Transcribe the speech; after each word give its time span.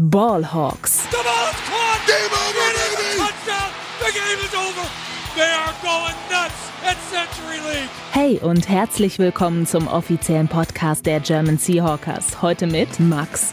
Ballhawks. 0.00 1.10
The 1.10 1.16
ball 1.24 1.50
is 1.50 1.60
caught. 1.66 2.06
Game 2.06 2.30
over, 2.30 2.68
baby. 2.72 3.18
Touchdown. 3.18 3.72
The 3.98 4.12
game 4.12 4.38
is 4.46 4.54
over. 4.54 4.88
They 5.34 5.50
are 5.50 5.74
going 5.82 6.14
nuts 6.30 6.70
at 6.84 6.96
Century 7.10 7.58
League. 7.68 7.90
Hey 8.12 8.38
und 8.38 8.68
herzlich 8.68 9.18
willkommen 9.18 9.66
zum 9.66 9.88
offiziellen 9.88 10.46
Podcast 10.46 11.04
der 11.04 11.18
German 11.18 11.58
Seahawkers. 11.58 12.40
Heute 12.42 12.68
mit 12.68 13.00
Max, 13.00 13.50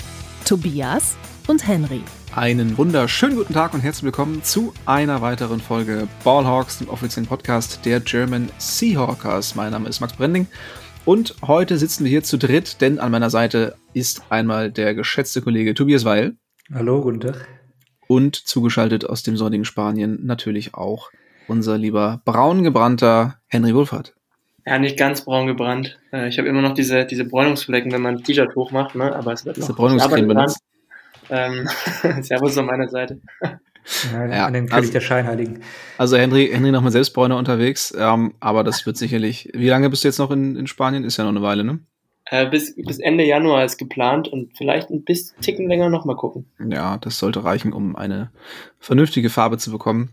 Tobias 0.47 1.15
und 1.47 1.67
Henry. 1.67 2.03
Einen 2.35 2.77
wunderschönen 2.77 3.37
guten 3.37 3.55
Tag 3.55 3.73
und 3.73 3.79
herzlich 3.79 4.03
willkommen 4.03 4.43
zu 4.43 4.71
einer 4.85 5.21
weiteren 5.21 5.59
Folge 5.59 6.07
Ballhawks, 6.23 6.77
dem 6.77 6.89
offiziellen 6.89 7.27
Podcast 7.27 7.79
der 7.85 8.01
German 8.01 8.51
Seahawkers. 8.59 9.55
Mein 9.55 9.71
Name 9.71 9.89
ist 9.89 9.99
Max 9.99 10.13
Brending 10.13 10.45
und 11.05 11.35
heute 11.45 11.77
sitzen 11.77 12.03
wir 12.03 12.09
hier 12.09 12.23
zu 12.23 12.37
dritt, 12.37 12.81
denn 12.81 12.99
an 12.99 13.11
meiner 13.11 13.29
Seite 13.29 13.75
ist 13.93 14.23
einmal 14.29 14.71
der 14.71 14.95
geschätzte 14.95 15.41
Kollege 15.41 15.73
Tobias 15.73 16.05
Weil. 16.05 16.35
Hallo, 16.73 17.01
guten 17.01 17.19
Tag. 17.21 17.47
Und 18.07 18.35
zugeschaltet 18.35 19.05
aus 19.07 19.23
dem 19.23 19.37
sonnigen 19.37 19.65
Spanien 19.65 20.25
natürlich 20.25 20.73
auch 20.73 21.09
unser 21.47 21.77
lieber 21.77 22.21
braun 22.25 22.63
gebrannter 22.63 23.39
Henry 23.47 23.75
Wohlfahrt. 23.75 24.13
Ja, 24.65 24.79
nicht 24.79 24.97
ganz 24.97 25.23
braun 25.23 25.45
gebrannt. 25.45 25.99
Äh, 26.11 26.27
Ich 26.27 26.39
habe 26.39 26.47
immer 26.47 26.61
noch 26.61 26.73
diese, 26.73 27.05
diese 27.05 27.25
Bräunungsflecken, 27.25 27.91
wenn 27.91 28.01
man 28.01 28.15
ein 28.15 28.23
T-Shirt 28.23 28.55
hochmacht, 28.55 28.95
ne? 28.95 29.15
aber 29.15 29.33
es 29.33 29.45
wird 29.45 29.57
Diese 29.57 29.69
noch. 29.69 29.77
Bräunungscreme 29.77 30.31
Ich 30.31 30.37
arbeite 30.37 30.57
benutzt. 31.29 31.69
Ähm, 32.09 32.23
Servus 32.23 32.57
an 32.57 32.65
meiner 32.65 32.89
Seite. 32.89 33.19
Ja, 34.11 34.25
Ja, 34.27 34.45
an 34.47 34.53
den 34.53 34.65
König 34.65 34.73
also- 34.73 34.91
der 34.91 35.01
Scheinheiligen. 35.01 35.61
Also 35.97 36.17
Henry, 36.17 36.49
Henry 36.51 36.71
noch 36.71 36.81
mal 36.81 36.91
selbst 36.91 37.11
Bräuner 37.11 37.37
unterwegs, 37.37 37.93
ähm, 37.97 38.33
aber 38.39 38.63
das 38.63 38.85
wird 38.85 38.97
sicherlich. 38.97 39.49
Wie 39.53 39.69
lange 39.69 39.89
bist 39.89 40.03
du 40.03 40.07
jetzt 40.07 40.19
noch 40.19 40.31
in, 40.31 40.55
in 40.55 40.67
Spanien? 40.67 41.03
Ist 41.03 41.17
ja 41.17 41.23
noch 41.23 41.31
eine 41.31 41.41
Weile, 41.41 41.63
ne? 41.63 41.79
Äh, 42.25 42.49
bis, 42.49 42.75
bis 42.75 42.97
Ende 42.99 43.23
Januar 43.23 43.63
ist 43.63 43.77
geplant 43.77 44.27
und 44.27 44.57
vielleicht 44.57 44.89
ein 44.89 45.03
bisschen 45.03 45.39
Ticken 45.41 45.67
länger 45.69 45.89
noch 45.89 46.05
mal 46.05 46.15
gucken. 46.15 46.47
Ja, 46.69 46.97
das 46.97 47.19
sollte 47.19 47.43
reichen, 47.43 47.71
um 47.71 47.95
eine 47.95 48.31
vernünftige 48.79 49.29
Farbe 49.29 49.59
zu 49.59 49.71
bekommen. 49.71 50.09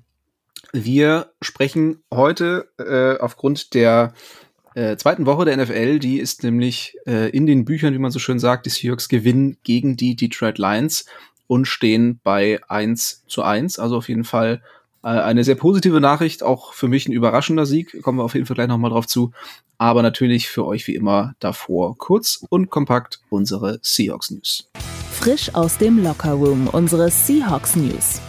Wir 0.75 1.33
sprechen 1.41 2.03
heute 2.13 2.69
äh, 2.79 3.19
aufgrund 3.19 3.73
der 3.75 4.13
äh, 4.75 4.97
zweiten 4.97 5.27
Woche 5.27 5.47
der 5.47 5.57
NFL, 5.57 5.99
die 5.99 6.19
ist 6.19 6.45
nämlich 6.45 6.97
äh, 7.07 7.31
in 7.31 7.47
den 7.47 7.65
Büchern, 7.65 7.95
wie 7.95 7.99
man 7.99 8.11
so 8.11 8.19
schön 8.19 8.39
sagt, 8.39 8.67
die 8.67 8.71
Seahawks 8.71 9.09
gewinnen 9.09 9.57
gegen 9.65 9.97
die 9.97 10.15
Detroit 10.17 10.59
Lions 10.59 11.07
und 11.53 11.67
stehen 11.67 12.19
bei 12.25 12.61
1 12.69 13.25
zu 13.27 13.43
1. 13.43 13.79
Also 13.79 13.99
auf 13.99 14.09
jeden 14.09 14.25
Fall 14.25 14.63
äh, 15.03 15.09
eine 15.09 15.45
sehr 15.45 15.55
positive 15.55 16.01
Nachricht, 16.01 16.43
auch 16.43 16.73
für 16.73 16.89
mich 16.89 17.07
ein 17.07 17.13
überraschender 17.13 17.67
Sieg. 17.67 18.01
Kommen 18.01 18.19
wir 18.19 18.25
auf 18.25 18.33
jeden 18.33 18.47
Fall 18.47 18.55
gleich 18.55 18.69
nochmal 18.69 18.91
drauf 18.91 19.07
zu. 19.07 19.33
Aber 19.77 20.01
natürlich 20.01 20.49
für 20.49 20.65
euch 20.65 20.87
wie 20.87 20.95
immer 20.95 21.35
davor 21.41 21.99
kurz 21.99 22.43
und 22.49 22.71
kompakt 22.71 23.21
unsere 23.29 23.81
Seahawks 23.83 24.31
News. 24.31 24.71
Frisch 25.13 25.55
aus 25.55 25.77
dem 25.77 26.03
Lockerroom 26.03 26.69
unsere 26.69 27.11
Seahawks 27.11 27.77
News. 27.77 28.23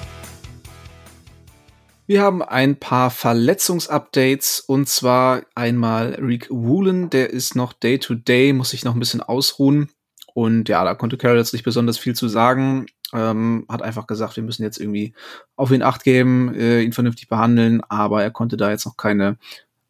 Wir 2.06 2.22
haben 2.22 2.42
ein 2.42 2.76
paar 2.76 3.10
Verletzungsupdates 3.10 4.60
und 4.60 4.90
zwar 4.90 5.44
einmal 5.56 6.16
Reek 6.16 6.50
Woolen, 6.50 7.10
der 7.10 7.30
ist 7.30 7.56
noch 7.56 7.72
Day-to-Day, 7.72 8.52
muss 8.52 8.72
sich 8.72 8.84
noch 8.84 8.96
ein 8.96 9.00
bisschen 9.00 9.22
ausruhen. 9.22 9.88
Und 10.34 10.68
ja, 10.68 10.84
da 10.84 10.94
konnte 10.96 11.18
Carroll 11.18 11.38
jetzt 11.38 11.54
nicht 11.54 11.64
besonders 11.64 11.98
viel 11.98 12.16
zu 12.16 12.28
sagen. 12.28 12.88
Ähm, 13.14 13.66
hat 13.70 13.82
einfach 13.82 14.08
gesagt, 14.08 14.36
wir 14.36 14.44
müssen 14.44 14.64
jetzt 14.64 14.80
irgendwie 14.80 15.14
auf 15.56 15.72
ihn 15.72 15.84
Acht 15.84 16.04
geben, 16.04 16.54
äh, 16.56 16.82
ihn 16.82 16.94
vernünftig 16.94 17.28
behandeln, 17.28 17.82
aber 17.88 18.24
er 18.24 18.32
konnte 18.32 18.58
da 18.58 18.72
jetzt 18.72 18.86
noch 18.86 18.98
keine, 18.98 19.38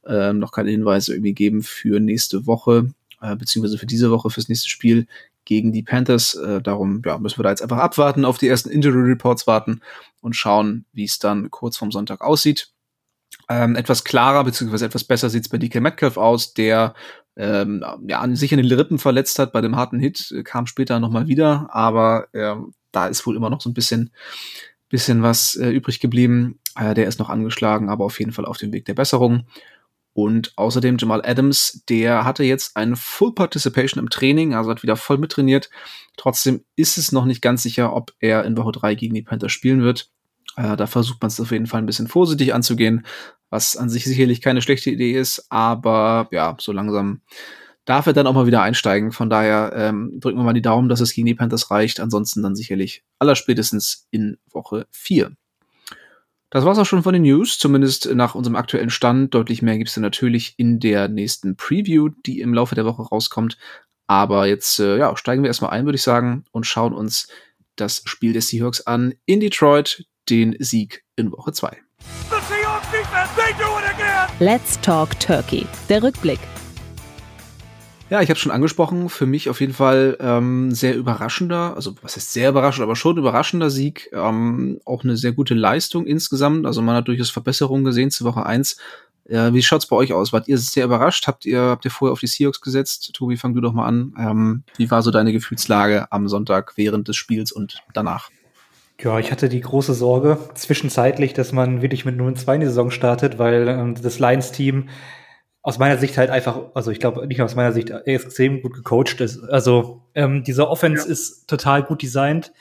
ähm, 0.05 0.39
noch 0.39 0.51
keine 0.51 0.71
Hinweise 0.71 1.13
irgendwie 1.13 1.33
geben 1.33 1.63
für 1.63 1.99
nächste 1.99 2.45
Woche, 2.45 2.89
äh, 3.21 3.35
beziehungsweise 3.35 3.77
für 3.77 3.85
diese 3.85 4.11
Woche, 4.11 4.29
fürs 4.29 4.49
nächste 4.49 4.69
Spiel 4.69 5.07
gegen 5.45 5.71
die 5.71 5.83
Panthers. 5.83 6.35
Äh, 6.35 6.61
darum 6.61 7.01
ja, 7.05 7.17
müssen 7.17 7.39
wir 7.39 7.43
da 7.43 7.49
jetzt 7.49 7.61
einfach 7.61 7.77
abwarten, 7.77 8.25
auf 8.25 8.37
die 8.37 8.47
ersten 8.47 8.69
Injury 8.69 9.09
Reports 9.11 9.47
warten 9.47 9.81
und 10.21 10.35
schauen, 10.35 10.85
wie 10.93 11.05
es 11.05 11.19
dann 11.19 11.49
kurz 11.51 11.77
vorm 11.77 11.91
Sonntag 11.91 12.21
aussieht. 12.21 12.71
Ähm, 13.49 13.75
etwas 13.75 14.03
klarer 14.03 14.43
beziehungsweise 14.43 14.85
etwas 14.85 15.03
besser 15.03 15.29
sieht 15.29 15.43
es 15.43 15.49
bei 15.49 15.57
DK 15.57 15.81
Metcalf 15.81 16.17
aus, 16.17 16.53
der 16.53 16.93
ähm, 17.35 17.83
ja, 18.07 18.23
sich 18.35 18.53
an 18.53 18.61
den 18.61 18.71
Rippen 18.71 18.99
verletzt 18.99 19.39
hat 19.39 19.51
bei 19.53 19.61
dem 19.61 19.75
harten 19.75 19.99
Hit, 19.99 20.31
äh, 20.31 20.43
kam 20.43 20.67
später 20.67 20.99
nochmal 20.99 21.27
wieder, 21.27 21.67
aber 21.71 22.27
ähm, 22.33 22.73
da 22.93 23.07
ist 23.07 23.25
wohl 23.27 23.35
immer 23.35 23.49
noch 23.49 23.59
so 23.59 23.69
ein 23.69 23.73
bisschen, 23.73 24.11
bisschen 24.89 25.21
was 25.21 25.55
äh, 25.55 25.69
übrig 25.69 25.99
geblieben. 25.99 26.59
Äh, 26.75 26.93
der 26.93 27.07
ist 27.07 27.19
noch 27.19 27.29
angeschlagen, 27.29 27.89
aber 27.89 28.05
auf 28.05 28.19
jeden 28.19 28.31
Fall 28.31 28.45
auf 28.45 28.57
dem 28.57 28.71
Weg 28.71 28.85
der 28.85 28.93
Besserung. 28.93 29.45
Und 30.13 30.53
außerdem 30.57 30.97
Jamal 30.97 31.23
Adams, 31.25 31.83
der 31.89 32.23
hatte 32.23 32.43
jetzt 32.43 32.77
eine 32.77 32.95
Full 32.95 33.33
Participation 33.33 34.01
im 34.01 34.09
Training, 34.09 34.53
also 34.53 34.69
hat 34.69 34.83
wieder 34.83 34.95
voll 34.95 35.17
mittrainiert. 35.17 35.71
Trotzdem 36.17 36.63
ist 36.75 36.99
es 36.99 37.11
noch 37.11 37.25
nicht 37.25 37.41
ganz 37.41 37.63
sicher, 37.63 37.93
ob 37.95 38.13
er 38.19 38.45
in 38.45 38.55
Woche 38.55 38.73
3 38.73 38.93
gegen 38.93 39.15
die 39.15 39.23
Panthers 39.23 39.51
spielen 39.51 39.81
wird. 39.81 40.11
Äh, 40.55 40.77
da 40.77 40.85
versucht 40.85 41.21
man 41.21 41.29
es 41.29 41.39
auf 41.39 41.51
jeden 41.51 41.65
Fall 41.65 41.81
ein 41.81 41.87
bisschen 41.87 42.07
vorsichtig 42.07 42.53
anzugehen, 42.53 43.05
was 43.49 43.75
an 43.75 43.89
sich 43.89 44.05
sicherlich 44.05 44.41
keine 44.41 44.61
schlechte 44.61 44.91
Idee 44.91 45.13
ist, 45.13 45.47
aber 45.49 46.27
ja, 46.31 46.55
so 46.59 46.71
langsam 46.71 47.21
darf 47.85 48.07
er 48.07 48.13
dann 48.13 48.27
auch 48.27 48.33
mal 48.33 48.47
wieder 48.47 48.61
einsteigen. 48.61 49.11
Von 49.11 49.29
daher 49.29 49.73
ähm, 49.75 50.19
drücken 50.19 50.37
wir 50.37 50.43
mal 50.43 50.53
die 50.53 50.61
Daumen, 50.61 50.89
dass 50.89 51.01
es 51.01 51.13
gegen 51.13 51.27
die 51.27 51.35
Panthers 51.35 51.69
reicht. 51.71 51.99
Ansonsten 51.99 52.41
dann 52.41 52.55
sicherlich 52.55 53.03
allerspätestens 53.19 54.07
in 54.11 54.37
Woche 54.51 54.87
4. 54.91 55.31
Das 56.49 56.65
war's 56.65 56.77
auch 56.77 56.85
schon 56.85 57.01
von 57.01 57.13
den 57.13 57.23
News, 57.23 57.57
zumindest 57.57 58.13
nach 58.13 58.35
unserem 58.35 58.55
aktuellen 58.55 58.91
Stand. 58.91 59.33
Deutlich 59.33 59.63
mehr 59.63 59.77
gibt's 59.77 59.95
dann 59.95 60.03
natürlich 60.03 60.53
in 60.57 60.79
der 60.79 61.07
nächsten 61.07 61.55
Preview, 61.55 62.09
die 62.27 62.41
im 62.41 62.53
Laufe 62.53 62.75
der 62.75 62.85
Woche 62.85 63.01
rauskommt. 63.01 63.57
Aber 64.05 64.45
jetzt 64.45 64.79
äh, 64.79 64.99
ja, 64.99 65.17
steigen 65.17 65.41
wir 65.41 65.47
erstmal 65.47 65.71
ein, 65.71 65.85
würde 65.85 65.95
ich 65.95 66.03
sagen, 66.03 66.45
und 66.51 66.67
schauen 66.67 66.93
uns 66.93 67.27
das 67.75 68.03
Spiel 68.05 68.33
der 68.33 68.43
Seahawks 68.43 68.81
an 68.81 69.15
in 69.25 69.39
Detroit, 69.39 70.05
den 70.29 70.55
Sieg 70.59 71.03
in 71.15 71.31
Woche 71.31 71.53
2. 71.53 71.75
The 72.29 72.35
Seahawks 72.47 72.91
defense, 72.91 73.33
they 73.35 73.53
do 73.53 73.65
it 73.79 73.89
again. 73.91 74.29
Let's 74.39 74.79
Talk 74.81 75.19
Turkey. 75.19 75.65
Der 75.89 76.03
Rückblick. 76.03 76.39
Ja, 78.13 78.21
ich 78.21 78.29
habe 78.29 78.39
schon 78.39 78.51
angesprochen, 78.51 79.09
für 79.09 79.25
mich 79.25 79.49
auf 79.49 79.59
jeden 79.59 79.73
Fall 79.73 80.17
ähm, 80.19 80.69
sehr 80.69 80.95
überraschender, 80.95 81.75
also 81.75 81.95
was 82.03 82.15
heißt 82.15 82.31
sehr 82.31 82.49
überraschend, 82.49 82.83
aber 82.83 82.95
schon 82.95 83.17
überraschender 83.17 83.71
Sieg, 83.71 84.11
ähm, 84.13 84.79
auch 84.85 85.03
eine 85.03 85.17
sehr 85.17 85.31
gute 85.31 85.55
Leistung 85.55 86.05
insgesamt, 86.05 86.67
also 86.67 86.83
man 86.83 86.95
hat 86.95 87.07
durchaus 87.07 87.31
Verbesserungen 87.31 87.83
gesehen 87.83 88.11
zu 88.11 88.23
Woche 88.23 88.45
1. 88.45 88.77
Äh, 89.25 89.53
wie 89.53 89.63
schaut's 89.63 89.87
bei 89.87 89.95
euch 89.95 90.13
aus? 90.13 90.31
Wart 90.31 90.47
ihr 90.47 90.59
sehr 90.59 90.85
überrascht? 90.85 91.25
Habt 91.25 91.47
ihr, 91.47 91.59
habt 91.59 91.85
ihr 91.85 91.89
vorher 91.89 92.13
auf 92.13 92.19
die 92.19 92.27
Seahawks 92.27 92.61
gesetzt? 92.61 93.15
Tobi, 93.15 93.35
fang 93.35 93.55
du 93.55 93.61
doch 93.61 93.73
mal 93.73 93.87
an. 93.87 94.13
Ähm, 94.19 94.63
wie 94.77 94.91
war 94.91 95.01
so 95.01 95.09
deine 95.09 95.33
Gefühlslage 95.33 96.11
am 96.11 96.27
Sonntag 96.27 96.73
während 96.75 97.07
des 97.07 97.15
Spiels 97.15 97.51
und 97.51 97.81
danach? 97.95 98.29
Ja, 99.01 99.17
ich 99.17 99.31
hatte 99.31 99.49
die 99.49 99.61
große 99.61 99.95
Sorge 99.95 100.37
zwischenzeitlich, 100.53 101.33
dass 101.33 101.51
man 101.51 101.81
wirklich 101.81 102.05
mit 102.05 102.15
0 102.15 102.35
2 102.35 102.53
in 102.53 102.61
die 102.61 102.67
Saison 102.67 102.91
startet, 102.91 103.39
weil 103.39 103.67
ähm, 103.67 103.95
das 103.99 104.19
Lions-Team 104.19 104.87
aus 105.63 105.79
meiner 105.79 105.97
Sicht 105.97 106.17
halt 106.17 106.29
einfach, 106.29 106.59
also 106.73 106.91
ich 106.91 106.99
glaube 106.99 107.25
nicht 107.25 107.37
nur 107.37 107.45
aus 107.45 107.55
meiner 107.55 107.71
Sicht, 107.71 107.89
extrem 107.89 108.61
gut 108.61 108.73
gecoacht 108.73 109.21
ist. 109.21 109.41
Also 109.45 110.01
ähm, 110.13 110.43
diese 110.43 110.69
Offense 110.69 111.07
ist 111.07 111.47
total 111.47 111.83
gut 111.83 112.01
designt. 112.01 112.51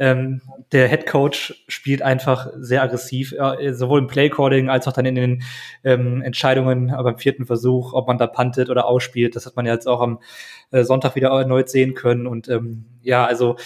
Ähm, 0.00 0.40
der 0.72 0.88
Head 0.88 1.06
Coach 1.06 1.62
spielt 1.68 2.00
einfach 2.00 2.48
sehr 2.56 2.82
aggressiv, 2.82 3.32
äh, 3.32 3.74
sowohl 3.74 3.98
im 3.98 4.06
Playcalling 4.06 4.70
als 4.70 4.88
auch 4.88 4.94
dann 4.94 5.04
in 5.04 5.14
den 5.14 5.42
ähm, 5.84 6.22
Entscheidungen 6.22 6.90
aber 6.90 7.12
beim 7.12 7.18
vierten 7.18 7.44
Versuch, 7.44 7.92
ob 7.92 8.08
man 8.08 8.16
da 8.16 8.26
puntet 8.26 8.70
oder 8.70 8.86
ausspielt. 8.86 9.36
Das 9.36 9.44
hat 9.44 9.56
man 9.56 9.66
ja 9.66 9.74
jetzt 9.74 9.86
auch 9.86 10.00
am 10.00 10.20
äh, 10.70 10.84
Sonntag 10.84 11.16
wieder 11.16 11.28
erneut 11.28 11.68
sehen 11.68 11.94
können. 11.94 12.26
Und 12.26 12.48
ähm, 12.48 12.86
ja, 13.02 13.24
also 13.26 13.56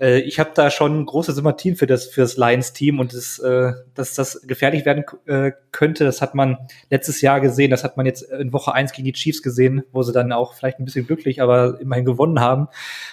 äh, 0.00 0.18
ich 0.20 0.38
habe 0.38 0.50
da 0.54 0.70
schon 0.70 1.04
große 1.04 1.32
Sympathien 1.32 1.76
für 1.76 1.86
das 1.86 2.06
für 2.06 2.22
das 2.22 2.36
Lions-Team 2.36 3.00
und 3.00 3.12
das, 3.12 3.38
äh, 3.38 3.72
dass 3.94 4.14
das 4.14 4.42
gefährlich 4.46 4.84
werden 4.84 5.04
äh, 5.26 5.52
könnte, 5.72 6.04
das 6.04 6.22
hat 6.22 6.34
man 6.34 6.58
letztes 6.90 7.20
Jahr 7.20 7.40
gesehen, 7.40 7.70
das 7.70 7.84
hat 7.84 7.96
man 7.96 8.06
jetzt 8.06 8.22
in 8.22 8.52
Woche 8.52 8.72
eins 8.72 8.92
gegen 8.92 9.06
die 9.06 9.12
Chiefs 9.12 9.42
gesehen, 9.42 9.84
wo 9.92 10.02
sie 10.02 10.12
dann 10.12 10.32
auch 10.32 10.54
vielleicht 10.54 10.78
ein 10.78 10.84
bisschen 10.84 11.06
glücklich, 11.06 11.42
aber 11.42 11.80
immerhin 11.80 12.04
gewonnen 12.04 12.40
haben. 12.40 12.68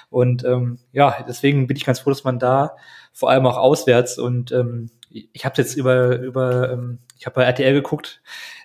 Und 0.09 0.43
ähm, 0.45 0.79
ja, 0.91 1.23
deswegen 1.27 1.67
bin 1.67 1.77
ich 1.77 1.85
ganz 1.85 1.99
froh, 1.99 2.11
dass 2.11 2.23
man 2.23 2.39
da 2.39 2.70
vor 3.13 3.29
allem 3.29 3.45
auch 3.45 3.57
auswärts 3.57 4.17
und 4.17 4.51
ähm, 4.51 4.89
ich 5.09 5.43
habe 5.43 5.55
jetzt 5.57 5.75
über 5.75 6.19
über 6.19 6.71
ähm, 6.71 6.99
ich 7.17 7.25
habe 7.25 7.35
bei 7.35 7.43
RTL 7.43 7.73
geguckt, 7.73 8.21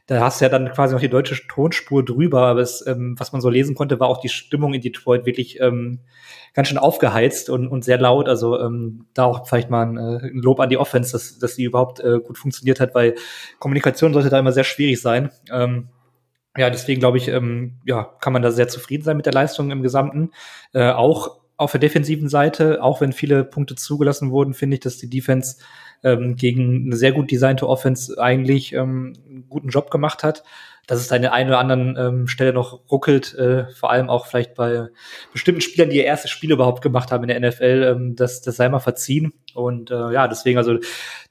da 0.07 0.21
hast 0.21 0.41
du 0.41 0.45
ja 0.45 0.49
dann 0.49 0.71
quasi 0.73 0.95
noch 0.95 1.01
die 1.01 1.09
deutsche 1.09 1.47
Tonspur 1.49 2.05
drüber, 2.05 2.43
aber 2.43 2.61
es, 2.61 2.87
ähm, 2.87 3.17
was 3.19 3.33
man 3.33 3.41
so 3.41 3.51
lesen 3.51 3.75
konnte, 3.75 3.99
war 3.99 4.09
auch 4.09 4.21
die 4.21 4.29
Stimmung 4.29 4.73
in 4.73 4.81
Detroit 4.81 5.27
wirklich 5.27 5.61
ähm, 5.61 5.99
ganz 6.55 6.69
schön 6.69 6.79
aufgeheizt 6.79 7.51
und, 7.51 7.67
und 7.67 7.85
sehr 7.85 7.99
laut. 7.99 8.29
Also 8.29 8.59
ähm, 8.61 9.07
da 9.15 9.25
auch 9.25 9.49
vielleicht 9.49 9.69
mal 9.69 9.83
ein, 9.83 9.97
äh, 9.97 10.29
ein 10.29 10.41
Lob 10.43 10.61
an 10.61 10.71
die 10.71 10.79
Offense, 10.79 11.11
dass, 11.11 11.39
dass 11.39 11.57
die 11.57 11.65
überhaupt 11.65 11.99
äh, 12.01 12.21
gut 12.21 12.39
funktioniert 12.39 12.79
hat, 12.79 12.95
weil 12.95 13.17
Kommunikation 13.59 14.13
sollte 14.13 14.31
da 14.31 14.39
immer 14.39 14.53
sehr 14.53 14.65
schwierig 14.65 15.01
sein. 15.01 15.31
Ähm, 15.51 15.89
ja, 16.57 16.71
deswegen 16.71 17.01
glaube 17.01 17.19
ich, 17.19 17.27
ähm, 17.29 17.81
ja, 17.85 18.05
kann 18.21 18.33
man 18.33 18.43
da 18.43 18.53
sehr 18.53 18.69
zufrieden 18.69 19.03
sein 19.03 19.17
mit 19.17 19.27
der 19.27 19.33
Leistung 19.33 19.73
im 19.73 19.83
Gesamten. 19.83 20.31
Äh, 20.73 20.93
auch 20.93 21.41
auf 21.57 21.73
der 21.73 21.81
defensiven 21.81 22.29
Seite, 22.29 22.83
auch 22.83 23.01
wenn 23.01 23.13
viele 23.13 23.45
Punkte 23.45 23.75
zugelassen 23.75 24.31
wurden, 24.31 24.55
finde 24.55 24.75
ich, 24.75 24.81
dass 24.81 24.99
die 24.99 25.09
Defense 25.09 25.57
ähm, 26.03 26.37
gegen 26.37 26.87
eine 26.87 26.97
sehr 26.97 27.13
gut 27.13 27.31
designte 27.31 27.69
Offense 27.69 28.21
eigentlich 28.21 28.73
ähm, 28.73 29.15
einen 29.29 29.49
guten 29.49 29.69
Job 29.69 29.91
gemacht 29.91 30.23
hat. 30.23 30.43
dass 30.87 31.01
es 31.01 31.11
an 31.11 31.23
der 31.23 31.33
einen 31.33 31.49
oder 31.49 31.59
anderen 31.59 31.97
ähm, 31.99 32.29
Stelle 32.29 32.53
noch 32.53 32.89
ruckelt, 32.93 33.35
äh, 33.35 33.67
vor 33.73 33.91
allem 33.91 34.09
auch 34.09 34.27
vielleicht 34.27 34.55
bei 34.55 34.87
bestimmten 35.33 35.61
Spielern, 35.61 35.91
die 35.91 35.97
ihr 35.97 36.05
erstes 36.05 36.31
Spiel 36.31 36.53
überhaupt 36.53 36.81
gemacht 36.81 37.11
haben 37.11 37.25
in 37.25 37.29
der 37.29 37.41
NFL, 37.41 37.95
ähm, 37.97 38.15
das, 38.15 38.41
das 38.41 38.55
sei 38.55 38.69
mal 38.69 38.79
verziehen. 38.79 39.33
Und 39.53 39.91
äh, 39.91 40.13
ja, 40.13 40.29
deswegen, 40.29 40.59
also 40.59 40.79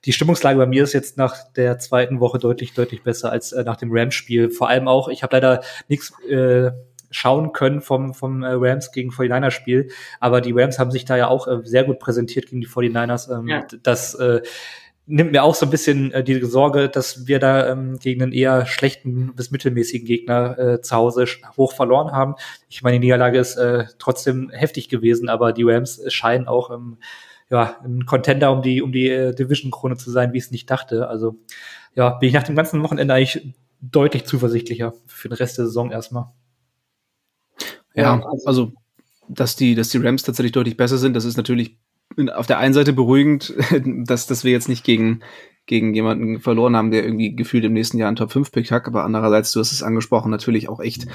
die 0.03 0.11
Stimmungslage 0.11 0.57
bei 0.57 0.65
mir 0.65 0.83
ist 0.83 0.91
jetzt 0.91 1.17
nach 1.17 1.53
der 1.53 1.79
zweiten 1.79 2.19
Woche 2.19 2.37
deutlich, 2.37 2.73
deutlich 2.73 3.03
besser 3.03 3.31
als 3.31 3.53
äh, 3.53 3.63
nach 3.63 3.77
dem 3.77 3.91
Rams-Spiel. 3.93 4.49
Vor 4.49 4.67
allem 4.67 4.89
auch, 4.89 5.07
ich 5.07 5.23
habe 5.23 5.37
leider 5.37 5.61
nichts 5.87 6.11
äh, 6.27 6.71
schauen 7.11 7.53
können 7.53 7.81
vom, 7.81 8.13
vom 8.13 8.43
äh, 8.43 8.51
Rams 8.51 8.91
gegen 8.91 9.11
49ers 9.11 9.51
Spiel. 9.51 9.89
Aber 10.19 10.41
die 10.41 10.51
Rams 10.51 10.79
haben 10.79 10.91
sich 10.91 11.05
da 11.05 11.17
ja 11.17 11.27
auch 11.27 11.47
äh, 11.47 11.59
sehr 11.63 11.83
gut 11.83 11.99
präsentiert 11.99 12.47
gegen 12.47 12.61
die 12.61 12.67
49ers. 12.67 13.33
Ähm, 13.33 13.47
ja. 13.47 13.65
Das 13.83 14.15
äh, 14.15 14.41
nimmt 15.07 15.31
mir 15.31 15.43
auch 15.43 15.55
so 15.55 15.65
ein 15.65 15.69
bisschen 15.69 16.11
äh, 16.11 16.23
die 16.23 16.39
Sorge, 16.45 16.89
dass 16.89 17.27
wir 17.27 17.39
da 17.39 17.69
ähm, 17.69 17.99
gegen 17.99 18.23
einen 18.23 18.31
eher 18.31 18.65
schlechten 18.65 19.35
bis 19.35 19.51
mittelmäßigen 19.51 20.07
Gegner 20.07 20.57
äh, 20.57 20.81
zu 20.81 20.95
Hause 20.95 21.25
hoch 21.57 21.73
verloren 21.73 22.11
haben. 22.11 22.35
Ich 22.69 22.81
meine, 22.81 22.99
die 22.99 23.05
Niederlage 23.05 23.39
ist 23.39 23.55
äh, 23.55 23.85
trotzdem 23.99 24.49
heftig 24.49 24.89
gewesen, 24.89 25.29
aber 25.29 25.53
die 25.53 25.63
Rams 25.63 26.01
scheinen 26.07 26.47
auch 26.47 26.71
ähm, 26.71 26.97
ja, 27.49 27.77
ein 27.83 28.05
Contender 28.05 28.51
um 28.51 28.61
die, 28.61 28.81
um 28.81 28.91
die 28.91 29.09
äh, 29.09 29.35
Division-Krone 29.35 29.97
zu 29.97 30.09
sein, 30.09 30.33
wie 30.33 30.37
ich 30.37 30.45
es 30.45 30.51
nicht 30.51 30.69
dachte. 30.69 31.07
Also 31.07 31.35
ja, 31.93 32.09
bin 32.09 32.29
ich 32.29 32.33
nach 32.33 32.43
dem 32.43 32.55
ganzen 32.55 32.81
Wochenende 32.81 33.13
eigentlich 33.13 33.53
deutlich 33.81 34.25
zuversichtlicher 34.25 34.93
für 35.05 35.29
den 35.29 35.37
Rest 35.37 35.57
der 35.57 35.65
Saison 35.65 35.91
erstmal. 35.91 36.31
Ja, 37.95 38.15
also, 38.15 38.45
also 38.45 38.71
dass 39.27 39.55
die, 39.55 39.75
dass 39.75 39.89
die 39.89 39.97
Rams 39.97 40.23
tatsächlich 40.23 40.51
deutlich 40.51 40.77
besser 40.77 40.97
sind, 40.97 41.15
das 41.15 41.25
ist 41.25 41.37
natürlich 41.37 41.77
auf 42.33 42.47
der 42.47 42.59
einen 42.59 42.73
Seite 42.73 42.93
beruhigend, 42.93 43.53
dass, 44.05 44.27
dass 44.27 44.43
wir 44.43 44.51
jetzt 44.51 44.69
nicht 44.69 44.83
gegen, 44.83 45.21
gegen 45.65 45.93
jemanden 45.93 46.39
verloren 46.39 46.75
haben, 46.75 46.91
der 46.91 47.03
irgendwie 47.03 47.35
gefühlt 47.35 47.65
im 47.65 47.73
nächsten 47.73 47.97
Jahr 47.97 48.07
einen 48.07 48.17
Top 48.17 48.31
5 48.31 48.51
Pick 48.51 48.71
hat, 48.71 48.85
aber 48.85 49.03
andererseits, 49.03 49.51
du 49.51 49.59
hast 49.59 49.71
es 49.71 49.83
angesprochen, 49.83 50.31
natürlich 50.31 50.69
auch 50.69 50.79
echt 50.79 51.07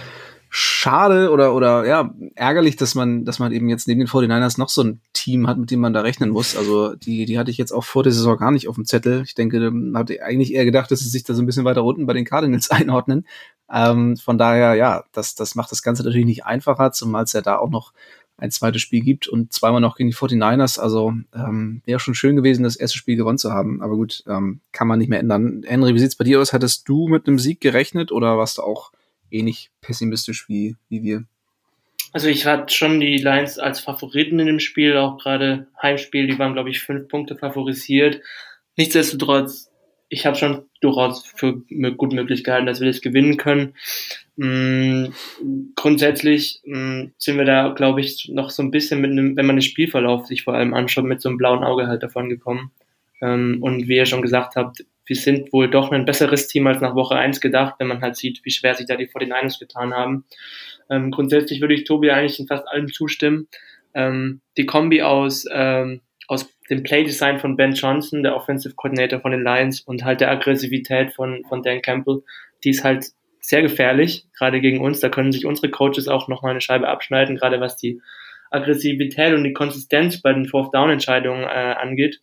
schade 0.53 1.31
oder, 1.31 1.55
oder 1.55 1.87
ja, 1.87 2.13
ärgerlich, 2.35 2.75
dass 2.75 2.97
man, 2.97 3.25
dass 3.25 3.39
man 3.39 3.53
eben 3.53 3.69
jetzt 3.69 3.87
neben 3.87 4.01
den 4.01 4.09
49ers 4.09 4.59
noch 4.59 4.69
so 4.69 4.83
ein 4.83 5.01
Team 5.13 5.47
hat, 5.47 5.59
mit 5.59 5.71
dem 5.71 5.79
man 5.79 5.93
da 5.93 6.01
rechnen 6.01 6.31
muss. 6.31 6.57
Also 6.57 6.97
die, 6.97 7.25
die 7.25 7.39
hatte 7.39 7.53
ich 7.53 7.59
jetzt 7.59 7.71
auch 7.71 7.85
vor 7.85 8.03
der 8.03 8.11
Saison 8.11 8.37
gar 8.37 8.51
nicht 8.51 8.67
auf 8.67 8.75
dem 8.75 8.85
Zettel. 8.85 9.23
Ich 9.25 9.37
denke, 9.37 9.73
hatte 9.95 10.21
eigentlich 10.25 10.53
eher 10.53 10.65
gedacht, 10.65 10.91
dass 10.91 10.99
sie 10.99 11.09
sich 11.09 11.23
da 11.23 11.35
so 11.35 11.43
ein 11.43 11.47
bisschen 11.47 11.65
weiter 11.65 11.85
unten 11.85 12.05
bei 12.05 12.15
den 12.15 12.25
Cardinals 12.25 12.69
einordnen. 12.73 13.27
Ähm, 13.73 14.17
von 14.17 14.39
daher, 14.39 14.75
ja, 14.75 15.05
das, 15.13 15.35
das 15.35 15.55
macht 15.55 15.71
das 15.71 15.83
Ganze 15.83 16.03
natürlich 16.03 16.27
nicht 16.27 16.45
einfacher, 16.45 16.93
zumal 16.93 17.25
es 17.25 17.33
ja 17.33 17.41
da 17.41 17.59
auch 17.59 17.71
noch 17.71 17.93
ein 18.41 18.51
zweites 18.51 18.81
Spiel 18.81 19.03
gibt 19.03 19.29
und 19.29 19.53
zweimal 19.53 19.81
noch 19.81 19.97
gegen 19.97 20.11
die 20.11 20.17
49ers. 20.17 20.81
Also 20.81 21.13
ähm, 21.35 21.83
wäre 21.85 22.01
schon 22.01 22.15
schön 22.15 22.37
gewesen, 22.37 22.63
das 22.63 22.77
erste 22.77 22.99
Spiel 22.99 23.17
gewonnen 23.17 23.39
zu 23.39 23.53
haben. 23.53 23.83
Aber 23.83 23.97
gut, 23.97 24.25
ähm, 24.27 24.61
kann 24.73 24.89
man 24.89 24.99
nicht 24.99 25.09
mehr 25.09 25.21
ändern. 25.21 25.63
Henry, 25.67 25.95
wie 25.95 25.99
sieht's 25.99 26.17
bei 26.17 26.25
dir 26.25 26.41
aus? 26.41 26.53
Hattest 26.53 26.89
du 26.89 27.07
mit 27.07 27.29
einem 27.29 27.39
Sieg 27.39 27.61
gerechnet 27.61 28.11
oder 28.13 28.39
warst 28.39 28.59
du 28.59 28.63
auch 28.63 28.93
ähnlich 29.31 29.71
pessimistisch 29.83 30.49
wie, 30.49 30.77
wie 30.89 31.03
wir? 31.03 31.25
Also 32.13 32.29
ich 32.29 32.47
hatte 32.47 32.75
schon 32.75 32.99
die 32.99 33.19
Lions 33.19 33.59
als 33.59 33.81
Favoriten 33.81 34.41
in 34.41 34.47
dem 34.47 34.61
Spiel, 34.61 34.97
auch 34.97 35.19
gerade 35.19 35.69
Heimspiel, 35.81 36.27
die 36.27 36.39
waren, 36.39 36.55
glaube 36.55 36.71
ich, 36.71 36.81
fünf 36.81 37.09
Punkte 37.09 37.37
favorisiert. 37.37 38.21
Nichtsdestotrotz 38.77 39.70
ich 40.11 40.27
habe 40.27 40.37
schon 40.37 40.65
durchaus 40.81 41.25
für 41.25 41.63
gut 41.97 42.13
möglich 42.13 42.45
gehalten, 42.45 42.67
dass 42.67 42.81
wir 42.81 42.89
das 42.89 43.01
gewinnen 43.01 43.37
können. 43.37 43.75
Mhm, 44.37 45.15
grundsätzlich 45.77 46.61
mh, 46.65 47.11
sind 47.17 47.39
wir 47.39 47.45
da, 47.45 47.69
glaube 47.69 48.01
ich, 48.01 48.29
noch 48.29 48.51
so 48.51 48.63
ein 48.63 48.73
bisschen 48.73 49.01
mit 49.01 49.13
einem, 49.13 49.37
wenn 49.37 49.47
man 49.47 49.57
den 49.57 49.63
Spielverlauf 49.63 50.27
sich 50.27 50.43
vor 50.43 50.55
allem 50.55 50.75
anschaut, 50.75 51.05
mit 51.05 51.23
so 51.23 51.29
einem 51.29 51.39
blauen 51.39 51.65
Auge 51.65 51.87
halt 51.87 52.03
davon 52.03 52.29
gekommen. 52.29 52.73
Ähm, 53.23 53.59
und 53.61 53.87
wie 53.87 53.97
ihr 53.97 54.07
schon 54.07 54.23
gesagt 54.23 54.57
habt, 54.57 54.85
wir 55.07 55.17
sind 55.17 55.53
wohl 55.53 55.71
doch 55.71 55.93
ein 55.93 56.05
besseres 56.05 56.49
Team 56.49 56.67
als 56.67 56.81
nach 56.81 56.95
Woche 56.95 57.17
eins 57.17 57.41
gedacht, 57.41 57.77
wenn 57.79 57.89
man 57.89 58.01
halt 58.01 58.17
sieht, 58.17 58.45
wie 58.45 58.51
schwer 58.51 58.75
sich 58.75 58.87
da 58.87 58.97
die 58.97 59.09
49ers 59.09 59.59
getan 59.61 59.95
haben. 59.95 60.25
Ähm, 60.89 61.11
grundsätzlich 61.11 61.61
würde 61.61 61.75
ich 61.75 61.85
Tobi 61.85 62.11
eigentlich 62.11 62.41
in 62.41 62.47
fast 62.49 62.67
allem 62.69 62.93
zustimmen. 62.93 63.47
Ähm, 63.95 64.41
die 64.57 64.67
Kombi 64.67 65.03
aus 65.03 65.47
ähm, 65.53 66.01
aus 66.31 66.49
dem 66.71 66.85
Playdesign 66.85 67.41
von 67.41 67.57
Ben 67.57 67.73
Johnson, 67.73 68.23
der 68.23 68.37
Offensive 68.37 68.77
Coordinator 68.77 69.19
von 69.19 69.33
den 69.33 69.43
Lions 69.43 69.81
und 69.81 70.05
halt 70.05 70.21
der 70.21 70.31
Aggressivität 70.31 71.13
von, 71.13 71.45
von 71.49 71.65
Dan 71.65 71.83
Campbell, 71.83 72.23
die 72.63 72.71
ist 72.71 72.85
halt 72.85 73.07
sehr 73.41 73.63
gefährlich, 73.63 74.27
gerade 74.39 74.61
gegen 74.61 74.81
uns. 74.81 75.01
Da 75.01 75.09
können 75.09 75.33
sich 75.33 75.45
unsere 75.45 75.71
Coaches 75.73 76.07
auch 76.07 76.29
nochmal 76.29 76.53
eine 76.53 76.61
Scheibe 76.61 76.87
abschneiden, 76.87 77.35
gerade 77.35 77.61
was 77.61 77.77
die 77.77 78.01
Aggressivität 78.53 79.35
und 79.35 79.43
die 79.43 79.53
Konsistenz 79.53 80.23
bei 80.23 80.33
den 80.33 80.47
Fourth 80.47 80.73
Down 80.73 80.91
Entscheidungen 80.91 81.43
äh, 81.43 81.75
angeht. 81.77 82.21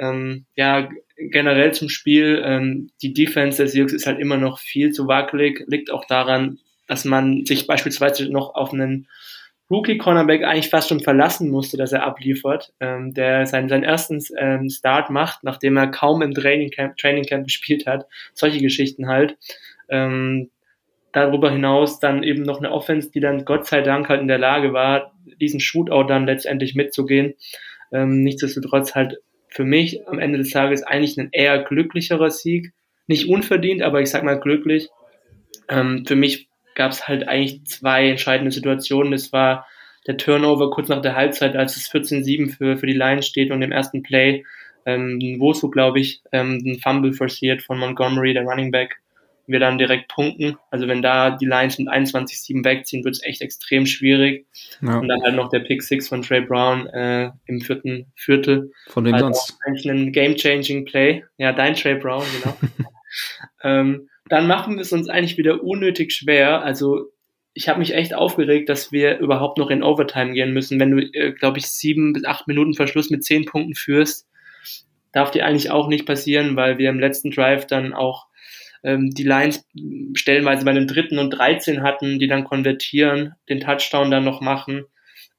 Ähm, 0.00 0.46
ja, 0.56 0.88
generell 1.16 1.72
zum 1.72 1.88
Spiel, 1.88 2.42
ähm, 2.44 2.90
die 3.00 3.14
Defense 3.14 3.58
der 3.58 3.68
Seahawks 3.68 3.92
ist 3.92 4.08
halt 4.08 4.18
immer 4.18 4.38
noch 4.38 4.58
viel 4.58 4.90
zu 4.90 5.06
wackelig, 5.06 5.62
liegt 5.68 5.92
auch 5.92 6.04
daran, 6.04 6.58
dass 6.88 7.04
man 7.04 7.46
sich 7.46 7.68
beispielsweise 7.68 8.28
noch 8.28 8.56
auf 8.56 8.72
einen 8.72 9.06
Rookie-Cornerback 9.70 10.42
eigentlich 10.42 10.68
fast 10.68 10.88
schon 10.88 11.00
verlassen 11.00 11.50
musste, 11.50 11.76
dass 11.76 11.92
er 11.92 12.04
abliefert, 12.04 12.72
ähm, 12.80 13.14
der 13.14 13.46
seinen, 13.46 13.68
seinen 13.68 13.84
ersten 13.84 14.22
ähm, 14.36 14.68
Start 14.68 15.10
macht, 15.10 15.44
nachdem 15.44 15.76
er 15.76 15.86
kaum 15.86 16.22
im 16.22 16.34
Training 16.34 16.70
Camp, 16.70 16.96
Training 16.96 17.24
Camp 17.24 17.44
gespielt 17.44 17.86
hat. 17.86 18.06
Solche 18.34 18.60
Geschichten 18.60 19.08
halt. 19.08 19.36
Ähm, 19.88 20.50
darüber 21.12 21.50
hinaus 21.50 22.00
dann 22.00 22.22
eben 22.22 22.42
noch 22.42 22.58
eine 22.58 22.72
Offense, 22.72 23.10
die 23.10 23.20
dann 23.20 23.44
Gott 23.44 23.66
sei 23.66 23.80
Dank 23.80 24.08
halt 24.08 24.20
in 24.20 24.28
der 24.28 24.38
Lage 24.38 24.72
war, 24.72 25.12
diesen 25.40 25.60
Shootout 25.60 26.04
dann 26.04 26.26
letztendlich 26.26 26.74
mitzugehen. 26.74 27.34
Ähm, 27.92 28.22
nichtsdestotrotz 28.22 28.94
halt 28.94 29.18
für 29.48 29.64
mich 29.64 30.06
am 30.06 30.18
Ende 30.18 30.38
des 30.38 30.50
Tages 30.50 30.82
eigentlich 30.82 31.16
ein 31.16 31.30
eher 31.32 31.62
glücklicherer 31.62 32.30
Sieg. 32.30 32.72
Nicht 33.06 33.28
unverdient, 33.28 33.82
aber 33.82 34.00
ich 34.00 34.10
sag 34.10 34.22
mal 34.22 34.38
glücklich. 34.38 34.88
Ähm, 35.68 36.04
für 36.06 36.16
mich 36.16 36.49
gab 36.80 36.92
es 36.92 37.06
halt 37.06 37.28
eigentlich 37.28 37.62
zwei 37.66 38.08
entscheidende 38.08 38.50
Situationen. 38.50 39.12
Das 39.12 39.34
war 39.34 39.66
der 40.06 40.16
Turnover 40.16 40.70
kurz 40.70 40.88
nach 40.88 41.02
der 41.02 41.14
Halbzeit, 41.14 41.54
als 41.54 41.76
es 41.76 41.90
14-7 41.90 42.56
für, 42.56 42.78
für 42.78 42.86
die 42.86 42.94
Lions 42.94 43.26
steht 43.26 43.50
und 43.50 43.60
im 43.60 43.70
ersten 43.70 44.02
Play, 44.02 44.46
ähm, 44.86 45.36
wo 45.38 45.52
so 45.52 45.68
glaube 45.68 46.00
ich, 46.00 46.22
ähm, 46.32 46.58
ein 46.64 46.80
Fumble 46.80 47.12
forciert 47.12 47.60
von 47.60 47.78
Montgomery, 47.78 48.32
der 48.32 48.44
Running 48.44 48.70
Back, 48.70 48.96
wir 49.46 49.60
dann 49.60 49.76
direkt 49.76 50.08
punkten. 50.08 50.56
Also 50.70 50.88
wenn 50.88 51.02
da 51.02 51.32
die 51.36 51.44
Lions 51.44 51.78
mit 51.78 51.88
21-7 51.88 52.64
wegziehen, 52.64 53.04
wird 53.04 53.16
es 53.16 53.22
echt 53.24 53.42
extrem 53.42 53.84
schwierig. 53.84 54.46
Ja. 54.80 54.96
Und 54.96 55.08
dann 55.08 55.22
halt 55.22 55.36
noch 55.36 55.50
der 55.50 55.60
Pick 55.60 55.82
6 55.82 56.08
von 56.08 56.22
Trey 56.22 56.40
Brown 56.40 56.86
äh, 56.86 57.30
im 57.44 57.60
vierten 57.60 58.06
Viertel. 58.14 58.72
Von 58.88 59.04
wem 59.04 59.12
also 59.12 59.26
sonst? 59.26 59.58
Eigentlich 59.66 59.90
ein 59.90 60.12
game-changing 60.12 60.86
Play. 60.86 61.24
Ja, 61.36 61.52
dein 61.52 61.74
Trey 61.74 61.96
Brown, 61.96 62.24
genau. 62.40 62.56
ähm, 63.64 64.08
dann 64.30 64.46
machen 64.46 64.76
wir 64.76 64.82
es 64.82 64.92
uns 64.92 65.08
eigentlich 65.08 65.36
wieder 65.36 65.62
unnötig 65.62 66.12
schwer. 66.12 66.62
Also 66.62 67.10
ich 67.52 67.68
habe 67.68 67.80
mich 67.80 67.94
echt 67.94 68.14
aufgeregt, 68.14 68.68
dass 68.68 68.92
wir 68.92 69.18
überhaupt 69.18 69.58
noch 69.58 69.70
in 69.70 69.82
Overtime 69.82 70.32
gehen 70.32 70.52
müssen. 70.52 70.78
Wenn 70.78 70.92
du, 70.92 71.02
äh, 71.02 71.32
glaube 71.32 71.58
ich, 71.58 71.66
sieben 71.66 72.12
bis 72.12 72.24
acht 72.24 72.46
Minuten 72.46 72.74
Verschluss 72.74 73.10
mit 73.10 73.24
zehn 73.24 73.44
Punkten 73.44 73.74
führst, 73.74 74.28
darf 75.12 75.32
dir 75.32 75.44
eigentlich 75.44 75.70
auch 75.70 75.88
nicht 75.88 76.06
passieren, 76.06 76.54
weil 76.54 76.78
wir 76.78 76.88
im 76.90 77.00
letzten 77.00 77.32
Drive 77.32 77.66
dann 77.66 77.92
auch 77.92 78.28
ähm, 78.84 79.10
die 79.10 79.24
Lines 79.24 79.66
stellenweise 80.14 80.64
bei 80.64 80.72
dem 80.72 80.86
dritten 80.86 81.18
und 81.18 81.30
13 81.30 81.82
hatten, 81.82 82.20
die 82.20 82.28
dann 82.28 82.44
konvertieren, 82.44 83.34
den 83.48 83.58
Touchdown 83.58 84.12
dann 84.12 84.24
noch 84.24 84.40
machen. 84.40 84.84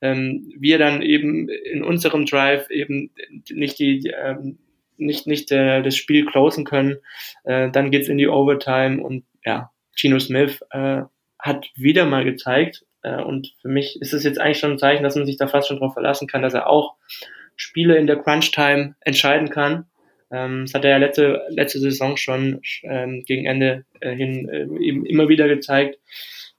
Ähm, 0.02 0.52
wir 0.60 0.80
dann 0.80 1.02
eben 1.02 1.48
in 1.48 1.82
unserem 1.82 2.26
Drive 2.26 2.70
eben 2.70 3.12
nicht 3.50 3.80
die, 3.80 4.00
die 4.00 4.10
ähm, 4.10 4.60
nicht, 5.02 5.28
nicht 5.28 5.52
äh, 5.52 5.82
das 5.82 5.98
Spiel 5.98 6.26
closen 6.26 6.64
können. 6.64 6.98
Äh, 7.44 7.70
dann 7.72 7.92
geht's 7.92 8.08
in 8.08 8.18
die 8.18 8.28
Overtime 8.28 9.04
und 9.04 9.26
ja, 9.44 9.72
Gino 9.96 10.20
Smith 10.20 10.62
äh, 10.72 11.02
hat 11.40 11.68
wieder 11.76 12.06
mal 12.06 12.24
gezeigt, 12.24 12.86
äh, 13.04 13.22
und 13.22 13.54
für 13.62 13.70
mich 13.70 14.00
ist 14.02 14.14
es 14.14 14.24
jetzt 14.24 14.40
eigentlich 14.40 14.60
schon 14.60 14.72
ein 14.72 14.78
Zeichen, 14.78 15.04
dass 15.04 15.16
man 15.16 15.26
sich 15.26 15.38
da 15.38 15.48
fast 15.48 15.68
schon 15.68 15.78
drauf 15.78 15.94
verlassen 15.94 16.28
kann, 16.28 16.42
dass 16.42 16.54
er 16.54 16.68
auch 16.68 16.96
Spiele 17.56 17.98
in 17.98 18.08
der 18.08 18.18
Crunch-Time 18.18 18.96
entscheiden 19.02 19.50
kann. 19.50 19.86
Ähm, 20.32 20.64
das 20.66 20.74
hat 20.74 20.86
er 20.86 20.92
ja 20.92 20.98
letzte, 20.98 21.42
letzte 21.50 21.80
Saison 21.80 22.18
schon 22.18 22.62
ähm, 22.84 23.24
gegen 23.26 23.46
Ende 23.46 23.86
äh, 24.00 24.16
hin 24.16 24.50
äh, 24.50 24.84
eben 24.84 25.06
immer 25.06 25.30
wieder 25.30 25.48
gezeigt. 25.48 26.00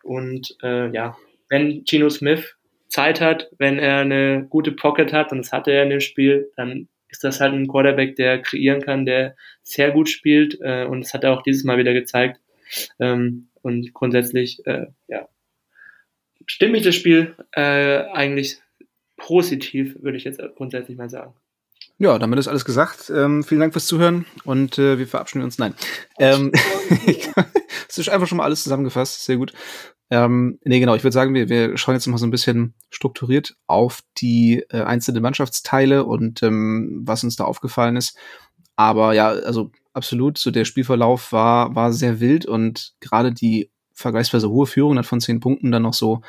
Und 0.02 0.56
äh, 0.62 0.92
ja, 0.92 1.16
wenn 1.48 1.84
Gino 1.86 2.08
Smith 2.08 2.56
Zeit 2.88 3.20
hat, 3.20 3.48
wenn 3.58 3.78
er 3.78 4.00
eine 4.00 4.46
gute 4.48 4.72
Pocket 4.72 5.12
hat, 5.12 5.32
und 5.32 5.38
das 5.38 5.52
hatte 5.52 5.70
er 5.70 5.84
in 5.84 5.90
dem 5.90 6.00
Spiel, 6.00 6.50
dann 6.56 6.88
ist 7.12 7.22
das 7.22 7.40
halt 7.40 7.52
ein 7.52 7.68
Quarterback, 7.68 8.16
der 8.16 8.42
kreieren 8.42 8.82
kann, 8.82 9.06
der 9.06 9.36
sehr 9.62 9.92
gut 9.92 10.08
spielt 10.08 10.58
äh, 10.60 10.84
und 10.84 11.02
das 11.02 11.14
hat 11.14 11.22
er 11.24 11.32
auch 11.32 11.42
dieses 11.42 11.62
Mal 11.62 11.78
wieder 11.78 11.92
gezeigt. 11.92 12.40
Ähm, 12.98 13.48
und 13.60 13.92
grundsätzlich, 13.94 14.66
äh, 14.66 14.86
ja, 15.06 15.28
stimmt 16.46 16.72
mich 16.72 16.82
das 16.82 16.96
Spiel 16.96 17.36
äh, 17.52 18.02
eigentlich 18.12 18.58
positiv, 19.16 19.96
würde 20.02 20.16
ich 20.16 20.24
jetzt 20.24 20.40
grundsätzlich 20.56 20.96
mal 20.96 21.10
sagen. 21.10 21.34
Ja, 21.98 22.18
damit 22.18 22.38
ist 22.38 22.48
alles 22.48 22.64
gesagt. 22.64 23.12
Ähm, 23.14 23.44
vielen 23.44 23.60
Dank 23.60 23.72
fürs 23.72 23.86
Zuhören 23.86 24.24
und 24.44 24.78
äh, 24.78 24.98
wir 24.98 25.06
verabschieden 25.06 25.44
uns. 25.44 25.58
Nein. 25.58 25.74
Ähm, 26.18 26.50
es 27.88 27.98
ist 27.98 28.08
einfach 28.08 28.26
schon 28.26 28.38
mal 28.38 28.44
alles 28.44 28.64
zusammengefasst. 28.64 29.24
Sehr 29.24 29.36
gut. 29.36 29.52
Ähm, 30.12 30.58
nee, 30.62 30.78
genau, 30.78 30.94
ich 30.94 31.02
würde 31.04 31.14
sagen, 31.14 31.32
wir, 31.32 31.48
wir 31.48 31.78
schauen 31.78 31.94
jetzt 31.94 32.06
mal 32.06 32.18
so 32.18 32.26
ein 32.26 32.30
bisschen 32.30 32.74
strukturiert 32.90 33.56
auf 33.66 34.02
die 34.18 34.62
äh, 34.68 34.82
einzelnen 34.82 35.22
Mannschaftsteile 35.22 36.04
und 36.04 36.42
ähm, 36.42 37.00
was 37.06 37.24
uns 37.24 37.36
da 37.36 37.44
aufgefallen 37.44 37.96
ist. 37.96 38.18
Aber 38.76 39.14
ja, 39.14 39.28
also 39.28 39.70
absolut. 39.94 40.36
So 40.36 40.50
der 40.50 40.66
Spielverlauf 40.66 41.32
war, 41.32 41.74
war 41.74 41.94
sehr 41.94 42.20
wild 42.20 42.44
und 42.44 42.92
gerade 43.00 43.32
die 43.32 43.70
vergleichsweise 43.94 44.50
hohe 44.50 44.66
Führung 44.66 44.96
dann 44.96 45.04
von 45.04 45.22
zehn 45.22 45.40
Punkten 45.40 45.72
dann 45.72 45.82
noch 45.84 45.94
so 45.94 46.20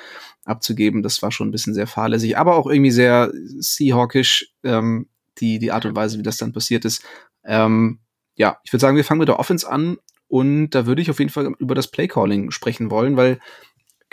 abzugeben, 0.45 1.03
das 1.03 1.21
war 1.21 1.33
schon 1.33 1.49
ein 1.49 1.51
bisschen 1.51 1.73
sehr 1.73 1.87
fahrlässig, 1.87 2.37
aber 2.37 2.55
auch 2.55 2.67
irgendwie 2.67 2.91
sehr 2.91 3.33
Seahawkisch, 3.33 4.53
ähm, 4.63 5.09
die, 5.39 5.59
die 5.59 5.73
Art 5.73 5.85
und 5.85 5.95
Weise, 5.97 6.17
wie 6.17 6.23
das 6.23 6.37
dann 6.37 6.53
passiert 6.53 6.85
ist. 6.85 7.03
Ähm, 7.43 7.99
ja, 8.35 8.59
ich 8.63 8.71
würde 8.71 8.79
sagen, 8.79 8.95
wir 8.95 9.03
fangen 9.03 9.19
mit 9.19 9.27
der 9.27 9.39
Offense 9.39 9.69
an 9.69 9.97
und 10.29 10.69
da 10.69 10.85
würde 10.85 11.01
ich 11.01 11.09
auf 11.09 11.19
jeden 11.19 11.31
Fall 11.31 11.53
über 11.59 11.75
das 11.75 11.91
Playcalling 11.91 12.51
sprechen 12.51 12.89
wollen, 12.89 13.17
weil 13.17 13.39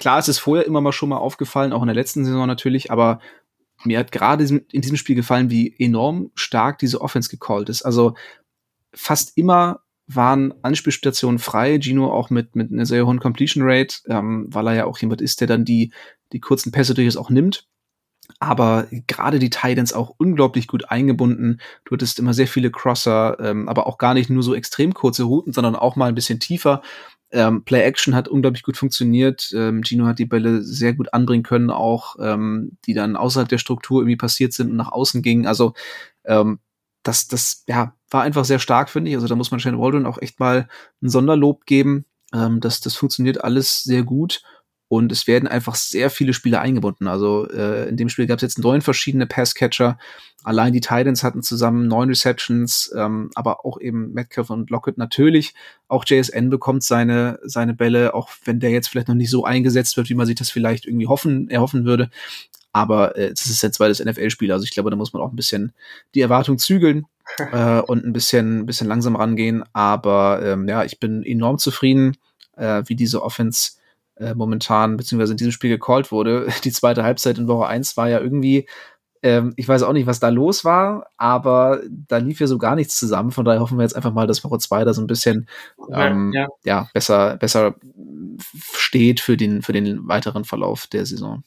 klar, 0.00 0.18
es 0.18 0.28
ist 0.28 0.38
vorher 0.40 0.66
immer 0.66 0.80
mal 0.80 0.92
schon 0.92 1.10
mal 1.10 1.18
aufgefallen, 1.18 1.72
auch 1.72 1.82
in 1.82 1.86
der 1.86 1.94
letzten 1.94 2.24
Saison 2.24 2.46
natürlich, 2.46 2.90
aber 2.90 3.20
mir 3.84 3.98
hat 3.98 4.10
gerade 4.10 4.44
in 4.44 4.80
diesem 4.82 4.96
Spiel 4.96 5.14
gefallen, 5.14 5.50
wie 5.50 5.74
enorm 5.78 6.30
stark 6.34 6.78
diese 6.78 7.00
Offense 7.00 7.30
gecallt 7.30 7.68
ist. 7.68 7.82
Also 7.82 8.14
fast 8.92 9.36
immer 9.36 9.80
waren 10.06 10.52
Anspielstationen 10.62 11.38
frei, 11.38 11.78
Gino 11.80 12.12
auch 12.12 12.30
mit, 12.30 12.56
mit 12.56 12.72
einer 12.72 12.84
sehr 12.84 13.06
hohen 13.06 13.20
Completion 13.20 13.62
Rate, 13.64 13.96
ähm, 14.08 14.46
weil 14.50 14.66
er 14.66 14.74
ja 14.74 14.84
auch 14.86 14.98
jemand 14.98 15.20
ist, 15.20 15.40
der 15.40 15.46
dann 15.46 15.64
die, 15.64 15.92
die 16.32 16.40
kurzen 16.40 16.72
Pässe 16.72 16.94
durchaus 16.94 17.16
auch 17.16 17.30
nimmt. 17.30 17.68
Aber 18.38 18.86
gerade 19.06 19.38
die 19.38 19.50
Titans 19.50 19.92
auch 19.92 20.14
unglaublich 20.18 20.66
gut 20.66 20.90
eingebunden. 20.90 21.60
Du 21.84 21.94
hattest 21.94 22.18
immer 22.18 22.34
sehr 22.34 22.46
viele 22.48 22.70
Crosser, 22.70 23.38
ähm, 23.40 23.68
aber 23.68 23.86
auch 23.86 23.98
gar 23.98 24.14
nicht 24.14 24.30
nur 24.30 24.42
so 24.42 24.54
extrem 24.54 24.94
kurze 24.94 25.24
Routen, 25.24 25.52
sondern 25.52 25.76
auch 25.76 25.96
mal 25.96 26.08
ein 26.08 26.14
bisschen 26.14 26.40
tiefer. 26.40 26.82
Ähm, 27.32 27.64
Play 27.64 27.82
Action 27.82 28.14
hat 28.14 28.28
unglaublich 28.28 28.62
gut 28.62 28.76
funktioniert. 28.76 29.52
Ähm, 29.54 29.82
Gino 29.84 30.06
hat 30.06 30.18
die 30.18 30.26
Bälle 30.26 30.62
sehr 30.62 30.94
gut 30.94 31.12
anbringen 31.14 31.44
können, 31.44 31.70
auch 31.70 32.16
ähm, 32.20 32.72
die 32.86 32.94
dann 32.94 33.16
außerhalb 33.16 33.48
der 33.48 33.58
Struktur 33.58 34.02
irgendwie 34.02 34.16
passiert 34.16 34.52
sind 34.52 34.70
und 34.70 34.76
nach 34.76 34.92
außen 34.92 35.22
gingen. 35.22 35.46
Also 35.46 35.74
ähm, 36.24 36.58
das, 37.02 37.28
das 37.28 37.64
ja, 37.66 37.94
war 38.10 38.22
einfach 38.22 38.44
sehr 38.44 38.58
stark, 38.58 38.90
finde 38.90 39.10
ich. 39.10 39.16
Also 39.16 39.28
da 39.28 39.36
muss 39.36 39.50
man 39.50 39.60
Shane 39.60 39.78
Waldron 39.78 40.06
auch 40.06 40.18
echt 40.20 40.40
mal 40.40 40.68
ein 41.02 41.08
Sonderlob 41.08 41.66
geben. 41.66 42.04
Ähm, 42.34 42.60
das, 42.60 42.80
das 42.80 42.94
funktioniert 42.94 43.42
alles 43.42 43.82
sehr 43.82 44.02
gut. 44.02 44.42
Und 44.90 45.12
es 45.12 45.28
werden 45.28 45.46
einfach 45.46 45.76
sehr 45.76 46.10
viele 46.10 46.32
Spiele 46.32 46.58
eingebunden. 46.58 47.06
Also 47.06 47.48
äh, 47.48 47.88
in 47.88 47.96
dem 47.96 48.08
Spiel 48.08 48.26
gab 48.26 48.38
es 48.38 48.42
jetzt 48.42 48.58
neun 48.58 48.82
verschiedene 48.82 49.24
Passcatcher. 49.24 50.00
Allein 50.42 50.72
die 50.72 50.80
Titans 50.80 51.22
hatten 51.22 51.44
zusammen 51.44 51.86
neun 51.86 52.08
Receptions, 52.08 52.92
ähm, 52.96 53.30
aber 53.36 53.64
auch 53.64 53.80
eben 53.80 54.12
Metcalf 54.14 54.50
und 54.50 54.68
Lockett 54.68 54.98
natürlich. 54.98 55.54
Auch 55.86 56.04
JSN 56.04 56.50
bekommt 56.50 56.82
seine, 56.82 57.38
seine 57.44 57.72
Bälle, 57.72 58.14
auch 58.14 58.30
wenn 58.44 58.58
der 58.58 58.70
jetzt 58.70 58.88
vielleicht 58.88 59.06
noch 59.06 59.14
nicht 59.14 59.30
so 59.30 59.44
eingesetzt 59.44 59.96
wird, 59.96 60.10
wie 60.10 60.14
man 60.14 60.26
sich 60.26 60.34
das 60.34 60.50
vielleicht 60.50 60.86
irgendwie 60.86 61.06
hoffen, 61.06 61.48
erhoffen 61.50 61.84
würde. 61.84 62.10
Aber 62.72 63.16
äh, 63.16 63.28
es 63.28 63.46
ist 63.46 63.62
jetzt 63.62 63.76
zweites 63.76 64.04
NFL-Spiel, 64.04 64.50
also 64.50 64.64
ich 64.64 64.72
glaube, 64.72 64.90
da 64.90 64.96
muss 64.96 65.12
man 65.12 65.22
auch 65.22 65.30
ein 65.30 65.36
bisschen 65.36 65.72
die 66.16 66.20
Erwartung 66.20 66.58
zügeln 66.58 67.06
äh, 67.52 67.78
und 67.78 68.04
ein 68.04 68.12
bisschen, 68.12 68.58
ein 68.58 68.66
bisschen 68.66 68.88
langsam 68.88 69.14
rangehen. 69.14 69.62
Aber 69.72 70.42
ähm, 70.42 70.66
ja, 70.66 70.82
ich 70.82 70.98
bin 70.98 71.22
enorm 71.22 71.58
zufrieden, 71.58 72.16
äh, 72.56 72.82
wie 72.86 72.96
diese 72.96 73.22
Offense 73.22 73.78
äh, 74.20 74.34
momentan, 74.34 74.96
beziehungsweise 74.96 75.32
in 75.32 75.38
diesem 75.38 75.52
Spiel 75.52 75.70
gecallt 75.70 76.12
wurde. 76.12 76.48
Die 76.64 76.72
zweite 76.72 77.02
Halbzeit 77.02 77.38
in 77.38 77.48
Woche 77.48 77.66
1 77.66 77.96
war 77.96 78.08
ja 78.08 78.20
irgendwie, 78.20 78.66
ähm, 79.22 79.52
ich 79.56 79.66
weiß 79.66 79.82
auch 79.82 79.92
nicht, 79.92 80.06
was 80.06 80.20
da 80.20 80.28
los 80.28 80.64
war, 80.64 81.06
aber 81.16 81.82
da 81.88 82.18
lief 82.18 82.40
ja 82.40 82.46
so 82.46 82.58
gar 82.58 82.76
nichts 82.76 82.96
zusammen. 82.96 83.32
Von 83.32 83.44
daher 83.44 83.60
hoffen 83.60 83.78
wir 83.78 83.82
jetzt 83.82 83.96
einfach 83.96 84.12
mal, 84.12 84.26
dass 84.26 84.44
Woche 84.44 84.58
2 84.58 84.84
da 84.84 84.94
so 84.94 85.02
ein 85.02 85.06
bisschen 85.06 85.48
ähm, 85.92 86.32
ja. 86.32 86.48
ja, 86.64 86.88
besser, 86.92 87.36
besser 87.36 87.74
steht 88.72 89.20
für 89.20 89.36
den, 89.36 89.62
für 89.62 89.72
den 89.72 90.06
weiteren 90.06 90.44
Verlauf 90.44 90.86
der 90.86 91.06
Saison 91.06 91.42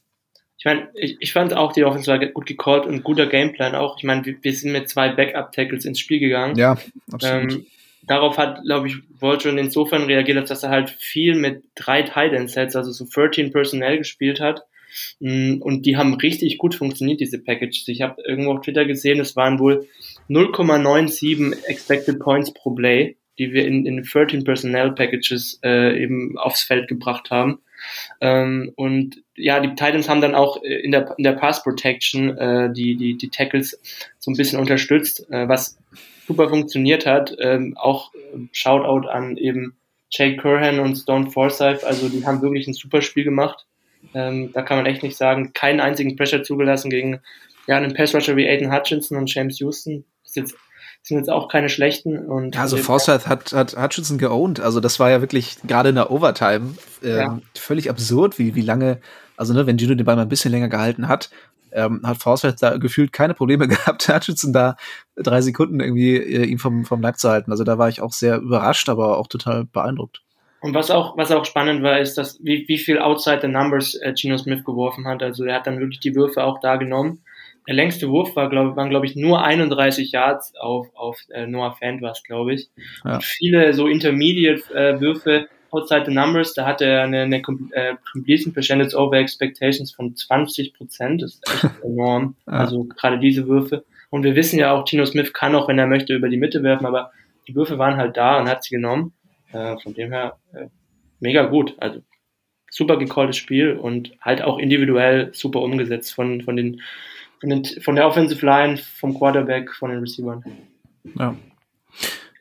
ich 0.63 0.65
meine, 0.65 0.87
ich, 0.93 1.17
ich 1.19 1.33
fand 1.33 1.53
auch 1.53 1.73
die 1.73 1.83
Offense 1.83 2.09
war 2.09 2.25
gut 2.25 2.45
gecallt 2.45 2.85
und 2.85 3.03
guter 3.03 3.27
Gameplan 3.27 3.75
auch. 3.75 3.97
Ich 3.97 4.05
meine, 4.05 4.25
wir, 4.25 4.37
wir 4.41 4.53
sind 4.53 4.71
mit 4.71 4.87
zwei 4.87 5.09
Backup-Tackles 5.09 5.83
ins 5.83 5.99
Spiel 5.99 6.19
gegangen. 6.19 6.55
Ja, 6.55 6.77
absolut. 7.11 7.51
Ähm, 7.51 7.65
darauf 8.07 8.37
hat, 8.37 8.61
glaube 8.63 8.87
ich, 8.87 8.97
Voltron 9.19 9.57
insofern 9.57 10.03
reagiert, 10.03 10.49
dass 10.49 10.63
er 10.63 10.69
halt 10.69 10.89
viel 10.89 11.35
mit 11.35 11.63
drei 11.75 12.03
Tight 12.03 12.49
Sets, 12.49 12.75
also 12.75 12.91
so 12.91 13.05
13 13.05 13.51
Personnel 13.51 13.97
gespielt 13.97 14.39
hat. 14.39 14.63
Mm, 15.19 15.61
und 15.61 15.85
die 15.85 15.97
haben 15.97 16.13
richtig 16.15 16.57
gut 16.57 16.75
funktioniert, 16.75 17.19
diese 17.19 17.39
Packages. 17.39 17.87
Ich 17.87 18.01
habe 18.01 18.21
irgendwo 18.25 18.51
auf 18.51 18.61
Twitter 18.61 18.85
gesehen, 18.85 19.19
es 19.19 19.35
waren 19.35 19.59
wohl 19.59 19.87
0,97 20.29 21.65
Expected 21.65 22.19
Points 22.19 22.53
pro 22.53 22.71
Play, 22.71 23.17
die 23.39 23.53
wir 23.53 23.65
in, 23.65 23.85
in 23.85 24.03
13 24.03 24.43
Personnel 24.43 24.91
Packages 24.91 25.59
äh, 25.63 26.01
eben 26.01 26.37
aufs 26.37 26.63
Feld 26.63 26.87
gebracht 26.87 27.31
haben. 27.31 27.59
Ähm, 28.21 28.71
und 28.75 29.23
ja, 29.35 29.59
die 29.59 29.69
Titans 29.69 30.07
haben 30.07 30.21
dann 30.21 30.35
auch 30.35 30.63
äh, 30.63 30.81
in 30.81 30.91
der, 30.91 31.15
in 31.17 31.23
der 31.23 31.33
Pass 31.33 31.63
Protection 31.63 32.37
äh, 32.37 32.71
die, 32.71 32.95
die, 32.95 33.17
die 33.17 33.29
Tackles 33.29 33.79
so 34.19 34.31
ein 34.31 34.37
bisschen 34.37 34.59
unterstützt, 34.59 35.29
äh, 35.31 35.47
was 35.47 35.77
super 36.27 36.49
funktioniert 36.49 37.05
hat. 37.05 37.35
Ähm, 37.39 37.75
auch 37.77 38.13
äh, 38.13 38.39
Shoutout 38.51 39.07
an 39.07 39.37
eben 39.37 39.75
Jake 40.09 40.37
Curhan 40.37 40.79
und 40.79 40.95
Stone 40.95 41.31
Forsyth, 41.31 41.83
also 41.83 42.07
die 42.07 42.25
haben 42.25 42.41
wirklich 42.41 42.67
ein 42.67 42.73
super 42.73 43.01
Spiel 43.01 43.23
gemacht. 43.23 43.65
Ähm, 44.13 44.51
da 44.53 44.61
kann 44.61 44.77
man 44.77 44.85
echt 44.85 45.01
nicht 45.01 45.17
sagen, 45.17 45.53
keinen 45.53 45.79
einzigen 45.79 46.15
Pressure 46.15 46.43
zugelassen 46.43 46.89
gegen 46.89 47.19
ja, 47.67 47.77
einen 47.77 47.93
Pass 47.93 48.13
Rusher 48.13 48.35
wie 48.35 48.47
Aiden 48.47 48.71
Hutchinson 48.71 49.17
und 49.17 49.33
James 49.33 49.59
Houston. 49.59 50.05
Das 50.23 50.35
jetzt 50.35 50.55
sind 51.01 51.17
jetzt 51.17 51.29
auch 51.29 51.49
keine 51.49 51.69
schlechten. 51.69 52.17
Und 52.17 52.57
also 52.57 52.77
Forsyth 52.77 53.27
hat, 53.27 53.53
hat 53.53 53.75
Hutchinson 53.77 54.17
geowned. 54.17 54.59
Also 54.59 54.79
das 54.79 54.99
war 54.99 55.09
ja 55.09 55.21
wirklich 55.21 55.57
gerade 55.65 55.89
in 55.89 55.95
der 55.95 56.11
Overtime 56.11 56.75
ähm, 57.03 57.17
ja. 57.17 57.39
völlig 57.55 57.89
absurd, 57.89 58.39
wie, 58.39 58.55
wie 58.55 58.61
lange, 58.61 58.99
also 59.35 59.53
ne, 59.53 59.65
wenn 59.65 59.77
Gino 59.77 59.95
den 59.95 60.05
Ball 60.05 60.15
mal 60.15 60.21
ein 60.21 60.29
bisschen 60.29 60.51
länger 60.51 60.69
gehalten 60.69 61.07
hat, 61.07 61.29
ähm, 61.73 62.01
hat 62.03 62.17
Forsyth 62.17 62.61
da 62.61 62.77
gefühlt 62.77 63.13
keine 63.13 63.33
Probleme 63.33 63.67
gehabt, 63.69 64.07
Hutchinson 64.07 64.53
da 64.53 64.75
drei 65.15 65.41
Sekunden 65.41 65.79
irgendwie 65.79 66.17
äh, 66.17 66.45
ihm 66.45 66.59
vom, 66.59 66.85
vom 66.85 67.01
Leib 67.01 67.17
zu 67.17 67.29
halten. 67.29 67.51
Also 67.51 67.63
da 67.63 67.77
war 67.77 67.89
ich 67.89 68.01
auch 68.01 68.13
sehr 68.13 68.37
überrascht, 68.37 68.89
aber 68.89 69.17
auch 69.17 69.27
total 69.27 69.65
beeindruckt. 69.65 70.21
Und 70.61 70.73
was 70.73 70.91
auch, 70.91 71.17
was 71.17 71.31
auch 71.31 71.43
spannend 71.43 71.83
war, 71.83 71.99
ist, 71.99 72.17
dass 72.17 72.39
wie, 72.41 72.65
wie 72.67 72.77
viel 72.77 72.97
Outside 72.97 73.39
the 73.41 73.47
Numbers 73.49 73.95
äh, 73.95 74.13
Gino 74.15 74.37
Smith 74.37 74.63
geworfen 74.63 75.05
hat. 75.07 75.21
Also 75.21 75.43
er 75.43 75.55
hat 75.55 75.67
dann 75.67 75.79
wirklich 75.79 75.99
die 75.99 76.15
Würfe 76.15 76.43
auch 76.43 76.59
da 76.61 76.77
genommen 76.77 77.19
der 77.67 77.75
längste 77.75 78.09
Wurf 78.09 78.35
war, 78.35 78.49
glaub, 78.49 78.75
waren, 78.75 78.89
glaube 78.89 79.05
ich, 79.05 79.15
nur 79.15 79.43
31 79.43 80.11
Yards 80.11 80.53
auf, 80.55 80.87
auf 80.95 81.19
äh, 81.29 81.47
Noah 81.47 81.75
Fant 81.75 82.01
war 82.01 82.11
es, 82.11 82.23
glaube 82.23 82.53
ich. 82.53 82.69
Ja. 83.05 83.15
Und 83.15 83.23
viele 83.23 83.73
so 83.73 83.87
Intermediate-Würfe 83.87 85.31
äh, 85.31 85.45
outside 85.73 86.05
the 86.05 86.13
numbers, 86.13 86.53
da 86.53 86.65
hat 86.65 86.81
er 86.81 87.03
eine, 87.03 87.21
eine 87.21 87.37
äh, 87.37 87.95
Completion 88.11 88.53
Percentage 88.53 88.95
over 88.95 89.17
Expectations 89.17 89.91
von 89.91 90.15
20 90.15 90.73
Prozent. 90.73 91.21
Das 91.21 91.35
ist 91.35 91.43
echt 91.53 91.73
enorm. 91.83 92.35
Also 92.45 92.83
gerade 92.83 93.19
diese 93.19 93.47
Würfe. 93.47 93.83
Und 94.09 94.23
wir 94.23 94.35
wissen 94.35 94.59
ja 94.59 94.71
auch, 94.71 94.85
Tino 94.85 95.05
Smith 95.05 95.33
kann 95.33 95.55
auch, 95.55 95.67
wenn 95.67 95.79
er 95.79 95.87
möchte, 95.87 96.13
über 96.13 96.29
die 96.29 96.37
Mitte 96.37 96.61
werfen, 96.63 96.85
aber 96.85 97.11
die 97.47 97.55
Würfe 97.55 97.77
waren 97.77 97.97
halt 97.97 98.15
da 98.15 98.39
und 98.39 98.47
hat 98.47 98.63
sie 98.63 98.75
genommen. 98.75 99.13
Äh, 99.51 99.77
von 99.79 99.93
dem 99.93 100.11
her 100.11 100.37
äh, 100.53 100.67
mega 101.19 101.43
gut. 101.45 101.75
Also 101.79 102.01
super 102.69 102.97
gecalltes 102.97 103.37
Spiel 103.37 103.73
und 103.73 104.11
halt 104.21 104.41
auch 104.41 104.57
individuell 104.57 105.29
super 105.33 105.61
umgesetzt 105.61 106.13
von, 106.13 106.41
von 106.41 106.55
den 106.55 106.81
von, 107.39 107.49
den, 107.49 107.65
von 107.81 107.95
der 107.95 108.07
Offensive 108.07 108.45
Line, 108.45 108.77
vom 108.77 109.17
Quarterback, 109.17 109.73
von 109.73 109.91
den 109.91 109.99
Receivern. 109.99 110.43
Ja. 111.19 111.35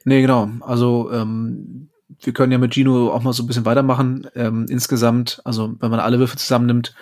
Nee, 0.04 0.20
genau. 0.22 0.48
Also 0.60 1.10
ähm, 1.12 1.88
wir 2.22 2.32
können 2.32 2.52
ja 2.52 2.58
mit 2.58 2.74
Gino 2.74 3.10
auch 3.10 3.22
mal 3.22 3.32
so 3.32 3.42
ein 3.42 3.46
bisschen 3.46 3.64
weitermachen. 3.64 4.26
Ähm, 4.34 4.66
insgesamt, 4.68 5.40
also 5.44 5.74
wenn 5.80 5.90
man 5.90 6.00
alle 6.00 6.18
Würfe 6.18 6.36
zusammennimmt, 6.36 6.94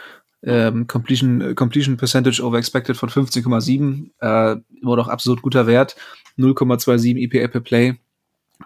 ähm, 0.43 0.87
Completion, 0.87 1.55
Completion 1.55 1.97
Percentage 1.97 2.43
over 2.43 2.59
expected 2.59 2.97
von 2.97 3.11
15,7, 3.11 4.11
äh, 4.21 4.61
immer 4.81 4.97
noch 4.97 5.09
absolut 5.09 5.43
guter 5.43 5.67
Wert. 5.67 5.97
0,27 6.39 7.17
EPA 7.19 7.49
per 7.49 7.61
Play. 7.61 7.99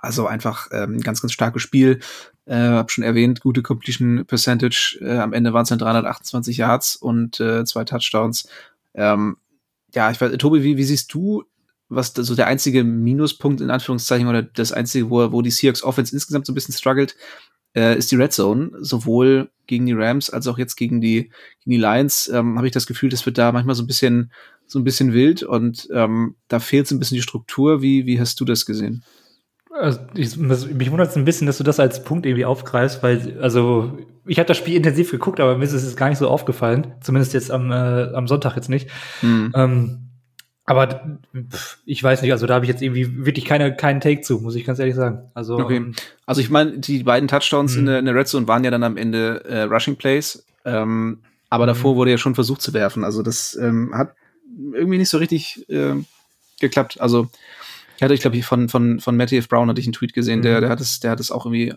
Also 0.00 0.26
einfach 0.26 0.68
ähm, 0.72 1.00
ganz, 1.00 1.20
ganz 1.20 1.32
starkes 1.32 1.62
Spiel. 1.62 2.00
Äh, 2.46 2.56
hab 2.56 2.90
schon 2.90 3.04
erwähnt, 3.04 3.40
gute 3.40 3.62
Completion 3.62 4.24
Percentage. 4.26 4.98
Äh, 5.00 5.18
am 5.18 5.32
Ende 5.32 5.52
waren 5.52 5.62
es 5.62 5.70
dann 5.70 5.78
328 5.78 6.56
Yards 6.56 6.96
und 6.96 7.40
äh, 7.40 7.64
zwei 7.64 7.84
Touchdowns. 7.84 8.48
Ähm, 8.94 9.36
ja, 9.94 10.10
ich 10.10 10.20
weiß, 10.20 10.36
Tobi, 10.38 10.62
wie, 10.62 10.76
wie 10.76 10.84
siehst 10.84 11.12
du, 11.14 11.44
was 11.88 12.12
so 12.14 12.34
der 12.34 12.46
einzige 12.46 12.84
Minuspunkt 12.84 13.60
in 13.60 13.70
Anführungszeichen 13.70 14.26
oder 14.26 14.42
das 14.42 14.72
einzige, 14.72 15.10
wo, 15.10 15.32
wo 15.32 15.42
die 15.42 15.50
Seahawks 15.50 15.82
Offense 15.82 16.14
insgesamt 16.14 16.46
so 16.46 16.52
ein 16.52 16.54
bisschen 16.54 16.74
struggelt, 16.74 17.16
äh, 17.74 17.96
ist 17.96 18.10
die 18.10 18.16
Red 18.16 18.32
Zone. 18.32 18.70
Sowohl 18.80 19.50
gegen 19.66 19.86
die 19.86 19.92
Rams 19.92 20.30
als 20.30 20.46
auch 20.46 20.58
jetzt 20.58 20.76
gegen 20.76 21.00
die, 21.00 21.30
gegen 21.62 21.70
die 21.70 21.76
Lions 21.76 22.28
ähm, 22.32 22.56
habe 22.56 22.66
ich 22.66 22.72
das 22.72 22.86
Gefühl, 22.86 23.10
das 23.10 23.26
wird 23.26 23.38
da 23.38 23.52
manchmal 23.52 23.74
so 23.74 23.82
ein 23.82 23.86
bisschen, 23.86 24.32
so 24.66 24.78
ein 24.78 24.84
bisschen 24.84 25.12
wild 25.12 25.42
und 25.42 25.88
ähm, 25.92 26.36
da 26.48 26.58
fehlt 26.58 26.86
so 26.86 26.94
ein 26.94 26.98
bisschen 26.98 27.16
die 27.16 27.22
Struktur. 27.22 27.82
Wie, 27.82 28.06
wie 28.06 28.20
hast 28.20 28.40
du 28.40 28.44
das 28.44 28.66
gesehen? 28.66 29.04
Also 29.76 29.98
ich, 30.14 30.36
mich 30.36 30.90
wundert 30.90 31.10
es 31.10 31.16
ein 31.16 31.24
bisschen, 31.24 31.48
dass 31.48 31.58
du 31.58 31.64
das 31.64 31.80
als 31.80 32.04
Punkt 32.04 32.26
irgendwie 32.26 32.44
aufgreifst, 32.44 33.02
weil, 33.02 33.40
also, 33.40 33.98
ich 34.24 34.38
habe 34.38 34.46
das 34.46 34.56
Spiel 34.56 34.76
intensiv 34.76 35.10
geguckt, 35.10 35.40
aber 35.40 35.58
mir 35.58 35.64
ist 35.64 35.72
es 35.72 35.96
gar 35.96 36.08
nicht 36.08 36.18
so 36.18 36.28
aufgefallen. 36.28 36.94
Zumindest 37.00 37.34
jetzt 37.34 37.50
am, 37.50 37.72
äh, 37.72 38.12
am 38.14 38.28
Sonntag 38.28 38.54
jetzt 38.54 38.70
nicht. 38.70 38.88
Mhm. 39.20 39.52
Ähm, 39.54 40.03
aber 40.66 41.18
pff, 41.50 41.78
ich 41.84 42.02
weiß 42.02 42.22
nicht, 42.22 42.32
also 42.32 42.46
da 42.46 42.54
habe 42.54 42.64
ich 42.64 42.70
jetzt 42.70 42.82
irgendwie 42.82 43.24
wirklich 43.26 43.44
keine, 43.44 43.76
keinen 43.76 44.00
Take 44.00 44.22
zu, 44.22 44.38
muss 44.38 44.54
ich 44.54 44.64
ganz 44.64 44.78
ehrlich 44.78 44.94
sagen. 44.94 45.30
Also, 45.34 45.58
okay. 45.58 45.76
ähm, 45.76 45.94
also 46.26 46.40
ich 46.40 46.50
meine, 46.50 46.78
die 46.78 47.02
beiden 47.02 47.28
Touchdowns 47.28 47.76
in 47.76 47.82
mhm. 47.82 47.86
der, 47.86 47.98
in 47.98 48.04
der 48.06 48.14
Red 48.14 48.28
Zone 48.28 48.48
waren 48.48 48.64
ja 48.64 48.70
dann 48.70 48.82
am 48.82 48.96
Ende 48.96 49.44
äh, 49.44 49.62
Rushing 49.62 49.96
Plays, 49.96 50.44
ähm, 50.64 51.20
aber 51.50 51.66
davor 51.66 51.92
mhm. 51.92 51.96
wurde 51.98 52.10
ja 52.12 52.18
schon 52.18 52.34
versucht 52.34 52.62
zu 52.62 52.72
werfen. 52.72 53.04
Also 53.04 53.22
das 53.22 53.54
ähm, 53.56 53.92
hat 53.94 54.14
irgendwie 54.72 54.98
nicht 54.98 55.10
so 55.10 55.18
richtig 55.18 55.68
äh, 55.68 55.94
geklappt. 56.60 57.00
Also 57.00 57.28
Ich 57.96 58.02
hatte, 58.02 58.14
ich 58.14 58.20
glaube, 58.20 58.42
von, 58.42 58.68
von, 58.68 59.00
von 59.00 59.16
Matthew 59.16 59.36
F. 59.38 59.48
Brown 59.48 59.68
hatte 59.68 59.80
ich 59.80 59.86
einen 59.86 59.92
Tweet 59.92 60.14
gesehen, 60.14 60.38
mhm. 60.38 60.44
der, 60.44 60.60
der 60.62 60.70
hat 60.70 60.80
es, 60.80 61.00
der 61.00 61.10
hat 61.10 61.20
es 61.20 61.30
auch 61.30 61.46
irgendwie 61.46 61.74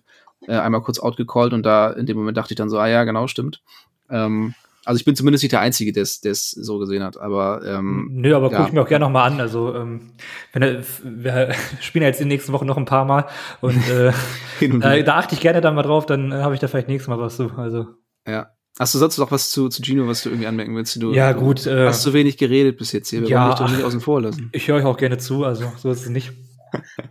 äh, 0.47 0.57
einmal 0.57 0.81
kurz 0.81 0.99
outgecallt 0.99 1.53
und 1.53 1.63
da 1.63 1.91
in 1.91 2.05
dem 2.05 2.17
Moment 2.17 2.37
dachte 2.37 2.53
ich 2.53 2.57
dann 2.57 2.69
so, 2.69 2.79
ah 2.79 2.87
ja, 2.87 3.03
genau, 3.03 3.27
stimmt. 3.27 3.61
Ähm, 4.09 4.53
also 4.87 4.99
ich 4.99 5.05
bin 5.05 5.15
zumindest 5.15 5.43
nicht 5.43 5.51
der 5.51 5.59
Einzige, 5.59 5.91
der 5.91 6.03
es 6.03 6.51
so 6.51 6.79
gesehen 6.79 7.03
hat. 7.03 7.19
Aber 7.19 7.61
ähm, 7.65 8.09
nö, 8.11 8.35
aber 8.35 8.49
ja. 8.49 8.57
gucke 8.57 8.69
ich 8.69 8.73
mir 8.73 8.81
auch 8.81 8.87
gerne 8.87 9.05
nochmal 9.05 9.29
an. 9.29 9.41
Also 9.41 9.75
ähm, 9.75 10.13
wenn 10.53 10.83
wir 11.03 11.53
spielen 11.81 12.03
ja 12.03 12.07
jetzt 12.07 12.21
in 12.21 12.29
den 12.29 12.35
nächsten 12.35 12.53
Wochen 12.53 12.65
noch 12.65 12.77
ein 12.77 12.85
paar 12.85 13.03
Mal 13.03 13.25
und 13.59 13.77
äh, 13.89 14.13
da, 14.79 14.97
da 15.01 15.15
achte 15.17 15.35
ich 15.35 15.41
gerne 15.41 15.59
dann 15.59 15.75
mal 15.75 15.83
drauf, 15.83 16.05
dann 16.05 16.31
äh, 16.31 16.35
habe 16.35 16.53
ich 16.53 16.61
da 16.61 16.67
vielleicht 16.67 16.87
nächstes 16.87 17.09
Mal 17.09 17.19
was 17.19 17.35
zu. 17.35 17.51
Also 17.57 17.87
ja. 18.25 18.51
Hast 18.79 18.93
du 18.93 18.99
sonst 18.99 19.17
noch 19.17 19.31
was 19.31 19.49
zu, 19.49 19.69
zu 19.69 19.81
Gino, 19.81 20.07
was 20.07 20.21
du 20.21 20.29
irgendwie 20.29 20.47
anmerken 20.47 20.75
willst? 20.75 21.01
Du, 21.01 21.11
ja, 21.11 21.31
gut. 21.31 21.65
Du 21.65 21.69
äh, 21.71 21.87
hast 21.87 22.03
zu 22.03 22.13
wenig 22.13 22.37
geredet 22.37 22.77
bis 22.77 22.91
jetzt 22.91 23.09
hier. 23.09 23.21
Wir 23.21 23.29
ja, 23.29 23.41
wollen 23.41 23.51
dich 23.51 23.59
doch 23.59 23.71
nicht 23.71 23.83
außen 23.83 24.01
vor 24.01 24.21
lassen. 24.21 24.49
Ich 24.53 24.67
höre 24.67 24.75
euch 24.77 24.85
auch 24.85 24.97
gerne 24.97 25.17
zu, 25.17 25.43
also 25.43 25.65
so 25.77 25.89
ist 25.89 26.01
es 26.01 26.09
nicht 26.09 26.31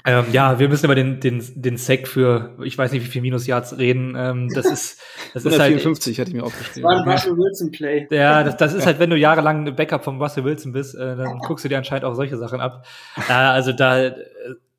ähm, 0.04 0.24
ja, 0.32 0.58
wir 0.58 0.68
müssen 0.68 0.86
über 0.86 0.94
den, 0.94 1.20
den, 1.20 1.42
den 1.54 1.76
Sec 1.76 2.08
für, 2.08 2.56
ich 2.62 2.76
weiß 2.76 2.92
nicht, 2.92 3.04
wie 3.04 3.08
viel 3.08 3.22
Minus-Yards 3.22 3.78
reden. 3.78 4.14
Ähm, 4.16 4.48
das 4.54 4.66
ist, 4.66 5.00
das 5.34 5.44
ist 5.44 5.58
halt. 5.58 5.72
54 5.72 6.20
hatte 6.20 6.30
ich 6.30 6.36
mir 6.36 6.44
aufgeschrieben. 6.44 6.82
Das 6.82 6.98
war 6.98 7.02
ein 7.02 7.10
Russell 7.10 7.36
Wilson 7.36 7.70
Play. 7.70 8.06
Ja, 8.10 8.42
das, 8.44 8.56
das 8.56 8.74
ist 8.74 8.86
halt, 8.86 8.98
wenn 8.98 9.10
du 9.10 9.16
jahrelang 9.16 9.66
ein 9.66 9.76
Backup 9.76 10.04
vom 10.04 10.20
Russell 10.20 10.44
Wilson 10.44 10.72
bist, 10.72 10.94
äh, 10.94 11.16
dann 11.16 11.38
guckst 11.38 11.64
du 11.64 11.68
dir 11.68 11.78
anscheinend 11.78 12.04
auch 12.04 12.14
solche 12.14 12.36
Sachen 12.36 12.60
ab. 12.60 12.86
Äh, 13.28 13.32
also 13.32 13.72
da, 13.72 13.98
äh, 13.98 14.14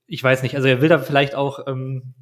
ich 0.05 0.23
weiß 0.23 0.43
nicht, 0.43 0.55
also 0.55 0.67
er 0.67 0.81
will 0.81 0.89
da 0.89 0.99
vielleicht 0.99 1.35
auch 1.35 1.67
ähm, 1.67 2.13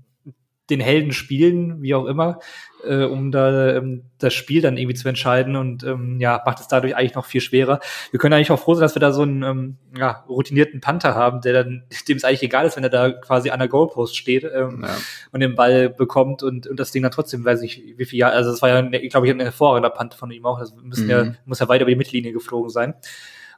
den 0.70 0.80
Helden 0.80 1.12
spielen, 1.12 1.82
wie 1.82 1.94
auch 1.94 2.06
immer, 2.06 2.40
äh, 2.84 3.04
um 3.04 3.32
da 3.32 3.76
ähm, 3.76 4.06
das 4.18 4.34
Spiel 4.34 4.62
dann 4.62 4.78
irgendwie 4.78 4.96
zu 4.96 5.08
entscheiden 5.08 5.56
und 5.56 5.84
ähm, 5.84 6.20
ja, 6.20 6.42
macht 6.46 6.60
es 6.60 6.68
dadurch 6.68 6.96
eigentlich 6.96 7.14
noch 7.14 7.26
viel 7.26 7.42
schwerer. 7.42 7.80
Wir 8.12 8.20
können 8.20 8.34
eigentlich 8.34 8.52
auch 8.52 8.60
froh 8.60 8.74
sein, 8.74 8.82
dass 8.82 8.96
wir 8.96 9.00
da 9.00 9.12
so 9.12 9.22
einen 9.22 9.44
ähm, 9.44 9.78
ja, 9.98 10.26
routinierten 10.28 10.82
Panther 10.82 11.14
haben, 11.14 11.42
der 11.42 11.54
dann, 11.54 11.84
dem 12.08 12.18
es 12.18 12.24
eigentlich 12.24 12.44
egal 12.44 12.66
ist, 12.66 12.76
wenn 12.78 12.84
er 12.84 12.90
da 12.90 13.12
quasi 13.12 13.52
an 13.52 13.60
der 13.60 13.68
Goalpost 13.68 14.18
steht 14.18 14.44
ähm, 14.44 14.84
ja. 14.84 14.96
und 15.32 15.40
den 15.40 15.56
Ball 15.56 15.90
bekommt 15.90 16.42
und, 16.42 16.66
und 16.66 16.80
das 16.80 16.92
Ding 16.92 17.04
dann 17.04 17.12
trotzdem, 17.12 17.46
weiß 17.46 17.62
ich, 17.62 17.94
wie 17.98 18.06
viel 18.06 18.20
Jahre, 18.20 18.36
also 18.36 18.50
das 18.52 18.62
war 18.62 18.70
ja, 18.70 18.82
glaube 18.82 19.28
ich, 19.28 19.34
ein 19.34 19.40
hervorragender 19.40 19.92
Panther 19.92 20.18
von 20.18 20.32
ihm 20.32 20.46
auch, 20.46 20.60
das 20.60 20.74
müssen 20.82 21.06
mhm. 21.06 21.12
ja, 21.12 21.34
muss 21.46 21.60
ja 21.60 21.68
weiter 21.68 21.84
über 21.84 21.92
die 21.92 21.98
Mittellinie 21.98 22.34
geflogen 22.34 22.70
sein. 22.70 22.96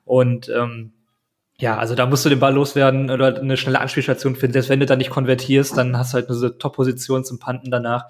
Und 0.03 0.49
ähm, 0.49 0.93
ja, 1.59 1.77
also 1.77 1.95
da 1.95 2.05
musst 2.05 2.23
du 2.23 2.29
den 2.29 2.39
Ball 2.39 2.53
loswerden 2.53 3.09
oder 3.09 3.39
eine 3.39 3.57
schnelle 3.57 3.79
Anspielstation 3.79 4.35
finden. 4.35 4.53
Selbst 4.53 4.69
wenn 4.69 4.79
du 4.79 4.85
da 4.85 4.95
nicht 4.95 5.09
konvertierst, 5.09 5.75
dann 5.75 5.97
hast 5.97 6.13
du 6.13 6.15
halt 6.15 6.29
nur 6.29 6.37
so 6.37 6.49
Top-Position 6.49 7.25
zum 7.25 7.39
Panten 7.39 7.71
danach. 7.71 8.05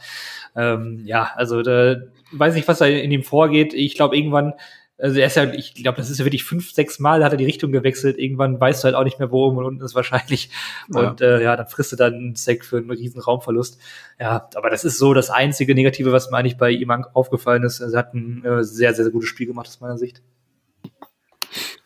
Ähm, 0.53 1.03
ja, 1.05 1.31
also 1.35 1.61
da 1.61 1.95
weiß 2.33 2.55
nicht, 2.55 2.67
was 2.67 2.79
da 2.79 2.85
in 2.85 3.09
ihm 3.09 3.23
vorgeht. 3.23 3.73
Ich 3.73 3.95
glaube, 3.95 4.17
irgendwann, 4.17 4.53
also 4.97 5.17
er 5.17 5.27
ist 5.27 5.37
ja, 5.37 5.45
ich 5.53 5.75
glaube, 5.75 5.97
das 5.97 6.09
ist 6.09 6.19
ja 6.19 6.25
wirklich 6.25 6.43
fünf, 6.43 6.71
sechs 6.71 6.99
Mal 6.99 7.23
hat 7.23 7.31
er 7.31 7.37
die 7.37 7.45
Richtung 7.45 7.71
gewechselt. 7.71 8.17
Irgendwann 8.17 8.59
weißt 8.59 8.83
du 8.83 8.85
halt 8.87 8.95
auch 8.95 9.05
nicht 9.05 9.17
mehr, 9.17 9.31
wo 9.31 9.45
oben 9.45 9.59
und 9.59 9.65
unten 9.65 9.85
ist 9.85 9.95
wahrscheinlich. 9.95 10.49
Ja. 10.93 11.11
Und 11.11 11.21
äh, 11.21 11.41
ja, 11.41 11.55
dann 11.55 11.67
frisst 11.67 11.93
du 11.93 11.95
dann 11.95 12.15
einen 12.15 12.35
Sack 12.35 12.65
für 12.65 12.77
einen 12.77 12.91
riesen 12.91 13.21
Raumverlust. 13.21 13.79
Ja, 14.19 14.49
aber 14.55 14.69
das 14.69 14.83
ist 14.83 14.97
so 14.97 15.13
das 15.13 15.29
einzige 15.29 15.73
Negative, 15.73 16.11
was 16.11 16.29
mir 16.31 16.37
eigentlich 16.37 16.57
bei 16.57 16.71
ihm 16.71 16.91
aufgefallen 16.91 17.63
ist. 17.63 17.81
Also 17.81 17.95
er 17.95 17.99
hat 17.99 18.13
ein 18.13 18.43
äh, 18.43 18.63
sehr, 18.65 18.93
sehr, 18.93 19.05
sehr 19.05 19.13
gutes 19.13 19.29
Spiel 19.29 19.47
gemacht, 19.47 19.67
aus 19.67 19.79
meiner 19.79 19.97
Sicht. 19.97 20.21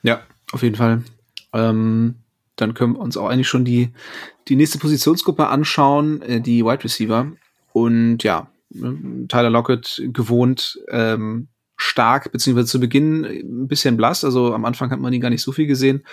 Ja, 0.02 0.22
auf 0.54 0.64
jeden 0.64 0.76
Fall. 0.76 1.04
Ähm, 1.54 2.16
dann 2.56 2.74
können 2.74 2.94
wir 2.94 3.00
uns 3.00 3.18
auch 3.18 3.28
eigentlich 3.28 3.48
schon 3.48 3.66
die, 3.66 3.90
die 4.48 4.56
nächste 4.56 4.78
Positionsgruppe 4.78 5.48
anschauen, 5.48 6.22
äh, 6.22 6.42
die 6.42 6.64
Wide 6.64 6.84
Receiver. 6.84 7.32
Und 7.74 8.24
ja, 8.24 8.48
ne, 8.70 9.28
Tyler 9.28 9.50
Lockett 9.50 10.02
gewohnt 10.08 10.80
ähm, 10.90 11.48
stark, 11.76 12.32
beziehungsweise 12.32 12.68
zu 12.68 12.80
Beginn 12.80 13.26
ein 13.26 13.68
bisschen 13.68 13.98
blass. 13.98 14.24
Also 14.24 14.54
am 14.54 14.66
Anfang 14.66 14.92
hat 14.92 15.00
man 15.00 15.14
ihn 15.14 15.22
gar 15.22 15.30
nicht 15.30 15.42
so 15.42 15.52
viel 15.52 15.68
gesehen, 15.68 16.04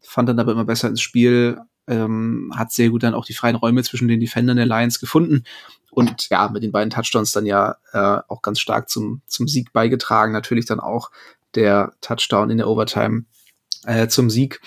fand 0.00 0.28
dann 0.28 0.38
aber 0.38 0.52
immer 0.52 0.64
besser 0.64 0.88
ins 0.88 1.00
Spiel, 1.00 1.58
ähm, 1.88 2.52
hat 2.54 2.72
sehr 2.72 2.90
gut 2.90 3.02
dann 3.02 3.14
auch 3.14 3.24
die 3.24 3.34
freien 3.34 3.56
Räume 3.56 3.82
zwischen 3.82 4.08
den 4.08 4.20
Defendern 4.20 4.56
der 4.56 4.66
Lions 4.66 5.00
gefunden. 5.00 5.44
Und 5.90 6.28
ja, 6.28 6.48
mit 6.48 6.62
den 6.62 6.72
beiden 6.72 6.90
Touchdowns 6.90 7.32
dann 7.32 7.46
ja 7.46 7.76
äh, 7.92 8.20
auch 8.28 8.42
ganz 8.42 8.60
stark 8.60 8.88
zum, 8.88 9.22
zum 9.26 9.48
Sieg 9.48 9.72
beigetragen. 9.72 10.32
Natürlich 10.32 10.66
dann 10.66 10.80
auch 10.80 11.10
der 11.54 11.94
Touchdown 12.00 12.50
in 12.50 12.58
der 12.58 12.68
Overtime 12.68 13.24
äh, 13.84 14.08
zum 14.08 14.30
Sieg. 14.30 14.60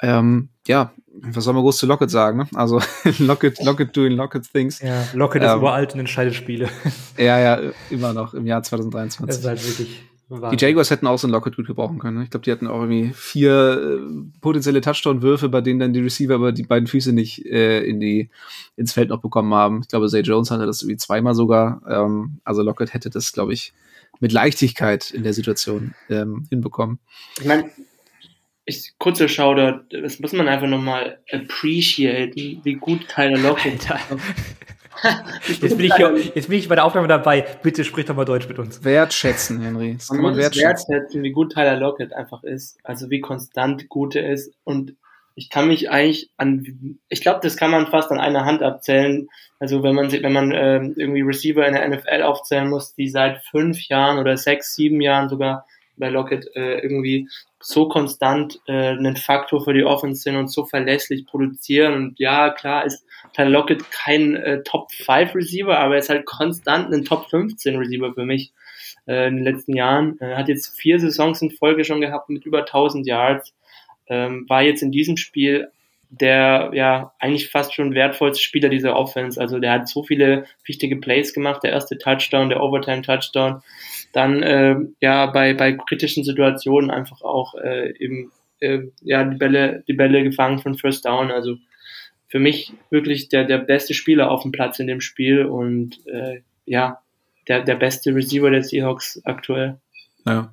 Ähm, 0.00 0.50
ja, 0.66 0.92
was 1.22 1.44
soll 1.44 1.54
man 1.54 1.62
groß 1.62 1.78
zu 1.78 1.86
Lockett 1.86 2.10
sagen? 2.10 2.38
Ne? 2.38 2.48
Also 2.54 2.80
Lockett, 3.18 3.62
Lockett 3.64 3.96
doing 3.96 4.12
Lockett 4.12 4.50
things. 4.52 4.80
Ja, 4.80 5.06
Lockett 5.14 5.42
ähm, 5.42 5.48
ist 5.48 5.56
überalt 5.56 5.94
und 5.94 6.00
entscheidet 6.00 6.34
Spiele. 6.34 6.68
ja, 7.16 7.38
ja, 7.38 7.72
immer 7.90 8.12
noch 8.12 8.34
im 8.34 8.46
Jahr 8.46 8.62
2023. 8.62 9.26
Das 9.26 9.38
ist 9.38 9.46
halt 9.46 9.66
wirklich 9.66 10.02
die 10.28 10.56
Jaguars 10.58 10.90
hätten 10.90 11.06
auch 11.06 11.18
so 11.18 11.28
einen 11.28 11.34
Lockett 11.34 11.54
gut 11.54 11.68
gebrauchen 11.68 12.00
können. 12.00 12.18
Ne? 12.18 12.24
Ich 12.24 12.30
glaube, 12.30 12.42
die 12.42 12.50
hatten 12.50 12.66
auch 12.66 12.80
irgendwie 12.80 13.12
vier 13.14 14.00
äh, 14.00 14.40
potenzielle 14.40 14.80
Touchdown-Würfe, 14.80 15.48
bei 15.48 15.60
denen 15.60 15.78
dann 15.78 15.92
die 15.92 16.00
Receiver 16.00 16.34
aber 16.34 16.50
die 16.50 16.64
beiden 16.64 16.88
Füße 16.88 17.12
nicht 17.12 17.46
äh, 17.46 17.84
in 17.84 18.00
die, 18.00 18.30
ins 18.74 18.92
Feld 18.92 19.10
noch 19.10 19.20
bekommen 19.20 19.54
haben. 19.54 19.82
Ich 19.82 19.88
glaube, 19.88 20.08
Zay 20.08 20.22
Jones 20.22 20.50
hatte 20.50 20.66
das 20.66 20.82
irgendwie 20.82 20.96
zweimal 20.96 21.36
sogar. 21.36 21.80
Ähm, 21.88 22.40
also 22.42 22.62
Lockett 22.62 22.92
hätte 22.92 23.08
das, 23.08 23.32
glaube 23.32 23.52
ich, 23.52 23.72
mit 24.18 24.32
Leichtigkeit 24.32 25.12
in 25.12 25.22
der 25.22 25.32
Situation 25.32 25.94
ähm, 26.08 26.46
hinbekommen. 26.50 26.98
Ich 27.38 27.46
meine, 27.46 27.70
ich, 28.66 28.92
kurzer 28.98 29.28
Shoutout, 29.28 29.84
das 29.90 30.18
muss 30.18 30.32
man 30.32 30.48
einfach 30.48 30.66
nochmal 30.66 31.18
appreciaten, 31.30 32.60
wie 32.64 32.74
gut 32.74 33.08
Tyler 33.08 33.38
Lockett. 33.38 33.86
jetzt, 35.46 35.76
bin 35.76 35.86
ich 35.86 35.94
hier, 35.94 36.16
jetzt 36.34 36.48
bin 36.48 36.58
ich 36.58 36.68
bei 36.68 36.74
der 36.74 36.84
Aufnahme 36.84 37.06
dabei. 37.06 37.46
Bitte 37.62 37.84
sprich 37.84 38.06
doch 38.06 38.16
mal 38.16 38.24
Deutsch 38.24 38.48
mit 38.48 38.58
uns. 38.58 38.82
Wertschätzen, 38.84 39.60
Henry. 39.60 39.94
Das 39.94 40.10
man, 40.10 40.20
muss 40.20 40.36
wertschätzen. 40.36 40.94
wertschätzen, 40.94 41.22
wie 41.22 41.30
gut 41.30 41.52
Tyler 41.52 41.76
Lockett 41.76 42.12
einfach 42.12 42.42
ist. 42.42 42.78
Also 42.82 43.08
wie 43.08 43.20
konstant 43.20 43.88
gut 43.88 44.16
er 44.16 44.32
ist. 44.32 44.52
Und 44.64 44.96
ich 45.36 45.48
kann 45.48 45.68
mich 45.68 45.90
eigentlich 45.90 46.30
an, 46.36 46.98
ich 47.08 47.20
glaube, 47.20 47.40
das 47.42 47.56
kann 47.56 47.70
man 47.70 47.86
fast 47.86 48.10
an 48.10 48.18
einer 48.18 48.44
Hand 48.44 48.62
abzählen. 48.62 49.28
Also 49.60 49.84
wenn 49.84 49.94
man 49.94 50.10
wenn 50.10 50.32
man 50.32 50.50
äh, 50.50 50.78
irgendwie 50.78 51.22
Receiver 51.22 51.64
in 51.66 51.74
der 51.74 51.88
NFL 51.88 52.22
aufzählen 52.22 52.68
muss, 52.68 52.94
die 52.94 53.08
seit 53.08 53.44
fünf 53.44 53.86
Jahren 53.88 54.18
oder 54.18 54.36
sechs, 54.36 54.74
sieben 54.74 55.00
Jahren 55.00 55.28
sogar 55.28 55.66
bei 55.96 56.08
Lockett 56.08 56.48
äh, 56.56 56.80
irgendwie 56.80 57.28
so 57.66 57.88
konstant 57.88 58.60
äh, 58.68 58.90
ein 58.92 59.16
Faktor 59.16 59.64
für 59.64 59.74
die 59.74 59.82
Offense 59.82 60.22
sind 60.22 60.36
und 60.36 60.46
so 60.46 60.64
verlässlich 60.64 61.26
produzieren. 61.26 61.94
Und 61.94 62.18
ja, 62.20 62.50
klar 62.50 62.84
ist 62.84 63.04
Tyler 63.34 63.50
Lockett 63.50 63.90
kein 63.90 64.36
äh, 64.36 64.62
Top 64.62 64.92
5 64.92 65.34
Receiver, 65.34 65.76
aber 65.76 65.94
er 65.94 65.98
ist 65.98 66.08
halt 66.08 66.26
konstant 66.26 66.94
ein 66.94 67.04
Top 67.04 67.28
15 67.28 67.76
Receiver 67.76 68.14
für 68.14 68.24
mich 68.24 68.52
äh, 69.08 69.26
in 69.26 69.38
den 69.38 69.44
letzten 69.44 69.74
Jahren. 69.74 70.16
Er 70.20 70.38
hat 70.38 70.46
jetzt 70.46 70.78
vier 70.78 71.00
Saisons 71.00 71.42
in 71.42 71.50
Folge 71.50 71.84
schon 71.84 72.00
gehabt 72.00 72.28
mit 72.28 72.46
über 72.46 72.60
1000 72.60 73.04
Yards. 73.04 73.52
Ähm, 74.06 74.48
war 74.48 74.62
jetzt 74.62 74.82
in 74.82 74.92
diesem 74.92 75.16
Spiel 75.16 75.68
der 76.08 76.70
ja 76.72 77.12
eigentlich 77.18 77.50
fast 77.50 77.74
schon 77.74 77.94
wertvollste 77.94 78.40
Spieler 78.42 78.68
dieser 78.68 78.94
Offense. 78.94 79.40
Also 79.40 79.58
der 79.58 79.72
hat 79.72 79.88
so 79.88 80.04
viele 80.04 80.46
wichtige 80.64 80.96
Plays 80.96 81.34
gemacht. 81.34 81.64
Der 81.64 81.72
erste 81.72 81.98
Touchdown, 81.98 82.48
der 82.48 82.62
Overtime 82.62 83.02
Touchdown 83.02 83.62
dann 84.16 84.42
äh, 84.42 84.76
ja 85.00 85.26
bei, 85.26 85.52
bei 85.52 85.72
kritischen 85.74 86.24
Situationen 86.24 86.90
einfach 86.90 87.20
auch 87.20 87.54
äh, 87.54 87.92
eben 87.98 88.32
äh, 88.60 88.84
ja 89.02 89.24
die 89.24 89.36
Bälle 89.36 89.84
die 89.86 89.92
Bälle 89.92 90.22
gefangen 90.22 90.58
von 90.58 90.78
First 90.78 91.04
Down. 91.04 91.30
Also 91.30 91.56
für 92.26 92.38
mich 92.38 92.72
wirklich 92.88 93.28
der 93.28 93.44
der 93.44 93.58
beste 93.58 93.92
Spieler 93.92 94.30
auf 94.30 94.42
dem 94.42 94.52
Platz 94.52 94.78
in 94.78 94.86
dem 94.86 95.02
Spiel 95.02 95.44
und 95.44 95.98
äh, 96.06 96.40
ja 96.64 97.02
der 97.46 97.62
der 97.62 97.74
beste 97.74 98.14
Receiver 98.14 98.50
der 98.50 98.62
Seahawks 98.62 99.20
aktuell. 99.24 99.78
Ja. 100.24 100.50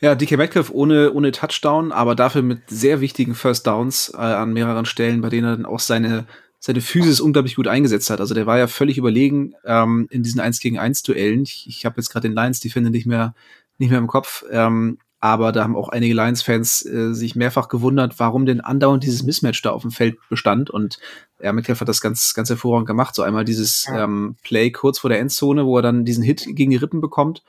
Ja, 0.00 0.16
DK 0.16 0.36
Metcalf 0.36 0.70
ohne, 0.72 1.12
ohne 1.12 1.30
Touchdown, 1.30 1.92
aber 1.92 2.16
dafür 2.16 2.42
mit 2.42 2.68
sehr 2.68 3.00
wichtigen 3.00 3.36
First 3.36 3.68
Downs 3.68 4.12
äh, 4.12 4.16
an 4.16 4.52
mehreren 4.52 4.84
Stellen, 4.84 5.20
bei 5.20 5.28
denen 5.28 5.46
er 5.46 5.56
dann 5.56 5.66
auch 5.66 5.78
seine 5.78 6.26
seine 6.64 6.80
Physis 6.80 7.20
unglaublich 7.20 7.56
gut 7.56 7.66
eingesetzt 7.66 8.08
hat. 8.08 8.20
Also 8.20 8.34
der 8.34 8.46
war 8.46 8.56
ja 8.56 8.68
völlig 8.68 8.96
überlegen 8.96 9.54
ähm, 9.64 10.06
in 10.10 10.22
diesen 10.22 10.40
1 10.40 10.60
gegen 10.60 10.78
1 10.78 11.02
Duellen. 11.02 11.42
Ich, 11.42 11.66
ich 11.66 11.84
habe 11.84 11.96
jetzt 11.96 12.08
gerade 12.08 12.28
den 12.28 12.36
Lions 12.36 12.60
Defender 12.60 12.90
nicht 12.90 13.04
mehr 13.04 13.34
nicht 13.78 13.90
mehr 13.90 13.98
im 13.98 14.06
Kopf, 14.06 14.44
ähm, 14.52 14.98
aber 15.18 15.50
da 15.50 15.64
haben 15.64 15.74
auch 15.74 15.88
einige 15.88 16.14
Lions-Fans 16.14 16.86
äh, 16.86 17.14
sich 17.14 17.34
mehrfach 17.34 17.68
gewundert, 17.68 18.18
warum 18.18 18.46
denn 18.46 18.60
andauernd 18.60 19.02
dieses 19.02 19.24
Mismatch 19.24 19.62
da 19.62 19.70
auf 19.70 19.82
dem 19.82 19.90
Feld 19.90 20.18
bestand. 20.28 20.68
Und 20.70 20.98
ja, 21.40 21.52
Metcalf 21.52 21.80
hat 21.80 21.88
das 21.88 22.00
ganz, 22.00 22.34
ganz 22.34 22.48
hervorragend 22.48 22.86
gemacht. 22.86 23.14
So 23.14 23.22
einmal 23.22 23.44
dieses 23.44 23.86
ähm, 23.92 24.36
Play 24.42 24.70
kurz 24.70 25.00
vor 25.00 25.10
der 25.10 25.20
Endzone, 25.20 25.64
wo 25.64 25.78
er 25.78 25.82
dann 25.82 26.04
diesen 26.04 26.22
Hit 26.22 26.44
gegen 26.50 26.70
die 26.70 26.76
Rippen 26.76 27.00
bekommt. 27.00 27.42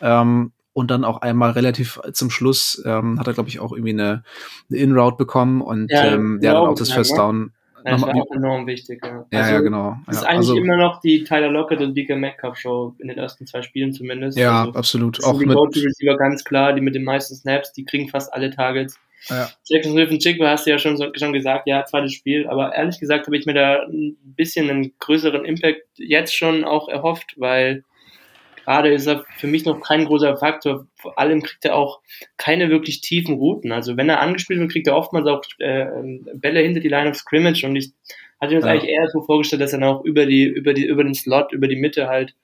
Ähm, 0.00 0.52
und 0.74 0.90
dann 0.90 1.04
auch 1.04 1.22
einmal 1.22 1.52
relativ 1.52 1.98
zum 2.12 2.28
Schluss 2.28 2.82
ähm, 2.84 3.18
hat 3.18 3.26
er, 3.26 3.32
glaube 3.32 3.48
ich, 3.48 3.58
auch 3.58 3.72
irgendwie 3.72 3.92
eine, 3.92 4.22
eine 4.68 4.78
In-Route 4.78 5.16
bekommen 5.16 5.62
und 5.62 5.90
ja, 5.90 6.04
ähm, 6.04 6.40
der 6.42 6.50
hat 6.50 6.58
auch 6.58 6.74
das 6.74 6.92
First 6.92 7.16
Down 7.16 7.52
das 7.92 8.02
war 8.02 8.14
auch 8.14 8.30
enorm 8.34 8.66
wichtig, 8.66 9.00
ja. 9.04 9.26
Ja, 9.30 9.38
also, 9.40 9.52
ja 9.52 9.60
genau. 9.60 9.96
Das 10.06 10.16
ist 10.16 10.24
eigentlich 10.24 10.36
also, 10.38 10.56
immer 10.56 10.76
noch 10.76 11.00
die 11.00 11.24
Tyler 11.24 11.50
Lockett 11.50 11.80
und 11.80 11.94
DK 11.94 12.16
Metcalf 12.16 12.56
Show 12.56 12.94
in 12.98 13.08
den 13.08 13.18
ersten 13.18 13.46
zwei 13.46 13.62
Spielen 13.62 13.92
zumindest. 13.92 14.38
Ja, 14.38 14.64
also, 14.64 14.78
absolut. 14.78 15.22
auch 15.24 15.38
die 15.38 15.44
go 15.44 15.62
receiver 15.64 16.16
ganz 16.16 16.44
klar, 16.44 16.72
die 16.72 16.80
mit 16.80 16.94
den 16.94 17.04
meisten 17.04 17.34
Snaps, 17.34 17.72
die 17.72 17.84
kriegen 17.84 18.08
fast 18.08 18.32
alle 18.32 18.50
Targets. 18.50 18.98
Ja. 19.28 19.48
Jackson 19.66 19.98
und 19.98 20.18
Chigba 20.18 20.50
hast 20.50 20.66
du 20.66 20.70
ja 20.70 20.78
schon, 20.78 20.98
schon 21.14 21.32
gesagt, 21.32 21.66
ja, 21.66 21.84
zweites 21.84 22.12
Spiel, 22.12 22.46
aber 22.46 22.74
ehrlich 22.74 23.00
gesagt 23.00 23.26
habe 23.26 23.36
ich 23.36 23.46
mir 23.46 23.54
da 23.54 23.82
ein 23.84 24.16
bisschen 24.36 24.68
einen 24.68 24.92
größeren 24.98 25.44
Impact 25.44 25.82
jetzt 25.96 26.36
schon 26.36 26.64
auch 26.64 26.88
erhofft, 26.88 27.34
weil 27.38 27.84
gerade 28.64 28.92
ist 28.92 29.06
er 29.06 29.24
für 29.36 29.46
mich 29.46 29.64
noch 29.64 29.80
kein 29.80 30.04
großer 30.04 30.36
Faktor. 30.36 30.86
Vor 30.96 31.18
allem 31.18 31.42
kriegt 31.42 31.64
er 31.64 31.76
auch 31.76 32.00
keine 32.36 32.70
wirklich 32.70 33.00
tiefen 33.00 33.34
Routen. 33.34 33.72
Also 33.72 33.96
wenn 33.96 34.08
er 34.08 34.20
angespielt 34.20 34.60
wird, 34.60 34.72
kriegt 34.72 34.86
er 34.86 34.96
oftmals 34.96 35.26
auch 35.26 35.42
äh, 35.58 35.86
Bälle 36.34 36.60
hinter 36.60 36.80
die 36.80 36.88
Line 36.88 37.10
of 37.10 37.16
Scrimmage 37.16 37.64
und 37.64 37.76
ich 37.76 37.92
hatte 38.40 38.54
mir 38.54 38.60
das 38.60 38.66
ja. 38.66 38.72
eigentlich 38.72 38.90
eher 38.90 39.08
so 39.08 39.22
vorgestellt, 39.22 39.62
dass 39.62 39.72
er 39.72 39.80
dann 39.80 39.88
auch 39.88 40.04
über 40.04 40.26
die, 40.26 40.44
über 40.44 40.74
die, 40.74 40.86
über 40.86 41.04
den 41.04 41.14
Slot, 41.14 41.52
über 41.52 41.68
die 41.68 41.76
Mitte 41.76 42.08
halt 42.08 42.34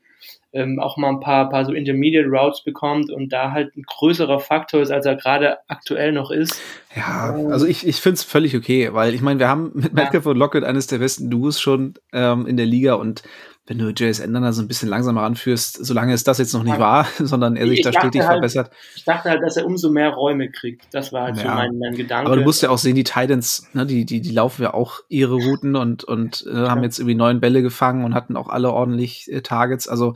ähm, 0.53 0.81
auch 0.81 0.97
mal 0.97 1.11
ein 1.11 1.21
paar, 1.21 1.49
paar 1.49 1.65
so 1.65 1.73
Intermediate 1.73 2.29
Routes 2.29 2.65
bekommt 2.65 3.11
und 3.11 3.33
da 3.33 3.53
halt 3.53 3.77
ein 3.77 3.83
größerer 3.83 4.41
Faktor 4.41 4.81
ist, 4.81 4.91
als 4.91 5.07
er 5.07 5.17
gerade 5.17 5.59
aktuell 5.69 6.13
noch 6.13 6.31
ist. 6.31 6.61
Ja, 6.97 7.35
also 7.51 7.67
ich, 7.67 7.87
ich 7.87 7.97
finde 7.97 8.15
es 8.15 8.25
völlig 8.25 8.57
okay, 8.57 8.93
weil 8.93 9.15
ich 9.15 9.21
meine, 9.21 9.39
wir 9.39 9.49
haben 9.49 9.71
mit 9.75 9.93
Metcalf 9.93 10.25
ja. 10.25 10.33
und 10.33 10.37
Lockett 10.37 10.65
eines 10.65 10.89
der 10.89 10.99
besten 10.99 11.31
Duos 11.31 11.61
schon 11.61 11.95
ähm, 12.13 12.47
in 12.47 12.57
der 12.57 12.67
Liga 12.67 12.95
und 12.95 13.23
wenn 13.71 13.79
du 13.79 13.91
JSN 13.91 14.35
dann 14.35 14.53
so 14.53 14.63
ein 14.63 14.67
bisschen 14.67 14.89
langsamer 14.89 15.23
ranführst, 15.23 15.87
solange 15.87 16.13
es 16.13 16.25
das 16.25 16.39
jetzt 16.39 16.53
noch 16.55 16.65
nicht 16.65 16.75
ja. 16.75 16.81
war, 16.81 17.07
sondern 17.21 17.55
er 17.55 17.69
sich 17.69 17.79
ich 17.79 17.85
da 17.85 17.93
stetig 17.93 18.23
halt, 18.23 18.33
verbessert. 18.33 18.73
Ich 18.97 19.05
dachte 19.05 19.31
halt, 19.31 19.45
dass 19.45 19.57
er 19.57 19.65
umso 19.65 19.93
mehr 19.93 20.09
Räume 20.09 20.51
kriegt. 20.51 20.93
Das 20.93 21.13
war 21.13 21.27
halt 21.27 21.37
ja. 21.37 21.43
so 21.45 21.49
mein, 21.51 21.79
mein 21.79 21.95
Gedanke. 21.95 22.27
Aber 22.27 22.35
du 22.35 22.43
musst 22.43 22.65
ja 22.65 22.71
auch 22.71 22.79
sehen, 22.79 22.97
die 22.97 23.05
Titans, 23.05 23.69
ne, 23.73 23.87
die, 23.87 24.05
die, 24.05 24.21
die 24.21 24.33
laufen 24.33 24.63
ja 24.63 24.75
auch 24.75 25.03
ihre 25.09 25.37
Routen 25.37 25.77
und, 25.77 26.03
und 26.03 26.45
äh, 26.53 26.53
haben 26.53 26.83
jetzt 26.83 26.99
irgendwie 26.99 27.15
neun 27.15 27.39
Bälle 27.39 27.63
gefangen 27.63 28.05
und 28.05 28.13
hatten 28.13 28.37
auch 28.37 28.49
alle 28.49 28.73
ordentlich 28.73 29.31
äh, 29.31 29.41
Targets. 29.41 29.87
Also 29.87 30.15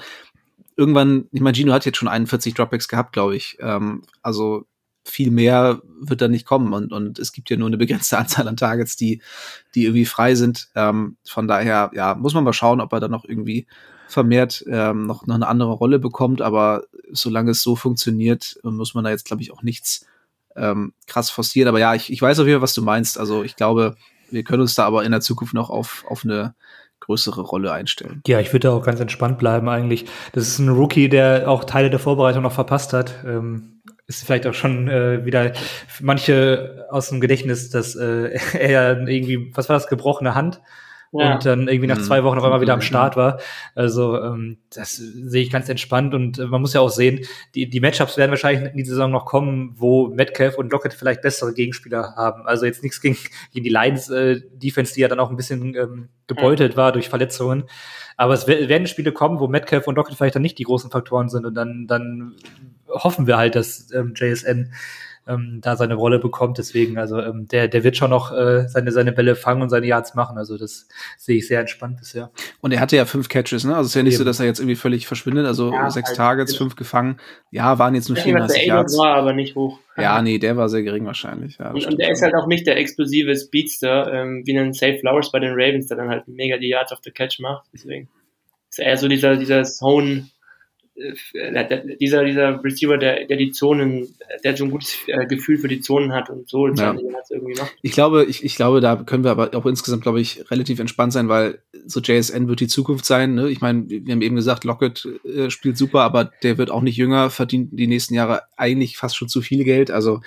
irgendwann, 0.76 1.28
ich 1.30 1.40
meine, 1.40 1.54
Gino 1.54 1.72
hat 1.72 1.86
jetzt 1.86 1.98
schon 1.98 2.08
41 2.08 2.54
Dropbacks 2.54 2.88
gehabt, 2.88 3.12
glaube 3.12 3.36
ich. 3.36 3.58
Ähm, 3.60 4.02
also 4.20 4.66
viel 5.04 5.30
mehr 5.30 5.80
wird 6.00 6.20
da 6.20 6.28
nicht 6.28 6.46
kommen 6.46 6.72
und, 6.72 6.92
und 6.92 7.18
es 7.18 7.32
gibt 7.32 7.50
ja 7.50 7.56
nur 7.56 7.68
eine 7.68 7.76
begrenzte 7.76 8.18
Anzahl 8.18 8.48
an 8.48 8.56
Targets, 8.56 8.96
die, 8.96 9.20
die 9.74 9.84
irgendwie 9.84 10.06
frei 10.06 10.34
sind. 10.34 10.68
Ähm, 10.74 11.16
von 11.24 11.46
daher, 11.46 11.90
ja, 11.94 12.14
muss 12.14 12.34
man 12.34 12.44
mal 12.44 12.52
schauen, 12.52 12.80
ob 12.80 12.92
er 12.92 13.00
da 13.00 13.08
noch 13.08 13.24
irgendwie 13.24 13.66
vermehrt 14.08 14.64
ähm, 14.68 15.06
noch, 15.06 15.26
noch 15.26 15.34
eine 15.34 15.46
andere 15.46 15.72
Rolle 15.72 15.98
bekommt, 15.98 16.40
aber 16.42 16.84
solange 17.10 17.50
es 17.50 17.62
so 17.62 17.76
funktioniert, 17.76 18.58
muss 18.62 18.94
man 18.94 19.04
da 19.04 19.10
jetzt, 19.10 19.24
glaube 19.24 19.42
ich, 19.42 19.52
auch 19.52 19.62
nichts 19.62 20.06
ähm, 20.56 20.92
krass 21.06 21.30
forcieren. 21.30 21.68
Aber 21.68 21.80
ja, 21.80 21.94
ich, 21.94 22.12
ich 22.12 22.20
weiß 22.20 22.38
auf 22.38 22.46
jeden 22.46 22.58
Fall, 22.58 22.62
was 22.62 22.74
du 22.74 22.82
meinst. 22.82 23.18
Also 23.18 23.42
ich 23.42 23.56
glaube, 23.56 23.96
wir 24.30 24.44
können 24.44 24.62
uns 24.62 24.74
da 24.74 24.84
aber 24.84 25.04
in 25.04 25.12
der 25.12 25.20
Zukunft 25.20 25.54
noch 25.54 25.70
auf, 25.70 26.04
auf 26.08 26.24
eine 26.24 26.54
größere 27.00 27.42
Rolle 27.42 27.72
einstellen. 27.72 28.22
Ja, 28.26 28.40
ich 28.40 28.52
würde 28.52 28.68
da 28.68 28.74
auch 28.74 28.84
ganz 28.84 29.00
entspannt 29.00 29.38
bleiben 29.38 29.68
eigentlich. 29.68 30.06
Das 30.32 30.48
ist 30.48 30.58
ein 30.58 30.68
Rookie, 30.68 31.08
der 31.08 31.48
auch 31.48 31.64
Teile 31.64 31.90
der 31.90 31.98
Vorbereitung 31.98 32.42
noch 32.42 32.52
verpasst 32.52 32.92
hat. 32.92 33.24
Ähm, 33.26 33.73
ist 34.06 34.24
vielleicht 34.24 34.46
auch 34.46 34.54
schon 34.54 34.88
äh, 34.88 35.24
wieder 35.24 35.52
manche 36.00 36.86
aus 36.90 37.08
dem 37.08 37.20
Gedächtnis, 37.20 37.70
dass 37.70 37.96
äh, 37.96 38.38
er 38.58 39.06
irgendwie, 39.08 39.50
was 39.54 39.68
war 39.68 39.76
das, 39.76 39.88
gebrochene 39.88 40.34
Hand 40.34 40.60
ja. 41.20 41.34
und 41.34 41.46
dann 41.46 41.68
irgendwie 41.68 41.86
nach 41.86 42.02
zwei 42.02 42.20
mhm. 42.20 42.24
Wochen 42.24 42.38
auf 42.38 42.44
einmal 42.44 42.60
wieder 42.60 42.74
am 42.74 42.80
Start 42.80 43.16
war. 43.16 43.40
Also 43.74 44.20
ähm, 44.20 44.58
das 44.70 44.96
sehe 44.96 45.42
ich 45.42 45.50
ganz 45.50 45.68
entspannt 45.68 46.14
und 46.14 46.38
äh, 46.38 46.46
man 46.46 46.60
muss 46.60 46.74
ja 46.74 46.80
auch 46.80 46.90
sehen, 46.90 47.20
die, 47.54 47.68
die 47.68 47.80
Matchups 47.80 48.16
werden 48.16 48.30
wahrscheinlich 48.30 48.70
in 48.70 48.76
die 48.76 48.84
Saison 48.84 49.10
noch 49.10 49.24
kommen, 49.24 49.74
wo 49.76 50.08
Metcalf 50.08 50.58
und 50.58 50.72
Lockett 50.72 50.94
vielleicht 50.94 51.22
bessere 51.22 51.54
Gegenspieler 51.54 52.14
haben. 52.16 52.46
Also 52.46 52.66
jetzt 52.66 52.82
nichts 52.82 53.00
gegen, 53.00 53.16
gegen 53.52 53.64
die 53.64 53.70
Lions 53.70 54.10
äh, 54.10 54.40
Defense, 54.52 54.94
die 54.94 55.00
ja 55.00 55.08
dann 55.08 55.20
auch 55.20 55.30
ein 55.30 55.36
bisschen 55.36 55.74
ähm, 55.74 56.08
gebeutelt 56.26 56.76
war 56.76 56.92
durch 56.92 57.08
Verletzungen. 57.08 57.64
Aber 58.16 58.34
es 58.34 58.46
werden 58.46 58.86
Spiele 58.86 59.12
kommen, 59.12 59.40
wo 59.40 59.48
Metcalf 59.48 59.86
und 59.86 59.96
Lockett 59.96 60.16
vielleicht 60.16 60.36
dann 60.36 60.42
nicht 60.42 60.58
die 60.58 60.64
großen 60.64 60.90
Faktoren 60.90 61.28
sind 61.28 61.46
und 61.46 61.54
dann, 61.54 61.86
dann 61.86 62.34
hoffen 62.88 63.26
wir 63.26 63.36
halt, 63.36 63.54
dass 63.54 63.92
ähm, 63.92 64.14
JSN 64.14 64.72
ähm, 65.26 65.60
da 65.62 65.76
seine 65.76 65.94
Rolle 65.94 66.18
bekommt. 66.18 66.58
Deswegen, 66.58 66.98
also 66.98 67.20
ähm, 67.20 67.48
der, 67.48 67.68
der 67.68 67.84
wird 67.84 67.96
schon 67.96 68.10
noch 68.10 68.32
äh, 68.32 68.68
seine, 68.68 68.92
seine 68.92 69.12
Bälle 69.12 69.36
fangen 69.36 69.62
und 69.62 69.70
seine 69.70 69.86
Yards 69.86 70.14
machen. 70.14 70.38
Also 70.38 70.58
das 70.58 70.88
sehe 71.18 71.38
ich 71.38 71.46
sehr 71.46 71.60
entspannt 71.60 71.98
bisher. 71.98 72.30
Und 72.60 72.72
er 72.72 72.80
hatte 72.80 72.96
ja 72.96 73.04
fünf 73.04 73.28
Catches, 73.28 73.64
ne? 73.64 73.74
Also 73.74 73.86
es 73.86 73.88
ist 73.88 73.94
ja 73.94 74.02
nicht 74.02 74.14
Eben. 74.14 74.18
so, 74.18 74.24
dass 74.24 74.40
er 74.40 74.46
jetzt 74.46 74.60
irgendwie 74.60 74.76
völlig 74.76 75.06
verschwindet. 75.06 75.46
Also 75.46 75.72
ja, 75.72 75.90
sechs 75.90 76.10
halt 76.10 76.16
Targets, 76.16 76.56
fünf 76.56 76.76
gefangen. 76.76 77.18
Ja, 77.50 77.78
waren 77.78 77.94
jetzt 77.94 78.08
nur 78.08 78.18
34 78.18 78.66
Yards. 78.66 78.98
war 78.98 79.16
aber 79.16 79.32
nicht 79.32 79.54
hoch. 79.54 79.78
Ja, 79.96 80.20
nee, 80.22 80.38
der 80.38 80.56
war 80.56 80.68
sehr 80.68 80.82
gering 80.82 81.06
wahrscheinlich. 81.06 81.58
Ja, 81.58 81.70
und, 81.70 81.86
und 81.86 81.98
der 81.98 82.10
ist 82.10 82.22
halt 82.22 82.34
auch 82.34 82.46
nicht 82.46 82.66
der 82.66 82.76
explosive 82.76 83.36
Speedster, 83.36 84.12
ähm, 84.12 84.42
wie 84.44 84.58
ein 84.58 84.72
Safe 84.72 84.98
Flowers 84.98 85.30
bei 85.30 85.38
den 85.38 85.52
Ravens, 85.52 85.86
der 85.86 85.96
dann 85.96 86.08
halt 86.08 86.26
mega 86.26 86.58
die 86.58 86.68
Yards 86.68 86.92
auf 86.92 86.98
the 87.04 87.12
Catch 87.12 87.38
macht. 87.40 87.68
Deswegen 87.72 88.08
ist 88.70 88.80
er 88.80 88.96
so 88.96 89.06
dieser, 89.06 89.36
dieser 89.36 89.62
Zone 89.62 90.28
äh, 90.96 91.96
dieser, 92.00 92.24
dieser 92.24 92.62
Receiver, 92.62 92.96
der, 92.98 93.26
der 93.26 93.36
die 93.36 93.50
Zonen, 93.50 94.14
der 94.44 94.56
so 94.56 94.64
ein 94.64 94.70
gutes 94.70 94.96
äh, 95.08 95.26
Gefühl 95.26 95.58
für 95.58 95.68
die 95.68 95.80
Zonen 95.80 96.12
hat 96.12 96.30
und 96.30 96.48
so 96.48 96.68
ja. 96.68 96.94
irgendwie 97.30 97.54
macht. 97.54 97.74
Ich 97.82 97.92
glaube, 97.92 98.24
ich, 98.24 98.44
ich 98.44 98.54
glaube, 98.54 98.80
da 98.80 98.96
können 98.96 99.24
wir 99.24 99.32
aber 99.32 99.54
auch 99.54 99.66
insgesamt, 99.66 100.02
glaube 100.02 100.20
ich, 100.20 100.48
relativ 100.50 100.78
entspannt 100.78 101.12
sein, 101.12 101.28
weil 101.28 101.58
so 101.84 102.00
JSN 102.00 102.48
wird 102.48 102.60
die 102.60 102.68
Zukunft 102.68 103.04
sein. 103.04 103.34
Ne? 103.34 103.50
Ich 103.50 103.60
meine, 103.60 103.88
wir 103.88 104.12
haben 104.12 104.22
eben 104.22 104.36
gesagt, 104.36 104.64
Lockett 104.64 105.08
äh, 105.24 105.50
spielt 105.50 105.76
super, 105.76 106.02
aber 106.02 106.30
der 106.42 106.58
wird 106.58 106.70
auch 106.70 106.82
nicht 106.82 106.96
jünger, 106.96 107.30
verdient 107.30 107.70
die 107.72 107.88
nächsten 107.88 108.14
Jahre 108.14 108.42
eigentlich 108.56 108.96
fast 108.96 109.16
schon 109.16 109.28
zu 109.28 109.42
viel 109.42 109.64
Geld. 109.64 109.90
Also 109.90 110.20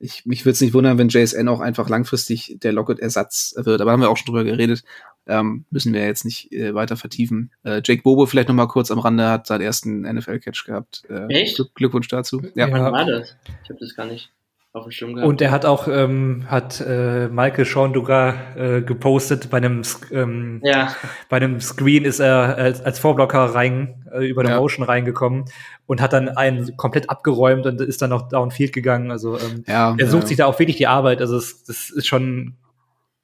ich, 0.00 0.24
mich 0.24 0.44
würde 0.44 0.52
es 0.52 0.60
nicht 0.60 0.72
wundern, 0.72 0.98
wenn 0.98 1.08
JSN 1.08 1.46
auch 1.48 1.60
einfach 1.60 1.88
langfristig 1.88 2.56
der 2.62 2.72
Lockett-Ersatz 2.72 3.54
wird. 3.58 3.80
Aber 3.80 3.92
haben 3.92 4.00
wir 4.00 4.08
auch 4.08 4.16
schon 4.16 4.26
drüber 4.26 4.44
geredet. 4.44 4.82
Ähm, 5.26 5.64
müssen 5.70 5.92
wir 5.92 6.04
jetzt 6.04 6.24
nicht 6.24 6.52
äh, 6.52 6.74
weiter 6.74 6.96
vertiefen. 6.96 7.52
Äh, 7.62 7.82
Jake 7.84 8.02
Bobo 8.02 8.26
vielleicht 8.26 8.48
noch 8.48 8.54
mal 8.54 8.66
kurz 8.66 8.90
am 8.90 8.98
Rande 8.98 9.28
hat 9.28 9.46
seinen 9.46 9.60
ersten 9.60 10.00
NFL-Catch 10.00 10.64
gehabt. 10.64 11.02
Äh, 11.08 11.26
Echt? 11.28 11.56
Glück, 11.56 11.74
Glückwunsch 11.74 12.08
dazu. 12.08 12.42
Ja. 12.54 12.70
Wann 12.70 12.92
war 12.92 13.04
das? 13.04 13.36
Ich 13.62 13.70
habe 13.70 13.78
das 13.78 13.94
gar 13.94 14.06
nicht 14.06 14.30
auf 14.72 14.84
dem 14.84 14.92
Schirm 14.92 15.14
gehabt. 15.14 15.28
Und 15.28 15.40
er 15.40 15.50
hat 15.50 15.64
auch 15.64 15.88
ähm, 15.88 16.44
hat 16.46 16.80
äh, 16.80 17.28
Michael 17.28 17.64
Sean 17.64 17.92
Dugar 17.92 18.56
äh, 18.56 18.82
gepostet 18.82 19.50
bei 19.50 19.56
einem 19.56 19.82
ähm, 20.12 20.60
ja. 20.62 20.94
bei 21.28 21.38
einem 21.38 21.60
Screen 21.60 22.04
ist 22.04 22.20
er 22.20 22.56
als, 22.56 22.80
als 22.80 22.98
Vorblocker 23.00 23.38
rein 23.46 24.06
äh, 24.12 24.24
über 24.26 24.42
eine 24.42 24.50
ja. 24.50 24.60
Motion 24.60 24.84
reingekommen 24.84 25.46
und 25.86 26.00
hat 26.00 26.12
dann 26.12 26.28
einen 26.28 26.76
komplett 26.76 27.10
abgeräumt 27.10 27.66
und 27.66 27.80
ist 27.80 28.00
dann 28.00 28.10
noch 28.10 28.28
downfield 28.28 28.72
gegangen. 28.72 29.10
Also 29.10 29.38
ähm, 29.38 29.64
ja, 29.66 29.96
er 29.98 30.06
sucht 30.06 30.22
ja. 30.22 30.28
sich 30.28 30.36
da 30.36 30.46
auch 30.46 30.58
wirklich 30.58 30.76
die 30.76 30.86
Arbeit. 30.86 31.20
Also 31.20 31.36
es, 31.36 31.64
das 31.64 31.90
ist 31.90 32.06
schon 32.06 32.56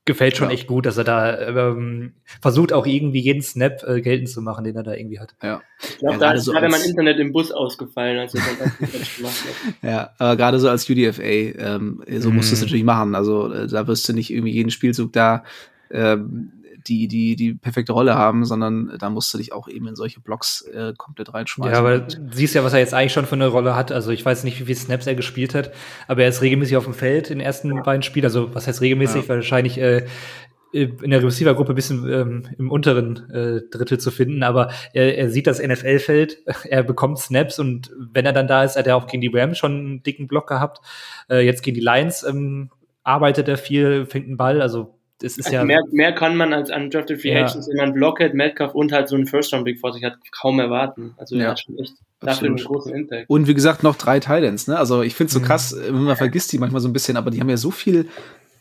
gefällt 0.06 0.36
schon 0.36 0.48
ja. 0.48 0.54
echt 0.54 0.66
gut, 0.66 0.86
dass 0.86 0.96
er 0.96 1.04
da 1.04 1.38
ähm, 1.48 2.14
versucht 2.40 2.72
auch 2.72 2.86
irgendwie 2.86 3.20
jeden 3.20 3.42
Snap 3.42 3.82
äh, 3.86 4.00
geltend 4.00 4.30
zu 4.30 4.40
machen, 4.40 4.64
den 4.64 4.76
er 4.76 4.82
da 4.82 4.94
irgendwie 4.94 5.18
hat. 5.18 5.34
Ja. 5.42 5.60
Ich 5.80 5.98
glaube, 5.98 6.14
ja, 6.14 6.20
da 6.20 6.32
ist 6.32 6.44
so 6.44 6.52
gerade 6.52 6.68
mein 6.68 6.82
Internet 6.82 7.18
im 7.18 7.32
Bus 7.32 7.52
ausgefallen, 7.52 8.18
als 8.18 8.34
er 8.34 8.40
das 8.58 9.16
gemacht 9.16 9.44
hat. 9.44 9.74
Ja, 9.82 10.10
aber 10.18 10.36
gerade 10.36 10.58
so 10.58 10.68
als 10.68 10.88
UDFA, 10.88 11.22
ähm, 11.22 12.02
so 12.18 12.30
mhm. 12.30 12.36
musst 12.36 12.50
du 12.50 12.54
es 12.54 12.62
natürlich 12.62 12.84
machen. 12.84 13.14
Also 13.14 13.52
äh, 13.52 13.66
da 13.66 13.86
wirst 13.86 14.08
du 14.08 14.12
nicht 14.12 14.30
irgendwie 14.30 14.52
jeden 14.52 14.70
Spielzug 14.70 15.12
da 15.12 15.44
ähm, 15.90 16.52
die, 16.88 17.08
die, 17.08 17.36
die 17.36 17.54
perfekte 17.54 17.92
Rolle 17.92 18.14
haben, 18.14 18.44
sondern 18.44 18.96
da 18.98 19.10
musst 19.10 19.32
du 19.32 19.38
dich 19.38 19.52
auch 19.52 19.68
eben 19.68 19.88
in 19.88 19.96
solche 19.96 20.20
Blocks 20.20 20.62
äh, 20.62 20.92
komplett 20.96 21.34
reinschmeißen. 21.34 21.72
Ja, 21.72 21.78
aber 21.80 22.00
du 22.00 22.32
siehst 22.32 22.54
ja, 22.54 22.64
was 22.64 22.72
er 22.72 22.78
jetzt 22.78 22.94
eigentlich 22.94 23.12
schon 23.12 23.26
für 23.26 23.34
eine 23.34 23.48
Rolle 23.48 23.74
hat. 23.74 23.92
Also 23.92 24.10
ich 24.10 24.24
weiß 24.24 24.44
nicht, 24.44 24.60
wie 24.60 24.64
viele 24.64 24.78
Snaps 24.78 25.06
er 25.06 25.14
gespielt 25.14 25.54
hat, 25.54 25.72
aber 26.08 26.22
er 26.22 26.28
ist 26.28 26.42
regelmäßig 26.42 26.76
auf 26.76 26.84
dem 26.84 26.94
Feld 26.94 27.30
in 27.30 27.38
den 27.38 27.46
ersten 27.46 27.74
ja. 27.74 27.82
beiden 27.82 28.02
Spielen. 28.02 28.24
Also 28.24 28.54
was 28.54 28.66
heißt 28.66 28.80
regelmäßig? 28.80 29.22
Ja. 29.22 29.28
Wahrscheinlich 29.28 29.78
äh, 29.78 30.06
in 30.72 31.10
der 31.10 31.22
Receiver-Gruppe 31.22 31.72
ein 31.72 31.76
bisschen 31.76 32.12
ähm, 32.12 32.42
im 32.58 32.70
unteren 32.70 33.30
äh, 33.30 33.62
Drittel 33.70 33.98
zu 33.98 34.10
finden, 34.10 34.42
aber 34.42 34.70
er, 34.92 35.16
er 35.16 35.30
sieht 35.30 35.46
das 35.46 35.62
NFL-Feld, 35.62 36.42
er 36.68 36.82
bekommt 36.82 37.18
Snaps 37.18 37.58
und 37.58 37.90
wenn 38.12 38.26
er 38.26 38.32
dann 38.32 38.48
da 38.48 38.62
ist, 38.64 38.76
hat 38.76 38.86
er 38.86 38.96
auch 38.96 39.06
gegen 39.06 39.22
die 39.22 39.30
Rams 39.32 39.58
schon 39.58 39.72
einen 39.72 40.02
dicken 40.02 40.26
Block 40.26 40.48
gehabt. 40.48 40.80
Äh, 41.30 41.46
jetzt 41.46 41.62
gegen 41.62 41.76
die 41.76 41.80
Lions 41.80 42.24
ähm, 42.24 42.70
arbeitet 43.04 43.48
er 43.48 43.56
viel, 43.56 44.06
fängt 44.06 44.26
einen 44.26 44.36
Ball, 44.36 44.60
also 44.60 44.95
das 45.20 45.38
ist 45.38 45.46
also 45.46 45.56
ja. 45.56 45.64
Mehr, 45.64 45.80
mehr 45.92 46.12
kann 46.12 46.36
man 46.36 46.52
als 46.52 46.70
undrafted 46.70 47.20
Free 47.20 47.32
ja. 47.32 47.46
Agents, 47.46 47.68
wenn 47.68 47.76
man 47.76 47.94
Blockhead, 47.94 48.34
Metcalf 48.34 48.74
und 48.74 48.92
halt 48.92 49.08
so 49.08 49.16
einen 49.16 49.26
First-Round-Big 49.26 49.80
vor 49.80 49.92
sich 49.92 50.04
hat, 50.04 50.18
kaum 50.30 50.60
erwarten. 50.60 51.14
Also, 51.16 51.36
ja, 51.36 51.50
hat 51.50 51.60
schon 51.60 51.78
echt 51.78 51.94
dafür 52.20 52.48
einen 52.48 52.56
großen 52.56 52.94
Impact. 52.94 53.30
Und 53.30 53.46
wie 53.46 53.54
gesagt, 53.54 53.82
noch 53.82 53.96
drei 53.96 54.20
Titans, 54.20 54.68
ne? 54.68 54.78
Also, 54.78 55.02
ich 55.02 55.14
finde 55.14 55.28
es 55.28 55.34
so 55.34 55.40
mhm. 55.40 55.44
krass, 55.44 55.76
man 55.90 56.16
vergisst 56.16 56.52
die 56.52 56.58
manchmal 56.58 56.82
so 56.82 56.88
ein 56.88 56.92
bisschen, 56.92 57.16
aber 57.16 57.30
die 57.30 57.40
haben 57.40 57.48
ja 57.48 57.56
so 57.56 57.70
viel 57.70 58.08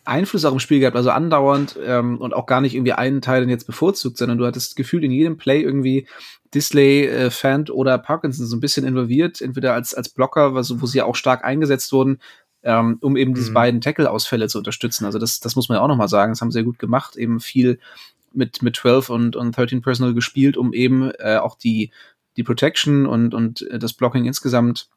Einfluss 0.06 0.46
auch 0.46 0.54
im 0.54 0.60
Spiel 0.60 0.80
gehabt, 0.80 0.96
also 0.96 1.10
andauernd 1.10 1.78
ähm, 1.84 2.20
und 2.20 2.34
auch 2.34 2.46
gar 2.46 2.62
nicht 2.62 2.76
irgendwie 2.76 2.94
einen 2.94 3.22
Teil 3.22 3.50
jetzt 3.50 3.66
bevorzugt, 3.66 4.18
sondern 4.18 4.38
du 4.38 4.46
hattest 4.46 4.76
gefühlt 4.76 5.04
in 5.04 5.12
jedem 5.12 5.38
Play 5.38 5.62
irgendwie 5.62 6.08
Disley, 6.54 7.08
äh, 7.08 7.32
Fant 7.32 7.72
oder 7.72 7.98
Parkinson 7.98 8.46
so 8.46 8.56
ein 8.56 8.60
bisschen 8.60 8.86
involviert, 8.86 9.42
entweder 9.42 9.74
als, 9.74 9.94
als 9.94 10.10
Blocker, 10.10 10.54
was, 10.54 10.80
wo 10.80 10.86
sie 10.86 11.02
auch 11.02 11.16
stark 11.16 11.44
eingesetzt 11.44 11.92
wurden, 11.92 12.20
ähm, 12.66 12.98
um 13.00 13.16
eben 13.16 13.36
diese 13.36 13.52
mhm. 13.52 13.54
beiden 13.54 13.82
Tackle-Ausfälle 13.82 14.48
zu 14.48 14.58
unterstützen. 14.58 15.06
Also 15.06 15.20
das, 15.20 15.40
das 15.40 15.56
muss 15.56 15.70
man 15.70 15.78
ja 15.78 15.82
auch 15.84 15.88
nochmal 15.88 16.10
sagen. 16.10 16.32
Das 16.32 16.42
haben 16.42 16.52
sie 16.52 16.60
ja 16.60 16.66
gut 16.66 16.80
gemacht, 16.80 17.16
eben 17.16 17.40
viel 17.40 17.80
mit, 18.34 18.62
mit 18.64 18.76
12 18.76 19.10
und, 19.10 19.36
und 19.36 19.56
13 19.56 19.82
Personal 19.82 20.14
gespielt, 20.14 20.58
um 20.58 20.74
eben 20.74 21.12
äh, 21.20 21.38
auch 21.38 21.56
die, 21.58 21.92
die 22.36 22.44
Protection 22.44 23.06
und, 23.06 23.34
und 23.34 23.62
äh, 23.70 23.78
das 23.78 23.94
Blocking 23.94 24.26
insgesamt 24.26 24.90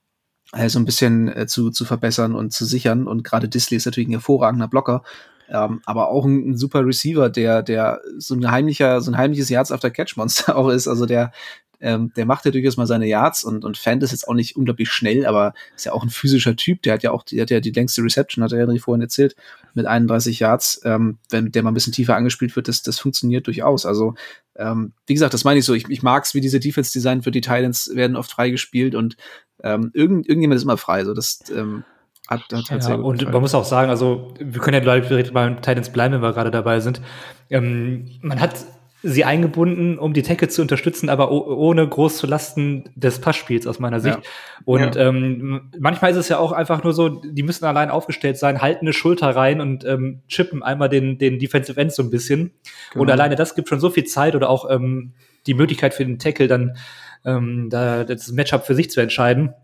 äh, 0.52 0.70
so 0.70 0.78
ein 0.78 0.86
bisschen 0.86 1.28
äh, 1.28 1.46
zu, 1.46 1.70
zu 1.70 1.84
verbessern 1.84 2.34
und 2.34 2.54
zu 2.54 2.64
sichern. 2.64 3.06
Und 3.06 3.22
gerade 3.22 3.48
Disley 3.48 3.76
ist 3.76 3.84
natürlich 3.84 4.08
ein 4.08 4.12
hervorragender 4.12 4.66
Blocker, 4.66 5.02
ähm, 5.50 5.82
aber 5.84 6.08
auch 6.08 6.24
ein, 6.24 6.50
ein, 6.50 6.56
super 6.56 6.86
Receiver, 6.86 7.28
der, 7.28 7.62
der 7.62 8.00
so 8.16 8.34
ein 8.34 8.50
heimlicher, 8.50 9.02
so 9.02 9.10
ein 9.10 9.18
heimliches 9.18 9.50
Yards 9.50 9.72
after 9.72 9.90
Catch 9.90 10.16
Monster 10.16 10.56
auch 10.56 10.70
ist. 10.70 10.88
Also 10.88 11.04
der, 11.04 11.32
Ähm, 11.80 12.12
der 12.16 12.26
macht 12.26 12.44
ja 12.44 12.50
durchaus 12.50 12.76
mal 12.76 12.86
seine 12.86 13.06
Yards 13.06 13.44
und, 13.44 13.64
und 13.64 13.78
Fant 13.78 14.02
ist 14.02 14.10
jetzt 14.10 14.26
auch 14.26 14.34
nicht 14.34 14.56
unglaublich 14.56 14.90
schnell, 14.90 15.26
aber 15.26 15.54
ist 15.76 15.86
ja 15.86 15.92
auch 15.92 16.02
ein 16.02 16.10
physischer 16.10 16.56
Typ. 16.56 16.82
Der 16.82 16.94
hat 16.94 17.02
ja 17.02 17.12
auch, 17.12 17.22
der 17.22 17.42
hat 17.42 17.50
ja 17.50 17.60
die 17.60 17.70
längste 17.70 18.02
Reception, 18.02 18.42
hat 18.42 18.52
er 18.52 18.58
ja 18.58 18.78
vorhin 18.80 19.02
erzählt, 19.02 19.36
mit 19.74 19.86
31 19.86 20.40
Yards. 20.40 20.80
Ähm, 20.84 21.18
wenn 21.30 21.52
der 21.52 21.62
mal 21.62 21.70
ein 21.70 21.74
bisschen 21.74 21.92
tiefer 21.92 22.16
angespielt 22.16 22.56
wird, 22.56 22.68
das, 22.68 22.82
das 22.82 22.98
funktioniert 22.98 23.46
durchaus. 23.46 23.86
Also, 23.86 24.14
ähm, 24.56 24.92
wie 25.06 25.14
gesagt, 25.14 25.34
das 25.34 25.44
meine 25.44 25.60
ich 25.60 25.64
so. 25.64 25.74
Ich, 25.74 25.88
ich 25.88 26.02
mag's, 26.02 26.34
wie 26.34 26.40
diese 26.40 26.60
Defense 26.60 26.92
Design 26.92 27.22
für 27.22 27.30
die 27.30 27.40
Titans 27.40 27.90
werden 27.94 28.16
oft 28.16 28.30
freigespielt 28.30 28.94
und 28.94 29.16
ähm, 29.62 29.90
irgend, 29.94 30.28
irgendjemand 30.28 30.56
ist 30.56 30.64
immer 30.64 30.78
frei. 30.78 31.04
So, 31.04 31.14
das, 31.14 31.40
ähm, 31.54 31.84
hat, 32.28 32.42
hat, 32.52 32.70
hat 32.70 32.88
ja, 32.88 32.94
und 32.96 33.18
gefallen. 33.18 33.32
man 33.32 33.40
muss 33.40 33.54
auch 33.54 33.64
sagen, 33.64 33.88
also 33.88 34.34
wir 34.38 34.60
können 34.60 34.84
ja 34.84 35.00
direkt 35.00 35.32
bei 35.32 35.48
Titans 35.54 35.90
bleiben, 35.90 36.14
wenn 36.14 36.22
wir 36.22 36.34
gerade 36.34 36.50
dabei 36.50 36.80
sind. 36.80 37.00
Ähm, 37.48 38.18
man 38.20 38.38
hat 38.38 38.66
sie 39.02 39.24
eingebunden, 39.24 39.98
um 39.98 40.12
die 40.12 40.22
Tackle 40.22 40.48
zu 40.48 40.60
unterstützen, 40.60 41.08
aber 41.08 41.30
ohne 41.30 41.86
groß 41.86 42.16
zu 42.16 42.26
Lasten 42.26 42.90
des 42.96 43.20
Passspiels 43.20 43.66
aus 43.66 43.78
meiner 43.78 44.00
Sicht. 44.00 44.16
Ja. 44.16 44.22
Und 44.64 44.96
ja. 44.96 45.08
Ähm, 45.08 45.70
manchmal 45.78 46.10
ist 46.10 46.16
es 46.16 46.28
ja 46.28 46.38
auch 46.38 46.50
einfach 46.50 46.82
nur 46.82 46.92
so, 46.92 47.08
die 47.08 47.44
müssen 47.44 47.64
allein 47.64 47.90
aufgestellt 47.90 48.38
sein, 48.38 48.60
halten 48.60 48.86
eine 48.86 48.92
Schulter 48.92 49.28
rein 49.36 49.60
und 49.60 49.84
ähm, 49.84 50.22
chippen 50.26 50.64
einmal 50.64 50.88
den, 50.88 51.16
den 51.18 51.38
Defensive 51.38 51.80
End 51.80 51.92
so 51.92 52.02
ein 52.02 52.10
bisschen. 52.10 52.52
Genau. 52.92 53.02
Und 53.02 53.10
alleine 53.10 53.36
das 53.36 53.54
gibt 53.54 53.68
schon 53.68 53.80
so 53.80 53.90
viel 53.90 54.04
Zeit 54.04 54.34
oder 54.34 54.50
auch 54.50 54.68
ähm, 54.68 55.12
die 55.46 55.54
Möglichkeit 55.54 55.94
für 55.94 56.04
den 56.04 56.18
Tackle 56.18 56.48
dann 56.48 56.76
ähm, 57.24 57.68
da 57.70 58.02
das 58.04 58.32
Matchup 58.32 58.66
für 58.66 58.74
sich 58.74 58.90
zu 58.90 59.00
entscheiden 59.00 59.54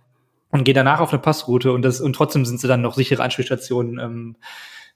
und 0.50 0.62
gehen 0.62 0.74
danach 0.74 1.00
auf 1.00 1.12
eine 1.12 1.20
Passroute 1.20 1.72
und 1.72 1.82
das 1.82 2.00
und 2.00 2.14
trotzdem 2.14 2.44
sind 2.44 2.60
sie 2.60 2.68
dann 2.68 2.82
noch 2.82 2.94
sichere 2.94 3.22
Anspielstationen 3.22 3.98
ähm, 3.98 4.36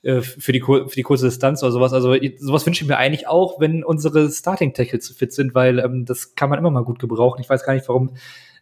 äh, 0.03 0.21
für 0.21 0.53
die, 0.53 0.61
für 0.61 0.95
die 0.95 1.03
kurze 1.03 1.27
Distanz 1.27 1.63
oder 1.63 1.73
sowas. 1.73 1.93
Also 1.93 2.15
sowas 2.39 2.65
wünsche 2.67 2.85
ich 2.85 2.89
mir 2.89 2.99
eigentlich 2.99 3.27
auch, 3.27 3.61
wenn 3.61 3.83
unsere 3.85 4.31
Starting 4.31 4.75
Tackles 4.75 5.11
fit 5.11 5.33
sind, 5.33 5.55
weil 5.55 5.79
ähm, 5.79 6.05
das 6.05 6.35
kann 6.35 6.51
man 6.51 6.59
immer 6.59 6.71
mal 6.71 6.85
gut 6.85 6.99
gebrauchen. 6.99 7.41
Ich 7.41 7.49
weiß 7.49 7.65
gar 7.65 7.75
nicht, 7.75 7.89
warum 7.89 8.15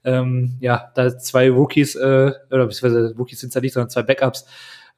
ähm, 0.05 0.57
ja 0.61 0.90
da 0.94 1.18
zwei 1.18 1.51
Rookies 1.51 1.94
äh, 1.96 2.33
oder 2.51 2.66
beziehungsweise 2.66 3.14
Rookies 3.18 3.40
sind 3.40 3.49
es 3.49 3.55
ja 3.55 3.61
nicht, 3.61 3.75
sondern 3.75 3.90
zwei 3.90 4.03
Backups 4.03 4.46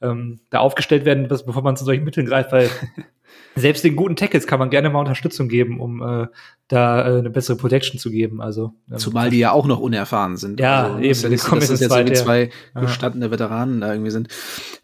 ähm, 0.01 0.41
da 0.51 0.59
aufgestellt 0.61 1.05
werden, 1.05 1.29
bevor 1.29 1.63
man 1.63 1.77
zu 1.77 1.85
solchen 1.85 2.05
Mitteln 2.05 2.27
greift, 2.27 2.53
weil 2.53 2.71
selbst 3.57 3.85
den 3.85 3.97
guten 3.97 4.17
Tackles 4.17 4.47
kann 4.47 4.59
man 4.59 4.71
gerne 4.71 4.91
mal 4.91 5.01
Unterstützung 5.01 5.49
geben, 5.49 5.81
um 5.81 6.03
äh, 6.03 6.27
da 6.69 7.01
äh, 7.01 7.19
eine 7.19 7.31
bessere 7.31 7.57
Protection 7.57 7.99
zu 7.99 8.11
geben. 8.11 8.41
Also 8.41 8.75
ähm, 8.91 8.99
zumal 8.99 9.31
die 9.31 9.39
ja 9.39 9.53
auch 9.53 9.67
noch 9.67 9.81
unerfahren 9.81 10.37
sind. 10.37 10.61
Ja, 10.61 10.85
also, 10.85 10.99
eben. 10.99 11.09
Das 11.09 11.23
ja 11.23 11.29
nicht, 11.29 11.45
dass 11.45 11.69
das 11.69 11.81
jetzt 11.81 11.95
irgendwie 11.95 12.15
zwei 12.15 12.51
ja. 12.75 12.81
gestandene 12.81 13.31
Veteranen 13.31 13.81
da 13.81 13.93
irgendwie 13.93 14.11
sind. 14.11 14.29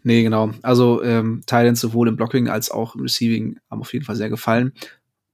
Nee, 0.03 0.23
genau. 0.23 0.51
Also 0.61 1.03
ähm, 1.03 1.43
Thailand 1.45 1.77
sowohl 1.77 2.07
im 2.07 2.15
Blocking 2.15 2.49
als 2.49 2.69
auch 2.71 2.95
im 2.95 3.01
Receiving 3.01 3.57
haben 3.69 3.81
auf 3.81 3.93
jeden 3.93 4.05
Fall 4.05 4.15
sehr 4.15 4.29
gefallen. 4.29 4.73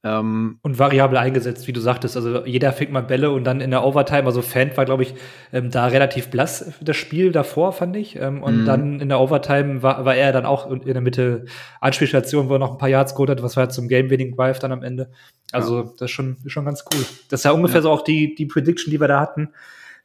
Ähm, 0.04 0.58
und 0.64 0.80
variabel 0.80 1.18
eingesetzt, 1.18 1.68
wie 1.68 1.74
du 1.74 1.80
sagtest. 1.80 2.18
Also 2.18 2.44
jeder 2.46 2.74
fängt 2.74 2.92
mal 2.92 3.04
Bälle 3.04 3.30
und 3.30 3.44
dann 3.44 3.62
in 3.62 3.70
der 3.70 3.84
Overtime, 3.84 4.26
also 4.26 4.42
Fan 4.42 4.76
war, 4.76 4.86
glaube 4.86 5.04
ich, 5.04 5.14
ähm, 5.54 5.70
da 5.70 5.86
relativ 5.86 6.30
blass 6.30 6.74
das 6.82 6.98
Spiel 6.98 7.32
davor, 7.32 7.72
fand 7.72 7.96
ich. 7.96 8.16
Ähm, 8.16 8.42
und 8.42 8.62
mhm. 8.62 8.66
dann 8.66 9.00
in 9.00 9.10
der 9.10 9.20
Overtime 9.20 9.84
war, 9.84 10.04
war 10.04 10.16
er 10.16 10.32
dann 10.32 10.48
auch 10.48 10.72
in 10.72 10.82
der 10.82 11.02
Mitte 11.02 11.46
Anspielstation, 11.82 12.50
wo 12.50 12.54
er 12.54 12.60
noch 12.60 12.72
ein 12.72 12.78
paar 12.80 12.90
Yards 12.90 13.14
geholt 13.14 13.30
hat, 13.30 13.44
was 13.44 13.58
war 13.58 13.70
zum 13.70 13.88
Game-Winning 13.88 14.36
Drive 14.36 14.58
dann 14.58 14.72
am 14.72 14.82
Ende. 14.82 15.12
Also 15.52 15.82
ja. 15.82 15.84
das 15.84 16.02
ist 16.02 16.12
schon, 16.12 16.38
schon 16.48 16.66
ganz 16.66 16.84
cool. 16.92 17.06
Das 17.30 17.42
ist 17.42 17.44
ja 17.44 17.52
ungefähr 17.52 17.82
ja. 17.82 17.84
so 17.84 17.92
auch 17.92 18.04
die, 18.04 18.34
die 18.34 18.48
Prediction, 18.48 18.90
die 18.90 19.00
wir 19.00 19.08
da 19.08 19.20
hatten 19.20 19.50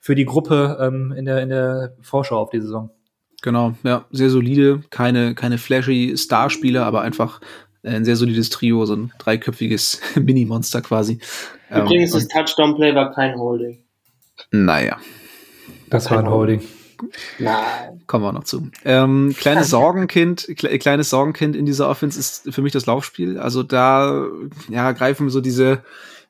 für 0.01 0.15
die 0.15 0.27
Gruppe 0.27 0.79
ähm, 0.81 1.13
in, 1.17 1.25
der, 1.25 1.43
in 1.43 1.49
der 1.49 1.97
Vorschau 2.03 2.39
auf 2.39 2.51
die 2.51 2.61
Saison. 2.61 2.91
Genau, 3.43 3.75
ja, 3.83 4.07
sehr 4.11 4.31
solide, 4.31 4.83
keine, 4.91 5.35
keine 5.35 5.59
flashy 5.59 6.15
Starspieler, 6.17 6.85
aber 6.85 7.03
einfach 7.03 7.41
ein 7.87 8.05
sehr 8.05 8.16
solides 8.16 8.51
Trio, 8.51 8.85
so 8.87 8.94
ein 8.94 9.12
dreiköpfiges 9.18 10.01
Mini-Monster 10.16 10.83
quasi. 10.83 11.18
Übrigens, 11.70 12.12
ähm, 12.14 12.20
das 12.20 12.29
Touchdown-Play 12.29 12.94
war 12.94 13.12
kein 13.12 13.38
Holding. 13.38 13.79
Naja. 14.51 14.99
Das 15.88 16.11
war 16.11 16.18
ein 16.18 16.31
Holding. 16.31 16.62
Nein. 17.38 18.03
Kommen 18.07 18.25
wir 18.25 18.29
auch 18.29 18.33
noch 18.33 18.44
zu. 18.44 18.70
Ähm, 18.85 19.35
kleines 19.37 19.70
Sorgenkind, 19.70 20.49
kle 20.57 20.79
kleines 20.79 21.11
Sorgenkind 21.11 21.57
in 21.57 21.66
dieser 21.66 21.88
Offense 21.88 22.18
ist 22.18 22.53
für 22.53 22.62
mich 22.62 22.72
das 22.72 22.87
Laufspiel. 22.87 23.38
Also 23.38 23.62
da 23.62 24.27
ja, 24.68 24.92
greifen 24.92 25.29
so 25.31 25.40
diese 25.40 25.83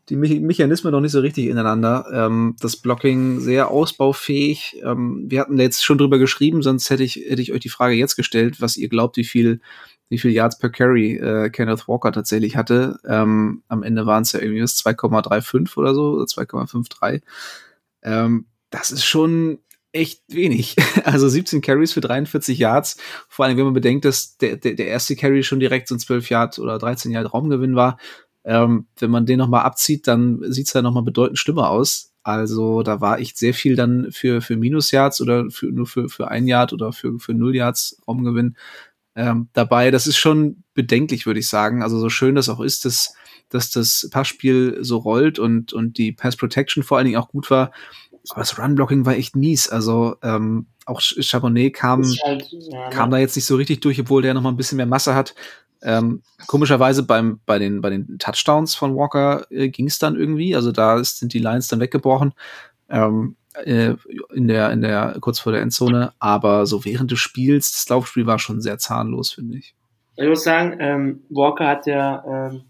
die 0.08 0.16
Me 0.16 0.40
Mechanismen 0.40 0.92
noch 0.92 1.00
nicht 1.00 1.12
so 1.12 1.20
richtig 1.20 1.46
ineinander. 1.46 2.06
Ähm, 2.12 2.56
das 2.60 2.76
Blocking 2.76 3.40
sehr 3.40 3.70
ausbaufähig. 3.70 4.80
Ähm, 4.84 5.24
wir 5.28 5.40
hatten 5.40 5.58
jetzt 5.58 5.84
schon 5.84 5.98
drüber 5.98 6.18
geschrieben, 6.18 6.62
sonst 6.62 6.90
hätte 6.90 7.02
ich, 7.04 7.16
hätte 7.16 7.42
ich 7.42 7.52
euch 7.52 7.60
die 7.60 7.68
Frage 7.68 7.94
jetzt 7.94 8.16
gestellt, 8.16 8.60
was 8.60 8.76
ihr 8.76 8.88
glaubt, 8.88 9.16
wie 9.16 9.24
viel 9.24 9.60
wie 10.08 10.18
viel 10.18 10.30
Yards 10.30 10.58
per 10.58 10.70
Carry 10.70 11.16
äh, 11.16 11.50
Kenneth 11.50 11.88
Walker 11.88 12.12
tatsächlich 12.12 12.56
hatte. 12.56 12.98
Ähm, 13.04 13.62
am 13.68 13.82
Ende 13.82 14.06
waren 14.06 14.22
es 14.22 14.32
ja 14.32 14.40
irgendwie 14.40 14.62
2,35 14.62 15.76
oder 15.76 15.94
so, 15.94 16.18
2,53. 16.18 17.22
Ähm, 18.02 18.46
das 18.70 18.90
ist 18.90 19.04
schon 19.04 19.58
echt 19.92 20.22
wenig. 20.28 20.76
Also 21.04 21.28
17 21.28 21.60
Carries 21.60 21.92
für 21.92 22.00
43 22.00 22.58
Yards. 22.58 22.96
Vor 23.28 23.44
allem, 23.44 23.56
wenn 23.56 23.64
man 23.64 23.74
bedenkt, 23.74 24.04
dass 24.04 24.36
der, 24.38 24.56
der, 24.56 24.74
der 24.74 24.88
erste 24.88 25.14
Carry 25.14 25.44
schon 25.44 25.60
direkt 25.60 25.88
so 25.88 25.94
ein 25.94 26.00
12 26.00 26.30
Yard 26.30 26.58
oder 26.58 26.78
13 26.78 27.12
Yard 27.12 27.32
Raumgewinn 27.32 27.76
war. 27.76 27.98
Ähm, 28.46 28.86
wenn 28.98 29.10
man 29.10 29.26
den 29.26 29.38
nochmal 29.38 29.64
abzieht, 29.64 30.06
dann 30.06 30.40
sieht 30.52 30.68
es 30.68 30.72
ja 30.72 30.80
nochmal 30.80 31.02
bedeutend 31.02 31.38
schlimmer 31.38 31.68
aus. 31.68 32.12
Also 32.22 32.82
da 32.82 33.00
war 33.00 33.18
echt 33.18 33.36
sehr 33.38 33.54
viel 33.54 33.76
dann 33.76 34.12
für, 34.12 34.40
für 34.40 34.56
Minus-Yards 34.56 35.20
oder 35.20 35.50
für, 35.50 35.66
nur 35.66 35.86
für, 35.86 36.08
für 36.08 36.28
ein 36.28 36.46
Yard 36.46 36.72
oder 36.72 36.92
für, 36.92 37.18
für 37.18 37.34
null 37.34 37.54
Yards 37.54 38.00
Raumgewinn 38.06 38.56
ähm, 39.16 39.48
dabei. 39.52 39.90
Das 39.90 40.06
ist 40.06 40.16
schon 40.16 40.62
bedenklich, 40.74 41.26
würde 41.26 41.40
ich 41.40 41.48
sagen. 41.48 41.82
Also 41.82 41.98
so 41.98 42.08
schön 42.08 42.36
das 42.36 42.48
auch 42.48 42.60
ist, 42.60 42.84
dass, 42.84 43.14
dass 43.48 43.70
das 43.70 44.08
Passspiel 44.12 44.78
so 44.80 44.98
rollt 44.98 45.38
und, 45.38 45.72
und 45.72 45.98
die 45.98 46.12
Pass 46.12 46.36
Protection 46.36 46.82
vor 46.82 46.98
allen 46.98 47.06
Dingen 47.06 47.18
auch 47.18 47.28
gut 47.28 47.50
war. 47.50 47.72
Aber 48.30 48.40
das 48.40 48.58
Run-Blocking 48.58 49.06
war 49.06 49.14
echt 49.14 49.36
mies. 49.36 49.68
Also 49.68 50.16
ähm, 50.22 50.66
auch 50.84 51.00
Chabonnet 51.00 51.74
kam, 51.74 52.04
halt, 52.24 52.48
ja, 52.50 52.90
kam 52.90 53.10
ne? 53.10 53.16
da 53.16 53.20
jetzt 53.20 53.36
nicht 53.36 53.46
so 53.46 53.56
richtig 53.56 53.80
durch, 53.80 54.00
obwohl 54.00 54.22
der 54.22 54.34
noch 54.34 54.42
mal 54.42 54.50
ein 54.50 54.56
bisschen 54.56 54.76
mehr 54.76 54.86
Masse 54.86 55.14
hat. 55.14 55.34
Ähm, 55.82 56.22
komischerweise 56.46 57.02
beim, 57.02 57.40
bei, 57.46 57.58
den, 57.58 57.80
bei 57.80 57.90
den 57.90 58.18
Touchdowns 58.18 58.74
von 58.74 58.96
Walker 58.96 59.46
äh, 59.50 59.68
ging 59.68 59.86
es 59.86 59.98
dann 59.98 60.16
irgendwie. 60.16 60.54
Also 60.54 60.72
da 60.72 61.02
sind 61.02 61.32
die 61.32 61.38
Lines 61.38 61.68
dann 61.68 61.80
weggebrochen. 61.80 62.32
Ähm, 62.88 63.36
äh, 63.64 63.94
in 64.34 64.48
der, 64.48 64.70
in 64.70 64.82
der, 64.82 65.16
kurz 65.20 65.40
vor 65.40 65.52
der 65.52 65.62
Endzone, 65.62 66.12
aber 66.18 66.66
so 66.66 66.84
während 66.84 67.10
des 67.10 67.18
Spiels, 67.18 67.72
das 67.72 67.88
Laufspiel 67.88 68.26
war 68.26 68.38
schon 68.38 68.60
sehr 68.60 68.78
zahnlos, 68.78 69.32
finde 69.32 69.58
ich. 69.58 69.74
Ich 70.16 70.28
muss 70.28 70.44
sagen, 70.44 70.76
ähm, 70.80 71.22
Walker 71.30 71.66
hat 71.66 71.86
ja 71.86 72.24
ähm, 72.26 72.64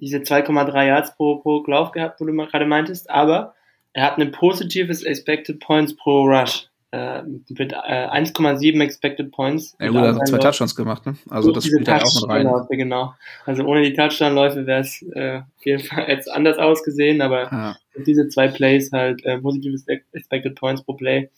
diese 0.00 0.18
2,3 0.18 0.86
Yards 0.86 1.16
pro, 1.16 1.36
pro 1.38 1.64
Lauf 1.66 1.92
gehabt, 1.92 2.20
wo 2.20 2.24
du 2.24 2.32
gerade 2.32 2.66
meintest, 2.66 3.10
aber 3.10 3.54
er 3.92 4.04
hat 4.06 4.18
ein 4.18 4.30
positives 4.32 5.02
Expected 5.02 5.60
Points 5.60 5.96
pro 5.96 6.24
Rush 6.24 6.69
äh, 6.92 7.22
mit 7.22 7.72
äh, 7.72 8.08
1,7 8.08 8.82
Expected 8.82 9.30
Points. 9.30 9.76
Ja, 9.78 9.88
gut, 9.88 9.96
er 9.96 10.14
hat 10.14 10.28
zwei 10.28 10.38
Touchdowns 10.38 10.74
gemacht, 10.74 11.06
ne? 11.06 11.14
Also 11.28 11.52
das 11.52 11.66
spielt 11.66 11.86
da 11.86 11.98
auch 11.98 12.20
mit 12.20 12.28
rein. 12.28 12.46
Läufe, 12.46 12.76
genau. 12.76 13.14
Also 13.46 13.64
ohne 13.64 13.82
die 13.82 13.94
Touchdown-Läufe 13.94 14.66
wäre 14.66 14.80
es 14.80 15.02
äh, 15.14 15.38
auf 15.38 15.64
jeden 15.64 15.82
Fall 15.84 16.08
jetzt 16.08 16.30
anders 16.30 16.58
ausgesehen, 16.58 17.20
aber 17.20 17.42
ja. 17.44 17.76
diese 18.06 18.28
zwei 18.28 18.48
Plays 18.48 18.90
halt 18.92 19.24
äh, 19.24 19.38
positives 19.38 19.86
Expected 19.86 20.56
Points 20.56 20.82
pro 20.82 20.94
Play. 20.94 21.30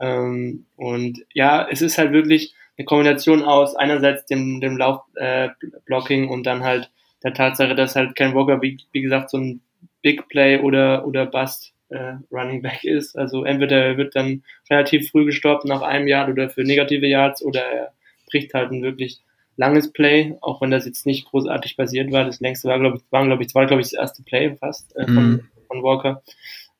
Ähm, 0.00 0.66
und 0.76 1.20
ja, 1.32 1.68
es 1.70 1.80
ist 1.80 1.96
halt 1.96 2.12
wirklich 2.12 2.54
eine 2.76 2.84
Kombination 2.84 3.44
aus 3.44 3.76
einerseits 3.76 4.26
dem, 4.26 4.60
dem 4.60 4.76
Laufblocking 4.76 6.24
äh, 6.24 6.28
und 6.28 6.44
dann 6.44 6.64
halt 6.64 6.90
der 7.22 7.34
Tatsache, 7.34 7.74
dass 7.74 7.96
halt 7.96 8.16
Ken 8.16 8.34
Walker, 8.34 8.62
wie, 8.62 8.78
wie 8.92 9.02
gesagt, 9.02 9.30
so 9.30 9.38
ein 9.38 9.60
Big 10.02 10.28
Play 10.28 10.60
oder, 10.60 11.06
oder 11.06 11.26
Bust 11.26 11.72
äh, 11.90 12.14
Running 12.30 12.62
Back 12.62 12.84
ist. 12.84 13.16
Also 13.16 13.44
entweder 13.44 13.84
er 13.84 13.96
wird 13.96 14.16
dann 14.16 14.42
relativ 14.70 15.10
früh 15.10 15.24
gestoppt 15.24 15.64
nach 15.64 15.82
einem 15.82 16.08
Jahr 16.08 16.28
oder 16.28 16.50
für 16.50 16.62
negative 16.62 17.06
Yards 17.06 17.42
oder 17.42 17.60
er 17.60 17.92
bricht 18.26 18.54
halt 18.54 18.70
ein 18.70 18.82
wirklich 18.82 19.20
langes 19.56 19.92
Play, 19.92 20.36
auch 20.40 20.60
wenn 20.60 20.70
das 20.70 20.86
jetzt 20.86 21.06
nicht 21.06 21.26
großartig 21.26 21.76
basiert 21.76 22.12
war. 22.12 22.24
Das 22.24 22.40
längste 22.40 22.68
war, 22.68 22.78
glaube 22.78 22.98
ich, 22.98 23.02
waren, 23.10 23.26
glaube 23.26 23.42
ich, 23.42 23.54
war, 23.54 23.66
glaube 23.66 23.82
ich, 23.82 23.88
das 23.88 23.98
erste 23.98 24.22
Play 24.22 24.56
fast 24.56 24.94
äh, 24.96 25.04
von, 25.04 25.32
mm. 25.32 25.48
von 25.66 25.82
Walker. 25.82 26.22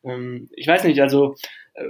Ähm, 0.05 0.49
ich 0.55 0.67
weiß 0.67 0.85
nicht, 0.85 1.01
also 1.03 1.35
äh, 1.75 1.89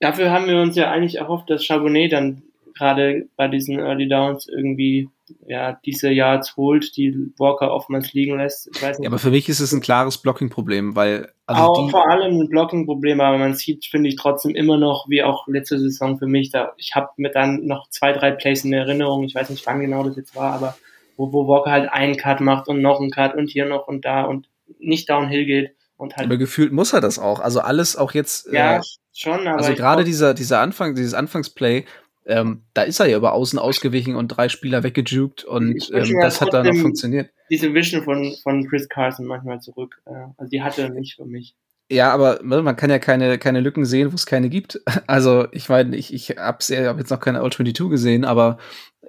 dafür 0.00 0.30
haben 0.30 0.46
wir 0.46 0.60
uns 0.60 0.76
ja 0.76 0.90
eigentlich 0.90 1.16
erhofft, 1.16 1.50
dass 1.50 1.64
Charbonnet 1.64 2.12
dann 2.12 2.42
gerade 2.80 3.28
bei 3.36 3.48
diesen 3.48 3.78
Early 3.78 4.08
Downs 4.08 4.48
irgendwie 4.48 5.08
ja, 5.46 5.78
diese 5.84 6.10
Yards 6.10 6.56
holt, 6.56 6.96
die 6.96 7.32
Walker 7.38 7.72
oftmals 7.72 8.12
liegen 8.12 8.38
lässt. 8.38 8.68
Ich 8.74 8.82
weiß 8.82 8.98
nicht. 8.98 9.04
Ja, 9.04 9.10
aber 9.10 9.18
für 9.18 9.30
mich 9.30 9.48
ist 9.48 9.60
es 9.60 9.72
ein 9.72 9.80
klares 9.80 10.18
Blocking-Problem, 10.18 10.96
weil 10.96 11.30
also 11.46 11.62
auch 11.62 11.90
vor 11.90 12.10
allem 12.10 12.40
ein 12.40 12.48
Blocking-Problem, 12.48 13.20
aber 13.20 13.38
man 13.38 13.54
sieht, 13.54 13.84
finde 13.86 14.08
ich, 14.08 14.16
trotzdem 14.16 14.54
immer 14.54 14.76
noch, 14.76 15.08
wie 15.08 15.22
auch 15.22 15.46
letzte 15.46 15.78
Saison 15.78 16.18
für 16.18 16.26
mich, 16.26 16.50
da 16.50 16.72
ich 16.78 16.94
habe 16.94 17.10
mir 17.16 17.30
dann 17.30 17.66
noch 17.66 17.88
zwei, 17.90 18.12
drei 18.12 18.32
Plays 18.32 18.64
in 18.64 18.72
Erinnerung, 18.72 19.24
ich 19.24 19.34
weiß 19.34 19.50
nicht, 19.50 19.66
wann 19.66 19.80
genau 19.80 20.02
das 20.02 20.16
jetzt 20.16 20.34
war, 20.34 20.52
aber 20.52 20.76
wo, 21.16 21.32
wo 21.32 21.46
Walker 21.46 21.70
halt 21.70 21.92
einen 21.92 22.16
Cut 22.16 22.40
macht 22.40 22.68
und 22.68 22.80
noch 22.80 23.00
einen 23.00 23.10
Cut 23.10 23.34
und 23.34 23.48
hier 23.48 23.66
noch 23.66 23.86
und 23.86 24.04
da 24.04 24.24
und 24.24 24.48
nicht 24.78 25.08
downhill 25.08 25.44
geht. 25.44 25.74
Und 25.96 26.16
halt 26.16 26.26
aber 26.26 26.38
gefühlt 26.38 26.72
muss 26.72 26.94
er 26.94 27.02
das 27.02 27.18
auch. 27.18 27.40
Also 27.40 27.60
alles 27.60 27.94
auch 27.94 28.12
jetzt. 28.12 28.50
Ja, 28.50 28.78
äh, 28.78 28.80
schon. 29.12 29.46
Aber 29.46 29.58
also 29.58 29.74
gerade 29.74 30.02
dieser 30.02 30.32
dieser 30.32 30.60
Anfang, 30.60 30.94
dieses 30.94 31.12
Anfangsplay, 31.12 31.84
ähm, 32.26 32.62
da 32.74 32.82
ist 32.82 33.00
er 33.00 33.06
ja 33.06 33.16
über 33.16 33.32
außen 33.32 33.58
ausgewichen 33.58 34.14
und 34.16 34.28
drei 34.28 34.48
Spieler 34.48 34.82
weggejukt 34.82 35.44
und 35.44 35.90
ähm, 35.92 36.16
das 36.20 36.40
hat 36.40 36.52
dann 36.52 36.66
noch 36.66 36.76
funktioniert. 36.76 37.30
Diese 37.50 37.72
Vision 37.74 38.02
von, 38.04 38.34
von 38.42 38.68
Chris 38.68 38.88
Carson 38.88 39.26
manchmal 39.26 39.60
zurück. 39.60 40.00
Äh, 40.06 40.12
also 40.36 40.50
die 40.50 40.62
hatte 40.62 40.82
er 40.82 40.90
nicht 40.90 41.16
für 41.16 41.24
mich. 41.24 41.54
Ja, 41.90 42.12
aber 42.12 42.38
man 42.42 42.76
kann 42.76 42.88
ja 42.88 43.00
keine, 43.00 43.36
keine 43.38 43.60
Lücken 43.60 43.84
sehen, 43.84 44.12
wo 44.12 44.14
es 44.14 44.26
keine 44.26 44.48
gibt. 44.48 44.80
Also, 45.08 45.48
ich 45.50 45.68
meine, 45.68 45.96
ich, 45.96 46.14
ich 46.14 46.30
habe 46.36 46.58
hab 46.62 46.98
jetzt 46.98 47.10
noch 47.10 47.18
keine 47.18 47.40
All-22 47.40 47.88
gesehen, 47.88 48.24
aber 48.24 48.58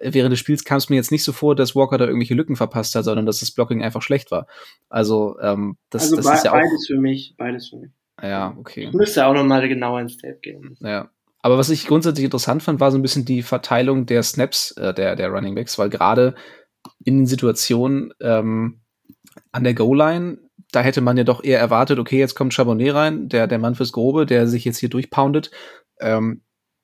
während 0.01 0.31
des 0.31 0.39
Spiels 0.39 0.63
kam 0.63 0.77
es 0.77 0.89
mir 0.89 0.95
jetzt 0.95 1.11
nicht 1.11 1.23
so 1.23 1.31
vor, 1.31 1.55
dass 1.55 1.75
Walker 1.75 1.99
da 1.99 2.05
irgendwelche 2.05 2.33
Lücken 2.33 2.55
verpasst 2.55 2.95
hat, 2.95 3.05
sondern 3.05 3.27
dass 3.27 3.39
das 3.39 3.51
Blocking 3.51 3.83
einfach 3.83 4.01
schlecht 4.01 4.31
war. 4.31 4.47
Also, 4.89 5.37
ähm, 5.41 5.77
das, 5.91 6.03
also 6.03 6.15
das 6.15 6.37
ist 6.37 6.45
ja 6.45 6.51
auch. 6.51 6.55
beides 6.55 6.87
für 6.87 6.97
mich, 6.97 7.35
beides 7.37 7.69
für 7.69 7.77
mich. 7.77 7.91
Ja, 8.19 8.55
okay. 8.57 8.85
Ich 8.85 8.93
müsste 8.93 9.27
auch 9.27 9.33
nochmal 9.33 9.67
genauer 9.67 10.01
ins 10.01 10.17
Tape 10.17 10.39
gehen. 10.41 10.75
Ja. 10.79 11.09
Aber 11.41 11.57
was 11.57 11.69
ich 11.69 11.87
grundsätzlich 11.87 12.25
interessant 12.25 12.63
fand, 12.63 12.79
war 12.79 12.91
so 12.91 12.97
ein 12.97 13.01
bisschen 13.01 13.25
die 13.25 13.41
Verteilung 13.41 14.05
der 14.05 14.23
Snaps 14.23 14.71
äh, 14.71 14.93
der, 14.93 15.15
der 15.15 15.29
Running 15.29 15.55
Backs, 15.55 15.77
weil 15.77 15.89
gerade 15.89 16.35
in 17.03 17.17
den 17.17 17.25
Situationen 17.25 18.13
ähm, 18.21 18.81
an 19.51 19.63
der 19.63 19.73
Goal-Line, 19.73 20.37
da 20.71 20.81
hätte 20.81 21.01
man 21.01 21.17
ja 21.17 21.23
doch 21.23 21.43
eher 21.43 21.59
erwartet, 21.59 21.99
okay, 21.99 22.19
jetzt 22.19 22.35
kommt 22.35 22.53
Chabonnet 22.53 22.93
rein, 22.93 23.29
der, 23.29 23.47
der 23.47 23.59
Mann 23.59 23.75
fürs 23.75 23.91
Grobe, 23.91 24.25
der 24.25 24.47
sich 24.47 24.65
jetzt 24.65 24.77
hier 24.77 24.89
durchpoundet. 24.89 25.51
Ähm, 25.99 26.41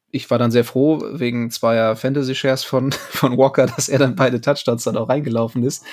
ich 0.10 0.30
war 0.30 0.40
dann 0.40 0.52
sehr 0.52 0.64
froh, 0.64 1.02
wegen 1.12 1.52
zweier 1.52 1.96
Fantasy-Shares 1.96 2.64
von, 2.64 2.92
von 3.10 3.38
Walker, 3.38 3.68
dass 3.68 3.90
er 3.90 4.00
dann 4.00 4.16
beide 4.16 4.42
Touchdowns 4.42 4.84
dann 4.84 4.98
auch 4.98 5.10
reingelaufen 5.10 5.64
ist. 5.64 5.84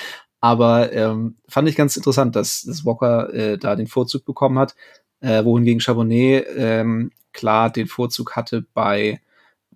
Aber 0.41 0.93
ähm, 0.93 1.37
fand 1.49 1.69
ich 1.69 1.77
ganz 1.77 1.97
interessant, 1.97 2.37
dass, 2.37 2.63
dass 2.63 2.85
Walker 2.85 3.33
äh, 3.33 3.59
da 3.59 3.77
den 3.77 3.87
Vorzug 3.87 4.25
bekommen 4.25 4.59
hat, 4.59 4.75
äh, 5.21 5.45
wohingegen 5.45 5.81
Chabonnet 5.81 6.47
ähm, 6.57 7.11
klar 7.35 7.71
den 7.71 7.87
Vorzug 7.87 8.37
hatte 8.37 8.65
bei 8.75 9.21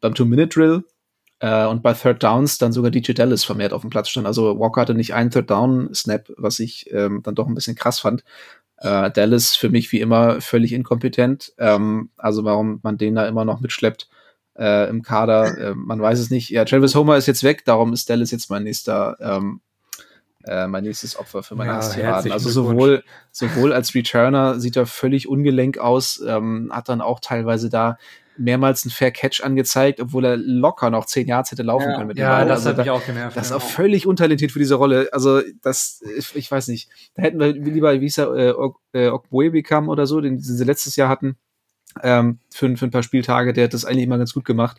beim 0.00 0.14
Two-Minute-Drill 0.14 0.84
äh, 1.40 1.66
und 1.66 1.82
bei 1.82 1.92
Third 1.92 2.22
Downs 2.22 2.58
dann 2.58 2.72
sogar 2.72 2.90
DJ 2.90 3.12
Dallas 3.12 3.44
vermehrt 3.44 3.72
auf 3.72 3.82
dem 3.82 3.90
Platz 3.90 4.08
stand. 4.08 4.26
Also 4.26 4.58
Walker 4.58 4.80
hatte 4.80 4.94
nicht 4.94 5.14
einen 5.14 5.30
Third-Down-Snap, 5.30 6.32
was 6.36 6.58
ich 6.60 6.90
ähm, 6.92 7.22
dann 7.22 7.34
doch 7.34 7.46
ein 7.46 7.54
bisschen 7.54 7.76
krass 7.76 8.00
fand. 8.00 8.24
Äh, 8.78 9.10
Dallas 9.10 9.56
für 9.56 9.70
mich 9.70 9.90
wie 9.92 10.00
immer 10.00 10.40
völlig 10.40 10.72
inkompetent. 10.72 11.52
Ähm, 11.58 12.10
also 12.16 12.44
warum 12.44 12.80
man 12.82 12.98
den 12.98 13.14
da 13.14 13.26
immer 13.26 13.44
noch 13.44 13.60
mitschleppt 13.60 14.08
äh, 14.56 14.88
im 14.88 15.02
Kader, 15.02 15.58
äh, 15.58 15.74
man 15.74 16.00
weiß 16.00 16.18
es 16.18 16.30
nicht. 16.30 16.50
Ja, 16.50 16.64
Travis 16.64 16.94
Homer 16.94 17.16
ist 17.16 17.26
jetzt 17.26 17.44
weg, 17.44 17.64
darum 17.64 17.92
ist 17.92 18.10
Dallas 18.10 18.30
jetzt 18.30 18.50
mein 18.50 18.64
nächster 18.64 19.16
ähm, 19.20 19.60
äh, 20.48 20.66
mein 20.66 20.84
nächstes 20.84 21.16
Opfer 21.16 21.42
für 21.42 21.54
meine 21.54 21.70
Ja, 21.72 21.92
herzlichen 21.92 22.32
Also 22.32 22.50
sowohl, 22.50 23.04
sowohl 23.30 23.72
als 23.72 23.94
Returner 23.94 24.58
sieht 24.60 24.76
er 24.76 24.86
völlig 24.86 25.28
ungelenk 25.28 25.78
aus, 25.78 26.22
ähm, 26.26 26.70
hat 26.72 26.88
dann 26.88 27.00
auch 27.00 27.20
teilweise 27.20 27.68
da 27.68 27.98
mehrmals 28.36 28.84
einen 28.84 28.92
Fair 28.92 29.10
Catch 29.10 29.42
angezeigt, 29.42 30.00
obwohl 30.00 30.24
er 30.24 30.36
locker 30.36 30.90
noch 30.90 31.06
zehn 31.06 31.26
Yards 31.26 31.50
hätte 31.50 31.64
laufen 31.64 31.90
Ja. 31.90 31.96
können 31.96 32.06
mit 32.08 32.18
dem 32.18 32.22
Ja, 32.22 32.38
Ball. 32.38 32.46
das 32.46 32.58
also 32.60 32.70
hat 32.70 32.78
da, 32.78 32.82
mich 32.82 32.90
auch 32.90 33.04
genervt. 33.04 33.36
das 33.36 33.46
ist 33.46 33.52
auch 33.52 33.62
völlig 33.62 34.06
untalentiert 34.06 34.52
für 34.52 34.60
diese 34.60 34.76
Rolle. 34.76 35.08
Also, 35.12 35.42
das, 35.62 36.00
ich, 36.16 36.36
ich 36.36 36.50
weiß 36.50 36.68
nicht. 36.68 36.88
Da 37.14 37.22
hätten 37.22 37.40
wir 37.40 37.52
lieber, 37.52 37.92
wie 37.94 37.98
hieß 37.98 38.18
er, 38.18 38.34
äh, 38.36 38.50
Ok- 38.52 38.78
äh, 38.92 39.10
oder 39.10 40.06
so, 40.06 40.20
den 40.20 40.38
sie 40.38 40.64
letztes 40.64 40.94
Jahr 40.94 41.08
hatten, 41.08 41.36
ähm, 42.02 42.38
für, 42.54 42.76
für 42.76 42.86
ein 42.86 42.90
paar 42.90 43.02
Spieltage, 43.02 43.52
der 43.52 43.64
hat 43.64 43.74
das 43.74 43.84
eigentlich 43.84 44.04
immer 44.04 44.18
ganz 44.18 44.32
gut 44.34 44.44
gemacht. 44.44 44.78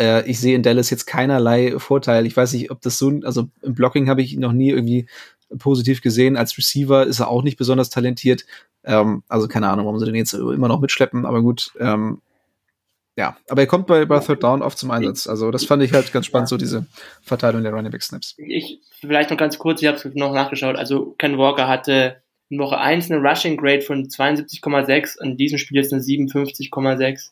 Äh, 0.00 0.28
ich 0.28 0.40
sehe 0.40 0.54
in 0.54 0.62
Dallas 0.62 0.90
jetzt 0.90 1.06
keinerlei 1.06 1.78
Vorteil. 1.78 2.26
Ich 2.26 2.36
weiß 2.36 2.52
nicht, 2.52 2.70
ob 2.70 2.80
das 2.80 2.98
so, 2.98 3.20
also 3.24 3.48
im 3.62 3.74
Blocking 3.74 4.08
habe 4.08 4.22
ich 4.22 4.32
ihn 4.32 4.40
noch 4.40 4.52
nie 4.52 4.70
irgendwie 4.70 5.06
positiv 5.58 6.02
gesehen. 6.02 6.36
Als 6.36 6.56
Receiver 6.58 7.06
ist 7.06 7.20
er 7.20 7.28
auch 7.28 7.42
nicht 7.42 7.56
besonders 7.56 7.90
talentiert. 7.90 8.44
Ähm, 8.84 9.22
also 9.28 9.48
keine 9.48 9.68
Ahnung, 9.68 9.86
warum 9.86 9.98
sie 9.98 10.06
den 10.06 10.14
jetzt 10.14 10.34
immer 10.34 10.68
noch 10.68 10.80
mitschleppen, 10.80 11.24
aber 11.26 11.42
gut. 11.42 11.72
Ähm, 11.78 12.20
ja, 13.16 13.36
aber 13.48 13.62
er 13.62 13.66
kommt 13.66 13.86
bei, 13.86 14.04
bei 14.04 14.20
Third 14.20 14.42
Down 14.42 14.60
oft 14.60 14.76
zum 14.76 14.90
Einsatz. 14.90 15.26
Also 15.26 15.50
das 15.50 15.64
fand 15.64 15.82
ich 15.82 15.92
halt 15.94 16.12
ganz 16.12 16.26
spannend, 16.26 16.50
so 16.50 16.58
diese 16.58 16.86
Verteilung 17.22 17.62
der 17.62 17.72
Running 17.72 17.90
Back 17.90 18.02
Snaps. 18.02 18.34
Ich, 18.36 18.80
vielleicht 19.00 19.30
noch 19.30 19.38
ganz 19.38 19.58
kurz, 19.58 19.80
ich 19.80 19.88
habe 19.88 19.96
es 19.96 20.04
noch 20.14 20.34
nachgeschaut. 20.34 20.76
Also 20.76 21.14
Ken 21.18 21.38
Walker 21.38 21.66
hatte 21.66 22.20
in 22.50 22.58
Woche 22.58 22.78
1 22.78 23.10
eine 23.10 23.20
Rushing 23.20 23.56
Grade 23.56 23.80
von 23.80 24.04
72,6 24.06 25.18
und 25.18 25.30
in 25.30 25.36
diesem 25.38 25.58
Spiel 25.58 25.78
jetzt 25.78 25.92
eine 25.92 26.02
57,6. 26.02 27.30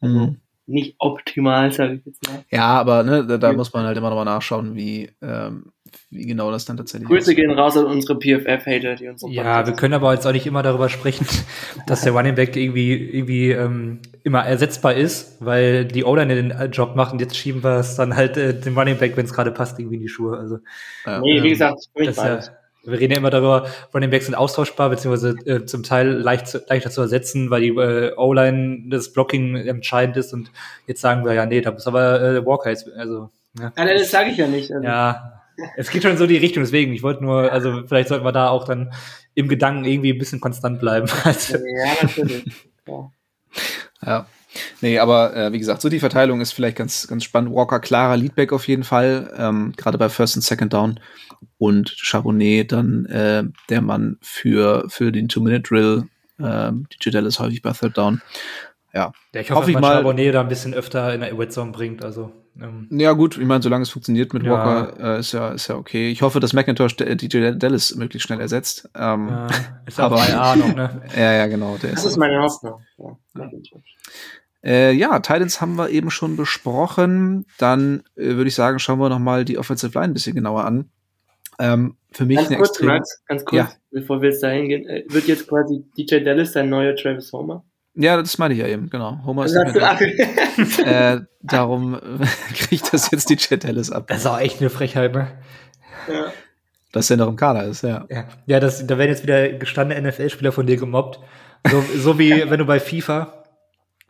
Mhm. 0.00 0.36
Nicht 0.70 0.94
optimal, 0.98 1.72
sage 1.72 1.94
ich 1.94 2.06
jetzt 2.06 2.26
mal. 2.28 2.44
Ja, 2.50 2.66
aber 2.80 3.02
ne, 3.02 3.26
da, 3.26 3.38
da 3.38 3.48
Ja. 3.50 3.56
muss 3.56 3.72
man 3.72 3.84
halt 3.86 3.96
immer 3.98 4.08
noch 4.10 4.16
mal 4.16 4.24
nachschauen, 4.24 4.74
wie, 4.76 5.10
ähm, 5.20 5.72
wie 6.10 6.24
genau 6.26 6.50
das 6.52 6.64
dann 6.64 6.76
tatsächlich 6.76 7.08
Grüße 7.08 7.32
ist. 7.32 7.36
gehen 7.36 7.50
raus 7.50 7.76
an 7.76 7.86
unsere 7.86 8.16
PFF-Hater, 8.18 8.94
die 8.94 9.08
uns 9.08 9.24
Ja, 9.28 9.66
wir 9.66 9.72
können 9.74 9.94
aber 9.94 10.14
jetzt 10.14 10.26
auch 10.26 10.32
nicht 10.32 10.46
immer 10.46 10.62
darüber 10.62 10.88
sprechen, 10.88 11.26
dass 11.86 12.02
der 12.02 12.12
Running 12.12 12.36
Back 12.36 12.54
irgendwie, 12.56 12.92
irgendwie 12.94 13.50
ähm, 13.50 14.00
immer 14.22 14.44
ersetzbar 14.46 14.94
ist, 14.94 15.36
weil 15.44 15.84
die 15.86 16.04
O-Line 16.04 16.34
den 16.36 16.70
Job 16.72 16.94
macht 16.94 17.12
und 17.12 17.20
jetzt 17.20 17.36
schieben 17.36 17.64
wir 17.64 17.78
es 17.80 17.96
dann 17.96 18.14
halt 18.14 18.36
äh, 18.36 18.58
dem 18.58 18.78
Running 18.78 18.98
Back, 18.98 19.16
wenn 19.16 19.24
es 19.26 19.32
gerade 19.32 19.50
passt, 19.50 19.78
irgendwie 19.78 19.96
in 19.96 20.02
die 20.02 20.08
Schuhe. 20.08 20.38
Also 20.38 20.58
Ja. 21.06 21.20
Nee, 21.20 21.42
wie 21.42 21.46
ähm, 21.46 21.50
gesagt, 21.50 21.78
für 21.92 21.98
mich 22.00 22.08
das 22.08 22.16
ist 22.16 22.22
beides. 22.22 22.46
ja, 22.46 22.52
wir 22.84 22.98
reden 22.98 23.12
ja 23.12 23.18
immer 23.18 23.30
darüber, 23.30 23.66
Running 23.94 24.10
Backs 24.10 24.26
sind 24.26 24.34
austauschbar, 24.34 24.90
beziehungsweise 24.90 25.36
äh, 25.46 25.64
zum 25.66 25.82
Teil 25.82 26.08
leicht, 26.08 26.46
zu- 26.48 26.62
leichter 26.68 26.90
zu 26.90 27.00
ersetzen, 27.02 27.50
weil 27.50 27.60
die 27.62 27.68
äh, 27.68 28.12
O-Line 28.16 28.84
das 28.90 29.12
Blocking 29.12 29.56
entscheidend 29.56 30.16
ist 30.16 30.32
und 30.32 30.50
jetzt 30.86 31.00
sagen 31.00 31.24
wir 31.24 31.34
ja, 31.34 31.46
nee, 31.46 31.60
da 31.60 31.72
muss 31.72 31.86
aber 31.86 32.20
äh, 32.22 32.46
Walker 32.46 32.70
jetzt, 32.70 32.88
also 32.96 33.30
ja. 33.58 33.72
Ja, 33.76 33.84
das 33.84 34.10
sage 34.10 34.30
ich 34.30 34.36
ja 34.36 34.46
nicht. 34.46 34.72
Also, 34.72 34.86
Ja, 34.86 35.42
es 35.76 35.90
geht 35.90 36.02
schon 36.02 36.12
in 36.12 36.16
so 36.16 36.26
die 36.26 36.36
Richtung, 36.38 36.62
deswegen, 36.62 36.92
ich 36.92 37.02
wollte 37.02 37.22
nur, 37.22 37.52
also 37.52 37.82
vielleicht 37.86 38.08
sollten 38.08 38.24
wir 38.24 38.32
da 38.32 38.48
auch 38.48 38.64
dann 38.64 38.92
im 39.34 39.48
Gedanken 39.48 39.84
irgendwie 39.84 40.12
ein 40.12 40.18
bisschen 40.18 40.40
konstant 40.40 40.80
bleiben. 40.80 41.06
Also, 41.24 41.56
ja 41.58 41.92
natürlich. 42.02 42.44
Ja. 42.86 43.10
Ja. 44.06 44.26
Nee, 44.80 44.98
aber 44.98 45.36
äh, 45.36 45.52
wie 45.52 45.58
gesagt, 45.58 45.80
so 45.80 45.88
die 45.88 46.00
Verteilung 46.00 46.40
ist 46.40 46.52
vielleicht 46.52 46.76
ganz, 46.76 47.06
ganz 47.06 47.24
spannend. 47.24 47.54
Walker 47.54 47.78
klarer 47.80 48.16
Leadback 48.16 48.52
auf 48.52 48.66
jeden 48.68 48.84
Fall, 48.84 49.32
ähm, 49.36 49.72
gerade 49.76 49.96
bei 49.98 50.08
First 50.08 50.36
und 50.36 50.42
Second 50.42 50.72
Down. 50.72 50.98
Und 51.58 51.90
Charbonnet 51.96 52.72
dann 52.72 53.06
äh, 53.06 53.44
der 53.68 53.80
Mann 53.80 54.18
für, 54.20 54.84
für 54.88 55.12
den 55.12 55.28
Two-Minute-Drill. 55.28 56.04
Ähm, 56.42 56.86
DJ 56.92 57.10
Dallas 57.10 57.38
häufig 57.38 57.62
bei 57.62 57.72
Third 57.72 57.96
Down. 57.98 58.22
Ja. 58.92 59.12
ja, 59.34 59.40
ich 59.40 59.50
hoffe, 59.50 59.60
Hoffe 59.60 59.70
ich 59.70 59.74
dass 59.76 59.80
man 59.82 59.90
mal- 59.90 59.96
Charbonnet 59.98 60.34
da 60.34 60.40
ein 60.40 60.48
bisschen 60.48 60.74
öfter 60.74 61.14
in 61.14 61.20
der 61.20 61.38
Red 61.38 61.52
Zone 61.52 61.70
bringt, 61.70 62.02
also 62.04 62.32
ähm, 62.60 62.88
Ja, 62.90 63.12
gut, 63.12 63.38
ich 63.38 63.44
meine, 63.46 63.62
solange 63.62 63.82
es 63.84 63.90
funktioniert 63.90 64.34
mit 64.34 64.42
Ja. 64.42 64.50
Walker, 64.52 65.16
äh, 65.16 65.20
ist 65.20 65.30
ja, 65.32 65.50
ist 65.50 65.68
ja 65.68 65.76
okay. 65.76 66.10
Ich 66.10 66.22
hoffe, 66.22 66.40
dass 66.40 66.52
McIntosh 66.52 66.96
DJ 66.96 67.52
Dallas 67.52 67.94
möglichst 67.94 68.26
schnell 68.26 68.40
ersetzt. 68.40 68.88
Ähm, 68.96 69.28
ja, 69.28 69.46
ist 69.86 70.00
Aber- 70.00 70.16
3A 70.16 70.56
noch, 70.56 70.74
ne? 70.74 71.02
ja, 71.16 71.32
ja, 71.34 71.46
genau. 71.46 71.76
Der 71.80 71.90
Das 71.90 72.00
ist 72.00 72.12
ist 72.12 72.16
meine 72.16 72.40
Hoffnung. 72.42 72.80
Ja. 72.98 73.16
Äh, 74.62 74.92
ja, 74.92 75.18
Titans 75.20 75.60
haben 75.60 75.76
wir 75.76 75.90
eben 75.90 76.10
schon 76.10 76.36
besprochen. 76.36 77.46
Dann 77.58 78.02
äh, 78.16 78.36
würde 78.36 78.48
ich 78.48 78.54
sagen, 78.54 78.78
schauen 78.78 78.98
wir 78.98 79.08
noch 79.08 79.18
mal 79.18 79.44
die 79.44 79.58
Offensive 79.58 79.98
Line 79.98 80.12
ein 80.12 80.14
bisschen 80.14 80.34
genauer 80.34 80.64
an. 80.64 80.90
Ähm, 81.58 81.96
für 82.12 82.24
mich 82.24 82.36
Ganz 82.36 82.48
eine 82.48 82.56
kurz, 82.56 82.70
extrem. 82.70 82.88
Max, 82.88 83.22
ganz 83.26 83.44
kurz, 83.44 83.58
Ja. 83.58 83.70
bevor 83.90 84.22
wir 84.22 84.30
jetzt 84.30 84.42
dahin 84.42 84.68
gehen, 84.68 84.86
äh, 84.88 85.04
wird 85.08 85.26
jetzt 85.28 85.46
quasi 85.48 85.84
DJ 85.96 86.20
Dallas 86.20 86.52
dein 86.52 86.68
neuer 86.68 86.96
Travis 86.96 87.32
Homer? 87.32 87.64
Ja, 87.94 88.16
das 88.16 88.38
meine 88.38 88.54
ich 88.54 88.60
ja 88.60 88.66
eben, 88.66 88.88
genau. 88.88 89.20
Homer 89.24 89.44
ist 89.44 89.54
nicht 89.54 89.74
mehr 89.74 91.14
äh, 91.14 91.20
Darum 91.42 91.94
äh, 91.94 92.26
kriegt 92.54 92.92
das 92.92 93.10
jetzt 93.10 93.28
die 93.30 93.36
Chat 93.36 93.64
Dallas 93.64 93.90
ab, 93.90 94.06
Das 94.08 94.18
ist 94.18 94.26
auch 94.26 94.38
echt 94.38 94.60
eine 94.60 94.70
Frechheit, 94.70 95.12
ne? 95.14 95.28
ja. 96.08 96.32
dass 96.92 97.10
er 97.10 97.16
noch 97.16 97.28
im 97.28 97.36
Kader 97.36 97.64
ist, 97.64 97.82
ja. 97.82 98.06
Ja, 98.08 98.24
ja 98.46 98.60
das, 98.60 98.86
da 98.86 98.96
werden 98.96 99.10
jetzt 99.10 99.22
wieder 99.22 99.50
gestandene 99.50 100.08
NFL-Spieler 100.08 100.52
von 100.52 100.66
dir 100.66 100.76
gemobbt. 100.76 101.20
So, 101.70 101.84
so 101.96 102.18
wie 102.18 102.30
wenn 102.50 102.58
du 102.58 102.64
bei 102.64 102.80
FIFA, 102.80 103.39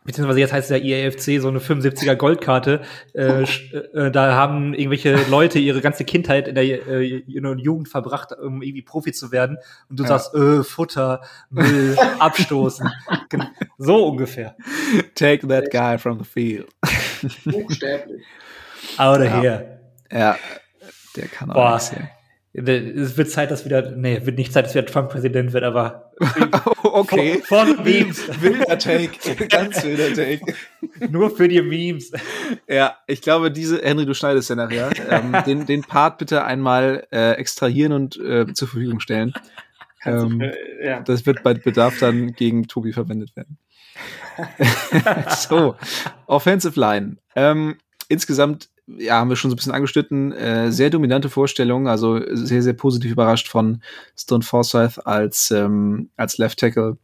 beziehungsweise 0.03 0.39
jetzt 0.39 0.51
heißt 0.53 0.71
es 0.71 0.77
ja 0.77 0.83
EAFC, 0.83 1.41
so 1.41 1.47
eine 1.47 1.59
75er 1.59 2.15
Goldkarte, 2.15 2.81
äh, 3.13 3.43
äh, 3.43 4.11
da 4.11 4.33
haben 4.35 4.73
irgendwelche 4.73 5.15
Leute 5.29 5.59
ihre 5.59 5.81
ganze 5.81 6.03
Kindheit 6.05 6.47
in 6.47 6.55
der 6.55 6.63
äh, 6.87 7.19
in 7.19 7.43
der 7.43 7.55
Jugend 7.57 7.87
verbracht, 7.89 8.31
um 8.33 8.61
irgendwie 8.61 8.81
Profi 8.81 9.11
zu 9.11 9.31
werden. 9.31 9.57
Und 9.89 9.99
du 9.99 10.03
Ja. 10.03 10.09
sagst, 10.09 10.33
äh, 10.35 10.63
Futter, 10.63 11.21
Müll, 11.49 11.95
abstoßen. 12.19 12.89
So 13.77 14.07
ungefähr. 14.07 14.55
Take 15.15 15.47
that 15.47 15.71
guy 15.71 15.97
from 15.97 16.19
the 16.19 16.25
field. 16.25 16.67
Buchstäblich. 17.45 18.23
Out 18.97 19.19
of 19.19 19.25
Ja. 19.25 19.39
here. 19.41 19.79
Ja, 20.11 20.35
der 21.15 21.27
kann 21.27 21.49
auch 21.51 21.55
Boah. 21.55 21.73
nichts 21.73 21.91
hier. 21.91 22.09
Es 22.53 23.15
wird 23.15 23.29
Zeit, 23.29 23.49
dass 23.49 23.63
wieder, 23.63 23.91
nee, 23.91 24.25
wird 24.25 24.37
nicht 24.37 24.51
Zeit, 24.51 24.65
dass 24.65 24.73
wieder 24.73 24.85
Trump 24.85 25.09
Präsident 25.09 25.53
wird, 25.53 25.63
aber 25.63 26.11
okay. 26.83 27.41
von 27.45 27.81
Memes. 27.81 28.27
Wilder 28.41 28.77
Take, 28.77 29.47
ganz 29.47 29.81
wilder 29.85 30.13
Take. 30.13 30.53
Nur 31.09 31.33
für 31.33 31.47
die 31.47 31.61
Memes. 31.61 32.11
Ja, 32.67 32.97
ich 33.07 33.21
glaube, 33.21 33.51
diese, 33.51 33.81
Henry, 33.81 34.05
du 34.05 34.13
schneidest 34.13 34.49
ja 34.49 34.57
nachher, 34.57 34.89
ähm, 35.09 35.33
den, 35.45 35.65
den 35.65 35.81
Part 35.83 36.17
bitte 36.17 36.43
einmal 36.43 37.07
äh, 37.11 37.31
extrahieren 37.33 37.93
und 37.93 38.19
äh, 38.19 38.51
zur 38.53 38.67
Verfügung 38.67 38.99
stellen. 38.99 39.33
Ähm, 40.03 40.41
Äh, 40.41 40.85
ja. 40.85 40.99
das 41.01 41.25
wird 41.25 41.43
bei 41.43 41.53
Bedarf 41.53 41.99
dann 41.99 42.33
gegen 42.33 42.67
Tobi 42.67 42.91
verwendet 42.91 43.33
werden. 43.37 43.57
so, 45.29 45.75
Offensive 46.25 46.77
Line. 46.77 47.17
Ähm, 47.35 47.77
insgesamt, 48.09 48.69
ja, 48.97 49.15
haben 49.15 49.29
wir 49.29 49.35
schon 49.35 49.49
so 49.49 49.55
ein 49.55 49.57
bisschen 49.57 49.73
angeschnitten, 49.73 50.31
äh, 50.31 50.71
sehr 50.71 50.89
dominante 50.89 51.29
Vorstellung, 51.29 51.87
also 51.87 52.19
sehr, 52.31 52.61
sehr 52.61 52.73
positiv 52.73 53.11
überrascht 53.11 53.47
von 53.47 53.81
Stone 54.17 54.43
Forsyth 54.43 55.05
als, 55.05 55.51
ähm, 55.51 56.09
als 56.17 56.37
Left 56.37 56.59
Tackle 56.59 56.97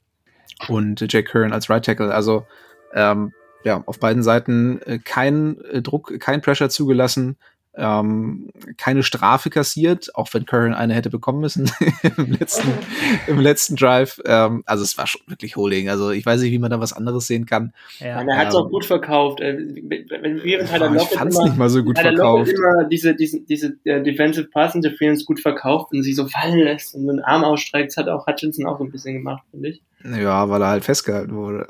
und 0.68 1.02
Jake 1.02 1.30
Kern 1.32 1.54
als 1.54 1.70
Right 1.70 1.86
Tackle. 1.86 2.14
Also, 2.14 2.46
ähm, 2.94 3.34
ja, 3.64 3.84
auf 3.86 4.00
beiden 4.00 4.24
Seiten 4.24 4.82
äh, 4.84 5.00
kein 5.00 5.60
äh, 5.66 5.82
Druck, 5.82 6.20
kein 6.20 6.42
Pressure 6.42 6.70
zugelassen. 6.70 7.38
Ähm, 7.78 8.50
keine 8.78 9.04
Strafe 9.04 9.50
kassiert, 9.50 10.14
auch 10.16 10.34
wenn 10.34 10.46
Curran 10.46 10.74
eine 10.74 10.96
hätte 10.96 11.10
bekommen 11.10 11.40
müssen 11.40 11.72
im 12.18 12.32
letzten, 12.32 12.70
im 13.28 13.40
letzten 13.40 13.76
Drive. 13.76 14.20
Ähm, 14.26 14.64
also 14.66 14.84
es 14.84 14.98
war 14.98 15.06
schon 15.06 15.22
wirklich 15.28 15.56
Holding. 15.56 15.88
Also 15.88 16.10
ich 16.10 16.26
weiß 16.26 16.42
nicht, 16.42 16.52
wie 16.52 16.60
man 16.60 16.72
da 16.72 16.80
was 16.80 16.94
anderes 16.94 17.28
sehen 17.28 17.46
kann. 17.46 17.74
Ja. 18.00 18.22
er 18.22 18.38
hat 18.38 18.50
es 18.50 18.56
ähm, 18.56 18.62
auch 18.62 18.70
gut 18.70 18.86
verkauft. 18.86 19.42
Äh, 19.42 19.58
wenn 19.58 20.44
wir 20.44 20.58
mit 20.58 20.68
Tyler 20.68 20.90
Lockett 20.90 21.12
ich 21.12 21.18
fand 21.18 21.32
es 21.32 21.40
nicht 21.40 21.58
mal 21.58 21.70
so 21.70 21.84
gut 21.84 21.98
Tyler 21.98 22.16
verkauft. 22.16 22.52
immer 22.52 22.84
diese, 22.86 23.16
diese, 23.16 23.42
diese 23.42 23.68
uh, 23.88 24.04
Defensive 24.04 24.48
Pass 24.48 24.74
Interference 24.74 25.26
gut 25.26 25.40
verkauft 25.40 25.94
und 25.94 26.02
sie 26.02 26.14
so 26.14 26.28
fallen 26.28 26.60
lässt 26.60 26.96
und 26.96 27.06
so 27.06 27.12
einen 27.12 27.20
Arm 27.20 27.44
ausstreckt, 27.44 27.92
das 27.92 27.98
hat 27.98 28.10
auch 28.10 28.26
Hutchinson 28.26 28.66
auch 28.66 28.80
so 28.80 28.86
ein 28.86 28.92
bisschen 28.92 29.14
gemacht, 29.14 29.44
finde 29.52 29.70
ich. 29.70 29.82
Ja, 30.04 30.50
weil 30.50 30.62
er 30.62 30.70
halt 30.70 30.84
festgehalten 30.84 31.36
wurde. 31.36 31.68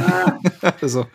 Ah. 0.00 0.38
also, 0.80 1.06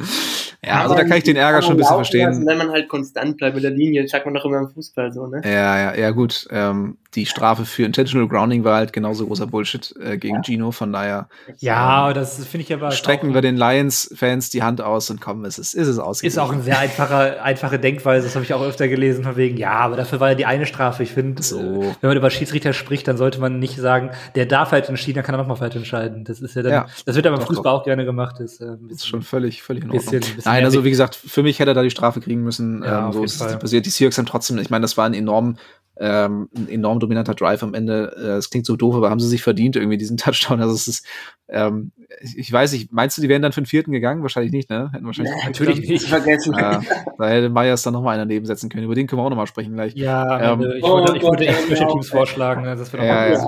ja, 0.64 0.84
also 0.84 0.94
da 0.94 1.04
kann 1.04 1.18
ich 1.18 1.24
den 1.24 1.38
Ärger 1.38 1.64
schon 1.64 1.72
ein 1.72 1.78
bisschen 1.78 1.96
verstehen. 1.96 2.28
Lassen, 2.28 2.46
wenn 2.46 2.58
man 2.58 2.70
halt 2.70 2.88
konstant 2.88 3.38
bleibt 3.38 3.56
mit 3.56 3.64
der 3.64 3.72
Linie, 3.72 4.08
sagt 4.08 4.26
man 4.26 4.36
doch 4.36 4.46
immer 4.46 4.60
im 4.60 4.70
Fußball 4.70 5.12
so, 5.12 5.26
ne? 5.26 5.42
Ja, 5.44 5.80
ja, 5.80 5.96
ja, 5.96 6.12
gut. 6.12 6.48
Ähm, 6.52 6.98
die 7.16 7.26
Strafe 7.26 7.66
für 7.66 7.84
Intentional 7.84 8.28
Grounding 8.28 8.64
war 8.64 8.76
halt 8.76 8.94
genauso 8.94 9.26
großer 9.26 9.48
Bullshit 9.48 9.94
äh, 10.00 10.18
gegen 10.18 10.36
ja. 10.36 10.42
Gino, 10.42 10.72
von 10.72 10.94
daher. 10.94 11.28
Ja, 11.58 12.10
ähm, 12.10 12.14
das 12.14 12.46
finde 12.46 12.64
ich 12.66 12.74
aber. 12.74 12.92
Strecken 12.92 13.34
wir 13.34 13.42
den 13.42 13.58
Lions-Fans 13.58 14.52
die 14.52 14.62
Hand 14.62 14.82
aus 14.82 15.10
und 15.10 15.20
kommen, 15.20 15.46
es 15.46 15.58
ist, 15.58 15.74
ist 15.74 15.88
es 15.88 15.98
aus. 15.98 16.22
Ist 16.22 16.38
auch 16.38 16.54
eine 16.54 16.62
sehr 16.62 16.78
einfache, 16.78 17.42
einfache 17.42 17.80
Denkweise, 17.80 18.28
das 18.28 18.36
habe 18.36 18.46
ich 18.46 18.54
auch 18.54 18.62
öfter 18.62 18.88
gelesen, 18.88 19.24
von 19.24 19.36
wegen, 19.36 19.58
ja, 19.58 19.74
aber 19.74 19.98
dafür 19.98 20.20
war 20.20 20.30
ja 20.30 20.36
die 20.36 20.46
eine 20.46 20.68
Strafe. 20.68 21.02
Ich 21.02 21.12
finde, 21.12 21.42
so. 21.42 21.60
äh, 21.60 21.96
wenn 22.02 22.10
man 22.10 22.18
über 22.18 22.30
Schiedsrichter 22.30 22.74
spricht, 22.74 23.08
dann 23.08 23.18
sollte 23.18 23.42
man 23.42 23.58
nicht 23.58 23.78
sagen, 23.78 24.12
der 24.36 24.46
darf 24.46 24.72
halt 24.72 24.88
entschieden, 24.90 25.16
dann 25.16 25.26
kann 25.26 25.34
er 25.34 25.40
nochmal 25.40 25.58
falsch 25.58 25.76
entscheiden. 25.76 26.24
Das 26.24 26.40
ist 26.40 26.56
ja 26.56 26.62
dann, 26.62 26.72
ja, 26.72 26.86
das 27.06 27.16
wird 27.16 27.26
aber 27.26 27.38
im 27.38 27.48
Fußball 27.48 27.64
doch. 27.64 27.82
auch 27.82 27.84
gerne 27.84 28.06
gemacht. 28.06 28.36
Das, 28.40 28.60
äh, 28.62 28.78
ist 28.90 29.08
schon 29.08 29.24
völlig, 29.24 29.64
völlig 29.64 29.84
in 29.84 29.90
Ordnung. 29.90 30.06
Bisschen, 30.06 30.36
bisschen 30.36 30.51
Nein, 30.56 30.66
also 30.66 30.84
wie 30.84 30.90
gesagt, 30.90 31.16
für 31.16 31.44
mich 31.44 31.60
hätte 31.60 31.72
er 31.72 31.74
da 31.74 31.84
die 31.84 31.90
Strafe 31.90 32.20
kriegen 32.20 32.44
müssen. 32.44 32.84
Ja, 32.84 33.08
ähm, 33.08 33.14
so 33.14 33.24
ist 33.24 33.42
es 33.42 33.60
passiert. 33.60 33.86
Die 33.86 33.90
Seahawks 33.90 34.18
haben 34.18 34.26
trotzdem, 34.26 34.58
ich 34.58 34.70
meine, 34.70 34.82
das 34.82 34.98
war 34.98 35.06
ein 35.06 35.14
enorm, 35.14 35.58
ähm, 35.98 36.50
ein 36.56 36.70
enorm 36.70 37.00
dominanter 37.00 37.34
Drive 37.34 37.64
am 37.64 37.74
Ende. 37.74 38.16
Äh, 38.18 38.38
es 38.38 38.50
klingt 38.50 38.66
so 38.66 38.76
doof, 38.76 38.96
aber 38.96 39.10
haben 39.10 39.20
sie 39.20 39.28
sich 39.28 39.42
verdient, 39.42 39.76
irgendwie 39.76 39.98
diesen 39.98 40.18
Touchdown. 40.18 40.62
Also 40.62 40.74
es 40.74 40.88
ist, 40.88 41.06
ähm, 41.50 41.92
ich 42.36 42.52
weiß 42.52 42.74
nicht, 42.74 42.92
meinst 42.92 43.18
du, 43.18 43.22
die 43.22 43.30
wären 43.30 43.42
dann 43.42 43.52
für 43.52 43.62
den 43.62 43.68
vierten 43.68 43.92
gegangen? 43.92 44.22
Wahrscheinlich 44.22 44.52
nicht, 44.52 44.70
ne? 44.70 44.90
Hätten 44.94 45.06
wahrscheinlich 45.06 45.34
nee, 45.36 45.46
natürlich 45.46 45.90
nicht 45.90 46.08
vergessen. 46.08 46.54
Äh, 46.54 46.80
da 47.18 47.28
hätte 47.28 47.50
Myers 47.50 47.84
dann 47.84 47.94
nochmal 47.94 48.16
einer 48.16 48.26
nebensetzen 48.26 48.70
können. 48.70 48.86
Über 48.86 48.96
den 48.96 49.08
können 49.08 49.22
wir 49.22 49.26
auch 49.26 49.30
nochmal 49.30 49.48
sprechen 49.48 49.74
gleich. 49.74 49.94
Ja, 49.96 50.54
ähm, 50.54 50.62
ich, 50.62 50.84
würde, 50.84 51.18
ich 51.18 51.24
würde 51.24 51.48
echt 51.48 51.62
Special 51.64 51.92
Teams 51.92 52.10
vorschlagen. 52.10 52.64
Ne? 52.64 52.76
Das 52.76 52.92
ja, 52.92 53.28
ja. 53.28 53.48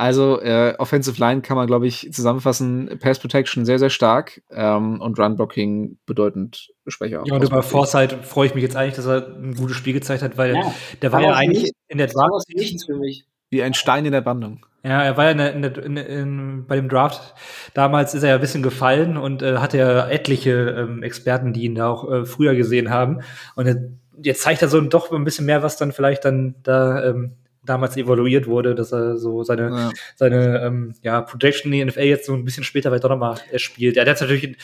Also 0.00 0.40
äh, 0.40 0.74
Offensive 0.78 1.20
Line 1.20 1.42
kann 1.42 1.58
man, 1.58 1.66
glaube 1.66 1.86
ich, 1.86 2.10
zusammenfassen. 2.10 2.98
Pass 3.00 3.18
Protection 3.18 3.66
sehr, 3.66 3.78
sehr 3.78 3.90
stark 3.90 4.40
ähm, 4.50 4.98
und 4.98 5.18
Run 5.18 5.36
Blocking 5.36 5.98
bedeutend 6.06 6.70
schwächer. 6.86 7.22
Ja, 7.26 7.34
und 7.34 7.44
über 7.44 7.62
Foresight 7.62 8.24
freue 8.24 8.46
ich 8.46 8.54
mich 8.54 8.62
jetzt 8.62 8.76
eigentlich, 8.76 8.94
dass 8.94 9.04
er 9.04 9.26
ein 9.36 9.54
gutes 9.54 9.76
Spiel 9.76 9.92
gezeigt 9.92 10.22
hat, 10.22 10.38
weil 10.38 10.54
ja, 10.54 10.74
der 11.02 11.12
war 11.12 11.20
ja 11.20 11.34
eigentlich 11.34 11.64
nicht, 11.64 11.74
in 11.88 11.98
der 11.98 12.06
Draft 12.06 12.48
nichts 12.48 12.86
für 12.86 12.96
mich. 12.96 13.26
Wie 13.50 13.62
ein 13.62 13.74
Stein 13.74 14.06
in 14.06 14.12
der 14.12 14.22
Bandung. 14.22 14.64
Ja, 14.82 15.02
er 15.02 15.18
war 15.18 15.26
ja 15.26 15.30
in 15.32 15.60
der, 15.60 15.84
in 15.84 15.94
der, 15.96 16.06
in, 16.06 16.64
bei 16.66 16.76
dem 16.76 16.88
Draft. 16.88 17.34
Damals 17.74 18.14
ist 18.14 18.22
er 18.22 18.30
ja 18.30 18.34
ein 18.36 18.40
bisschen 18.40 18.62
gefallen 18.62 19.18
und 19.18 19.42
äh, 19.42 19.58
hatte 19.58 19.76
ja 19.76 20.08
etliche 20.08 20.70
ähm, 20.78 21.02
Experten, 21.02 21.52
die 21.52 21.64
ihn 21.64 21.74
da 21.74 21.90
auch 21.90 22.10
äh, 22.10 22.24
früher 22.24 22.54
gesehen 22.54 22.88
haben. 22.88 23.20
Und 23.54 23.66
er, 23.66 23.76
jetzt 24.22 24.40
zeigt 24.40 24.62
er 24.62 24.68
so 24.68 24.80
doch 24.80 25.12
ein 25.12 25.24
bisschen 25.24 25.44
mehr, 25.44 25.62
was 25.62 25.76
dann 25.76 25.92
vielleicht 25.92 26.24
dann 26.24 26.54
da 26.62 27.04
ähm, 27.04 27.36
damals 27.70 27.96
evaluiert 27.96 28.46
wurde, 28.46 28.74
dass 28.74 28.92
er 28.92 29.16
so 29.16 29.42
seine, 29.44 29.70
ja. 29.70 29.90
seine 30.16 30.62
ähm, 30.62 30.94
ja, 31.02 31.22
Projection 31.22 31.72
in 31.72 31.78
die 31.78 31.84
NFL 31.84 32.00
jetzt 32.02 32.26
so 32.26 32.34
ein 32.34 32.44
bisschen 32.44 32.64
später 32.64 32.90
vielleicht 32.90 33.04
doch 33.04 33.10
nochmal 33.10 33.38
spielt. 33.56 33.96
Er 33.96 34.02
hat 34.02 34.08
jetzt 34.08 34.20
natürlich, 34.20 34.56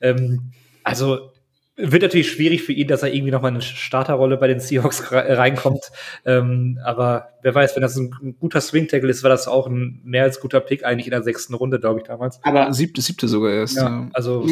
ähm, 0.00 0.52
also 0.82 1.30
wird 1.76 2.02
natürlich 2.02 2.30
schwierig 2.30 2.62
für 2.62 2.72
ihn, 2.72 2.86
dass 2.86 3.02
er 3.02 3.12
irgendwie 3.12 3.32
nochmal 3.32 3.50
eine 3.50 3.60
Starterrolle 3.60 4.36
bei 4.36 4.46
den 4.46 4.60
Seahawks 4.60 5.10
reinkommt. 5.12 5.90
ähm, 6.24 6.78
aber 6.84 7.28
wer 7.42 7.54
weiß, 7.54 7.74
wenn 7.74 7.82
das 7.82 7.96
ein 7.96 8.36
guter 8.38 8.60
Swing-Tackle 8.60 9.10
ist, 9.10 9.22
war 9.22 9.30
das 9.30 9.48
auch 9.48 9.66
ein 9.66 10.00
mehr 10.04 10.22
als 10.22 10.40
guter 10.40 10.60
Pick 10.60 10.84
eigentlich 10.84 11.06
in 11.06 11.10
der 11.10 11.22
sechsten 11.22 11.54
Runde, 11.54 11.80
glaube 11.80 12.00
ich, 12.00 12.06
damals. 12.06 12.38
Aber 12.44 12.72
siebte, 12.72 13.02
siebte 13.02 13.28
sogar 13.28 13.52
erst. 13.52 13.76
Ja, 13.76 14.08
also 14.12 14.46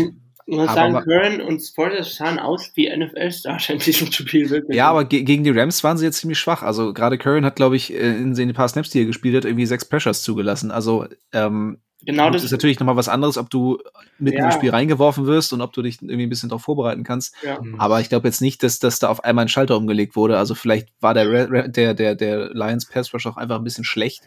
man 0.59 0.69
aber 0.69 0.75
sagen, 0.75 1.05
Curran 1.05 1.41
und 1.41 1.61
Sporters 1.61 2.17
sahen 2.17 2.39
aus 2.39 2.73
wie 2.75 2.95
NFL-Starter 2.95 3.75
in 3.75 3.79
diesem 3.79 4.13
Spiel. 4.13 4.51
Wirklich. 4.51 4.77
Ja, 4.77 4.91
aber 4.91 5.05
ge 5.05 5.23
gegen 5.23 5.45
die 5.45 5.51
Rams 5.51 5.83
waren 5.85 5.99
sie 5.99 6.05
jetzt 6.05 6.19
ziemlich 6.19 6.39
schwach. 6.39 6.63
Also 6.63 6.93
gerade 6.93 7.19
Curran 7.19 7.45
hat, 7.45 7.57
glaube 7.57 7.77
ich, 7.77 7.93
äh, 7.93 8.17
in 8.17 8.35
den 8.35 8.53
paar 8.53 8.69
Snaps, 8.69 8.91
die 8.91 9.01
er 9.01 9.07
gespielt 9.07 9.37
hat, 9.37 9.45
irgendwie 9.45 9.67
sechs 9.67 9.85
Pressures 9.85 10.23
zugelassen. 10.23 10.71
Also 10.71 11.07
ähm, 11.33 11.79
genau 12.05 12.31
das 12.31 12.45
ist 12.45 12.51
natürlich 12.51 12.79
nochmal 12.81 12.97
was 12.97 13.09
anderes, 13.09 13.39
ob 13.39 13.51
du 13.51 13.79
mitten 14.19 14.39
ja. 14.39 14.47
im 14.47 14.53
Spiel 14.53 14.71
reingeworfen 14.71 15.27
wirst 15.27 15.53
und 15.53 15.61
ob 15.61 15.73
du 15.73 15.83
dich 15.83 16.03
irgendwie 16.03 16.25
ein 16.25 16.29
bisschen 16.29 16.49
darauf 16.49 16.63
vorbereiten 16.63 17.05
kannst. 17.05 17.35
Ja. 17.43 17.61
Mhm. 17.61 17.81
Aber 17.81 18.01
ich 18.01 18.09
glaube 18.09 18.29
jetzt 18.29 18.41
nicht, 18.41 18.63
dass, 18.63 18.79
dass 18.79 18.99
da 18.99 19.09
auf 19.09 19.25
einmal 19.25 19.45
ein 19.45 19.49
Schalter 19.49 19.77
umgelegt 19.77 20.17
wurde. 20.17 20.39
Also 20.39 20.55
vielleicht 20.55 20.89
war 21.01 21.15
der, 21.15 21.69
der, 21.69 21.95
der, 21.95 22.15
der 22.15 22.51
Lions 22.55 22.87
Pass 22.87 23.13
Rush 23.15 23.27
auch 23.27 23.37
einfach 23.37 23.57
ein 23.57 23.65
bisschen 23.65 23.85
schlecht. 23.85 24.23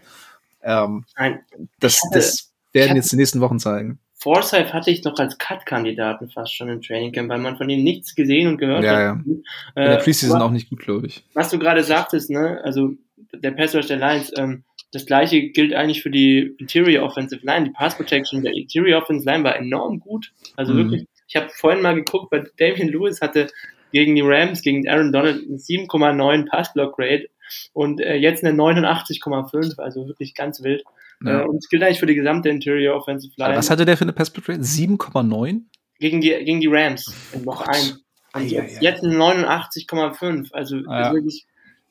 Ähm, 0.63 1.05
Nein. 1.17 1.39
Das, 1.79 2.01
das 2.11 2.51
werden 2.73 2.95
jetzt 2.95 3.11
die 3.11 3.17
nächsten 3.17 3.41
Wochen 3.41 3.59
zeigen. 3.59 3.99
Forsyth 4.25 4.73
hatte 4.73 4.89
ich 4.89 5.03
noch 5.03 5.19
als 5.19 5.37
Cut-Kandidaten 5.37 6.29
fast 6.29 6.55
schon 6.55 6.67
im 6.67 6.81
Trainingcamp, 6.81 7.29
weil 7.29 7.37
man 7.37 7.57
von 7.57 7.69
ihm 7.69 7.83
nichts 7.83 8.15
gesehen 8.15 8.47
und 8.47 8.57
gehört 8.57 8.83
ja, 8.83 8.91
hat. 8.91 8.99
Ja. 8.99 9.11
In 9.11 9.43
der 9.75 9.99
äh, 9.99 10.03
Preseason 10.03 10.41
auch 10.41 10.49
nicht 10.49 10.67
gut, 10.67 10.79
glaube 10.79 11.05
ich. 11.05 11.23
Was 11.35 11.51
du 11.51 11.59
gerade 11.59 11.83
sagtest, 11.83 12.31
ne, 12.31 12.59
also 12.63 12.93
der 13.35 13.51
Pass 13.51 13.75
Rush 13.75 13.85
der 13.85 13.97
Lions, 13.97 14.31
ähm, 14.35 14.63
das 14.91 15.05
gleiche 15.05 15.49
gilt 15.49 15.75
eigentlich 15.75 16.01
für 16.01 16.09
die 16.09 16.55
Interior 16.57 17.05
Offensive 17.05 17.45
Line. 17.45 17.65
Die 17.65 17.71
Pass 17.71 17.95
Protection 17.95 18.41
der 18.41 18.53
Interior 18.53 19.03
Offensive 19.03 19.29
Line 19.29 19.43
war 19.43 19.57
enorm 19.57 19.99
gut. 19.99 20.33
Also 20.55 20.73
mhm. 20.73 20.77
wirklich, 20.77 21.07
ich 21.27 21.35
habe 21.35 21.49
vorhin 21.49 21.83
mal 21.83 21.93
geguckt, 21.93 22.31
weil 22.31 22.49
Damian 22.57 22.87
Lewis 22.87 23.21
hatte 23.21 23.49
gegen 23.91 24.15
die 24.15 24.23
Rams, 24.25 24.63
gegen 24.63 24.89
Aaron 24.89 25.11
Donald 25.11 25.43
eine 25.47 25.57
7,9 25.57 26.49
Pass-Block 26.49 26.95
Rate 26.97 27.29
und 27.73 28.01
äh, 28.01 28.15
jetzt 28.15 28.43
eine 28.43 28.57
89,5, 28.57 29.79
also 29.79 30.07
wirklich 30.07 30.33
ganz 30.33 30.63
wild. 30.63 30.83
Ja. 31.23 31.41
Äh, 31.41 31.45
und 31.45 31.57
es 31.57 31.69
gilt 31.69 31.83
eigentlich 31.83 31.99
für 31.99 32.05
die 32.05 32.15
gesamte 32.15 32.49
Interior 32.49 32.95
Offensive 32.95 33.33
Line. 33.37 33.55
Was 33.55 33.69
hatte 33.69 33.85
der 33.85 33.97
für 33.97 34.03
eine 34.03 34.13
Pass-Block 34.13 34.49
Rate? 34.49 34.61
7,9? 34.61 35.61
Gegen 35.99 36.21
die, 36.21 36.29
gegen 36.29 36.59
die 36.59 36.67
Rams. 36.67 37.13
Oh 37.33 37.39
noch 37.39 37.61
ein. 37.61 37.97
Und 38.33 38.49
jetzt, 38.49 38.81
jetzt 38.81 39.03
eine 39.03 39.15
89,5. 39.15 40.51
Also 40.51 40.77
ja. 40.77 41.13
wirklich 41.13 41.45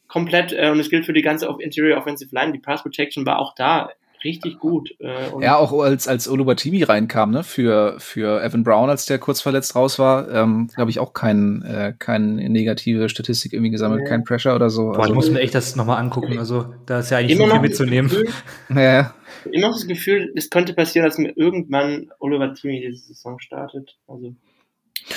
komplett, 0.08 0.52
äh, 0.52 0.70
und 0.70 0.78
es 0.78 0.90
gilt 0.90 1.06
für 1.06 1.14
die 1.14 1.22
ganze 1.22 1.48
Interior 1.58 1.98
Offensive 1.98 2.34
Line. 2.34 2.52
Die 2.52 2.58
Pass 2.58 2.82
Protection 2.82 3.24
war 3.24 3.38
auch 3.38 3.54
da 3.54 3.90
richtig 4.24 4.58
gut. 4.58 4.94
Äh, 5.00 5.42
ja, 5.42 5.56
auch 5.56 5.72
als, 5.80 6.08
als 6.08 6.28
Olubatimi 6.28 6.82
reinkam, 6.82 7.30
ne, 7.30 7.44
für, 7.44 7.96
für 7.98 8.42
Evan 8.42 8.64
Brown, 8.64 8.90
als 8.90 9.06
der 9.06 9.18
kurz 9.18 9.40
verletzt 9.40 9.76
raus 9.76 9.98
war, 9.98 10.30
ähm, 10.30 10.68
habe 10.76 10.90
ich 10.90 10.98
auch 10.98 11.12
kein, 11.12 11.62
äh, 11.62 11.94
keine 11.98 12.48
negative 12.48 13.08
Statistik 13.08 13.52
irgendwie 13.52 13.70
gesammelt, 13.70 14.02
ja. 14.02 14.08
kein 14.08 14.24
Pressure 14.24 14.54
oder 14.54 14.70
so. 14.70 14.92
Boah, 14.92 15.00
also, 15.00 15.12
ich 15.12 15.14
muss 15.14 15.30
mir 15.30 15.40
echt 15.40 15.54
das 15.54 15.76
nochmal 15.76 15.98
angucken, 15.98 16.38
also 16.38 16.66
da 16.86 17.00
ist 17.00 17.10
ja 17.10 17.18
eigentlich 17.18 17.38
so 17.38 17.46
viel 17.46 17.60
mitzunehmen. 17.60 18.10
Gefühl, 18.10 18.28
ja. 18.74 19.14
Immer 19.50 19.68
noch 19.68 19.74
das 19.74 19.86
Gefühl, 19.86 20.32
es 20.34 20.50
könnte 20.50 20.74
passieren, 20.74 21.06
dass 21.06 21.18
mir 21.18 21.36
irgendwann 21.36 22.10
Olubatimi 22.18 22.80
diese 22.80 23.06
Saison 23.06 23.38
startet. 23.38 23.98
Also 24.06 24.34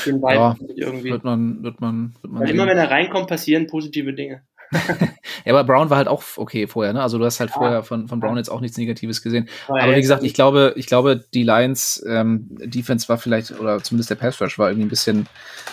ja, 0.06 0.56
irgendwie. 0.76 1.12
Wird 1.12 1.24
man, 1.24 1.64
wird 1.64 1.80
man, 1.80 2.14
wird 2.22 2.34
man 2.34 2.44
Weil 2.44 2.50
immer 2.50 2.68
wenn 2.68 2.78
er 2.78 2.90
reinkommt, 2.90 3.28
passieren 3.28 3.68
positive 3.68 4.14
Dinge. 4.14 4.44
ja, 5.46 5.54
aber 5.54 5.64
Brown 5.64 5.90
war 5.90 5.98
halt 5.98 6.08
auch 6.08 6.24
okay 6.36 6.68
vorher, 6.68 6.94
ne? 6.94 7.02
Also 7.02 7.18
du 7.18 7.26
hast 7.26 7.40
halt 7.40 7.52
ah. 7.52 7.58
vorher 7.58 7.84
von, 7.84 8.08
von 8.08 8.20
Brown 8.20 8.38
jetzt 8.38 8.50
auch 8.50 8.60
nichts 8.60 8.78
Negatives 8.78 9.22
gesehen. 9.22 9.48
Oh, 9.68 9.76
aber 9.78 9.96
wie 9.96 10.02
gesagt, 10.02 10.24
ich 10.24 10.34
glaube, 10.34 10.74
ich 10.76 10.88
glaube, 10.88 11.24
die 11.34 11.44
Lions 11.44 12.04
ähm, 12.08 12.48
Defense 12.50 13.08
war 13.08 13.18
vielleicht, 13.18 13.58
oder 13.60 13.82
zumindest 13.82 14.10
der 14.10 14.16
Pass 14.16 14.42
Rush 14.42 14.60
war 14.60 14.70
irgendwie 14.70 14.88
ein 14.88 14.90
bisschen, 14.90 15.28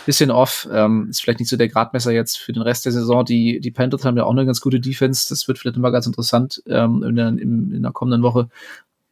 bisschen 0.07 0.30
off. 0.30 0.68
Ähm, 0.72 1.09
ist 1.11 1.22
vielleicht 1.22 1.40
nicht 1.40 1.49
so 1.49 1.57
der 1.57 1.68
Gradmesser 1.68 2.12
jetzt 2.12 2.38
für 2.38 2.53
den 2.53 2.62
Rest 2.62 2.84
der 2.84 2.92
Saison. 2.92 3.24
Die, 3.24 3.61
die 3.61 3.70
Panthers 3.70 4.05
haben 4.05 4.16
ja 4.16 4.24
auch 4.24 4.32
eine 4.32 4.47
ganz 4.47 4.61
gute 4.61 4.80
Defense. 4.80 5.28
Das 5.28 5.49
wird 5.49 5.59
vielleicht 5.59 5.76
immer 5.76 5.90
ganz 5.90 6.07
interessant 6.07 6.62
ähm, 6.66 7.03
in, 7.03 7.16
der, 7.16 7.28
in, 7.28 7.72
in 7.72 7.82
der 7.82 7.92
kommenden 7.92 8.22
Woche. 8.22 8.49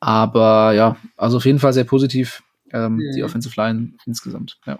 Aber 0.00 0.72
ja, 0.72 0.96
also 1.16 1.36
auf 1.36 1.44
jeden 1.44 1.58
Fall 1.58 1.72
sehr 1.72 1.84
positiv, 1.84 2.42
ähm, 2.72 2.96
mhm. 2.96 3.12
die 3.14 3.22
Offensive 3.22 3.54
Line 3.60 3.92
insgesamt, 4.04 4.58
ja. 4.66 4.78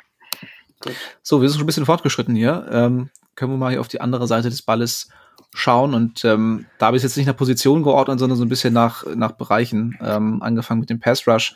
So, 1.23 1.41
wir 1.41 1.49
sind 1.49 1.59
schon 1.59 1.65
ein 1.65 1.67
bisschen 1.67 1.87
fortgeschritten 1.87 2.35
hier. 2.35 2.67
Ähm, 2.71 3.11
können 3.35 3.53
wir 3.53 3.59
mal 3.59 3.71
hier 3.71 3.81
auf 3.81 3.89
die 3.89 4.01
andere 4.01 4.27
Seite 4.27 4.51
des 4.51 4.63
Balles 4.63 5.09
schauen. 5.55 5.95
Und 5.95 6.25
ähm, 6.25 6.67
da 6.79 6.87
habe 6.87 6.97
ich 6.97 7.03
jetzt 7.03 7.17
nicht 7.17 7.27
nach 7.27 7.37
Position 7.37 7.83
geordnet, 7.83 8.19
sondern 8.19 8.39
so 8.39 8.45
ein 8.45 8.49
bisschen 8.49 8.73
nach, 8.73 9.05
nach 9.15 9.33
Bereichen. 9.33 9.99
Ähm, 10.03 10.43
angefangen 10.43 10.81
mit 10.81 10.91
dem 10.91 11.01
Pass 11.01 11.27
Rush, 11.27 11.55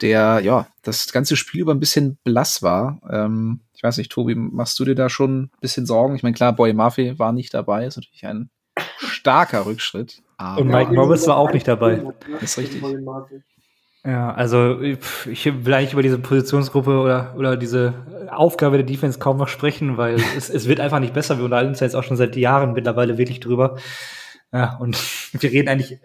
der 0.00 0.40
ja 0.40 0.66
das 0.82 1.12
ganze 1.12 1.36
Spiel 1.36 1.60
über 1.60 1.72
ein 1.72 1.80
bisschen 1.80 2.18
blass 2.24 2.62
war. 2.62 3.00
Ähm, 3.10 3.60
ich 3.74 3.82
weiß 3.82 3.96
nicht, 3.98 4.12
Tobi, 4.12 4.34
machst 4.34 4.78
du 4.78 4.84
dir 4.84 4.94
da 4.94 5.08
schon 5.08 5.42
ein 5.42 5.50
bisschen 5.60 5.86
Sorgen? 5.86 6.14
Ich 6.14 6.22
meine, 6.22 6.34
klar, 6.34 6.52
Boy 6.52 6.72
Murphy 6.72 7.18
war 7.18 7.32
nicht 7.32 7.52
dabei, 7.54 7.86
ist 7.86 7.96
natürlich 7.96 8.26
ein 8.26 8.50
starker 8.98 9.66
Rückschritt. 9.66 10.22
Und 10.56 10.68
Mike 10.68 10.92
Morris 10.92 11.26
war 11.26 11.36
auch 11.36 11.52
nicht 11.52 11.68
dabei. 11.68 12.02
Das 12.32 12.42
ist 12.42 12.58
richtig. 12.58 12.82
Ja, 14.04 14.34
also 14.34 14.80
ich 14.80 15.64
will 15.64 15.74
eigentlich 15.74 15.92
über 15.92 16.02
diese 16.02 16.18
Positionsgruppe 16.18 16.98
oder, 16.98 17.34
oder 17.36 17.56
diese 17.56 17.94
Aufgabe 18.30 18.76
der 18.76 18.86
Defense 18.86 19.20
kaum 19.20 19.36
noch 19.36 19.46
sprechen, 19.46 19.96
weil 19.96 20.16
es, 20.36 20.50
es 20.50 20.66
wird 20.66 20.80
einfach 20.80 20.98
nicht 20.98 21.14
besser. 21.14 21.38
Wir 21.38 21.44
unterhalten 21.44 21.70
uns 21.70 21.80
jetzt 21.80 21.94
auch 21.94 22.02
schon 22.02 22.16
seit 22.16 22.34
Jahren 22.36 22.72
mittlerweile 22.72 23.16
wirklich 23.16 23.38
drüber. 23.38 23.78
Ja, 24.52 24.76
und 24.78 24.96
wir 25.40 25.50
reden 25.50 25.68
eigentlich 25.68 25.98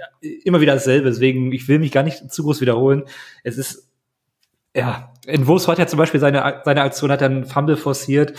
immer 0.43 0.61
wieder 0.61 0.73
dasselbe. 0.73 1.09
Deswegen, 1.09 1.51
ich 1.51 1.67
will 1.67 1.79
mich 1.79 1.91
gar 1.91 2.03
nicht 2.03 2.31
zu 2.31 2.43
groß 2.43 2.61
wiederholen. 2.61 3.03
Es 3.43 3.57
ist, 3.57 3.89
ja, 4.75 5.11
in 5.25 5.47
Wurst 5.47 5.67
hat 5.67 5.79
ja 5.79 5.87
zum 5.87 5.97
Beispiel 5.97 6.19
seine, 6.19 6.61
seine 6.65 6.81
Aktion, 6.83 7.11
hat 7.11 7.21
er 7.21 7.29
einen 7.29 7.45
Fumble 7.45 7.77
forciert. 7.77 8.33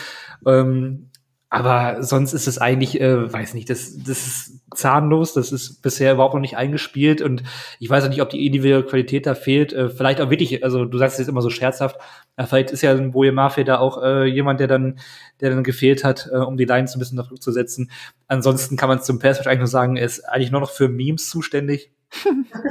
Ähm, 0.46 1.11
aber 1.51 2.03
sonst 2.03 2.34
ist 2.34 2.46
es 2.46 2.59
eigentlich, 2.59 3.01
äh, 3.01 3.32
weiß 3.32 3.55
nicht, 3.55 3.70
das, 3.70 3.96
das 3.96 4.26
ist 4.26 4.61
zahnlos, 4.74 5.32
das 5.32 5.51
ist 5.51 5.80
bisher 5.80 6.12
überhaupt 6.12 6.34
noch 6.34 6.42
nicht 6.42 6.59
eingespielt 6.59 7.22
und 7.22 7.42
ich 7.78 7.88
weiß 7.88 8.05
auch 8.05 8.11
nicht, 8.11 8.20
ob 8.20 8.28
die 8.28 8.44
individuelle 8.44 8.84
Qualität 8.84 9.26
da 9.26 9.34
fehlt. 9.34 9.72
Äh, 9.72 9.88
vielleicht 9.88 10.20
auch 10.20 10.28
wirklich, 10.28 10.62
also 10.62 10.84
du 10.84 10.99
sagst 10.99 11.14
es 11.14 11.20
jetzt 11.20 11.28
immer 11.28 11.40
so 11.40 11.49
scherzhaft, 11.49 11.96
äh, 12.36 12.44
vielleicht 12.44 12.70
ist 12.70 12.82
ja 12.82 12.92
ein 12.92 13.12
Boje 13.12 13.32
Mafia 13.32 13.64
da 13.64 13.78
auch 13.78 14.03
äh, 14.03 14.26
jemand, 14.26 14.61
der 14.61 14.66
dann, 14.66 14.99
der 15.40 15.51
dann 15.51 15.64
gefehlt 15.64 16.05
hat, 16.05 16.28
äh, 16.30 16.36
um 16.36 16.59
die 16.59 16.66
Lines 16.66 16.94
ein 16.94 16.99
bisschen 16.99 17.18
unter 17.18 17.30
Druck 17.30 17.42
zu 17.42 17.51
setzen. 17.51 17.90
Ansonsten 18.26 18.76
kann 18.76 18.90
man 18.90 19.01
zum 19.01 19.18
Pass 19.18 19.38
eigentlich 19.46 19.59
nur 19.59 19.66
sagen, 19.68 19.96
er 19.96 20.05
ist 20.05 20.28
eigentlich 20.28 20.51
nur 20.51 20.61
noch 20.61 20.70
für 20.70 20.88
Memes 20.88 21.30
zuständig. 21.30 21.90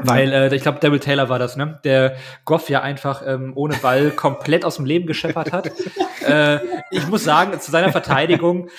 Weil 0.03 0.33
äh, 0.33 0.55
ich 0.55 0.63
glaube, 0.63 0.79
Daryl 0.79 0.99
Taylor 0.99 1.29
war 1.29 1.39
das, 1.39 1.55
ne? 1.55 1.79
Der 1.83 2.15
Goff 2.45 2.69
ja 2.69 2.81
einfach 2.81 3.21
ähm, 3.25 3.53
ohne 3.55 3.75
Ball 3.75 4.11
komplett 4.11 4.65
aus 4.65 4.77
dem 4.77 4.85
Leben 4.85 5.05
gescheppert 5.05 5.51
hat. 5.51 5.71
äh, 6.27 6.59
ich 6.91 7.07
muss 7.07 7.23
sagen, 7.23 7.59
zu 7.59 7.71
seiner 7.71 7.91
Verteidigung, 7.91 8.69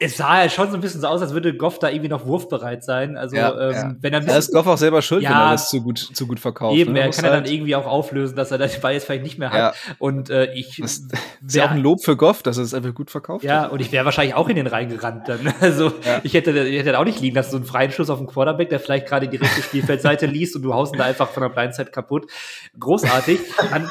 es 0.00 0.16
sah 0.16 0.44
ja 0.44 0.48
schon 0.48 0.70
so 0.70 0.76
ein 0.76 0.80
bisschen 0.80 1.00
so 1.00 1.08
aus, 1.08 1.20
als 1.20 1.32
würde 1.32 1.56
Goff 1.56 1.80
da 1.80 1.88
irgendwie 1.88 2.08
noch 2.08 2.24
wurfbereit 2.24 2.84
sein. 2.84 3.16
Also 3.16 3.34
ja, 3.34 3.50
ähm, 3.50 3.72
ja. 3.72 3.94
wenn 4.00 4.12
er 4.12 4.20
ein 4.20 4.26
bisschen, 4.26 4.26
da 4.26 4.38
ist 4.38 4.52
Goff 4.52 4.66
auch 4.68 4.78
selber 4.78 5.02
schuld, 5.02 5.22
ja, 5.22 5.30
wenn 5.30 5.36
er 5.36 5.50
das 5.52 5.70
zu 5.70 5.82
gut 5.82 5.98
zu 5.98 6.28
gut 6.28 6.38
verkauft. 6.38 6.76
Eben, 6.76 6.92
ne? 6.92 7.00
er 7.00 7.10
kann 7.10 7.24
halt 7.24 7.34
ja 7.34 7.40
dann 7.40 7.52
irgendwie 7.52 7.74
auch 7.74 7.86
auflösen, 7.86 8.36
dass 8.36 8.52
er 8.52 8.58
den 8.68 8.80
Ball 8.80 8.92
jetzt 8.92 9.06
vielleicht 9.06 9.24
nicht 9.24 9.38
mehr 9.38 9.50
hat. 9.50 9.74
Und 9.98 10.30
äh, 10.30 10.52
ich 10.54 10.76
das 10.80 11.02
ist 11.44 11.56
ja 11.56 11.66
auch 11.66 11.72
ein 11.72 11.82
Lob 11.82 12.04
für 12.04 12.16
Goff, 12.16 12.44
dass 12.44 12.58
er 12.58 12.62
es 12.62 12.74
einfach 12.74 12.94
gut 12.94 13.10
verkauft. 13.10 13.44
Ja, 13.44 13.62
hat. 13.62 13.72
und 13.72 13.80
ich 13.80 13.90
wäre 13.90 14.04
wahrscheinlich 14.04 14.36
auch 14.36 14.48
in 14.48 14.54
den 14.56 14.66
reingerannt 14.68 15.28
dann. 15.28 15.52
Also 15.60 15.92
ich 16.22 16.34
hätte 16.34 16.52
ich 16.52 16.78
hätte 16.78 16.98
auch 16.98 17.04
nicht 17.04 17.20
liegen 17.20 17.34
lassen 17.34 17.50
so 17.50 17.56
einen 17.56 17.66
freien 17.66 17.90
Schuss 17.90 18.10
auf 18.10 18.18
den 18.18 18.28
Quarterback, 18.28 18.68
der 18.68 18.78
vielleicht 18.78 19.06
gerade 19.06 19.26
die 19.26 19.36
rechte 19.36 19.60
Spielfeldseite 19.62 20.26
liest 20.26 20.54
und 20.54 20.62
du 20.62 20.72
haust 20.72 20.94
ihn 20.94 20.98
da 20.98 21.04
einfach 21.04 21.28
von 21.28 21.42
der 21.42 21.50
Blindside 21.50 21.90
kaputt. 21.90 22.30
Großartig. 22.78 23.40
Dann, 23.70 23.90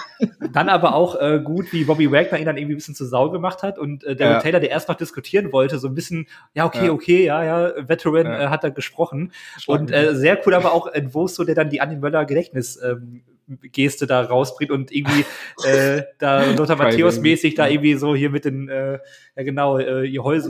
dann 0.53 0.69
aber 0.69 0.95
auch 0.95 1.19
äh, 1.19 1.39
gut, 1.43 1.73
wie 1.73 1.83
Bobby 1.83 2.09
Wagner 2.11 2.39
ihn 2.39 2.45
dann 2.45 2.57
irgendwie 2.57 2.75
ein 2.75 2.77
bisschen 2.77 2.95
zu 2.95 3.05
Sau 3.05 3.29
gemacht 3.29 3.63
hat 3.63 3.77
und 3.77 4.03
äh, 4.05 4.15
der 4.15 4.39
Taylor, 4.39 4.59
der 4.59 4.69
erst 4.69 4.87
noch 4.87 4.95
diskutieren 4.95 5.51
wollte, 5.51 5.77
so 5.77 5.87
ein 5.87 5.96
bisschen 5.97 6.27
ja 6.53 6.65
okay 6.65 6.77
okay, 6.77 6.89
okay, 6.89 7.25
ja, 7.25 7.43
ja, 7.43 7.87
Veteran 7.87 8.25
ja. 8.25 8.41
Äh, 8.41 8.47
hat 8.47 8.63
da 8.63 8.69
gesprochen. 8.69 9.31
Schlag 9.57 9.79
und 9.79 9.91
äh, 9.91 10.15
sehr 10.15 10.39
cool 10.45 10.53
aber 10.53 10.73
auch 10.73 10.87
Entwurfs, 10.87 11.35
der 11.35 11.55
dann 11.55 11.69
die 11.69 11.81
Andi 11.81 11.97
Möller 11.97 12.25
Gedächtnis 12.25 12.79
ähm, 12.81 13.23
Geste 13.71 14.07
da 14.07 14.21
rausbringt 14.21 14.71
und 14.71 14.91
irgendwie 14.91 15.23
äh, 15.65 16.03
da 16.19 16.43
Lothar 16.51 16.75
Matthäus 16.75 17.19
mäßig 17.19 17.55
da 17.55 17.67
irgendwie 17.67 17.93
so 17.93 18.13
hier 18.13 18.29
mit 18.29 18.43
den 18.43 18.67
äh, 18.67 18.99
ja 19.35 19.43
genau 19.43 19.77
äh, 19.77 20.05
ihr 20.05 20.21
Häuser 20.21 20.49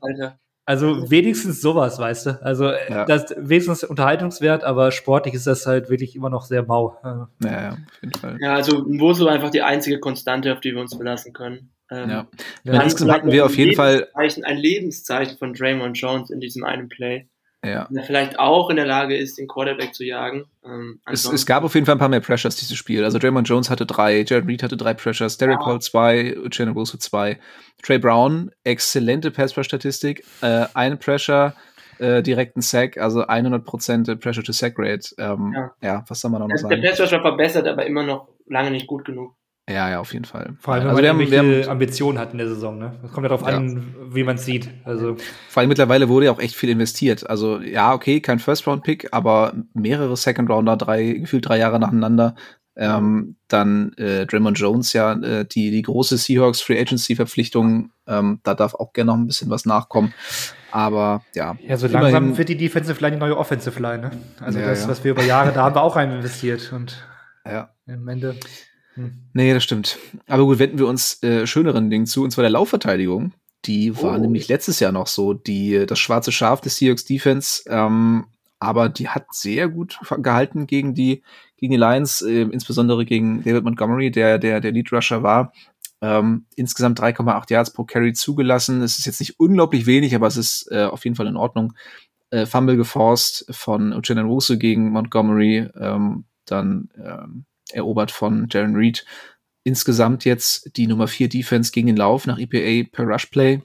also 0.65 1.11
wenigstens 1.11 1.61
sowas 1.61 1.99
weißt 1.99 2.25
du 2.25 2.41
also 2.41 2.69
äh, 2.69 2.91
ja. 2.91 3.05
das 3.05 3.35
wenigstens 3.37 3.83
unterhaltungswert 3.83 4.63
aber 4.63 4.91
sportlich 4.91 5.35
ist 5.35 5.45
das 5.45 5.67
halt 5.67 5.91
wirklich 5.91 6.15
immer 6.15 6.31
noch 6.31 6.45
sehr 6.45 6.63
mau 6.63 6.97
ja, 7.03 7.29
ja 7.43 7.69
auf 7.73 8.01
jeden 8.01 8.19
Fall 8.19 8.37
ja 8.41 8.55
also 8.55 8.83
so 9.13 9.27
einfach 9.27 9.51
die 9.51 9.61
einzige 9.61 9.99
Konstante 9.99 10.51
auf 10.51 10.61
die 10.61 10.73
wir 10.73 10.81
uns 10.81 10.95
verlassen 10.95 11.31
können 11.31 11.74
ähm, 11.91 12.09
ja. 12.09 12.27
ja 12.63 12.81
insgesamt 12.81 13.11
hatten 13.11 13.31
wir 13.31 13.45
auf 13.45 13.57
jeden 13.57 13.75
Fall 13.75 14.07
ein 14.13 14.57
Lebenszeichen 14.57 15.37
von 15.37 15.53
Draymond 15.53 15.97
Jones 15.97 16.29
in 16.29 16.39
diesem 16.39 16.63
einen 16.63 16.89
Play. 16.89 17.27
Ja. 17.65 17.87
Der 17.89 18.03
vielleicht 18.03 18.37
auch 18.37 18.69
in 18.69 18.75
der 18.75 18.85
Lage 18.85 19.17
ist, 19.17 19.39
den 19.39 19.47
Quarterback 19.47 19.95
zu 19.95 20.03
jagen. 20.03 20.45
Ähm, 20.63 20.99
es, 21.11 21.25
es, 21.25 21.45
gab 21.47 21.63
auf 21.63 21.73
jeden 21.73 21.85
Fall 21.85 21.95
ein 21.95 21.99
paar 21.99 22.09
mehr 22.09 22.19
Pressures 22.19 22.55
dieses 22.57 22.77
Spiel. 22.77 23.03
Also 23.03 23.17
Draymond 23.17 23.49
Jones 23.49 23.71
hatte 23.71 23.87
drei, 23.87 24.23
Jared 24.23 24.47
Reed 24.47 24.61
hatte 24.61 24.77
drei 24.77 24.93
Pressures, 24.93 25.37
Derek 25.37 25.59
ja. 25.59 25.65
Hall 25.65 25.81
zwei, 25.81 26.37
Uchenna 26.37 26.75
Wilson 26.75 26.99
zwei, 26.99 27.39
Trey 27.81 27.97
Brown 27.97 28.51
exzellente 28.63 29.31
Pass-Statistik, 29.31 30.23
äh, 30.41 30.65
eine 30.75 30.97
Pressure, 30.97 31.55
äh, 31.97 32.21
direkten 32.21 32.61
Sack, 32.61 32.97
also 32.97 33.23
100% 33.23 34.15
Pressure 34.17 34.43
to 34.43 34.51
Sack 34.51 34.75
Rate. 34.77 35.15
Ähm, 35.17 35.53
ja. 35.55 35.71
ja. 35.81 36.05
was 36.07 36.19
soll 36.19 36.31
man 36.31 36.41
noch 36.41 36.49
der, 36.49 36.57
sagen? 36.57 36.81
Der 36.81 36.89
Pass 36.91 37.11
war 37.11 37.21
verbessert, 37.21 37.67
aber 37.67 37.85
immer 37.85 38.03
noch 38.03 38.27
lange 38.47 38.71
nicht 38.71 38.85
gut 38.85 39.05
genug. 39.05 39.33
Ja, 39.67 39.89
ja, 39.89 39.99
auf 39.99 40.13
jeden 40.13 40.25
Fall. 40.25 40.55
Vor 40.59 40.75
allem, 40.75 40.87
also 40.87 40.97
wenn 40.97 41.17
man 41.17 41.31
wir 41.31 41.39
haben, 41.39 41.49
wir 41.49 41.63
haben, 41.63 41.69
Ambitionen 41.69 42.19
hat 42.19 42.33
in 42.33 42.37
der 42.37 42.47
Saison. 42.47 42.77
Ne? 42.77 42.93
Es 43.03 43.11
kommt 43.11 43.23
ja 43.23 43.29
darauf 43.29 43.47
ja. 43.47 43.57
an, 43.57 43.95
wie 44.11 44.23
man 44.23 44.35
es 44.35 44.45
sieht. 44.45 44.69
Also 44.83 45.17
Vor 45.49 45.61
allem 45.61 45.69
mittlerweile 45.69 46.07
wurde 46.07 46.27
ja 46.27 46.31
auch 46.31 46.39
echt 46.39 46.55
viel 46.55 46.69
investiert. 46.69 47.27
Also 47.27 47.59
ja, 47.59 47.93
okay, 47.93 48.21
kein 48.21 48.37
First-Round-Pick, 48.37 49.09
aber 49.11 49.53
mehrere 49.73 50.15
Second-Rounder, 50.15 50.77
drei, 50.77 51.13
gefühlt 51.13 51.47
drei 51.47 51.57
Jahre 51.57 51.79
nacheinander. 51.79 52.35
Ähm, 52.77 53.37
dann 53.47 53.93
äh, 53.93 54.25
Draymond 54.25 54.59
Jones 54.59 54.91
ja, 54.93 55.13
äh, 55.13 55.45
die, 55.45 55.71
die 55.71 55.81
große 55.81 56.17
Seahawks 56.17 56.61
Free 56.61 56.79
Agency-Verpflichtung, 56.79 57.91
ähm, 58.05 58.41
da 58.43 58.53
darf 58.53 58.75
auch 58.75 58.91
gerne 58.91 59.11
noch 59.11 59.17
ein 59.17 59.27
bisschen 59.27 59.49
was 59.49 59.65
nachkommen. 59.65 60.13
Aber 60.71 61.23
ja. 61.33 61.55
Ja, 61.65 61.77
so 61.77 61.87
langsam 61.87 62.37
wird 62.37 62.49
die 62.49 62.57
Defensive 62.57 62.99
Line 62.99 63.15
die 63.15 63.19
neue 63.19 63.37
Offensive 63.37 63.81
Line. 63.81 63.99
Ne? 63.99 64.11
Also 64.41 64.59
ja, 64.59 64.67
das, 64.67 64.83
ja. 64.83 64.89
was 64.89 65.03
wir 65.05 65.11
über 65.11 65.23
Jahre, 65.23 65.53
da 65.53 65.63
haben 65.63 65.73
wir 65.73 65.81
auch 65.81 65.95
rein 65.95 66.11
investiert. 66.11 66.73
Und 66.73 67.01
ja. 67.49 67.69
am 67.87 68.07
Ende 68.09 68.35
hm. 68.95 69.13
Nee, 69.33 69.53
das 69.53 69.63
stimmt. 69.63 69.97
Aber 70.27 70.45
gut, 70.45 70.59
wenden 70.59 70.79
wir 70.79 70.87
uns 70.87 71.21
äh, 71.21 71.45
schöneren 71.45 71.89
Dingen 71.89 72.05
zu, 72.05 72.23
und 72.23 72.31
zwar 72.31 72.43
der 72.43 72.51
Laufverteidigung. 72.51 73.33
Die 73.65 74.01
war 74.01 74.17
oh. 74.17 74.21
nämlich 74.21 74.47
letztes 74.47 74.79
Jahr 74.79 74.91
noch 74.91 75.07
so, 75.07 75.33
die, 75.33 75.85
das 75.85 75.99
schwarze 75.99 76.31
Schaf 76.31 76.61
des 76.61 76.77
Seahawks 76.77 77.05
Defense. 77.05 77.63
Ähm, 77.67 78.25
aber 78.59 78.89
die 78.89 79.09
hat 79.09 79.25
sehr 79.33 79.67
gut 79.67 79.99
gehalten 80.19 80.65
gegen 80.65 80.93
die, 80.93 81.23
gegen 81.57 81.71
die 81.71 81.77
Lions, 81.77 82.21
äh, 82.21 82.41
insbesondere 82.43 83.05
gegen 83.05 83.43
David 83.43 83.63
Montgomery, 83.63 84.11
der, 84.11 84.37
der, 84.37 84.61
der 84.61 84.71
Lead 84.71 84.91
Rusher 84.93 85.23
war. 85.23 85.51
Ähm, 86.01 86.45
insgesamt 86.55 86.99
3,8 86.99 87.51
Yards 87.51 87.73
pro 87.73 87.83
Carry 87.83 88.13
zugelassen. 88.13 88.81
Es 88.81 88.97
ist 88.97 89.05
jetzt 89.05 89.19
nicht 89.19 89.39
unglaublich 89.39 89.85
wenig, 89.87 90.15
aber 90.15 90.27
es 90.27 90.37
ist 90.37 90.71
äh, 90.71 90.85
auf 90.85 91.03
jeden 91.03 91.15
Fall 91.15 91.27
in 91.27 91.37
Ordnung. 91.37 91.73
Äh, 92.29 92.45
Fumble 92.45 92.77
geforst 92.77 93.45
von 93.49 93.93
Uchenna 93.93 94.21
Russo 94.21 94.57
gegen 94.57 94.91
Montgomery. 94.91 95.67
Ähm, 95.75 96.25
dann 96.45 96.89
ähm, 96.97 97.45
erobert 97.71 98.11
von 98.11 98.47
Jaron 98.49 98.75
Reed. 98.75 99.05
Insgesamt 99.63 100.25
jetzt 100.25 100.77
die 100.77 100.87
Nummer 100.87 101.07
4 101.07 101.29
Defense 101.29 101.71
gegen 101.71 101.87
den 101.87 101.97
Lauf 101.97 102.27
nach 102.27 102.37
EPA 102.37 102.89
per 102.91 103.05
Rush 103.05 103.27
Play. 103.27 103.61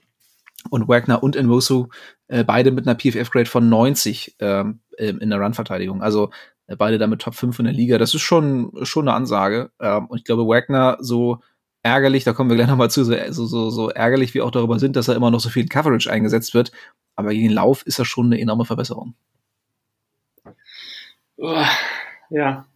Und 0.69 0.89
Wagner 0.89 1.23
und 1.23 1.37
Nwosu 1.37 1.89
äh, 2.29 2.45
beide 2.45 2.71
mit 2.71 2.87
einer 2.87 2.99
PFF-Grade 2.99 3.49
von 3.49 3.69
90 3.69 4.37
ähm, 4.41 4.81
in 4.99 5.31
der 5.31 5.41
Run-Verteidigung. 5.41 6.03
Also 6.03 6.31
äh, 6.67 6.77
beide 6.77 6.99
damit 6.99 7.23
Top 7.23 7.35
5 7.35 7.59
in 7.59 7.65
der 7.65 7.75
Liga. 7.75 7.99
Das 7.99 8.15
ist 8.15 8.23
schon, 8.23 8.71
schon 8.83 9.09
eine 9.09 9.17
Ansage. 9.17 9.71
Ähm, 9.81 10.07
und 10.07 10.19
ich 10.19 10.25
glaube, 10.25 10.47
Wagner 10.47 10.99
so 11.01 11.41
ärgerlich, 11.83 12.25
da 12.25 12.33
kommen 12.33 12.51
wir 12.51 12.57
gleich 12.57 12.69
nochmal 12.69 12.91
zu, 12.91 13.05
so, 13.05 13.15
so, 13.31 13.71
so 13.71 13.89
ärgerlich 13.89 14.35
wir 14.35 14.45
auch 14.45 14.51
darüber 14.51 14.79
sind, 14.79 14.97
dass 14.97 15.09
er 15.09 15.17
immer 15.17 15.31
noch 15.31 15.41
so 15.41 15.49
viel 15.49 15.67
Coverage 15.67 16.11
eingesetzt 16.11 16.55
wird. 16.55 16.73
Aber 17.17 17.31
gegen 17.31 17.49
den 17.49 17.55
Lauf 17.55 17.85
ist 17.87 17.99
das 17.99 18.07
schon 18.07 18.27
eine 18.27 18.41
enorme 18.41 18.65
Verbesserung. 18.65 19.15
Ja, 22.31 22.67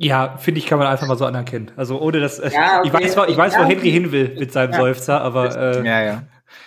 ja, 0.00 0.36
finde 0.38 0.60
ich, 0.60 0.66
kann 0.66 0.78
man 0.78 0.86
einfach 0.86 1.08
mal 1.08 1.18
so 1.18 1.26
anerkennen. 1.26 1.72
Also 1.76 2.00
ohne 2.00 2.20
das, 2.20 2.38
äh, 2.38 2.50
ja, 2.52 2.78
okay. 2.78 2.86
ich 2.86 2.92
weiß, 2.92 3.28
ich 3.28 3.36
weiß 3.36 3.54
ja, 3.54 3.60
wo 3.60 3.64
Henry 3.64 3.90
hin 3.90 4.12
will 4.12 4.36
mit 4.38 4.52
seinem 4.52 4.72
ja. 4.72 4.78
Seufzer, 4.78 5.20
aber 5.20 5.56
äh, 5.56 5.84
ja, 5.84 6.02
ja. 6.02 6.22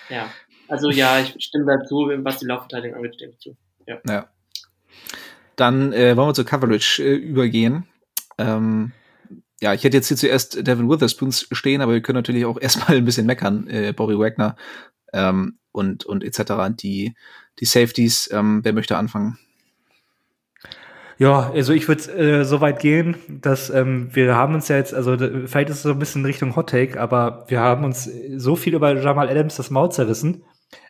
Ja, 0.10 0.26
also 0.68 0.90
ja, 0.90 1.20
ich 1.20 1.36
stimme 1.40 1.66
dazu, 1.66 2.12
was 2.24 2.40
die 2.40 2.46
Laufverteidigung 2.46 2.98
angeht, 2.98 3.16
stimme 3.16 3.32
ich 3.32 3.40
zu. 3.40 3.56
Ja. 3.88 4.00
ja. 4.06 4.28
Dann 5.56 5.94
äh, 5.94 6.18
wollen 6.18 6.28
wir 6.28 6.34
zur 6.34 6.46
Coverage 6.46 7.02
äh, 7.02 7.16
übergehen. 7.16 7.88
Ähm, 8.38 8.92
ja, 9.62 9.74
ich 9.74 9.84
hätte 9.86 9.96
jetzt 9.96 10.10
hier 10.10 10.18
zuerst 10.18 10.68
Devin 10.68 10.90
Witherspoon 10.90 11.32
stehen, 11.32 11.82
aber 11.82 11.94
wir 11.94 12.02
können 12.02 12.18
natürlich 12.18 12.44
auch 12.44 12.58
erstmal 12.62 12.98
ein 12.98 13.06
bisschen 13.06 13.28
meckern, 13.28 13.68
äh, 13.68 13.94
Bobby 13.94 14.20
Wagner 14.20 14.58
ähm, 15.14 15.58
und, 15.72 16.04
und 16.06 16.26
etc. 16.26 16.54
Die, 16.72 17.16
die 17.60 17.66
Safeties, 17.66 18.30
ähm, 18.34 18.60
wer 18.64 18.74
möchte 18.74 18.98
anfangen? 18.98 19.38
Ja, 21.22 21.52
also 21.54 21.72
ich 21.72 21.88
würde 21.88 22.12
äh, 22.14 22.44
so 22.44 22.62
weit 22.62 22.80
gehen, 22.80 23.16
dass 23.30 23.70
ähm, 23.70 24.10
wir 24.12 24.36
haben 24.36 24.56
uns 24.56 24.70
ja 24.70 24.78
jetzt, 24.78 24.92
also 24.92 25.16
vielleicht 25.20 25.70
ist 25.70 25.76
es 25.76 25.82
so 25.84 25.92
ein 25.92 26.00
bisschen 26.00 26.26
Richtung 26.26 26.56
Hot 26.56 26.72
Take, 26.72 27.00
aber 27.00 27.46
wir 27.48 27.60
haben 27.60 27.86
uns 27.86 28.10
so 28.38 28.56
viel 28.56 28.74
über 28.74 29.00
Jamal 29.00 29.30
Adams 29.30 29.56
das 29.56 29.70
Maul 29.70 29.92
zerrissen. 29.92 30.44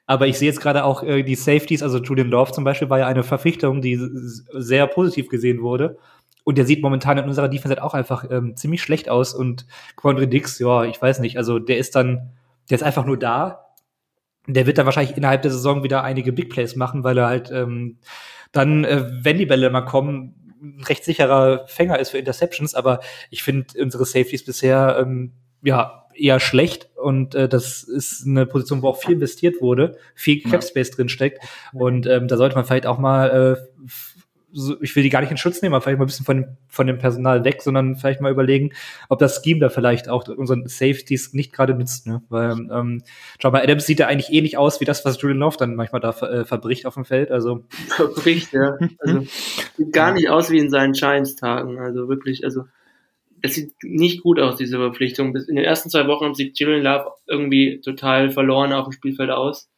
Aber 0.05 0.27
ich 0.27 0.39
sehe 0.39 0.47
jetzt 0.47 0.61
gerade 0.61 0.85
auch 0.85 1.03
äh, 1.03 1.23
die 1.23 1.35
Safeties, 1.35 1.83
also 1.83 1.97
Julian 1.97 2.29
Love 2.29 2.53
zum 2.53 2.63
Beispiel 2.63 2.89
war 2.89 2.99
ja 2.99 3.07
eine 3.07 3.23
Verpflichtung, 3.23 3.81
die 3.81 3.99
sehr 4.53 4.87
positiv 4.87 5.27
gesehen 5.27 5.63
wurde. 5.63 5.97
Und 6.45 6.57
der 6.57 6.65
sieht 6.65 6.81
momentan 6.81 7.17
in 7.17 7.25
unserer 7.25 7.49
Defense 7.49 7.75
halt 7.75 7.81
auch 7.81 7.93
einfach 7.93 8.23
ähm, 8.31 8.55
ziemlich 8.55 8.81
schlecht 8.81 9.09
aus. 9.09 9.33
Und 9.33 9.65
Quandre 9.97 10.29
Dix, 10.29 10.59
ja, 10.59 10.85
ich 10.85 11.01
weiß 11.01 11.19
nicht, 11.19 11.35
also 11.35 11.59
der 11.59 11.77
ist 11.77 11.93
dann, 11.97 12.29
der 12.69 12.75
ist 12.75 12.83
einfach 12.83 13.05
nur 13.05 13.17
da. 13.17 13.65
Der 14.47 14.65
wird 14.65 14.77
dann 14.77 14.85
wahrscheinlich 14.85 15.17
innerhalb 15.17 15.41
der 15.41 15.51
Saison 15.51 15.83
wieder 15.83 16.05
einige 16.05 16.31
Big 16.31 16.49
Plays 16.49 16.77
machen, 16.77 17.03
weil 17.03 17.17
er 17.17 17.27
halt 17.27 17.51
ähm, 17.51 17.97
dann, 18.51 18.83
äh, 18.83 19.05
wenn 19.23 19.37
die 19.37 19.45
Bälle 19.45 19.69
mal 19.69 19.81
kommen, 19.81 20.35
ein 20.61 20.83
recht 20.83 21.03
sicherer 21.03 21.65
Fänger 21.67 21.99
ist 21.99 22.09
für 22.09 22.17
Interceptions, 22.17 22.75
aber 22.75 22.99
ich 23.29 23.43
finde 23.43 23.81
unsere 23.81 24.05
Safeties 24.05 24.45
bisher 24.45 24.97
ähm, 24.99 25.33
ja 25.63 26.05
eher 26.15 26.39
schlecht 26.39 26.89
und 26.95 27.35
äh, 27.35 27.47
das 27.47 27.83
ist 27.83 28.25
eine 28.27 28.45
Position, 28.45 28.81
wo 28.81 28.89
auch 28.89 29.01
viel 29.01 29.13
investiert 29.15 29.61
wurde, 29.61 29.97
viel 30.13 30.41
Cap 30.41 30.63
Space 30.63 30.89
ja. 30.89 30.95
drin 30.95 31.09
steckt 31.09 31.43
und 31.73 32.05
ähm, 32.05 32.27
da 32.27 32.37
sollte 32.37 32.55
man 32.55 32.65
vielleicht 32.65 32.85
auch 32.85 32.99
mal 32.99 33.57
äh, 33.57 33.87
so, 34.53 34.81
ich 34.81 34.95
will 34.95 35.03
die 35.03 35.09
gar 35.09 35.21
nicht 35.21 35.31
in 35.31 35.37
Schutz 35.37 35.61
nehmen, 35.61 35.73
aber 35.73 35.81
vielleicht 35.81 35.99
mal 35.99 36.05
ein 36.05 36.07
bisschen 36.07 36.25
von 36.25 36.37
dem, 36.37 36.57
von 36.67 36.87
dem 36.87 36.97
Personal 36.97 37.43
weg, 37.43 37.61
sondern 37.61 37.95
vielleicht 37.95 38.21
mal 38.21 38.31
überlegen, 38.31 38.71
ob 39.09 39.19
das 39.19 39.41
Scheme 39.43 39.59
da 39.59 39.69
vielleicht 39.69 40.09
auch 40.09 40.27
unseren 40.27 40.67
Safeties 40.67 41.33
nicht 41.33 41.53
gerade 41.53 41.73
nützt. 41.73 42.07
Ne? 42.07 42.21
Weil 42.29 42.51
ähm, 42.51 43.03
Jamal 43.39 43.63
Adams 43.63 43.85
sieht 43.85 43.99
ja 43.99 44.07
eigentlich 44.07 44.31
ähnlich 44.31 44.57
aus 44.57 44.81
wie 44.81 44.85
das, 44.85 45.05
was 45.05 45.21
Julian 45.21 45.39
Love 45.39 45.57
dann 45.57 45.75
manchmal 45.75 46.01
da 46.01 46.09
äh, 46.09 46.45
verbricht 46.45 46.85
auf 46.85 46.95
dem 46.95 47.05
Feld. 47.05 47.31
Also 47.31 47.65
verbricht, 47.89 48.53
ja. 48.53 48.77
Also 48.99 49.25
sieht 49.77 49.93
gar 49.93 50.13
nicht 50.13 50.29
aus 50.29 50.51
wie 50.51 50.59
in 50.59 50.69
seinen 50.69 50.93
Giants-Tagen. 50.93 51.79
Also 51.79 52.09
wirklich, 52.09 52.43
also 52.43 52.63
das 53.41 53.55
sieht 53.55 53.73
nicht 53.83 54.21
gut 54.21 54.39
aus, 54.39 54.55
diese 54.57 54.77
Verpflichtung. 54.77 55.35
In 55.35 55.55
den 55.55 55.65
ersten 55.65 55.89
zwei 55.89 56.07
Wochen 56.07 56.35
sieht 56.35 56.59
Julian 56.59 56.83
Love 56.83 57.11
irgendwie 57.27 57.81
total 57.81 58.29
verloren 58.29 58.73
auf 58.73 58.85
dem 58.85 58.91
Spielfeld 58.91 59.31
aus. 59.31 59.70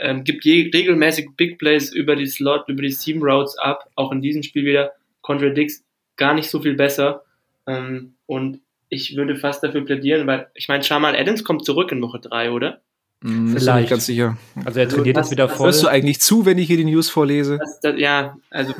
Ähm, 0.00 0.24
gibt 0.24 0.44
je, 0.44 0.70
regelmäßig 0.72 1.30
Big 1.36 1.58
Plays 1.58 1.92
über 1.92 2.16
die 2.16 2.26
Slot, 2.26 2.68
über 2.68 2.82
die 2.82 2.90
Seam 2.90 3.22
Routes 3.22 3.58
ab, 3.58 3.90
auch 3.94 4.12
in 4.12 4.20
diesem 4.20 4.42
Spiel 4.42 4.64
wieder. 4.64 4.92
Contradicts 5.22 5.84
gar 6.16 6.34
nicht 6.34 6.50
so 6.50 6.60
viel 6.60 6.74
besser. 6.74 7.22
Ähm, 7.66 8.14
und 8.26 8.60
ich 8.88 9.16
würde 9.16 9.36
fast 9.36 9.62
dafür 9.62 9.84
plädieren, 9.84 10.26
weil 10.26 10.48
ich 10.54 10.68
meine, 10.68 10.84
Jamal 10.84 11.16
Adams 11.16 11.44
kommt 11.44 11.64
zurück 11.64 11.90
in 11.92 12.02
Woche 12.02 12.20
drei, 12.20 12.50
oder? 12.50 12.80
Hm, 13.22 13.56
Vielleicht. 13.56 13.80
Nicht 13.80 13.90
ganz 13.90 14.06
sicher. 14.06 14.36
Also 14.64 14.80
er 14.80 14.88
trainiert 14.88 15.16
jetzt 15.16 15.30
wieder 15.30 15.48
voll. 15.48 15.66
Hörst 15.66 15.82
du 15.82 15.88
eigentlich 15.88 16.20
zu, 16.20 16.44
wenn 16.44 16.58
ich 16.58 16.66
hier 16.66 16.76
die 16.76 16.84
News 16.84 17.08
vorlese? 17.08 17.58
Das, 17.58 17.80
das, 17.80 17.98
ja, 17.98 18.36
also 18.50 18.74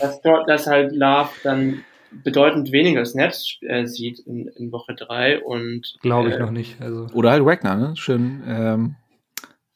dass, 0.00 0.20
dass 0.46 0.66
halt 0.66 0.94
Love 0.94 1.30
dann 1.42 1.84
bedeutend 2.10 2.72
weniger 2.72 3.04
Snaps 3.04 3.58
äh, 3.60 3.86
sieht 3.86 4.20
in, 4.20 4.48
in 4.48 4.72
Woche 4.72 4.94
drei 4.94 5.42
und 5.42 5.96
glaube 6.00 6.30
ich 6.30 6.36
äh, 6.36 6.38
noch 6.38 6.52
nicht. 6.52 6.80
Also. 6.80 7.06
Oder 7.12 7.32
halt 7.32 7.44
Wagner, 7.44 7.74
ne? 7.74 7.94
Schön. 7.96 8.42
Ähm, 8.46 8.94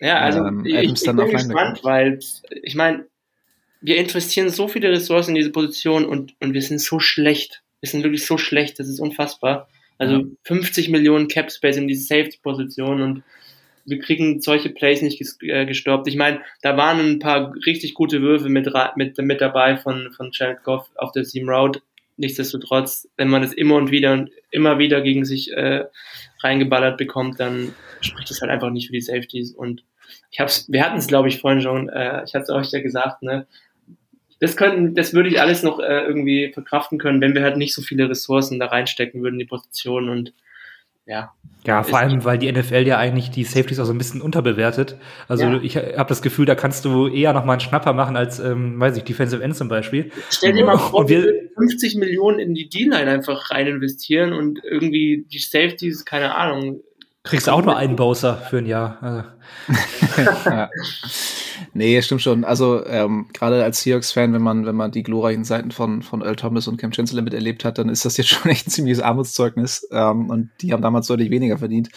ja, 0.02 0.18
also 0.18 0.44
ähm, 0.44 0.66
ich, 0.66 0.74
ich 0.74 1.04
bin 1.04 1.16
gespannt, 1.16 1.84
weil 1.84 2.18
ich 2.62 2.74
meine, 2.74 3.06
wir 3.80 3.96
investieren 3.96 4.50
so 4.50 4.66
viele 4.66 4.90
Ressourcen 4.90 5.30
in 5.30 5.36
diese 5.36 5.52
Position 5.52 6.04
und, 6.04 6.34
und 6.40 6.54
wir 6.54 6.62
sind 6.62 6.80
so 6.80 6.98
schlecht. 6.98 7.62
Wir 7.80 7.88
sind 7.88 8.02
wirklich 8.02 8.26
so 8.26 8.36
schlecht, 8.36 8.80
das 8.80 8.88
ist 8.88 8.98
unfassbar. 8.98 9.68
Also 9.98 10.14
ja. 10.16 10.24
50 10.42 10.88
Millionen 10.88 11.28
Cap 11.28 11.52
Space 11.52 11.76
in 11.76 11.86
diese 11.86 12.04
Safety-Position 12.04 13.00
und 13.00 13.22
wir 13.84 14.00
kriegen 14.00 14.40
solche 14.40 14.70
Plays 14.70 15.02
nicht 15.02 15.22
äh, 15.42 15.66
gestoppt. 15.66 16.08
Ich 16.08 16.16
meine, 16.16 16.40
da 16.62 16.76
waren 16.76 16.98
ein 16.98 17.18
paar 17.20 17.54
richtig 17.64 17.94
gute 17.94 18.22
Würfe 18.22 18.48
mit, 18.48 18.68
mit, 18.96 19.18
mit 19.18 19.40
dabei 19.40 19.76
von, 19.76 20.12
von 20.16 20.30
Jared 20.32 20.64
Goff 20.64 20.90
auf 20.96 21.12
der 21.12 21.24
Seam 21.24 21.48
Route. 21.48 21.80
Nichtsdestotrotz, 22.16 23.08
wenn 23.16 23.28
man 23.28 23.42
das 23.42 23.52
immer 23.52 23.76
und 23.76 23.92
wieder 23.92 24.14
und 24.14 24.30
immer 24.50 24.78
wieder 24.78 25.00
gegen 25.00 25.24
sich 25.24 25.52
äh, 25.52 25.84
reingeballert 26.42 26.98
bekommt, 26.98 27.38
dann 27.38 27.72
spricht 28.00 28.30
das 28.30 28.40
halt 28.40 28.50
einfach 28.50 28.70
nicht 28.70 28.88
für 28.88 28.92
die 28.92 29.00
Safeties. 29.00 29.52
Und 29.52 29.84
ich 30.30 30.40
hab's, 30.40 30.66
wir 30.70 30.84
hatten 30.84 30.98
es, 30.98 31.06
glaube 31.06 31.28
ich, 31.28 31.40
vorhin 31.40 31.60
schon, 31.60 31.88
äh, 31.88 32.24
ich 32.24 32.34
hatte 32.34 32.44
es 32.44 32.50
euch 32.50 32.70
ja 32.72 32.80
gesagt, 32.80 33.22
ne, 33.22 33.46
das 34.40 34.56
könnten, 34.56 34.94
das 34.94 35.14
würde 35.14 35.28
ich 35.28 35.40
alles 35.40 35.62
noch 35.62 35.78
äh, 35.78 36.04
irgendwie 36.04 36.50
verkraften 36.52 36.98
können, 36.98 37.20
wenn 37.20 37.34
wir 37.34 37.42
halt 37.42 37.56
nicht 37.56 37.74
so 37.74 37.82
viele 37.82 38.10
Ressourcen 38.10 38.58
da 38.58 38.66
reinstecken 38.66 39.22
würden, 39.22 39.38
die 39.38 39.44
Position 39.44 40.08
und 40.08 40.32
ja. 41.06 41.32
Ja, 41.64 41.84
vor 41.84 42.00
allem, 42.00 42.24
weil 42.24 42.38
die 42.38 42.50
NFL 42.50 42.86
ja 42.86 42.98
eigentlich 42.98 43.30
die 43.30 43.44
Safeties 43.44 43.78
auch 43.78 43.84
so 43.84 43.92
ein 43.92 43.98
bisschen 43.98 44.20
unterbewertet. 44.20 44.96
Also 45.28 45.44
ja. 45.44 45.60
ich 45.62 45.76
habe 45.76 46.08
das 46.08 46.22
Gefühl, 46.22 46.44
da 46.44 46.56
kannst 46.56 46.84
du 46.84 47.06
eher 47.06 47.32
noch 47.32 47.44
mal 47.44 47.52
einen 47.52 47.60
Schnapper 47.60 47.92
machen 47.92 48.16
als, 48.16 48.40
ähm, 48.40 48.80
weiß 48.80 48.96
ich, 48.96 49.04
Defensive 49.04 49.42
End 49.42 49.54
zum 49.54 49.68
Beispiel. 49.68 50.10
Stell 50.30 50.54
dir 50.54 50.64
mal 50.64 50.76
vor, 50.76 51.08
wir 51.08 51.24
50 51.56 51.94
Millionen 51.96 52.40
in 52.40 52.54
die 52.54 52.68
D-Line 52.68 53.08
einfach 53.08 53.52
rein 53.52 53.68
investieren 53.68 54.32
und 54.32 54.60
irgendwie 54.64 55.24
die 55.30 55.38
Safeties, 55.38 56.04
keine 56.04 56.34
Ahnung, 56.34 56.80
Kriegst 57.24 57.48
auch 57.48 57.64
nur 57.64 57.76
einen 57.76 57.94
Bowser 57.94 58.36
für 58.36 58.58
ein 58.58 58.66
Jahr. 58.66 58.98
Also. 59.00 59.24
ja. 60.50 60.70
Nee, 61.72 62.02
stimmt 62.02 62.22
schon. 62.22 62.44
Also 62.44 62.84
ähm, 62.84 63.28
gerade 63.32 63.62
als 63.62 63.80
Seahawks-Fan, 63.82 64.32
wenn 64.32 64.42
man, 64.42 64.66
wenn 64.66 64.74
man 64.74 64.90
die 64.90 65.04
glorreichen 65.04 65.44
Seiten 65.44 65.70
von, 65.70 66.02
von 66.02 66.22
Earl 66.22 66.34
Thomas 66.34 66.66
und 66.66 66.78
Cam 66.78 66.92
Chancellor 66.92 67.22
miterlebt 67.22 67.64
hat, 67.64 67.78
dann 67.78 67.88
ist 67.88 68.04
das 68.04 68.16
jetzt 68.16 68.28
schon 68.30 68.50
echt 68.50 68.66
ein 68.66 68.70
ziemliches 68.70 69.00
Armutszeugnis. 69.00 69.86
Ähm, 69.92 70.30
und 70.30 70.50
die 70.60 70.72
haben 70.72 70.82
damals 70.82 71.06
deutlich 71.06 71.30
weniger 71.30 71.58
verdient. 71.58 71.90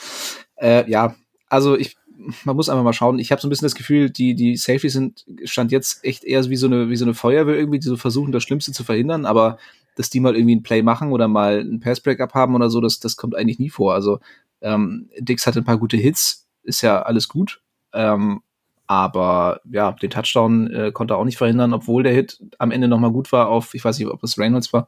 Äh, 0.57 0.89
ja, 0.89 1.15
also 1.49 1.75
ich, 1.75 1.97
man 2.43 2.55
muss 2.55 2.69
einfach 2.69 2.83
mal 2.83 2.93
schauen. 2.93 3.17
Ich 3.17 3.31
habe 3.31 3.41
so 3.41 3.47
ein 3.47 3.49
bisschen 3.49 3.65
das 3.65 3.75
Gefühl, 3.75 4.11
die, 4.11 4.35
die 4.35 4.55
Safeties 4.57 4.93
sind, 4.93 5.25
stand 5.45 5.71
jetzt 5.71 6.05
echt 6.05 6.23
eher 6.23 6.47
wie 6.49 6.55
so 6.55 6.67
eine, 6.67 6.89
wie 6.89 6.95
so 6.95 7.05
eine 7.05 7.15
Feuerwehr 7.15 7.57
irgendwie, 7.57 7.79
die 7.79 7.87
so 7.87 7.97
versuchen, 7.97 8.31
das 8.31 8.43
Schlimmste 8.43 8.73
zu 8.73 8.83
verhindern, 8.83 9.25
aber 9.25 9.57
dass 9.95 10.09
die 10.09 10.19
mal 10.19 10.35
irgendwie 10.35 10.57
ein 10.57 10.63
Play 10.63 10.81
machen 10.81 11.11
oder 11.11 11.27
mal 11.27 11.61
ein 11.61 11.79
Pass-Breakup 11.79 12.33
haben 12.33 12.53
oder 12.53 12.69
so, 12.69 12.81
das, 12.81 12.99
das 12.99 13.15
kommt 13.15 13.35
eigentlich 13.35 13.59
nie 13.59 13.69
vor. 13.69 13.93
Also 13.93 14.19
ähm, 14.65 15.09
Dix 15.19 15.45
hatte 15.45 15.59
ein 15.59 15.65
paar 15.65 15.77
gute 15.77 15.95
Hits, 15.95 16.47
ist 16.63 16.81
ja 16.81 17.03
alles 17.03 17.29
gut. 17.29 17.61
Ähm, 17.93 18.41
aber 18.87 19.61
ja, 19.69 19.91
den 19.93 20.09
Touchdown 20.09 20.71
äh, 20.71 20.91
konnte 20.91 21.13
er 21.13 21.17
auch 21.17 21.25
nicht 21.25 21.37
verhindern, 21.37 21.73
obwohl 21.73 22.03
der 22.03 22.13
Hit 22.13 22.43
am 22.57 22.71
Ende 22.71 22.87
nochmal 22.87 23.11
gut 23.11 23.31
war 23.31 23.47
auf, 23.47 23.73
ich 23.73 23.85
weiß 23.85 23.97
nicht, 23.97 24.07
ob 24.07 24.23
es 24.23 24.37
Reynolds 24.37 24.73
war. 24.73 24.87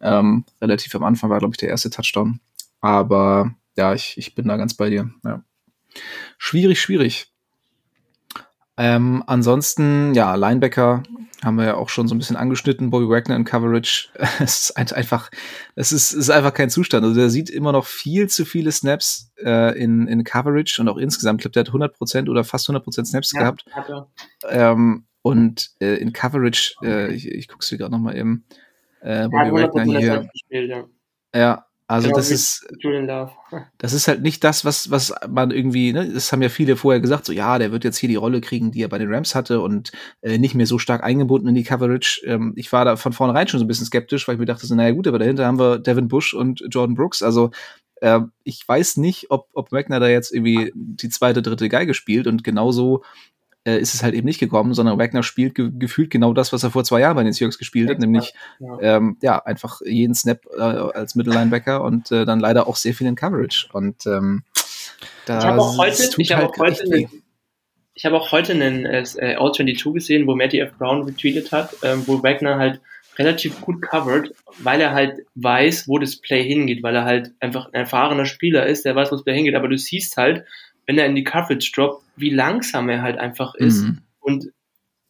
Ähm, 0.00 0.44
relativ 0.60 0.94
am 0.94 1.04
Anfang 1.04 1.30
war, 1.30 1.38
glaube 1.38 1.54
ich, 1.54 1.58
der 1.58 1.68
erste 1.68 1.90
Touchdown. 1.90 2.40
Aber 2.80 3.54
ja, 3.76 3.94
ich, 3.94 4.18
ich 4.18 4.34
bin 4.34 4.46
da 4.46 4.56
ganz 4.56 4.74
bei 4.74 4.90
dir. 4.90 5.10
Ja. 5.24 5.42
Schwierig, 6.38 6.80
schwierig. 6.80 7.32
Ähm, 8.76 9.22
ansonsten, 9.26 10.14
ja, 10.14 10.34
Linebacker 10.34 11.02
haben 11.44 11.56
wir 11.56 11.64
ja 11.64 11.74
auch 11.74 11.88
schon 11.88 12.08
so 12.08 12.14
ein 12.14 12.18
bisschen 12.18 12.36
angeschnitten. 12.36 12.90
Bobby 12.90 13.08
Wagner 13.08 13.36
in 13.36 13.44
Coverage. 13.44 14.08
es 14.40 14.70
ist 14.70 14.96
einfach, 14.96 15.30
es 15.76 15.92
ist, 15.92 16.12
ist 16.12 16.30
einfach 16.30 16.54
kein 16.54 16.70
Zustand. 16.70 17.04
Also 17.04 17.14
der 17.14 17.30
sieht 17.30 17.50
immer 17.50 17.72
noch 17.72 17.86
viel 17.86 18.28
zu 18.28 18.44
viele 18.44 18.72
Snaps 18.72 19.32
äh, 19.42 19.78
in, 19.78 20.08
in 20.08 20.24
Coverage 20.24 20.80
und 20.80 20.88
auch 20.88 20.96
insgesamt. 20.96 21.40
Ich 21.40 21.42
glaube, 21.42 21.52
der 21.52 21.60
hat 21.60 21.68
100 21.68 21.96
Prozent 21.96 22.28
oder 22.28 22.44
fast 22.44 22.68
100 22.68 22.82
Prozent 22.82 23.06
Snaps 23.06 23.32
ja, 23.32 23.40
gehabt. 23.40 23.64
Ähm, 24.48 25.06
und 25.22 25.70
äh, 25.80 25.96
in 25.96 26.12
Coverage, 26.12 26.74
äh, 26.82 27.12
ich, 27.12 27.28
ich 27.28 27.48
guck's 27.48 27.68
dir 27.68 27.78
gerade 27.78 27.92
noch 27.92 27.98
mal 27.98 28.16
eben. 28.16 28.44
Äh, 29.00 29.28
Bobby 29.28 29.52
Wagner 29.52 29.84
hier. 29.84 30.28
Gespielt, 30.32 30.70
ja. 30.70 30.84
ja, 31.34 31.66
also 31.86 32.08
genau, 32.08 32.16
das 32.16 32.30
ist, 32.30 32.66
das 33.78 33.92
ist 33.92 34.08
halt 34.08 34.22
nicht 34.22 34.42
das, 34.42 34.64
was, 34.64 34.90
was 34.90 35.12
man 35.28 35.50
irgendwie, 35.50 35.92
ne, 35.92 36.08
das 36.08 36.32
haben 36.32 36.40
ja 36.40 36.48
viele 36.48 36.76
vorher 36.76 37.00
gesagt, 37.00 37.26
so 37.26 37.32
ja, 37.32 37.58
der 37.58 37.72
wird 37.72 37.84
jetzt 37.84 37.98
hier 37.98 38.08
die 38.08 38.16
Rolle 38.16 38.40
kriegen, 38.40 38.70
die 38.70 38.82
er 38.82 38.88
bei 38.88 38.98
den 38.98 39.12
Rams 39.12 39.34
hatte 39.34 39.60
und 39.60 39.92
äh, 40.22 40.38
nicht 40.38 40.54
mehr 40.54 40.66
so 40.66 40.78
stark 40.78 41.04
eingebunden 41.04 41.48
in 41.48 41.54
die 41.54 41.64
Coverage. 41.64 42.22
Ähm, 42.24 42.54
ich 42.56 42.72
war 42.72 42.86
da 42.86 42.96
von 42.96 43.12
vornherein 43.12 43.48
schon 43.48 43.58
so 43.58 43.64
ein 43.64 43.68
bisschen 43.68 43.86
skeptisch, 43.86 44.26
weil 44.26 44.36
ich 44.36 44.38
mir 44.38 44.46
dachte, 44.46 44.66
so, 44.66 44.74
naja 44.74 44.92
gut, 44.92 45.06
aber 45.06 45.18
dahinter 45.18 45.46
haben 45.46 45.58
wir 45.58 45.78
Devin 45.78 46.08
Bush 46.08 46.32
und 46.32 46.64
Jordan 46.70 46.94
Brooks. 46.94 47.22
Also 47.22 47.50
äh, 48.00 48.20
ich 48.44 48.66
weiß 48.66 48.96
nicht, 48.96 49.30
ob, 49.30 49.48
ob 49.52 49.70
Wagner 49.70 50.00
da 50.00 50.08
jetzt 50.08 50.32
irgendwie 50.32 50.72
die 50.74 51.10
zweite, 51.10 51.42
dritte 51.42 51.68
Geige 51.68 51.92
spielt 51.92 52.26
und 52.26 52.44
genauso 52.44 53.02
äh, 53.64 53.78
ist 53.78 53.94
es 53.94 54.02
halt 54.02 54.14
eben 54.14 54.26
nicht 54.26 54.40
gekommen, 54.40 54.74
sondern 54.74 54.98
Wagner 54.98 55.22
spielt 55.22 55.54
ge 55.54 55.70
gefühlt 55.78 56.10
genau 56.10 56.32
das, 56.32 56.52
was 56.52 56.62
er 56.62 56.70
vor 56.70 56.84
zwei 56.84 57.00
Jahren 57.00 57.16
bei 57.16 57.24
den 57.24 57.32
Seahawks 57.32 57.58
gespielt 57.58 57.88
hat, 57.88 57.98
nämlich 57.98 58.34
ja, 58.58 58.78
Ähm, 58.80 59.16
ja 59.22 59.44
einfach 59.44 59.80
jeden 59.84 60.14
Snap 60.14 60.46
äh, 60.56 60.60
als 60.60 61.14
Mittellinebacker 61.14 61.82
und 61.82 62.10
äh, 62.12 62.24
dann 62.24 62.40
leider 62.40 62.66
auch 62.66 62.76
sehr 62.76 62.94
viel 62.94 63.06
in 63.06 63.14
Coverage. 63.14 63.68
Und 63.72 64.06
ähm, 64.06 64.42
da 65.26 65.38
ich 65.38 65.44
habe 65.44 65.60
auch 65.60 65.78
heute, 65.78 66.08
ich 66.18 66.32
halt 66.32 66.48
auch 66.48 66.58
heute 66.58 66.82
einen, 66.82 67.22
ich 67.94 68.04
habe 68.04 68.16
auch 68.16 68.32
heute 68.32 68.52
einen 68.52 68.84
äh, 68.84 69.04
All-22 69.16 69.92
gesehen, 69.92 70.26
wo 70.26 70.34
Matty 70.34 70.58
F. 70.60 70.72
Brown 70.78 71.02
retweetet 71.02 71.52
hat, 71.52 71.74
ähm, 71.82 72.02
wo 72.06 72.22
Wagner 72.22 72.58
halt 72.58 72.80
relativ 73.16 73.60
gut 73.60 73.80
covered, 73.80 74.34
weil 74.58 74.80
er 74.80 74.92
halt 74.92 75.20
weiß, 75.36 75.88
wo 75.88 75.98
das 75.98 76.16
Play 76.16 76.42
hingeht, 76.42 76.82
weil 76.82 76.96
er 76.96 77.04
halt 77.04 77.30
einfach 77.40 77.66
ein 77.66 77.74
erfahrener 77.74 78.26
Spieler 78.26 78.66
ist, 78.66 78.84
der 78.84 78.96
weiß, 78.96 79.10
wo 79.10 79.16
das 79.16 79.24
Play 79.24 79.36
hingeht, 79.36 79.54
aber 79.54 79.68
du 79.68 79.78
siehst 79.78 80.16
halt, 80.16 80.44
wenn 80.86 80.98
er 80.98 81.06
in 81.06 81.14
die 81.14 81.24
Coverage 81.24 81.72
droppt, 81.74 82.04
wie 82.16 82.30
langsam 82.30 82.88
er 82.88 83.02
halt 83.02 83.18
einfach 83.18 83.54
ist. 83.54 83.82
Mhm. 83.82 83.98
Und 84.20 84.52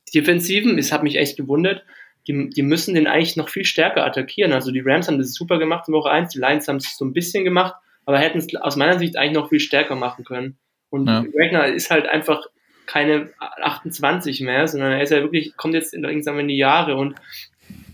die 0.09 0.20
Defensiven, 0.20 0.79
es 0.79 0.93
hat 0.93 1.03
mich 1.03 1.16
echt 1.16 1.37
gewundert, 1.37 1.85
die, 2.27 2.49
die 2.49 2.62
müssen 2.62 2.95
den 2.95 3.07
eigentlich 3.07 3.37
noch 3.37 3.49
viel 3.49 3.64
stärker 3.64 4.05
attackieren. 4.05 4.53
Also 4.53 4.70
die 4.70 4.81
Rams 4.81 5.09
haben 5.09 5.18
das 5.18 5.35
super 5.35 5.59
gemacht 5.59 5.89
in 5.89 5.95
Woche 5.95 6.11
1, 6.11 6.33
die 6.33 6.39
Lions 6.39 6.68
haben 6.68 6.77
es 6.77 6.97
so 6.97 7.05
ein 7.05 7.12
bisschen 7.12 7.45
gemacht, 7.45 7.75
aber 8.07 8.18
hätten 8.18 8.39
es 8.39 8.55
aus 8.57 8.77
meiner 8.77 8.99
Sicht 8.99 9.16
eigentlich 9.16 9.35
noch 9.35 9.49
viel 9.49 9.61
stärker 9.61 9.95
machen 9.95 10.25
können. 10.25 10.57
Und 10.91 11.07
ja. 11.07 11.25
Wagner 11.25 11.66
ist 11.66 11.91
halt 11.91 12.07
einfach 12.07 12.47
keine 12.87 13.31
28 13.39 14.41
mehr, 14.41 14.68
sondern 14.68 14.93
er 14.93 15.03
ist 15.03 15.11
ja 15.11 15.22
wirklich, 15.22 15.57
kommt 15.57 15.75
jetzt 15.75 15.95
in, 15.95 16.03
langsam 16.03 16.39
in 16.39 16.49
die 16.49 16.57
Jahre 16.57 16.97
und 16.97 17.14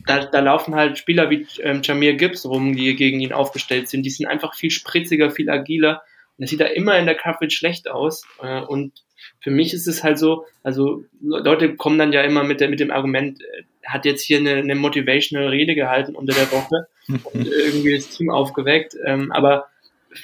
da, 0.06 0.26
da 0.26 0.40
laufen 0.40 0.74
halt 0.74 0.98
Spieler 0.98 1.30
wie 1.30 1.46
ähm, 1.62 1.82
Jamir 1.82 2.14
Gibbs 2.14 2.44
rum, 2.44 2.74
die 2.74 2.96
gegen 2.96 3.20
ihn 3.20 3.32
aufgestellt 3.32 3.88
sind. 3.88 4.02
Die 4.02 4.10
sind 4.10 4.26
einfach 4.26 4.54
viel 4.54 4.70
spritziger, 4.70 5.30
viel 5.30 5.50
agiler 5.50 6.02
das 6.40 6.50
sieht 6.50 6.60
da 6.60 6.66
immer 6.66 6.98
in 6.98 7.06
der 7.06 7.14
Coverage 7.14 7.56
schlecht 7.56 7.88
aus. 7.88 8.24
Äh, 8.42 8.62
und 8.62 9.04
für 9.40 9.50
mich 9.50 9.74
ist 9.74 9.86
es 9.86 10.02
halt 10.02 10.18
so, 10.18 10.46
also 10.62 11.04
Leute 11.20 11.76
kommen 11.76 11.98
dann 11.98 12.12
ja 12.12 12.22
immer 12.22 12.44
mit, 12.44 12.60
der, 12.60 12.70
mit 12.70 12.80
dem 12.80 12.90
Argument, 12.90 13.40
äh, 13.42 13.62
hat 13.84 14.04
jetzt 14.04 14.22
hier 14.22 14.38
eine, 14.38 14.54
eine 14.54 14.74
motivational 14.74 15.48
Rede 15.48 15.74
gehalten 15.74 16.14
unter 16.14 16.34
der 16.34 16.50
Woche 16.50 16.86
und 17.32 17.46
irgendwie 17.46 17.94
das 17.94 18.08
Team 18.08 18.30
aufgeweckt. 18.30 18.96
Ähm, 19.04 19.30
aber 19.32 19.66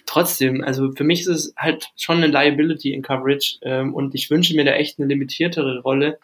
trotzdem, 0.06 0.64
also 0.64 0.92
für 0.92 1.04
mich 1.04 1.20
ist 1.20 1.28
es 1.28 1.54
halt 1.56 1.90
schon 1.96 2.16
eine 2.16 2.28
Liability 2.28 2.92
in 2.92 3.02
Coverage 3.02 3.58
ähm, 3.62 3.94
und 3.94 4.14
ich 4.14 4.30
wünsche 4.30 4.56
mir 4.56 4.64
da 4.64 4.72
echt 4.72 4.98
eine 4.98 5.08
limitiertere 5.08 5.80
Rolle, 5.80 6.18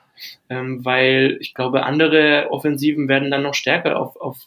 ähm, 0.48 0.84
weil 0.84 1.36
ich 1.40 1.54
glaube, 1.54 1.84
andere 1.84 2.48
Offensiven 2.50 3.08
werden 3.08 3.30
dann 3.30 3.42
noch 3.42 3.54
stärker 3.54 3.98
auf, 3.98 4.16
auf, 4.16 4.38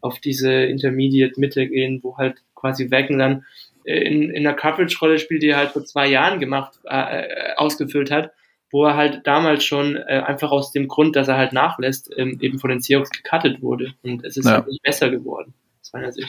auf 0.00 0.20
diese 0.20 0.52
Intermediate-Mitte 0.52 1.66
gehen, 1.66 2.00
wo 2.02 2.16
halt 2.16 2.36
quasi 2.54 2.90
Wacken 2.90 3.18
dann 3.18 3.44
in, 3.86 4.30
in 4.30 4.42
der 4.42 4.54
Coverage-Rolle 4.54 5.18
spielt, 5.18 5.42
die 5.42 5.48
er 5.48 5.58
halt 5.58 5.70
vor 5.70 5.84
zwei 5.84 6.08
Jahren 6.08 6.40
gemacht, 6.40 6.78
äh, 6.84 7.20
äh, 7.22 7.54
ausgefüllt 7.56 8.10
hat, 8.10 8.32
wo 8.70 8.84
er 8.84 8.96
halt 8.96 9.26
damals 9.26 9.64
schon 9.64 9.96
äh, 9.96 10.22
einfach 10.26 10.50
aus 10.50 10.72
dem 10.72 10.88
Grund, 10.88 11.14
dass 11.14 11.28
er 11.28 11.36
halt 11.36 11.52
nachlässt, 11.52 12.10
ähm, 12.16 12.38
eben 12.40 12.58
von 12.58 12.70
den 12.70 12.80
Seahawks 12.80 13.10
gecuttet 13.10 13.62
wurde. 13.62 13.94
Und 14.02 14.24
es 14.24 14.36
ist 14.36 14.46
ja. 14.46 14.52
halt 14.52 14.66
nicht 14.66 14.82
besser 14.82 15.10
geworden, 15.10 15.54
aus 15.80 15.92
meiner 15.92 16.12
Sicht. 16.12 16.28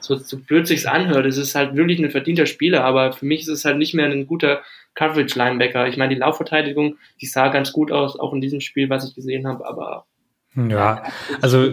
So, 0.00 0.16
so 0.16 0.38
blöd 0.38 0.66
sich's 0.66 0.84
anhört, 0.86 1.26
es 1.26 1.38
ist 1.38 1.54
halt 1.54 1.74
wirklich 1.74 1.98
ein 1.98 2.10
verdienter 2.10 2.46
Spieler, 2.46 2.84
aber 2.84 3.12
für 3.12 3.24
mich 3.24 3.40
ist 3.40 3.48
es 3.48 3.64
halt 3.64 3.78
nicht 3.78 3.94
mehr 3.94 4.06
ein 4.06 4.26
guter 4.26 4.62
Coverage-Linebacker. 4.94 5.88
Ich 5.88 5.96
meine, 5.96 6.14
die 6.14 6.20
Laufverteidigung, 6.20 6.98
die 7.20 7.26
sah 7.26 7.48
ganz 7.48 7.72
gut 7.72 7.90
aus, 7.90 8.20
auch 8.20 8.32
in 8.34 8.40
diesem 8.40 8.60
Spiel, 8.60 8.90
was 8.90 9.08
ich 9.08 9.14
gesehen 9.14 9.48
habe, 9.48 9.66
aber 9.66 10.06
Ja, 10.54 11.04
also 11.40 11.72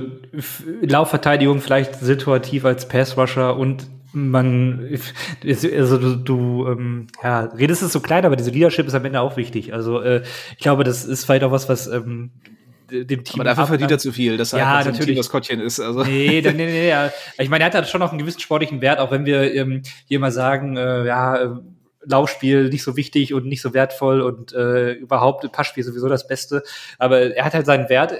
Laufverteidigung 0.81 1.61
vielleicht 1.61 1.95
situativ 1.95 2.65
als 2.65 2.87
Passrusher 2.87 3.57
und 3.57 3.87
man, 4.13 4.97
also 5.43 5.97
du, 5.97 6.15
du 6.15 6.67
ähm, 6.67 7.07
ja, 7.21 7.41
redest 7.41 7.81
es 7.81 7.91
so 7.91 7.99
klein, 7.99 8.25
aber 8.25 8.35
diese 8.35 8.51
Leadership 8.51 8.87
ist 8.87 8.93
am 8.93 9.05
Ende 9.05 9.19
auch 9.19 9.37
wichtig. 9.37 9.73
Also 9.73 10.01
äh, 10.01 10.23
ich 10.51 10.59
glaube, 10.59 10.83
das 10.83 11.03
ist 11.03 11.25
vielleicht 11.25 11.43
auch 11.43 11.51
was, 11.51 11.67
was 11.67 11.87
ähm, 11.87 12.31
dem 12.91 13.23
Team. 13.23 13.41
Aber 13.41 13.43
dafür 13.45 13.67
verdient 13.67 13.91
er 13.91 13.97
zu 13.97 14.11
viel, 14.11 14.37
dass 14.37 14.53
er 14.53 14.59
ja, 14.59 14.77
einfach 14.77 14.93
so 14.93 14.99
natürlich. 14.99 15.17
das 15.17 15.29
Kottchen 15.29 15.59
ist. 15.59 15.79
Also. 15.79 16.03
Nee, 16.03 16.41
nee, 16.43 16.51
nee, 16.51 16.65
nee, 16.65 16.89
ja. 16.89 17.11
Ich 17.39 17.49
meine, 17.49 17.63
er 17.63 17.67
hat 17.67 17.75
halt 17.75 17.87
schon 17.87 17.99
noch 17.99 18.11
einen 18.11 18.19
gewissen 18.19 18.39
sportlichen 18.39 18.81
Wert, 18.81 18.99
auch 18.99 19.11
wenn 19.11 19.25
wir 19.25 19.53
ähm, 19.53 19.81
hier 20.05 20.19
mal 20.19 20.31
sagen, 20.31 20.77
äh, 20.77 21.05
ja, 21.05 21.37
äh, 21.37 21.49
Laufspiel 22.05 22.69
nicht 22.69 22.83
so 22.83 22.97
wichtig 22.97 23.33
und 23.33 23.45
nicht 23.45 23.61
so 23.61 23.73
wertvoll 23.73 24.21
und 24.21 24.53
äh, 24.53 24.91
überhaupt 24.91 25.49
Passspiel 25.51 25.83
sowieso 25.83 26.09
das 26.09 26.27
Beste. 26.27 26.63
Aber 26.99 27.19
er 27.35 27.45
hat 27.45 27.53
halt 27.53 27.65
seinen 27.65 27.89
Wert 27.89 28.13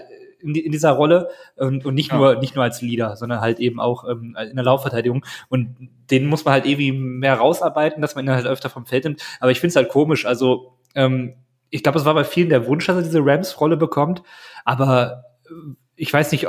in, 0.44 0.56
in 0.56 0.72
dieser 0.72 0.92
Rolle 0.92 1.30
und, 1.56 1.86
und 1.86 1.96
nicht 1.96 2.12
ja. 2.12 2.18
nur 2.18 2.36
nicht 2.36 2.56
nur 2.56 2.64
als 2.64 2.82
Leader, 2.82 3.16
sondern 3.16 3.42
halt 3.42 3.60
eben 3.60 3.80
auch 3.80 4.08
ähm, 4.08 4.36
in 4.40 4.56
der 4.56 4.66
Laufverteidigung 4.66 5.26
und 5.50 5.90
den 6.12 6.28
muss 6.28 6.46
man 6.46 6.54
halt 6.54 6.66
irgendwie 6.66 6.92
mehr 6.92 7.36
rausarbeiten, 7.36 8.02
dass 8.02 8.16
man 8.16 8.26
ihn 8.26 8.32
halt 8.32 8.46
öfter 8.46 8.70
vom 8.70 8.86
Feld 8.86 9.06
nimmt. 9.06 9.24
Aber 9.40 9.52
ich 9.52 9.60
finde 9.60 9.70
es 9.70 9.76
halt 9.76 9.90
komisch. 9.90 10.26
Also 10.26 10.78
ähm, 10.96 11.36
ich 11.70 11.82
glaube, 11.82 11.98
es 11.98 12.06
war 12.06 12.14
bei 12.14 12.24
vielen 12.24 12.50
der 12.50 12.68
Wunsch, 12.68 12.86
dass 12.86 12.98
er 12.98 13.04
diese 13.04 13.26
Rams-Rolle 13.26 13.78
bekommt, 13.78 14.22
aber 14.66 15.24
äh, 15.46 15.76
ich 16.04 16.12
weiß 16.12 16.34
nicht, 16.34 16.46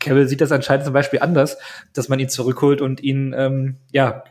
Kevin 0.00 0.26
sieht 0.26 0.40
das 0.40 0.50
anscheinend 0.50 0.84
zum 0.84 0.92
Beispiel 0.92 1.20
anders, 1.20 1.56
dass 1.92 2.08
man 2.08 2.18
ihn 2.18 2.28
zurückholt 2.28 2.80
und 2.80 3.00
ihn, 3.00 3.32
ähm, 3.36 3.76
ja, 3.92 4.24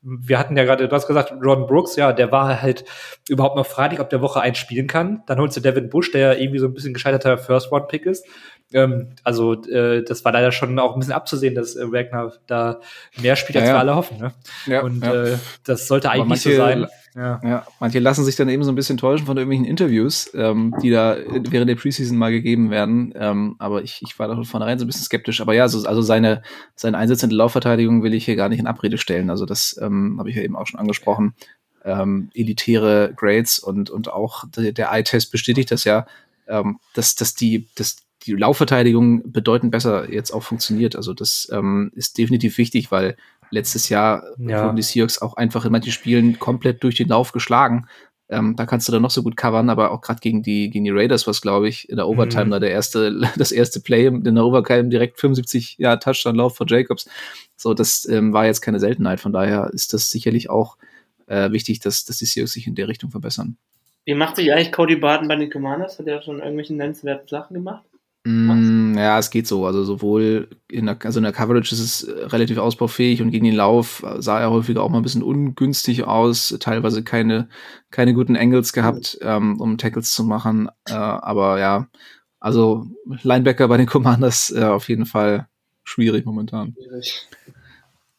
wir 0.00 0.38
hatten 0.38 0.56
ja 0.56 0.64
gerade, 0.64 0.88
du 0.88 0.96
hast 0.96 1.06
gesagt, 1.06 1.34
Ron 1.42 1.66
Brooks, 1.66 1.94
ja, 1.96 2.14
der 2.14 2.32
war 2.32 2.62
halt 2.62 2.86
überhaupt 3.28 3.56
noch 3.56 3.66
fraglich, 3.66 4.00
ob 4.00 4.08
der 4.08 4.22
Woche 4.22 4.40
eins 4.40 4.56
spielen 4.56 4.86
kann. 4.86 5.22
Dann 5.26 5.38
holst 5.38 5.58
du 5.58 5.60
Devin 5.60 5.90
Bush, 5.90 6.10
der 6.12 6.40
irgendwie 6.40 6.60
so 6.60 6.66
ein 6.66 6.72
bisschen 6.72 6.94
gescheiterter 6.94 7.36
First-Round-Pick 7.36 8.06
ist. 8.06 8.26
Ähm, 8.72 9.10
also 9.22 9.52
äh, 9.64 10.02
das 10.02 10.24
war 10.24 10.32
leider 10.32 10.50
schon 10.50 10.78
auch 10.78 10.94
ein 10.94 11.00
bisschen 11.00 11.12
abzusehen, 11.12 11.54
dass 11.54 11.76
äh, 11.76 11.92
Wagner 11.92 12.32
da 12.46 12.80
mehr 13.20 13.36
spielt, 13.36 13.58
als 13.58 13.66
ja, 13.66 13.72
ja. 13.72 13.74
wir 13.76 13.80
alle 13.80 13.96
hoffen. 13.96 14.16
Ne? 14.18 14.32
Ja, 14.64 14.80
und 14.80 15.04
ja. 15.04 15.24
Äh, 15.24 15.38
das 15.64 15.86
sollte 15.88 16.10
eigentlich 16.10 16.28
manche, 16.28 16.52
so 16.52 16.56
sein. 16.56 16.86
Ja. 17.16 17.40
ja, 17.44 17.66
manche 17.78 18.00
lassen 18.00 18.24
sich 18.24 18.34
dann 18.34 18.48
eben 18.48 18.64
so 18.64 18.72
ein 18.72 18.74
bisschen 18.74 18.96
täuschen 18.96 19.26
von 19.26 19.36
irgendwelchen 19.36 19.66
Interviews, 19.66 20.32
ähm, 20.34 20.74
die 20.82 20.90
da 20.90 21.16
während 21.16 21.70
der 21.70 21.76
Preseason 21.76 22.18
mal 22.18 22.32
gegeben 22.32 22.70
werden. 22.70 23.14
Ähm, 23.16 23.54
aber 23.58 23.84
ich, 23.84 24.00
ich 24.02 24.18
war 24.18 24.26
da 24.26 24.34
von 24.34 24.44
vornherein 24.44 24.80
so 24.80 24.84
ein 24.84 24.88
bisschen 24.88 25.04
skeptisch. 25.04 25.40
Aber 25.40 25.54
ja, 25.54 25.68
so, 25.68 25.86
also 25.86 26.02
seine, 26.02 26.42
seine 26.74 26.98
Einsatz 26.98 27.22
in 27.22 27.30
der 27.30 27.38
Laufverteidigung 27.38 28.02
will 28.02 28.14
ich 28.14 28.24
hier 28.24 28.34
gar 28.34 28.48
nicht 28.48 28.58
in 28.58 28.66
Abrede 28.66 28.98
stellen. 28.98 29.30
Also 29.30 29.46
das 29.46 29.78
ähm, 29.80 30.16
habe 30.18 30.28
ich 30.28 30.34
ja 30.34 30.42
eben 30.42 30.56
auch 30.56 30.66
schon 30.66 30.80
angesprochen. 30.80 31.34
Ähm, 31.84 32.30
elitäre 32.34 33.12
Grades 33.14 33.60
und, 33.60 33.90
und 33.90 34.12
auch 34.12 34.44
der, 34.56 34.72
der 34.72 34.90
Eye-Test 34.90 35.30
bestätigt 35.30 35.70
das 35.70 35.84
ja, 35.84 36.06
ähm, 36.48 36.80
dass, 36.94 37.14
dass 37.14 37.36
die, 37.36 37.68
dass 37.76 37.98
die 38.26 38.32
Laufverteidigung 38.32 39.30
bedeutend 39.30 39.70
besser 39.70 40.12
jetzt 40.12 40.32
auch 40.32 40.42
funktioniert. 40.42 40.96
Also 40.96 41.14
das 41.14 41.48
ähm, 41.52 41.92
ist 41.94 42.18
definitiv 42.18 42.58
wichtig, 42.58 42.90
weil 42.90 43.16
letztes 43.50 43.88
Jahr 43.88 44.24
ja. 44.38 44.64
wurden 44.64 44.76
die 44.76 44.82
Seahawks 44.82 45.20
auch 45.20 45.36
einfach 45.36 45.64
in 45.64 45.72
manchen 45.72 45.92
Spielen 45.92 46.38
komplett 46.38 46.82
durch 46.82 46.96
den 46.96 47.08
Lauf 47.08 47.32
geschlagen. 47.32 47.86
Ähm, 48.30 48.56
da 48.56 48.64
kannst 48.64 48.88
du 48.88 48.92
dann 48.92 49.02
noch 49.02 49.10
so 49.10 49.22
gut 49.22 49.36
covern, 49.36 49.68
aber 49.68 49.90
auch 49.90 50.00
gerade 50.00 50.20
gegen 50.20 50.42
die, 50.42 50.70
gegen 50.70 50.84
die 50.84 50.90
Raiders, 50.90 51.26
was 51.26 51.42
glaube 51.42 51.68
ich, 51.68 51.88
in 51.90 51.96
der 51.96 52.08
Overtime 52.08 52.46
mhm. 52.46 52.50
da 52.52 52.60
der 52.60 52.70
erste, 52.70 53.20
das 53.36 53.52
erste 53.52 53.80
Play 53.80 54.06
in 54.06 54.22
der 54.22 54.44
Overtime 54.44 54.88
direkt 54.88 55.20
75 55.20 55.76
ja, 55.78 55.96
Touchdown-Lauf 55.96 56.56
von 56.56 56.66
Jacobs. 56.66 57.08
So, 57.56 57.74
das 57.74 58.08
ähm, 58.08 58.32
war 58.32 58.46
jetzt 58.46 58.62
keine 58.62 58.80
Seltenheit. 58.80 59.20
Von 59.20 59.32
daher 59.32 59.70
ist 59.72 59.92
das 59.92 60.10
sicherlich 60.10 60.48
auch 60.48 60.78
äh, 61.26 61.50
wichtig, 61.52 61.80
dass, 61.80 62.04
dass 62.04 62.16
die 62.16 62.26
Seahawks 62.26 62.52
sich 62.52 62.66
in 62.66 62.74
der 62.74 62.88
Richtung 62.88 63.10
verbessern. 63.10 63.58
Wie 64.06 64.14
macht 64.14 64.36
sich 64.36 64.52
eigentlich 64.52 64.72
Cody 64.72 64.96
Barton 64.96 65.28
bei 65.28 65.36
den 65.36 65.50
Commanders? 65.50 65.98
Hat 65.98 66.06
er 66.06 66.22
schon 66.22 66.40
irgendwelche 66.40 66.74
nennenswerten 66.74 67.28
Sachen 67.28 67.54
gemacht? 67.54 67.84
Mm, 68.26 68.96
ja, 68.96 69.18
es 69.18 69.30
geht 69.30 69.46
so. 69.46 69.66
Also 69.66 69.84
sowohl 69.84 70.48
in 70.68 70.86
der, 70.86 70.96
also 71.04 71.18
in 71.18 71.24
der 71.24 71.32
Coverage 71.32 71.74
ist 71.74 71.80
es 71.80 72.02
äh, 72.04 72.24
relativ 72.26 72.56
ausbaufähig 72.56 73.20
und 73.20 73.30
gegen 73.30 73.44
den 73.44 73.54
Lauf 73.54 74.02
sah 74.18 74.40
er 74.40 74.50
häufiger 74.50 74.82
auch 74.82 74.88
mal 74.88 74.98
ein 74.98 75.02
bisschen 75.02 75.22
ungünstig 75.22 76.04
aus, 76.04 76.56
teilweise 76.58 77.04
keine, 77.04 77.48
keine 77.90 78.14
guten 78.14 78.36
Angles 78.36 78.72
gehabt, 78.72 79.18
ähm, 79.20 79.60
um 79.60 79.76
Tackles 79.76 80.12
zu 80.12 80.24
machen. 80.24 80.70
Äh, 80.88 80.94
aber 80.94 81.60
ja, 81.60 81.88
also 82.40 82.86
Linebacker 83.22 83.68
bei 83.68 83.76
den 83.76 83.86
Commanders 83.94 84.50
äh, 84.50 84.64
auf 84.64 84.88
jeden 84.88 85.04
Fall 85.04 85.46
schwierig 85.82 86.24
momentan. 86.24 86.74
Schwierig. 86.74 87.26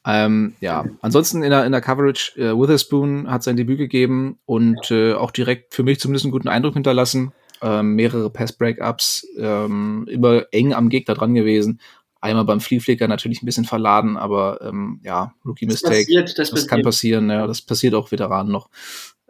Ähm, 0.08 0.54
ja, 0.60 0.86
ansonsten 1.02 1.42
in 1.42 1.50
der, 1.50 1.66
in 1.66 1.72
der 1.72 1.82
Coverage, 1.82 2.40
äh, 2.40 2.56
Witherspoon 2.56 3.28
hat 3.28 3.42
sein 3.42 3.58
Debüt 3.58 3.80
gegeben 3.80 4.38
und 4.46 4.92
äh, 4.92 5.14
auch 5.14 5.32
direkt 5.32 5.74
für 5.74 5.82
mich 5.82 6.00
zumindest 6.00 6.26
einen 6.26 6.32
guten 6.32 6.48
Eindruck 6.48 6.76
hinterlassen 6.76 7.34
ähm, 7.62 7.96
mehrere 7.96 8.30
Pass-Breakups, 8.30 9.28
ähm, 9.38 10.06
immer 10.10 10.46
eng 10.52 10.74
am 10.74 10.90
Gegner 10.90 11.16
dran 11.16 11.34
gewesen. 11.34 11.80
Einmal 12.22 12.46
beim 12.46 12.60
Flea 12.60 12.82
natürlich 13.08 13.44
ein 13.44 13.46
bisschen 13.46 13.66
verladen, 13.66 14.18
aber 14.18 14.60
ähm, 14.62 15.00
ja, 15.04 15.34
Rookie-Mistake, 15.46 16.24
das, 16.24 16.34
das, 16.34 16.50
das 16.50 16.68
kann 16.68 16.82
passieren. 16.82 17.30
Ja, 17.30 17.46
das 17.46 17.62
passiert 17.62 17.94
auch 17.94 18.12
Veteranen 18.12 18.52
noch. 18.52 18.70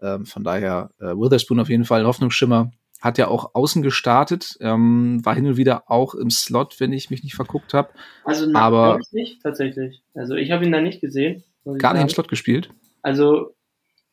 Ähm, 0.01 0.25
von 0.25 0.43
daher 0.43 0.91
äh, 0.99 1.07
Witherspoon 1.07 1.59
auf 1.59 1.69
jeden 1.69 1.85
Fall 1.85 2.01
ein 2.01 2.07
Hoffnungsschimmer. 2.07 2.71
Hat 3.01 3.17
ja 3.17 3.27
auch 3.27 3.53
außen 3.53 3.81
gestartet, 3.81 4.57
ähm, 4.61 5.19
war 5.23 5.35
hin 5.35 5.45
und 5.45 5.57
wieder 5.57 5.91
auch 5.91 6.15
im 6.15 6.29
Slot, 6.29 6.79
wenn 6.79 6.93
ich 6.93 7.09
mich 7.09 7.23
nicht 7.23 7.35
verguckt 7.35 7.73
habe. 7.73 7.89
Also 8.23 8.45
nein, 8.45 8.55
aber 8.55 8.99
nicht 9.11 9.43
tatsächlich. 9.43 10.01
Also 10.13 10.35
ich 10.35 10.51
habe 10.51 10.65
ihn 10.65 10.71
da 10.71 10.79
nicht 10.81 11.01
gesehen. 11.01 11.43
Gar 11.77 11.93
nicht 11.93 12.03
im 12.03 12.09
Slot 12.09 12.29
gespielt. 12.29 12.69
Also 13.01 13.54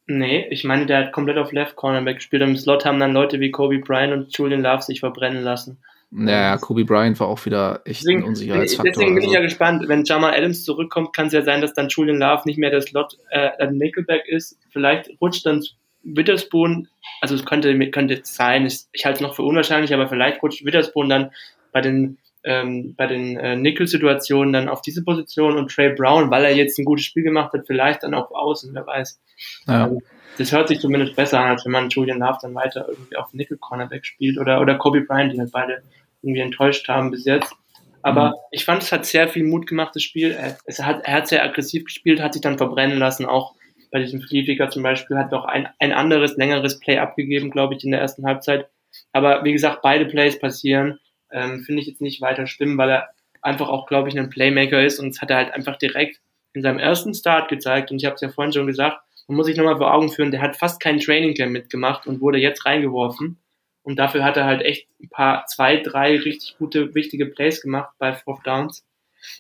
Nee, 0.07 0.47
ich 0.51 0.65
meine, 0.65 0.87
der 0.87 0.99
hat 0.99 1.13
komplett 1.13 1.39
auf 1.39 1.53
Left 1.53 1.77
Cornerback 1.77 2.17
gespielt. 2.17 2.43
Im 2.43 2.57
Slot 2.57 2.85
haben 2.85 2.99
dann 2.99 3.13
Leute 3.13 3.41
wie 3.41 3.51
Kobe 3.51 3.79
Bryant 3.79 4.13
und 4.13 4.37
Julian 4.37 4.63
Love 4.63 4.83
sich 4.83 5.01
verbrennen 5.01 5.43
lassen. 5.43 5.79
Naja, 6.11 6.59
Kobe 6.59 6.85
Bryant 6.85 7.19
war 7.21 7.29
auch 7.29 7.45
wieder 7.47 7.81
echt 7.85 8.03
deswegen, 8.03 8.21
ein 8.21 8.29
Unsicherheitsfaktor. 8.29 8.93
Deswegen 8.93 9.15
bin 9.15 9.25
also. 9.25 9.29
ich 9.29 9.35
ja 9.35 9.41
gespannt. 9.41 9.89
Wenn 9.89 10.05
Jamal 10.05 10.35
Adams 10.35 10.65
zurückkommt, 10.65 11.15
kann 11.15 11.29
es 11.29 11.33
ja 11.33 11.43
sein, 11.43 11.63
dass 11.63 11.73
dann 11.73 11.89
Julian 11.89 12.19
Love 12.19 12.43
nicht 12.45 12.59
mehr 12.59 12.71
der 12.71 12.83
Slot 12.83 13.17
äh, 13.31 13.71
Nickelback 13.71 14.29
ist. 14.29 14.59
Vielleicht 14.71 15.11
rutscht 15.23 15.47
dann 15.47 15.63
Witherspoon, 16.03 16.89
also 17.21 17.35
es 17.35 17.45
könnte, 17.45 17.79
könnte 17.91 18.21
sein, 18.25 18.67
ich 18.67 19.05
halte 19.05 19.17
es 19.17 19.21
noch 19.21 19.37
für 19.37 19.43
unwahrscheinlich, 19.43 19.95
aber 19.95 20.09
vielleicht 20.09 20.43
rutscht 20.43 20.65
Witherspoon 20.65 21.09
dann 21.09 21.31
bei 21.73 21.81
den 21.81 22.19
ähm, 22.45 22.95
bei 22.97 23.07
den 23.07 23.37
äh, 23.37 23.57
Nickel-Situationen 23.57 24.53
dann 24.53 24.69
auf 24.69 24.83
diese 24.83 25.05
Position 25.05 25.57
und 25.57 25.71
Trey 25.71 25.95
Brown, 25.95 26.31
weil 26.31 26.45
er 26.45 26.55
jetzt 26.55 26.79
ein 26.79 26.85
gutes 26.85 27.05
Spiel 27.05 27.23
gemacht 27.23 27.53
hat, 27.53 27.67
vielleicht 27.67 28.03
dann 28.03 28.15
auf 28.15 28.31
Außen, 28.33 28.75
wer 28.75 28.87
weiß. 28.87 29.21
Ja. 29.69 29.85
Also, 29.85 30.03
das 30.39 30.53
hört 30.53 30.69
sich 30.69 30.81
zumindest 30.81 31.15
besser 31.15 31.41
an, 31.41 31.51
als 31.51 31.65
wenn 31.65 31.73
man 31.73 31.91
Julian 31.91 32.19
Love 32.19 32.39
dann 32.41 32.55
weiter 32.55 32.87
irgendwie 32.89 33.17
auf 33.17 33.33
Nickel-Cornerback 33.33 34.05
spielt 34.05 34.39
oder, 34.39 34.61
oder 34.61 34.77
Kobe 34.77 35.03
Bryant, 35.03 35.33
die 35.33 35.39
halt 35.39 35.53
beide 35.53 35.83
irgendwie 36.23 36.41
enttäuscht 36.41 36.89
haben 36.89 37.11
bis 37.11 37.25
jetzt. 37.25 37.55
Aber 38.03 38.31
mhm. 38.31 38.35
ich 38.51 38.65
fand, 38.65 38.83
es 38.83 38.93
hat 38.93 39.07
sehr 39.07 39.29
viel 39.29 39.45
Mut 39.45 39.67
gemacht, 39.67 39.95
das 39.95 40.03
Spiel. 40.03 40.33
Er, 40.33 40.57
es 40.65 40.81
hat, 40.81 41.05
er 41.05 41.15
hat 41.15 41.29
sehr 41.29 41.45
aggressiv 41.45 41.85
gespielt, 41.85 42.21
hat 42.21 42.33
sich 42.33 42.43
dann 42.43 42.59
verbrennen 42.59 42.99
lassen, 42.99 43.27
auch 43.27 43.55
bei 43.91 44.01
diesem 44.01 44.23
Fliefiger 44.23 44.71
zum 44.71 44.83
Beispiel, 44.83 45.19
hat 45.19 45.31
noch 45.31 45.45
ein, 45.45 45.69
ein 45.79 45.93
anderes, 45.93 46.37
längeres 46.37 46.81
Play 46.81 46.99
abgegeben, 46.99 47.51
glaube 47.51 47.75
ich, 47.75 47.85
in 47.85 47.91
der 47.91 48.01
ersten 48.01 48.25
Halbzeit. 48.27 48.69
Aber 49.13 49.45
wie 49.45 49.53
gesagt, 49.53 49.83
beide 49.83 50.07
Plays 50.07 50.39
passieren 50.39 50.99
ähm, 51.33 51.63
finde 51.63 51.83
ich 51.83 51.89
jetzt 51.89 52.01
nicht 52.01 52.21
weiter 52.21 52.47
schlimm, 52.47 52.79
weil 52.79 52.91
er 52.91 53.09
einfach 53.43 53.69
auch, 53.69 53.87
glaube 53.87 54.09
ich, 54.09 54.19
ein 54.19 54.31
Playmaker 54.31 54.83
ist 54.83 54.99
und 54.99 55.09
es 55.09 55.21
hat 55.21 55.31
er 55.31 55.37
halt 55.37 55.53
einfach 55.53 55.77
direkt 55.77 56.21
in 56.55 56.63
seinem 56.63 56.79
ersten 56.79 57.13
Start 57.13 57.49
gezeigt 57.49 57.91
und 57.91 57.99
ich 57.99 58.05
habe 58.05 58.15
es 58.15 58.21
ja 58.21 58.29
vorhin 58.29 58.53
schon 58.53 58.67
gesagt, 58.67 58.99
man 59.27 59.37
muss 59.37 59.47
sich 59.47 59.57
nochmal 59.57 59.77
vor 59.77 59.93
Augen 59.93 60.11
führen, 60.11 60.31
der 60.31 60.43
hat 60.43 60.57
fast 60.57 60.81
kein 60.81 60.99
Training 60.99 61.35
Camp 61.35 61.53
mitgemacht 61.53 62.07
und 62.07 62.21
wurde 62.21 62.39
jetzt 62.39 62.65
reingeworfen 62.65 63.39
und 63.83 63.99
dafür 63.99 64.25
hat 64.25 64.37
er 64.37 64.45
halt 64.45 64.63
echt 64.63 64.89
ein 65.01 65.09
paar, 65.09 65.47
zwei, 65.47 65.79
drei 65.79 66.17
richtig 66.17 66.57
gute, 66.59 66.95
wichtige 66.95 67.27
Plays 67.27 67.63
gemacht 67.63 67.91
bei 67.99 68.13
Fourth 68.13 68.47
Downs. 68.47 68.85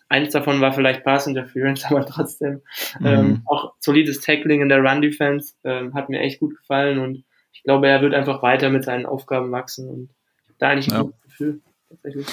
Eins 0.09 0.32
davon 0.32 0.61
war 0.61 0.72
vielleicht 0.72 1.05
Pass 1.05 1.26
Interference, 1.26 1.84
aber 1.90 2.07
trotzdem 2.07 2.62
mhm. 2.99 3.07
ähm, 3.07 3.43
auch 3.47 3.74
solides 3.80 4.20
Tackling 4.20 4.62
in 4.62 4.68
der 4.68 4.82
Run 4.82 5.03
Defense 5.03 5.55
ähm, 5.64 5.95
hat 5.95 6.09
mir 6.09 6.20
echt 6.20 6.40
gut 6.40 6.57
gefallen 6.57 6.99
und 6.99 7.24
ich 7.53 7.62
glaube, 7.64 7.88
er 7.88 8.01
wird 8.01 8.14
einfach 8.14 8.43
weiter 8.43 8.70
mit 8.70 8.84
seinen 8.84 9.07
Aufgaben 9.07 9.53
wachsen 9.53 9.88
und 9.88 10.11
da 10.59 10.70
eigentlich 10.70 10.88
ein 10.88 10.97
ja. 10.97 11.03
gutes 11.03 11.20
Gefühl 11.22 11.61
tatsächlich. 11.93 12.26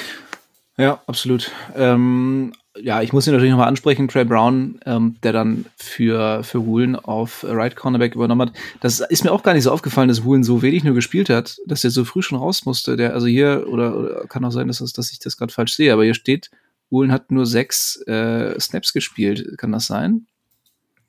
Ja, 0.78 1.01
absolut. 1.07 1.51
Ähm, 1.76 2.53
ja, 2.78 3.01
ich 3.01 3.12
muss 3.12 3.28
ihn 3.28 3.34
natürlich 3.34 3.51
nochmal 3.51 3.68
ansprechen, 3.68 4.07
Trey 4.07 4.24
Brown, 4.24 4.80
ähm, 4.86 5.18
der 5.24 5.34
dann 5.34 5.66
für, 5.76 6.41
für 6.43 6.66
Woolen 6.66 6.95
auf 6.95 7.43
Right 7.43 7.76
Cornerback 7.76 8.16
übernommen 8.16 8.49
hat. 8.49 8.55
Das 8.80 9.01
ist 9.01 9.26
mir 9.26 9.34
auch 9.34 9.43
gar 9.43 9.53
nicht 9.53 9.64
so 9.64 9.72
aufgefallen, 9.72 10.07
dass 10.07 10.24
Woolen 10.24 10.43
so 10.43 10.62
wenig 10.62 10.86
nur 10.86 10.95
gespielt 10.95 11.30
hat, 11.30 11.57
dass 11.66 11.84
er 11.84 11.89
so 11.89 12.05
früh 12.05 12.22
schon 12.22 12.38
raus 12.38 12.66
musste. 12.66 12.95
Der, 12.95 13.14
also 13.14 13.28
hier, 13.28 13.66
oder, 13.68 13.97
oder 13.97 14.28
kann 14.28 14.45
auch 14.45 14.51
sein, 14.51 14.70
dass, 14.70 14.78
das, 14.78 14.93
dass 14.93 15.12
ich 15.12 15.20
das 15.20 15.36
gerade 15.36 15.51
falsch 15.51 15.74
sehe, 15.74 15.91
aber 15.91 16.05
hier 16.05 16.14
steht, 16.14 16.49
Woolen 16.89 17.12
hat 17.12 17.30
nur 17.30 17.45
sechs 17.45 18.01
äh, 18.07 18.57
Snaps 18.57 18.93
gespielt. 18.93 19.57
Kann 19.57 19.74
das 19.74 19.86
sein? 19.86 20.28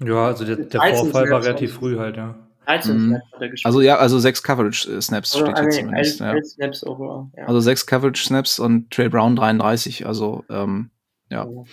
Ja, 0.05 0.27
also 0.27 0.45
der, 0.45 0.57
der 0.57 0.81
Vorfall 0.81 1.31
war 1.31 1.45
relativ 1.45 1.75
früh 1.75 1.97
halt, 1.97 2.17
ja. 2.17 2.35
13 2.71 2.97
mhm. 2.97 3.09
Snaps 3.09 3.33
hat 3.33 3.43
er 3.43 3.49
gespielt. 3.49 3.67
Also 3.67 3.81
ja, 3.81 3.97
also 3.97 4.19
sechs 4.19 4.43
Coverage-Snaps 4.43 5.39
steht 5.39 5.59
hier 5.59 5.69
zumindest. 5.71 6.21
Ja. 6.21 6.43
Snaps 6.43 6.87
overall, 6.87 7.27
ja. 7.37 7.47
Also 7.47 7.61
sechs 7.61 7.87
Coverage-Snaps 7.87 8.59
und 8.59 8.91
Trey 8.91 9.09
Brown 9.09 9.37
33. 9.37 10.07
Also 10.07 10.45
ähm, 10.49 10.91
ja. 11.31 11.47
Oh. 11.47 11.67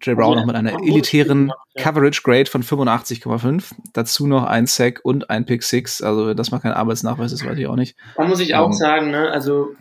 Trey 0.00 0.14
Brown 0.14 0.34
also, 0.34 0.40
noch 0.40 0.46
mit 0.46 0.54
einer 0.54 0.80
elitären. 0.80 1.50
Coverage 1.76 2.22
Grade 2.22 2.46
von 2.46 2.62
85,5. 2.62 3.72
Dazu 3.92 4.26
noch 4.28 4.44
ein 4.44 4.66
Sack 4.66 5.00
und 5.02 5.28
ein 5.28 5.44
Pick 5.44 5.64
6. 5.64 6.02
Also, 6.02 6.28
wenn 6.28 6.36
das 6.36 6.52
mal 6.52 6.60
kein 6.60 6.72
Arbeitsnachweis 6.72 7.32
ist, 7.32 7.44
weiß 7.44 7.58
ich 7.58 7.66
auch 7.66 7.76
nicht. 7.76 7.96
Da 8.16 8.24
muss 8.24 8.38
ich 8.38 8.54
auch 8.54 8.66
ähm, 8.66 8.72
sagen, 8.72 9.10
ne, 9.10 9.30
also 9.30 9.74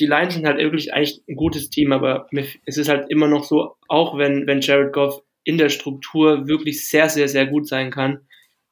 die 0.00 0.06
Lions 0.06 0.34
sind 0.34 0.46
halt 0.46 0.58
wirklich 0.58 0.92
eigentlich 0.92 1.22
ein 1.28 1.36
gutes 1.36 1.70
Team, 1.70 1.92
aber 1.92 2.26
es 2.66 2.76
ist 2.76 2.88
halt 2.88 3.10
immer 3.10 3.28
noch 3.28 3.44
so, 3.44 3.76
auch 3.86 4.18
wenn, 4.18 4.46
wenn 4.48 4.60
Jared 4.60 4.92
Goff 4.92 5.22
in 5.44 5.58
der 5.58 5.68
Struktur 5.68 6.48
wirklich 6.48 6.88
sehr, 6.88 7.08
sehr, 7.08 7.28
sehr 7.28 7.46
gut 7.46 7.68
sein 7.68 7.90
kann, 7.90 8.20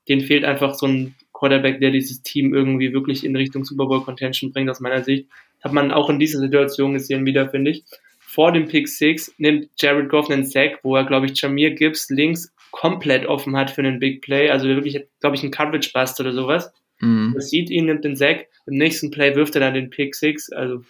den 0.08 0.20
fehlt 0.20 0.44
einfach 0.44 0.74
so 0.74 0.86
ein 0.86 1.14
Quarterback, 1.32 1.80
der 1.80 1.90
dieses 1.90 2.22
Team 2.22 2.54
irgendwie 2.54 2.92
wirklich 2.92 3.24
in 3.24 3.36
Richtung 3.36 3.64
Super 3.64 3.86
Bowl 3.86 4.04
Contention 4.04 4.52
bringt, 4.52 4.70
aus 4.70 4.80
meiner 4.80 5.02
Sicht. 5.02 5.28
Hat 5.62 5.72
man 5.72 5.92
auch 5.92 6.10
in 6.10 6.18
dieser 6.18 6.38
Situation 6.38 6.94
gesehen 6.94 7.24
wieder, 7.24 7.48
finde 7.48 7.70
ich. 7.70 7.84
Vor 8.20 8.52
dem 8.52 8.66
Pick 8.66 8.88
6 8.88 9.34
nimmt 9.38 9.68
Jared 9.78 10.08
Goff 10.08 10.30
einen 10.30 10.44
Sack, 10.44 10.80
wo 10.82 10.96
er, 10.96 11.04
glaube 11.04 11.26
ich, 11.26 11.40
Jamir 11.40 11.74
Gibbs 11.74 12.08
links 12.10 12.52
komplett 12.70 13.26
offen 13.26 13.56
hat 13.56 13.70
für 13.70 13.82
einen 13.82 13.98
Big 13.98 14.22
Play. 14.22 14.50
Also 14.50 14.66
wirklich, 14.66 15.04
glaube 15.20 15.36
ich, 15.36 15.42
ein 15.42 15.50
Coverage 15.50 15.90
Bust 15.92 16.18
oder 16.20 16.32
sowas. 16.32 16.72
Mhm. 17.00 17.32
Das 17.34 17.50
sieht 17.50 17.70
ihn, 17.70 17.86
nimmt 17.86 18.04
den 18.04 18.16
Sack. 18.16 18.46
Im 18.66 18.74
nächsten 18.74 19.10
Play 19.10 19.34
wirft 19.36 19.54
er 19.54 19.60
dann 19.60 19.74
den 19.74 19.90
Pick 19.90 20.14
6. 20.14 20.50
Also 20.52 20.82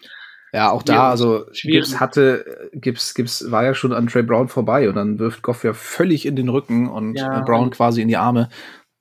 ja, 0.52 0.70
auch 0.70 0.82
da, 0.82 1.08
also 1.08 1.46
schwierig. 1.52 1.84
Gibbs 1.84 1.98
hatte, 1.98 2.70
Gibbs, 2.74 3.14
Gibbs 3.14 3.50
war 3.50 3.64
ja 3.64 3.74
schon 3.74 3.94
an 3.94 4.06
Trey 4.06 4.22
Brown 4.22 4.48
vorbei 4.48 4.86
und 4.88 4.96
dann 4.96 5.18
wirft 5.18 5.42
Goff 5.42 5.64
ja 5.64 5.72
völlig 5.72 6.26
in 6.26 6.36
den 6.36 6.50
Rücken 6.50 6.88
und 6.88 7.14
ja. 7.14 7.40
Brown 7.40 7.70
quasi 7.70 8.02
in 8.02 8.08
die 8.08 8.18
Arme. 8.18 8.50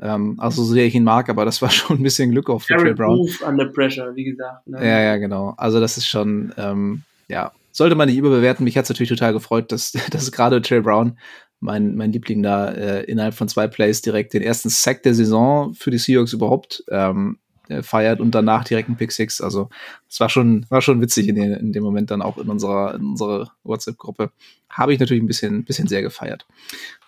Ähm, 0.01 0.35
also 0.39 0.63
so 0.63 0.73
sehr 0.73 0.85
ich 0.85 0.95
ihn 0.95 1.03
mag, 1.03 1.29
aber 1.29 1.45
das 1.45 1.61
war 1.61 1.69
schon 1.71 1.97
ein 1.97 2.03
bisschen 2.03 2.31
Glück 2.31 2.49
auf 2.49 2.63
für 2.63 2.75
Trey 2.75 2.93
Brown. 2.93 3.17
Move 3.17 3.45
under 3.45 3.65
pressure, 3.65 4.15
wie 4.15 4.23
gesagt. 4.23 4.67
Ne? 4.67 4.79
Ja, 4.79 4.99
ja, 5.01 5.17
genau. 5.17 5.53
Also 5.57 5.79
das 5.79 5.97
ist 5.97 6.07
schon, 6.07 6.53
ähm, 6.57 7.03
ja, 7.27 7.51
sollte 7.71 7.95
man 7.95 8.09
nicht 8.09 8.17
überbewerten. 8.17 8.63
Mich 8.63 8.77
hat 8.77 8.83
es 8.83 8.89
natürlich 8.89 9.09
total 9.09 9.33
gefreut, 9.33 9.71
dass, 9.71 9.91
dass 10.11 10.31
gerade 10.31 10.61
Trey 10.61 10.81
Brown, 10.81 11.17
mein, 11.59 11.95
mein 11.95 12.11
Liebling 12.11 12.41
da, 12.41 12.71
äh, 12.71 13.03
innerhalb 13.03 13.35
von 13.35 13.47
zwei 13.47 13.67
Plays 13.67 14.01
direkt 14.01 14.33
den 14.33 14.41
ersten 14.41 14.69
Sack 14.69 15.03
der 15.03 15.13
Saison 15.13 15.75
für 15.75 15.91
die 15.91 15.99
Seahawks 15.99 16.33
überhaupt 16.33 16.83
ähm, 16.89 17.37
äh, 17.69 17.83
feiert 17.83 18.19
und 18.19 18.33
danach 18.33 18.63
direkt 18.63 18.89
ein 18.89 18.97
Pick 18.97 19.11
Six. 19.11 19.39
Also 19.39 19.69
es 20.09 20.19
war 20.19 20.29
schon, 20.29 20.65
war 20.69 20.81
schon 20.81 20.99
witzig 21.01 21.27
in, 21.27 21.35
den, 21.35 21.53
in 21.53 21.71
dem 21.71 21.83
Moment 21.83 22.09
dann 22.09 22.23
auch 22.23 22.39
in 22.39 22.49
unserer, 22.49 22.95
in 22.95 23.11
unserer 23.11 23.51
WhatsApp-Gruppe. 23.63 24.31
Habe 24.69 24.93
ich 24.93 24.99
natürlich 24.99 25.21
ein 25.21 25.27
bisschen, 25.27 25.63
bisschen 25.63 25.87
sehr 25.87 26.01
gefeiert. 26.01 26.47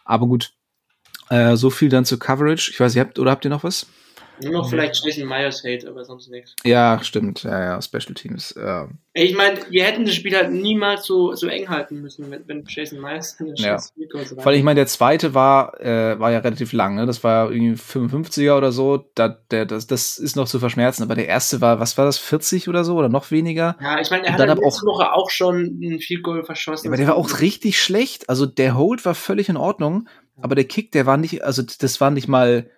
Aber 0.05 0.27
gut, 0.27 0.53
äh, 1.30 1.55
so 1.55 1.69
viel 1.69 1.89
dann 1.89 2.05
zur 2.05 2.19
Coverage. 2.19 2.71
Ich 2.71 2.80
weiß, 2.80 2.95
ihr 2.95 3.01
habt, 3.01 3.19
oder 3.19 3.32
habt 3.32 3.45
ihr 3.45 3.51
noch 3.51 3.63
was? 3.63 3.88
Nur 4.41 4.51
noch 4.51 4.69
vielleicht 4.69 5.03
Jason 5.05 5.28
Myers 5.28 5.63
Hate, 5.63 5.88
aber 5.88 6.03
sonst 6.05 6.30
nichts. 6.30 6.55
Ja, 6.63 6.99
stimmt. 7.03 7.43
Ja, 7.43 7.63
ja, 7.63 7.82
Special 7.82 8.13
Teams. 8.15 8.51
Äh. 8.53 8.86
Ich 9.13 9.36
meine, 9.36 9.59
wir 9.69 9.84
hätten 9.84 10.05
das 10.05 10.15
Spiel 10.15 10.36
halt 10.36 10.51
niemals 10.51 11.05
so, 11.05 11.36
so 11.36 11.47
eng 11.47 11.69
halten 11.69 12.01
müssen, 12.01 12.32
wenn, 12.32 12.47
wenn 12.47 12.63
Jason 12.67 12.99
Myers 12.99 13.38
ja. 13.55 13.78
Vor 13.78 14.47
allem, 14.47 14.57
ich 14.57 14.63
meine, 14.63 14.80
der 14.80 14.88
zweite 14.88 15.34
war, 15.34 15.80
äh, 15.80 16.19
war 16.19 16.32
ja 16.32 16.39
relativ 16.39 16.74
lang, 16.74 16.95
ne? 16.95 17.05
Das 17.05 17.24
war 17.24 17.51
irgendwie 17.51 17.80
55er 17.80 18.57
oder 18.57 18.71
so. 18.71 19.05
Da, 19.13 19.30
der, 19.30 19.65
das, 19.65 19.86
das 19.86 20.17
ist 20.17 20.36
noch 20.36 20.47
zu 20.47 20.59
verschmerzen. 20.59 21.03
Aber 21.03 21.15
der 21.15 21.28
erste 21.28 21.61
war, 21.61 21.80
was 21.80 21.97
war 21.97 22.05
das, 22.05 22.17
40 22.17 22.67
oder 22.67 22.84
so 22.84 22.95
oder 22.95 23.09
noch 23.09 23.30
weniger? 23.30 23.78
Ja, 23.80 23.99
ich 23.99 24.09
meine, 24.09 24.26
er 24.26 24.34
hat 24.34 24.39
dann 24.39 24.49
letzte 24.49 24.65
auch, 24.65 24.84
Woche 24.84 25.13
auch 25.13 25.30
schon 25.30 25.80
ein 25.82 25.99
Field 25.99 26.24
Goal 26.24 26.43
verschossen. 26.43 26.86
Ja, 26.86 26.89
aber 26.89 26.97
der 26.97 27.07
war 27.07 27.15
auch 27.15 27.39
richtig 27.39 27.82
schlecht. 27.82 28.30
Also 28.30 28.47
der 28.47 28.76
Hold 28.76 29.05
war 29.05 29.13
völlig 29.13 29.47
in 29.47 29.57
Ordnung, 29.57 30.07
aber 30.41 30.55
der 30.55 30.65
Kick, 30.65 30.91
der 30.91 31.05
war 31.05 31.17
nicht, 31.17 31.43
also 31.43 31.61
das 31.61 32.01
war 32.01 32.11
nicht 32.11 32.27
mal, 32.27 32.69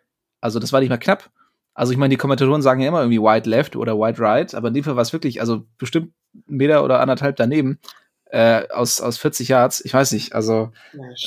also 0.41 0.59
das 0.59 0.73
war 0.73 0.79
nicht 0.79 0.89
mal 0.89 0.97
knapp. 0.97 1.29
Also 1.73 1.91
ich 1.91 1.97
meine, 1.97 2.11
die 2.11 2.17
Kommentatoren 2.17 2.61
sagen 2.61 2.81
ja 2.81 2.87
immer 2.87 3.01
irgendwie 3.01 3.21
White 3.21 3.49
Left 3.49 3.75
oder 3.75 3.99
White 3.99 4.19
Right, 4.19 4.55
aber 4.55 4.69
in 4.69 4.73
dem 4.73 4.83
Fall 4.83 4.95
war 4.95 5.01
es 5.01 5.13
wirklich, 5.13 5.41
also 5.41 5.65
bestimmt 5.77 6.13
einen 6.47 6.57
Meter 6.57 6.83
oder 6.83 6.99
anderthalb 6.99 7.35
daneben 7.35 7.79
äh, 8.25 8.67
aus, 8.69 9.01
aus 9.01 9.17
40 9.17 9.49
Yards. 9.49 9.83
Ich 9.83 9.93
weiß 9.93 10.11
nicht, 10.13 10.33
also 10.33 10.71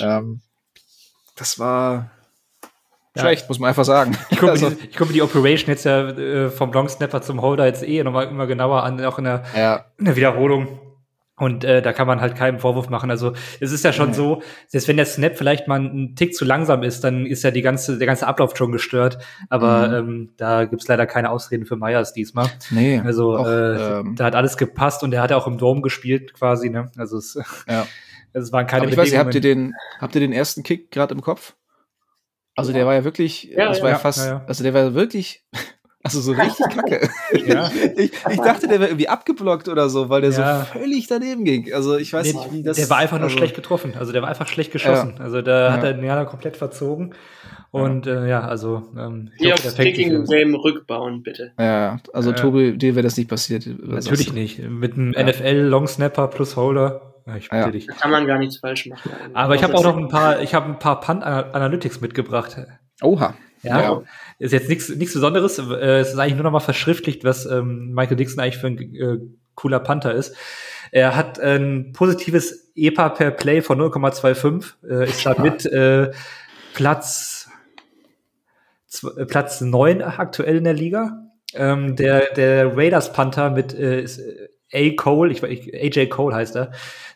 ähm, 0.00 0.40
das 1.36 1.58
war 1.58 2.10
ja. 3.14 3.22
schlecht, 3.22 3.48
muss 3.48 3.58
man 3.58 3.68
einfach 3.68 3.84
sagen. 3.84 4.16
Ich 4.30 4.38
gucke 4.38 4.52
also, 4.52 4.70
die, 4.70 4.88
guck 4.88 5.08
mir 5.08 5.14
die 5.14 5.22
Operation 5.22 5.68
jetzt 5.68 5.84
ja 5.84 6.08
äh, 6.08 6.50
vom 6.50 6.72
Long 6.72 6.88
Snapper 6.88 7.22
zum 7.22 7.42
Holder 7.42 7.66
jetzt 7.66 7.82
eh 7.82 8.02
nochmal 8.02 8.28
immer 8.28 8.46
genauer 8.46 8.84
an, 8.84 9.04
auch 9.04 9.18
in 9.18 9.24
der, 9.24 9.44
ja. 9.56 9.84
in 9.98 10.06
der 10.06 10.16
Wiederholung. 10.16 10.78
Und 11.38 11.64
äh, 11.64 11.80
da 11.82 11.92
kann 11.92 12.06
man 12.06 12.20
halt 12.20 12.34
keinen 12.34 12.58
Vorwurf 12.58 12.88
machen. 12.90 13.10
Also 13.10 13.32
es 13.60 13.72
ist 13.72 13.84
ja 13.84 13.92
schon 13.92 14.08
ja. 14.08 14.14
so, 14.14 14.42
selbst 14.66 14.88
wenn 14.88 14.96
der 14.96 15.06
Snap 15.06 15.36
vielleicht 15.36 15.68
mal 15.68 15.80
ein 15.80 16.16
Tick 16.16 16.34
zu 16.34 16.44
langsam 16.44 16.82
ist, 16.82 17.04
dann 17.04 17.26
ist 17.26 17.44
ja 17.44 17.50
die 17.50 17.62
ganze, 17.62 17.96
der 17.96 18.06
ganze 18.06 18.26
Ablauf 18.26 18.56
schon 18.56 18.72
gestört. 18.72 19.18
Aber 19.48 19.88
mhm. 19.88 19.94
ähm, 20.08 20.30
da 20.36 20.64
gibt's 20.64 20.88
leider 20.88 21.06
keine 21.06 21.30
Ausreden 21.30 21.64
für 21.64 21.76
Myers 21.76 22.12
diesmal. 22.12 22.48
Nee. 22.70 23.00
Also 23.04 23.36
auch, 23.36 23.46
äh, 23.46 23.98
ähm, 24.00 24.16
da 24.16 24.24
hat 24.24 24.34
alles 24.34 24.56
gepasst 24.56 25.02
und 25.02 25.14
er 25.14 25.22
hat 25.22 25.30
ja 25.30 25.36
auch 25.36 25.46
im 25.46 25.58
Dom 25.58 25.82
gespielt 25.82 26.34
quasi. 26.34 26.70
Ne? 26.70 26.90
Also 26.96 27.18
es, 27.18 27.38
ja. 27.68 27.86
es 28.32 28.52
waren 28.52 28.66
keine 28.66 28.82
Aber 28.82 28.90
ich 28.90 28.98
weiß, 28.98 29.16
habt 29.16 29.34
ihr 29.34 29.40
den, 29.40 29.74
habt 30.00 30.14
ihr 30.14 30.20
den 30.20 30.32
ersten 30.32 30.62
Kick 30.62 30.90
gerade 30.90 31.14
im 31.14 31.20
Kopf? 31.20 31.54
Also 32.56 32.72
der 32.72 32.86
war 32.86 32.94
ja 32.94 33.04
wirklich, 33.04 33.44
ja, 33.44 33.68
das 33.68 33.82
war 33.82 33.90
ja, 33.90 33.98
fast, 33.98 34.28
also 34.28 34.64
der 34.64 34.74
war 34.74 34.92
wirklich 34.92 35.44
also 36.16 36.20
so 36.20 36.32
richtig 36.32 36.66
kacke. 36.74 37.08
ja. 37.46 37.70
ich, 37.96 38.12
ich, 38.30 38.36
dachte, 38.36 38.68
der 38.68 38.80
wäre 38.80 38.90
irgendwie 38.90 39.08
abgeblockt 39.08 39.68
oder 39.68 39.88
so, 39.88 40.08
weil 40.08 40.22
der 40.22 40.30
ja. 40.30 40.60
so 40.60 40.78
völlig 40.78 41.06
daneben 41.06 41.44
ging. 41.44 41.72
Also 41.72 41.96
ich 41.96 42.12
weiß 42.12 42.26
nee, 42.26 42.38
nicht, 42.38 42.52
wie 42.52 42.62
das. 42.62 42.76
Der 42.76 42.90
war 42.90 42.98
einfach 42.98 43.18
nur 43.18 43.24
also, 43.24 43.36
schlecht 43.36 43.54
getroffen. 43.54 43.94
Also 43.98 44.12
der 44.12 44.22
war 44.22 44.28
einfach 44.28 44.46
schlecht 44.46 44.72
geschossen. 44.72 45.14
Ja. 45.18 45.24
Also 45.24 45.42
da 45.42 45.72
hat 45.72 45.84
er 45.84 45.92
den 45.94 46.04
Jana 46.04 46.24
komplett 46.24 46.56
verzogen. 46.56 47.14
Und 47.70 48.06
ja, 48.06 48.24
äh, 48.24 48.28
ja 48.28 48.40
also 48.40 48.88
ähm, 48.96 49.30
ich 49.36 49.44
Hier 49.44 49.54
auf 49.54 49.76
Kicking 49.76 50.24
Game 50.24 50.54
rückbauen, 50.54 51.22
bitte. 51.22 51.52
Ja, 51.58 51.98
also 52.12 52.32
Tobi, 52.32 52.78
dir 52.78 52.94
wäre 52.94 53.02
das 53.02 53.16
nicht 53.16 53.28
passiert. 53.28 53.66
Natürlich 53.66 54.32
nicht. 54.32 54.58
Mit 54.58 54.94
einem 54.94 55.10
NFL 55.10 55.66
Long 55.68 55.86
Snapper 55.86 56.28
plus 56.28 56.56
Holder. 56.56 57.14
Ja, 57.26 57.36
ich 57.36 57.50
bitte 57.50 57.72
dich. 57.72 57.86
Da 57.86 57.92
kann 57.92 58.10
man 58.10 58.26
gar 58.26 58.38
nichts 58.38 58.56
falsch 58.56 58.86
machen. 58.86 59.10
Aber 59.34 59.54
ich 59.54 59.62
habe 59.62 59.74
auch 59.74 59.84
noch 59.84 59.98
ein 59.98 60.08
paar, 60.08 60.40
ich 60.40 60.54
habe 60.54 60.66
ein 60.66 60.78
paar 60.78 61.00
Punt 61.00 61.22
Analytics 61.22 62.00
mitgebracht. 62.00 62.56
Oha. 63.02 63.34
Ja, 63.62 63.80
ja. 63.80 64.02
ist 64.38 64.52
jetzt 64.52 64.68
nichts 64.68 64.88
nichts 64.88 65.14
Besonderes. 65.14 65.58
Äh, 65.58 66.00
es 66.00 66.10
ist 66.10 66.18
eigentlich 66.18 66.34
nur 66.34 66.44
noch 66.44 66.52
mal 66.52 66.60
verschriftlicht, 66.60 67.24
was 67.24 67.46
ähm, 67.46 67.92
Michael 67.92 68.16
Dixon 68.16 68.40
eigentlich 68.40 68.58
für 68.58 68.68
ein 68.68 68.94
äh, 68.94 69.18
cooler 69.54 69.80
Panther 69.80 70.14
ist. 70.14 70.34
Er 70.90 71.16
hat 71.16 71.38
ein 71.40 71.92
positives 71.92 72.72
EPA 72.74 73.10
per 73.10 73.30
Play 73.30 73.60
von 73.60 73.80
0,25, 73.80 74.74
äh, 74.88 75.04
ist 75.08 75.26
damit 75.26 75.66
äh, 75.66 76.10
Platz 76.74 77.50
äh, 79.16 79.26
Platz 79.26 79.60
9 79.60 80.02
aktuell 80.02 80.56
in 80.56 80.64
der 80.64 80.74
Liga. 80.74 81.24
Ähm, 81.54 81.96
der, 81.96 82.32
der 82.34 82.76
Raiders 82.76 83.12
Panther 83.12 83.50
mit 83.50 83.74
äh, 83.74 84.06
A. 84.72 84.90
Cole, 84.96 85.32
ich, 85.32 85.42
ich, 85.42 85.98
AJ 85.98 86.08
Cole 86.08 86.34
heißt 86.34 86.56
er, 86.56 86.72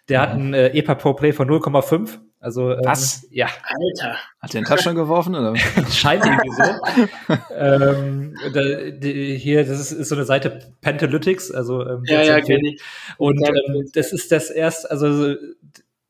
der 0.08 0.20
mhm. 0.20 0.22
hat 0.22 0.32
ein 0.32 0.54
äh, 0.54 0.68
EPA 0.68 0.94
Pro 0.94 1.14
Play 1.14 1.32
von 1.32 1.48
0,5 1.48 2.18
also, 2.42 2.72
ähm, 2.72 2.80
Was? 2.82 3.22
Ähm, 3.22 3.28
ja. 3.30 3.46
Alter. 3.46 4.16
Hat 4.40 4.52
der 4.52 4.58
einen 4.58 4.66
Touchdown 4.66 4.96
geworfen, 4.96 5.36
oder? 5.36 5.54
Scheint 5.90 6.26
irgendwie 6.26 6.50
so. 6.50 7.34
ähm, 7.56 8.34
da, 8.52 8.90
die, 8.90 9.38
hier, 9.38 9.64
das 9.64 9.78
ist, 9.78 9.92
ist, 9.92 10.08
so 10.08 10.16
eine 10.16 10.24
Seite 10.24 10.58
Pentalytics, 10.80 11.52
also 11.52 11.86
ähm, 11.86 12.02
ja, 12.04 12.20
ja, 12.22 12.40
kenne 12.40 12.70
ich. 12.70 12.82
Und 13.16 13.40
ähm, 13.46 13.88
das 13.94 14.12
ist 14.12 14.32
das 14.32 14.50
erst, 14.50 14.90
also 14.90 15.36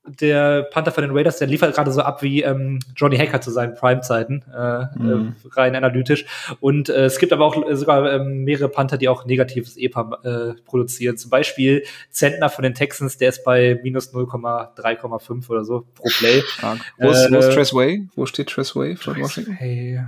der 0.05 0.65
Panther 0.65 0.91
von 0.91 1.03
den 1.03 1.17
Raiders, 1.17 1.39
der 1.39 1.47
liefert 1.47 1.75
gerade 1.75 1.93
so 1.93 2.01
ab 2.01 2.23
wie 2.23 2.43
ähm, 2.43 2.81
Johnny 2.97 3.17
Hacker 3.17 3.41
zu 3.41 3.53
seinen 3.53 3.75
Prime-Zeiten, 3.75 4.45
äh, 4.53 4.85
mhm. 4.99 5.37
äh, 5.45 5.49
rein 5.53 5.77
analytisch. 5.77 6.27
Und 6.61 6.89
äh, 6.89 7.05
es 7.05 7.19
gibt 7.19 7.33
aber 7.33 7.45
auch 7.45 7.69
äh, 7.69 7.77
sogar 7.77 8.13
ähm, 8.13 8.43
mehrere 8.43 8.69
Panther, 8.69 8.99
die 8.99 9.09
auch 9.09 9.25
negatives 9.27 9.77
EPA 9.77 10.19
äh, 10.25 10.61
produzieren. 10.65 11.17
Zum 11.17 11.31
Beispiel 11.31 11.85
Zentner 12.11 12.51
von 12.51 12.65
den 12.65 12.75
Texans, 12.75 13.17
der 13.17 13.29
ist 13.29 13.45
bei 13.45 13.79
minus 13.85 14.13
0,3,5 14.13 15.49
oder 15.49 15.65
so 15.65 15.87
pro 15.95 16.09
Play. 16.19 16.43
Wo, 16.99 17.11
ist, 17.11 17.31
wo 17.31 17.37
ist 17.37 17.47
äh, 17.47 17.55
Tressway? 17.55 18.09
Wo 18.17 18.27
steht 18.27 18.49
Tressway 18.49 18.97
von 18.97 19.21
Washington? 19.21 19.53
Hey, 19.53 20.01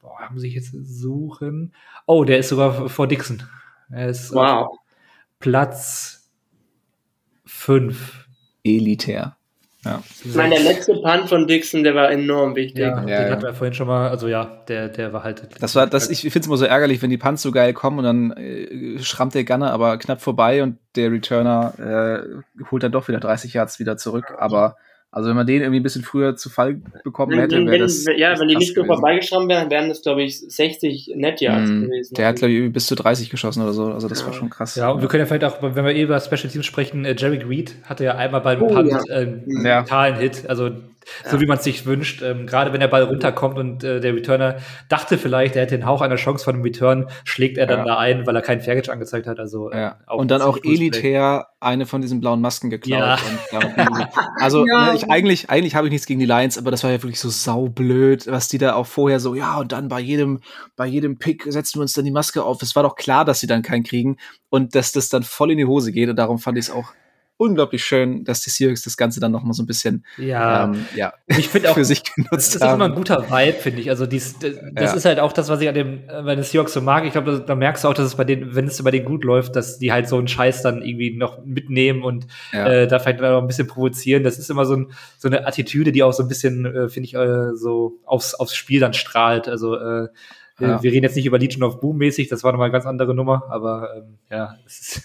boah, 0.00 0.20
haben 0.20 0.38
sie 0.38 0.50
jetzt 0.50 0.72
suchen. 0.84 1.74
Oh, 2.06 2.24
der 2.24 2.38
ist 2.38 2.48
sogar 2.48 2.88
vor 2.88 3.08
Dixon. 3.08 3.42
Er 3.90 4.08
ist 4.08 4.32
wow. 4.32 4.78
Platz 5.40 6.30
5 7.44 8.21
elitär. 8.64 9.36
Ja. 9.84 10.00
Ich 10.24 10.34
meine, 10.36 10.54
der 10.54 10.64
letzte 10.64 10.94
Punt 10.94 11.28
von 11.28 11.48
Dixon, 11.48 11.82
der 11.82 11.96
war 11.96 12.10
enorm 12.10 12.54
wichtig. 12.54 12.82
Ja, 12.82 13.00
ja 13.00 13.00
den 13.00 13.08
ja. 13.08 13.30
hatten 13.30 13.42
wir 13.42 13.54
vorhin 13.54 13.74
schon 13.74 13.88
mal, 13.88 14.08
also 14.10 14.28
ja, 14.28 14.62
der, 14.68 14.88
der 14.88 15.12
war 15.12 15.24
halt. 15.24 15.48
Das 15.58 15.74
war, 15.74 15.88
das, 15.88 16.08
ich 16.08 16.20
finde 16.20 16.38
es 16.38 16.46
immer 16.46 16.56
so 16.56 16.64
ärgerlich, 16.64 17.02
wenn 17.02 17.10
die 17.10 17.18
Punts 17.18 17.42
so 17.42 17.50
geil 17.50 17.72
kommen 17.72 17.98
und 17.98 18.04
dann 18.04 18.30
äh, 18.32 19.00
schrammt 19.00 19.34
der 19.34 19.44
Gunner 19.44 19.72
aber 19.72 19.98
knapp 19.98 20.20
vorbei 20.20 20.62
und 20.62 20.78
der 20.94 21.10
Returner 21.10 21.74
äh, 22.60 22.64
holt 22.70 22.84
dann 22.84 22.92
doch 22.92 23.08
wieder 23.08 23.18
30 23.18 23.54
Yards 23.54 23.80
wieder 23.80 23.96
zurück. 23.96 24.34
Aber 24.38 24.76
also 25.14 25.28
wenn 25.28 25.36
man 25.36 25.46
den 25.46 25.60
irgendwie 25.60 25.80
ein 25.80 25.82
bisschen 25.82 26.02
früher 26.02 26.36
zu 26.36 26.48
Fall 26.48 26.80
bekommen 27.04 27.38
hätte, 27.38 27.66
wäre 27.66 27.80
das. 27.80 28.06
Ja, 28.16 28.38
wenn 28.40 28.48
die 28.48 28.56
nicht 28.56 28.74
so 28.74 28.82
vorbeigeschrammt 28.82 29.46
wären, 29.50 29.70
wären 29.70 29.90
das, 29.90 30.00
glaube 30.00 30.22
ich, 30.22 30.40
60 30.40 31.12
Net-Yards 31.14 31.70
mm, 31.70 31.82
gewesen. 31.82 32.14
Der 32.14 32.28
hat, 32.28 32.36
glaube 32.36 32.54
ich, 32.54 32.72
bis 32.72 32.86
zu 32.86 32.94
30 32.94 33.28
geschossen 33.28 33.62
oder 33.62 33.74
so. 33.74 33.92
Also 33.92 34.08
das 34.08 34.20
ja. 34.20 34.26
war 34.26 34.32
schon 34.32 34.48
krass. 34.48 34.74
Ja, 34.74 34.90
und 34.90 35.02
wir 35.02 35.08
können 35.08 35.20
ja 35.20 35.26
vielleicht 35.26 35.44
auch, 35.44 35.62
wenn 35.62 35.84
wir 35.84 35.94
eh 35.94 36.02
über 36.04 36.18
Special 36.18 36.48
Teams 36.48 36.64
sprechen, 36.64 37.04
äh, 37.04 37.14
Jerry 37.16 37.42
Reed 37.42 37.74
hatte 37.84 38.04
ja 38.04 38.14
einmal 38.14 38.40
beim 38.40 38.62
oh, 38.62 38.68
Punt 38.68 38.90
ja. 38.90 39.02
äh, 39.10 39.20
einen 39.20 39.66
ja. 39.66 39.82
totalen 39.82 40.16
Hit. 40.16 40.48
Also 40.48 40.68
ja. 40.68 40.74
So 41.24 41.40
wie 41.40 41.46
man 41.46 41.58
es 41.58 41.64
sich 41.64 41.86
wünscht. 41.86 42.22
Ähm, 42.22 42.46
Gerade 42.46 42.72
wenn 42.72 42.80
der 42.80 42.88
Ball 42.88 43.02
runterkommt 43.04 43.58
und 43.58 43.84
äh, 43.84 44.00
der 44.00 44.14
Returner 44.14 44.56
dachte 44.88 45.18
vielleicht, 45.18 45.56
er 45.56 45.62
hätte 45.62 45.76
den 45.76 45.86
Hauch 45.86 46.00
einer 46.00 46.16
Chance 46.16 46.44
von 46.44 46.56
dem 46.56 46.62
Return, 46.62 47.08
schlägt 47.24 47.58
er 47.58 47.66
dann 47.66 47.80
ja. 47.80 47.84
da 47.84 47.98
ein, 47.98 48.26
weil 48.26 48.36
er 48.36 48.42
keinen 48.42 48.60
Fairgage 48.60 48.90
angezeigt 48.90 49.26
hat. 49.26 49.38
Also, 49.38 49.70
äh, 49.70 49.92
und 50.08 50.30
dann 50.30 50.42
auch 50.42 50.58
elitär 50.62 51.46
eine 51.60 51.86
von 51.86 52.02
diesen 52.02 52.20
blauen 52.20 52.40
Masken 52.40 52.70
geklaut. 52.70 53.20
also 54.40 54.64
ne, 54.64 54.92
ich, 54.94 55.10
eigentlich, 55.10 55.48
eigentlich 55.48 55.74
habe 55.74 55.86
ich 55.86 55.92
nichts 55.92 56.06
gegen 56.06 56.20
die 56.20 56.26
Lions, 56.26 56.58
aber 56.58 56.70
das 56.70 56.82
war 56.82 56.90
ja 56.90 57.02
wirklich 57.02 57.20
so 57.20 57.28
saublöd, 57.30 58.26
was 58.26 58.48
die 58.48 58.58
da 58.58 58.74
auch 58.74 58.86
vorher 58.86 59.20
so, 59.20 59.34
ja, 59.34 59.58
und 59.58 59.72
dann 59.72 59.88
bei 59.88 60.00
jedem, 60.00 60.40
bei 60.76 60.86
jedem 60.86 61.18
Pick 61.18 61.44
setzen 61.46 61.78
wir 61.78 61.82
uns 61.82 61.92
dann 61.92 62.04
die 62.04 62.10
Maske 62.10 62.42
auf. 62.42 62.62
Es 62.62 62.74
war 62.74 62.82
doch 62.82 62.96
klar, 62.96 63.24
dass 63.24 63.40
sie 63.40 63.46
dann 63.46 63.62
keinen 63.62 63.84
kriegen 63.84 64.16
und 64.48 64.74
dass 64.74 64.92
das 64.92 65.08
dann 65.08 65.22
voll 65.22 65.52
in 65.52 65.58
die 65.58 65.66
Hose 65.66 65.92
geht. 65.92 66.08
Und 66.08 66.16
darum 66.16 66.38
fand 66.38 66.58
ich 66.58 66.66
es 66.66 66.70
auch 66.70 66.92
unglaublich 67.42 67.84
schön, 67.84 68.24
dass 68.24 68.40
die 68.40 68.50
Seahawks 68.50 68.82
das 68.82 68.96
Ganze 68.96 69.18
dann 69.18 69.32
noch 69.32 69.42
mal 69.42 69.52
so 69.52 69.62
ein 69.62 69.66
bisschen 69.66 70.04
ja, 70.16 70.64
ähm, 70.64 70.86
ja 70.94 71.12
ich 71.26 71.48
finde 71.48 71.70
auch 71.70 71.74
für 71.74 71.84
sich 71.84 72.02
genutzt 72.04 72.30
das 72.32 72.54
ist 72.54 72.62
haben. 72.62 72.76
immer 72.76 72.84
ein 72.86 72.94
guter 72.94 73.30
Vibe, 73.30 73.58
finde 73.58 73.80
ich. 73.80 73.90
Also 73.90 74.06
dies, 74.06 74.38
das, 74.38 74.54
ja. 74.74 74.92
ist 74.92 75.04
halt 75.04 75.18
auch 75.18 75.32
das, 75.32 75.48
was 75.48 75.60
ich 75.60 75.68
an 75.68 75.74
dem 75.74 76.06
bei 76.06 76.34
den 76.34 76.44
Seahawks 76.44 76.72
so 76.72 76.80
mag. 76.80 77.04
Ich 77.04 77.12
glaube, 77.12 77.44
da 77.44 77.54
merkst 77.54 77.84
du 77.84 77.88
auch, 77.88 77.94
dass 77.94 78.06
es 78.06 78.14
bei 78.14 78.24
denen, 78.24 78.54
wenn 78.54 78.66
es 78.66 78.82
bei 78.82 78.90
denen 78.90 79.04
gut 79.04 79.24
läuft, 79.24 79.56
dass 79.56 79.78
die 79.78 79.92
halt 79.92 80.08
so 80.08 80.18
einen 80.18 80.28
Scheiß 80.28 80.62
dann 80.62 80.82
irgendwie 80.82 81.16
noch 81.16 81.44
mitnehmen 81.44 82.02
und 82.02 82.26
ja. 82.52 82.66
äh, 82.66 82.86
da 82.86 82.98
vielleicht 82.98 83.20
auch 83.20 83.40
ein 83.40 83.48
bisschen 83.48 83.66
provozieren. 83.66 84.22
Das 84.22 84.38
ist 84.38 84.50
immer 84.50 84.64
so, 84.64 84.76
ein, 84.76 84.92
so 85.18 85.28
eine 85.28 85.46
Attitüde, 85.46 85.90
die 85.90 86.02
auch 86.02 86.12
so 86.12 86.22
ein 86.22 86.28
bisschen, 86.28 86.64
äh, 86.64 86.88
finde 86.88 87.06
ich, 87.06 87.14
äh, 87.14 87.54
so 87.54 87.98
aufs, 88.04 88.34
aufs 88.34 88.54
Spiel 88.54 88.80
dann 88.80 88.94
strahlt. 88.94 89.48
Also 89.48 89.76
äh, 89.76 90.08
ja. 90.68 90.82
Wir 90.82 90.92
reden 90.92 91.04
jetzt 91.04 91.16
nicht 91.16 91.26
über 91.26 91.38
Legion 91.38 91.62
of 91.62 91.80
Boom 91.80 91.98
mäßig, 91.98 92.28
das 92.28 92.44
war 92.44 92.52
nochmal 92.52 92.66
eine 92.66 92.72
ganz 92.72 92.86
andere 92.86 93.14
Nummer, 93.14 93.44
aber 93.50 93.96
ähm, 93.96 94.18
ja, 94.30 94.56
ist, 94.66 95.02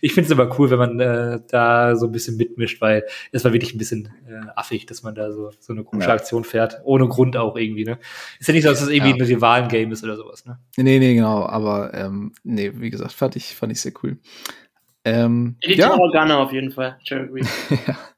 ich 0.00 0.12
finde 0.12 0.26
es 0.26 0.30
immer 0.32 0.58
cool, 0.58 0.70
wenn 0.70 0.78
man 0.78 1.00
äh, 1.00 1.40
da 1.48 1.96
so 1.96 2.06
ein 2.06 2.12
bisschen 2.12 2.36
mitmischt, 2.36 2.80
weil 2.80 3.04
es 3.32 3.44
war 3.44 3.52
wirklich 3.52 3.74
ein 3.74 3.78
bisschen 3.78 4.12
äh, 4.28 4.48
affig, 4.56 4.86
dass 4.86 5.02
man 5.02 5.14
da 5.14 5.32
so, 5.32 5.50
so 5.58 5.72
eine 5.72 5.84
komische 5.84 6.08
ja. 6.08 6.14
Aktion 6.14 6.44
fährt, 6.44 6.80
ohne 6.84 7.08
Grund 7.08 7.36
auch 7.36 7.56
irgendwie. 7.56 7.84
Ne? 7.84 7.98
Ist 8.38 8.48
ja 8.48 8.54
nicht 8.54 8.64
so, 8.64 8.70
dass 8.70 8.80
es 8.80 8.86
das 8.86 8.94
irgendwie 8.94 9.10
ja. 9.10 9.16
ein 9.16 9.22
Rivalen-Game 9.22 9.92
ist 9.92 10.04
oder 10.04 10.16
sowas. 10.16 10.44
Ne? 10.46 10.58
Nee, 10.76 10.98
nee, 10.98 11.14
genau, 11.14 11.44
aber 11.44 11.94
ähm, 11.94 12.32
nee, 12.42 12.72
wie 12.74 12.90
gesagt, 12.90 13.12
fand 13.12 13.36
ich, 13.36 13.54
fand 13.54 13.72
ich 13.72 13.80
sehr 13.80 13.92
cool. 14.02 14.18
Ähm, 15.04 15.56
ja. 15.62 15.96
Gunner 15.96 16.38
auf 16.38 16.52
jeden 16.52 16.70
Fall, 16.70 16.98
Jerry 17.02 17.42
ja. 17.86 17.96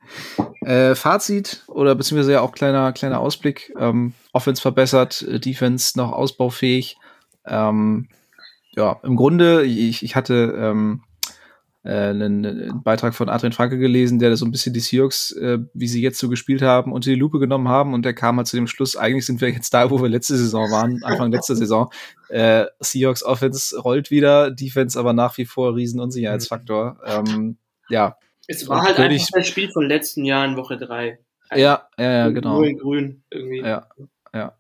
Äh, 0.63 0.95
Fazit 0.95 1.65
oder 1.67 1.95
beziehungsweise 1.95 2.33
ja 2.33 2.41
auch 2.41 2.53
kleiner, 2.53 2.93
kleiner 2.93 3.21
Ausblick. 3.21 3.73
Ähm, 3.79 4.15
Offense 4.33 4.63
verbessert, 4.63 5.23
äh, 5.23 5.41
Defense 5.41 5.99
noch 5.99 6.13
ausbaufähig. 6.13 6.97
Ähm, 7.47 8.09
ja, 8.71 9.01
im 9.03 9.17
Grunde, 9.17 9.65
ich, 9.65 10.03
ich 10.03 10.17
hatte 10.17 10.55
ähm, 10.57 11.03
äh, 11.85 11.91
einen, 11.91 12.47
einen 12.47 12.83
Beitrag 12.83 13.15
von 13.15 13.29
Adrian 13.29 13.53
Franke 13.53 13.79
gelesen, 13.79 14.19
der 14.19 14.37
so 14.37 14.45
ein 14.45 14.53
bisschen 14.53 14.73
die 14.73 14.81
Seahawks, 14.81 15.33
äh, 15.33 15.59
wie 15.75 15.89
sie 15.89 16.01
jetzt 16.01 16.19
so 16.19 16.29
gespielt 16.29 16.63
haben, 16.63 16.93
unter 16.93 17.11
die 17.11 17.17
Lupe 17.17 17.39
genommen 17.39 17.69
haben 17.69 17.93
und 17.93 18.05
der 18.05 18.15
kam 18.15 18.37
halt 18.37 18.47
zu 18.47 18.57
dem 18.57 18.69
Schluss, 18.69 18.97
eigentlich 18.97 19.27
sind 19.27 19.41
wir 19.41 19.51
jetzt 19.51 19.75
da, 19.75 19.91
wo 19.91 20.01
wir 20.01 20.09
letzte 20.09 20.37
Saison 20.37 20.71
waren, 20.71 21.03
Anfang 21.03 21.33
letzter 21.33 21.57
Saison. 21.57 21.91
Äh, 22.29 22.67
Seahawks 22.81 23.25
Offense 23.25 23.79
rollt 23.79 24.11
wieder, 24.11 24.51
Defense 24.51 24.99
aber 24.99 25.13
nach 25.13 25.37
wie 25.39 25.45
vor 25.45 25.75
Riesenunsicherheitsfaktor. 25.75 26.99
Ähm, 27.05 27.57
ja, 27.89 28.17
es 28.47 28.69
war 28.69 28.83
halt 28.83 28.99
einfach 28.99 29.29
das 29.33 29.47
Spiel 29.47 29.71
von 29.71 29.89
letzten 29.89 30.25
Jahr 30.25 30.45
in 30.45 30.57
Woche 30.57 30.77
3. 30.77 31.19
Ja, 31.55 31.89
ja, 31.99 32.13
ja, 32.13 32.29
genau. 32.31 32.57
Nur 32.57 32.67
in 32.67 32.79
grün 32.79 33.23
irgendwie. 33.31 33.61
Ja, 33.61 33.87
ja. 34.35 34.57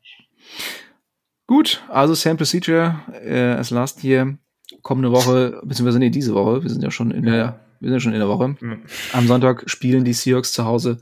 Gut, 1.46 1.82
also 1.88 2.14
Same 2.14 2.36
Procedure 2.36 3.00
äh, 3.22 3.52
as 3.52 3.70
last 3.70 4.04
year. 4.04 4.36
Kommende 4.82 5.12
Woche, 5.12 5.60
beziehungsweise 5.64 5.98
nee, 5.98 6.10
diese 6.10 6.34
Woche, 6.34 6.62
wir 6.62 6.70
sind 6.70 6.82
ja 6.82 6.90
schon 6.90 7.10
in 7.10 7.24
der, 7.24 7.60
wir 7.80 7.88
sind 7.88 7.94
ja 7.94 8.00
schon 8.00 8.14
in 8.14 8.20
der 8.20 8.28
Woche. 8.28 8.56
Mhm. 8.58 8.82
Am 9.12 9.26
Sonntag 9.26 9.64
spielen 9.66 10.04
die 10.04 10.14
Seahawks 10.14 10.52
zu 10.52 10.64
Hause 10.64 10.98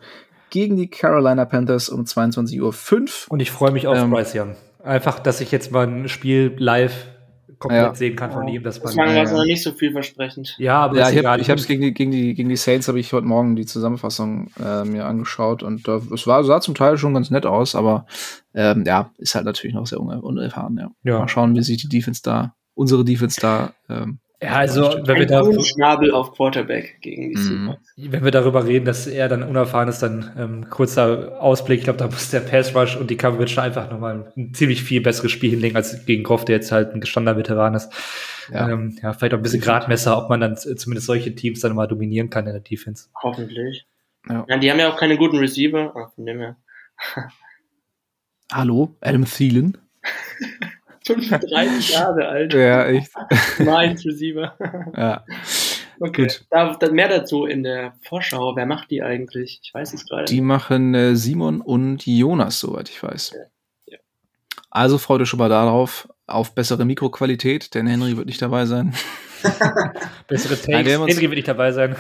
gegen 0.51 0.77
die 0.77 0.89
Carolina 0.89 1.45
Panthers 1.45 1.89
um 1.89 2.03
22.05 2.03 2.61
Uhr. 2.61 3.05
Und 3.29 3.41
ich 3.41 3.51
freue 3.51 3.71
mich 3.71 3.87
auf 3.87 3.97
ähm, 3.97 4.11
Bryce 4.11 4.35
Young. 4.35 4.57
Einfach, 4.83 5.21
dass 5.21 5.41
ich 5.41 5.53
jetzt 5.53 5.71
mal 5.71 5.87
ein 5.87 6.09
Spiel 6.09 6.55
live 6.59 7.07
komplett 7.61 7.83
ja. 7.83 7.95
sehen 7.95 8.17
kann 8.17 8.33
von 8.33 8.49
ihm. 8.49 8.63
Das 8.63 8.83
war 8.83 8.97
war 8.97 9.23
es 9.23 9.33
noch 9.33 9.45
nicht 9.45 9.63
so 9.63 9.73
vielversprechend. 9.73 10.57
Ja, 10.59 10.81
aber 10.81 10.97
ja, 10.97 11.37
ich 11.37 11.51
habe 11.51 11.61
es 11.61 11.67
gegen 11.67 11.83
die, 11.83 11.95
gegen, 11.95 12.11
die, 12.11 12.35
gegen 12.35 12.49
die 12.49 12.57
Saints 12.57 12.89
habe 12.89 12.99
ich 12.99 13.13
heute 13.13 13.27
Morgen 13.27 13.55
die 13.55 13.67
Zusammenfassung 13.67 14.51
äh, 14.59 14.85
mir 14.85 15.05
angeschaut 15.07 15.63
und 15.63 15.87
äh, 15.87 16.01
es 16.13 16.27
war, 16.27 16.43
sah 16.43 16.61
zum 16.61 16.75
Teil 16.75 16.97
schon 16.97 17.15
ganz 17.15 17.31
nett 17.31 17.47
aus, 17.47 17.75
aber 17.75 18.07
ähm, 18.55 18.85
ja, 18.87 19.13
ist 19.19 19.35
halt 19.35 19.45
natürlich 19.45 19.75
noch 19.75 19.87
sehr 19.87 20.01
unerfahren. 20.01 20.77
Ja. 20.79 20.91
ja. 21.05 21.19
Mal 21.21 21.29
schauen, 21.29 21.55
wie 21.55 21.63
sich 21.63 21.77
die 21.77 21.89
Defense 21.89 22.23
da, 22.25 22.55
unsere 22.75 23.05
Defense 23.05 23.39
da 23.41 23.75
ähm, 23.91 24.21
ja, 24.43 24.53
also 24.53 25.01
wenn 25.05 25.19
wir 25.19 25.27
da 25.27 25.45
Schnabel 25.63 26.13
auf 26.13 26.33
Quarterback 26.33 26.99
gegen 27.03 27.31
die 27.31 27.37
mhm. 27.37 27.77
Wenn 27.97 28.25
wir 28.25 28.31
darüber 28.31 28.65
reden, 28.65 28.87
dass 28.87 29.07
er 29.07 29.29
dann 29.29 29.43
unerfahren 29.43 29.89
ist, 29.89 30.01
dann 30.01 30.33
ähm, 30.39 30.71
kurzer 30.71 31.41
Ausblick. 31.43 31.81
Ich 31.81 31.85
glaube, 31.85 31.99
da 31.99 32.07
muss 32.07 32.31
der 32.31 32.41
Pass 32.41 32.75
Rush 32.75 32.97
und 32.97 33.11
die 33.11 33.19
Coverage 33.19 33.61
einfach 33.61 33.91
nochmal 33.91 34.33
ein 34.37 34.55
ziemlich 34.55 34.83
viel 34.83 35.03
besseres 35.03 35.31
Spiel 35.31 35.51
hinlegen 35.51 35.77
als 35.77 36.07
gegen 36.07 36.23
Goff, 36.23 36.47
der 36.47 36.57
jetzt 36.57 36.73
halt 36.73 36.95
ein 36.95 37.03
gestandener 37.03 37.37
Veteran 37.37 37.75
ist. 37.75 37.93
Ja, 38.51 38.71
ähm, 38.71 38.99
ja 39.03 39.13
vielleicht 39.13 39.35
auch 39.35 39.39
ein 39.39 39.43
bisschen 39.43 39.61
Gradmesser, 39.61 40.17
ob 40.17 40.31
man 40.31 40.41
dann 40.41 40.57
zumindest 40.57 41.07
solche 41.07 41.35
Teams 41.35 41.61
dann 41.61 41.75
mal 41.75 41.87
dominieren 41.87 42.31
kann 42.31 42.47
in 42.47 42.53
der 42.55 42.63
Defense. 42.63 43.09
Hoffentlich. 43.23 43.87
Ja. 44.27 44.47
ja 44.49 44.57
die 44.57 44.71
haben 44.71 44.79
ja 44.79 44.91
auch 44.91 44.97
keine 44.97 45.19
guten 45.19 45.37
Receiver. 45.37 45.93
Ach, 45.95 46.15
von 46.15 46.25
dem 46.25 46.39
her. 46.39 46.57
Hallo, 48.51 48.97
Adam 49.03 49.27
Thielen. 49.27 49.77
35 51.15 51.91
Jahre 51.95 52.29
alt. 52.29 52.55
Ja, 52.55 52.87
echt. 52.87 53.11
Mainz 53.59 54.05
Receiver. 54.05 54.55
Ja. 54.97 55.25
Okay. 56.01 56.23
Gut. 56.23 56.47
Da, 56.51 56.75
da, 56.75 56.91
mehr 56.91 57.09
dazu 57.09 57.45
in 57.45 57.63
der 57.63 57.95
Vorschau. 58.03 58.57
Wer 58.57 58.67
macht 58.67 58.91
die 58.91 59.03
eigentlich? 59.03 59.61
Ich 59.63 59.75
weiß 59.75 59.93
es 59.93 60.07
gerade. 60.07 60.25
Die 60.25 60.41
machen 60.41 60.95
äh, 60.95 61.15
Simon 61.15 61.61
und 61.61 62.07
Jonas, 62.07 62.61
soweit 62.61 62.89
ich 62.89 63.03
weiß. 63.03 63.33
Ja. 63.35 63.93
Ja. 63.93 63.99
Also 64.71 64.97
freut 64.97 65.21
euch 65.21 65.29
schon 65.29 65.39
mal 65.39 65.51
darauf, 65.51 66.09
auf 66.27 66.55
bessere 66.55 66.85
Mikroqualität, 66.85 67.75
denn 67.75 67.87
Henry 67.87 68.17
wird 68.17 68.27
nicht 68.27 68.41
dabei 68.41 68.65
sein. 68.65 68.95
Bessere 70.29 70.55
Takes. 70.55 70.69
Nein, 70.69 70.87
Henry 70.87 71.23
wird 71.23 71.35
nicht 71.35 71.49
dabei 71.49 71.73
sein. 71.73 71.97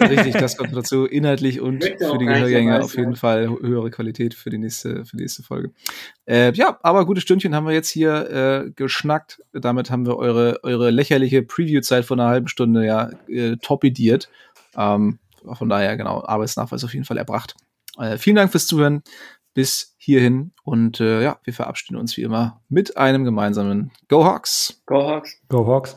Richtig, 0.00 0.34
das 0.34 0.56
kommt 0.56 0.76
dazu. 0.76 1.04
Inhaltlich 1.10 1.60
und 1.60 1.84
für 1.84 2.18
die 2.18 2.26
Gehörgänge 2.26 2.82
auf 2.82 2.96
jeden 2.96 3.16
Fall 3.16 3.48
höhere 3.48 3.90
Qualität 3.90 4.34
für 4.34 4.50
die 4.50 4.58
nächste, 4.58 5.04
für 5.04 5.16
die 5.16 5.22
nächste 5.22 5.42
Folge. 5.42 5.70
Äh, 6.26 6.52
ja, 6.52 6.78
aber 6.82 7.06
gute 7.06 7.20
Stündchen 7.20 7.54
haben 7.54 7.66
wir 7.66 7.74
jetzt 7.74 7.90
hier 7.90 8.30
äh, 8.30 8.70
geschnackt. 8.70 9.42
Damit 9.52 9.90
haben 9.90 10.06
wir 10.06 10.16
eure, 10.16 10.60
eure 10.62 10.90
lächerliche 10.90 11.42
Preview-Zeit 11.42 12.04
von 12.04 12.20
einer 12.20 12.30
halben 12.30 12.48
Stunde 12.48 12.84
ja 12.84 13.10
äh, 13.28 13.56
torpediert. 13.56 14.28
Ähm, 14.76 15.18
von 15.52 15.68
daher, 15.68 15.96
genau, 15.96 16.24
Arbeitsnachweis 16.24 16.84
auf 16.84 16.94
jeden 16.94 17.04
Fall 17.04 17.18
erbracht. 17.18 17.54
Äh, 17.98 18.18
vielen 18.18 18.36
Dank 18.36 18.50
fürs 18.50 18.66
Zuhören 18.66 19.02
bis 19.54 19.94
hierhin. 19.96 20.52
Und 20.64 21.00
äh, 21.00 21.22
ja, 21.22 21.38
wir 21.44 21.54
verabschieden 21.54 21.96
uns 21.96 22.16
wie 22.16 22.22
immer 22.22 22.60
mit 22.68 22.96
einem 22.96 23.24
gemeinsamen 23.24 23.92
Go 24.08 24.24
Hawks. 24.24 24.82
Go 24.86 25.06
Hawks. 25.06 25.40
Go 25.48 25.66
Hawks. 25.66 25.96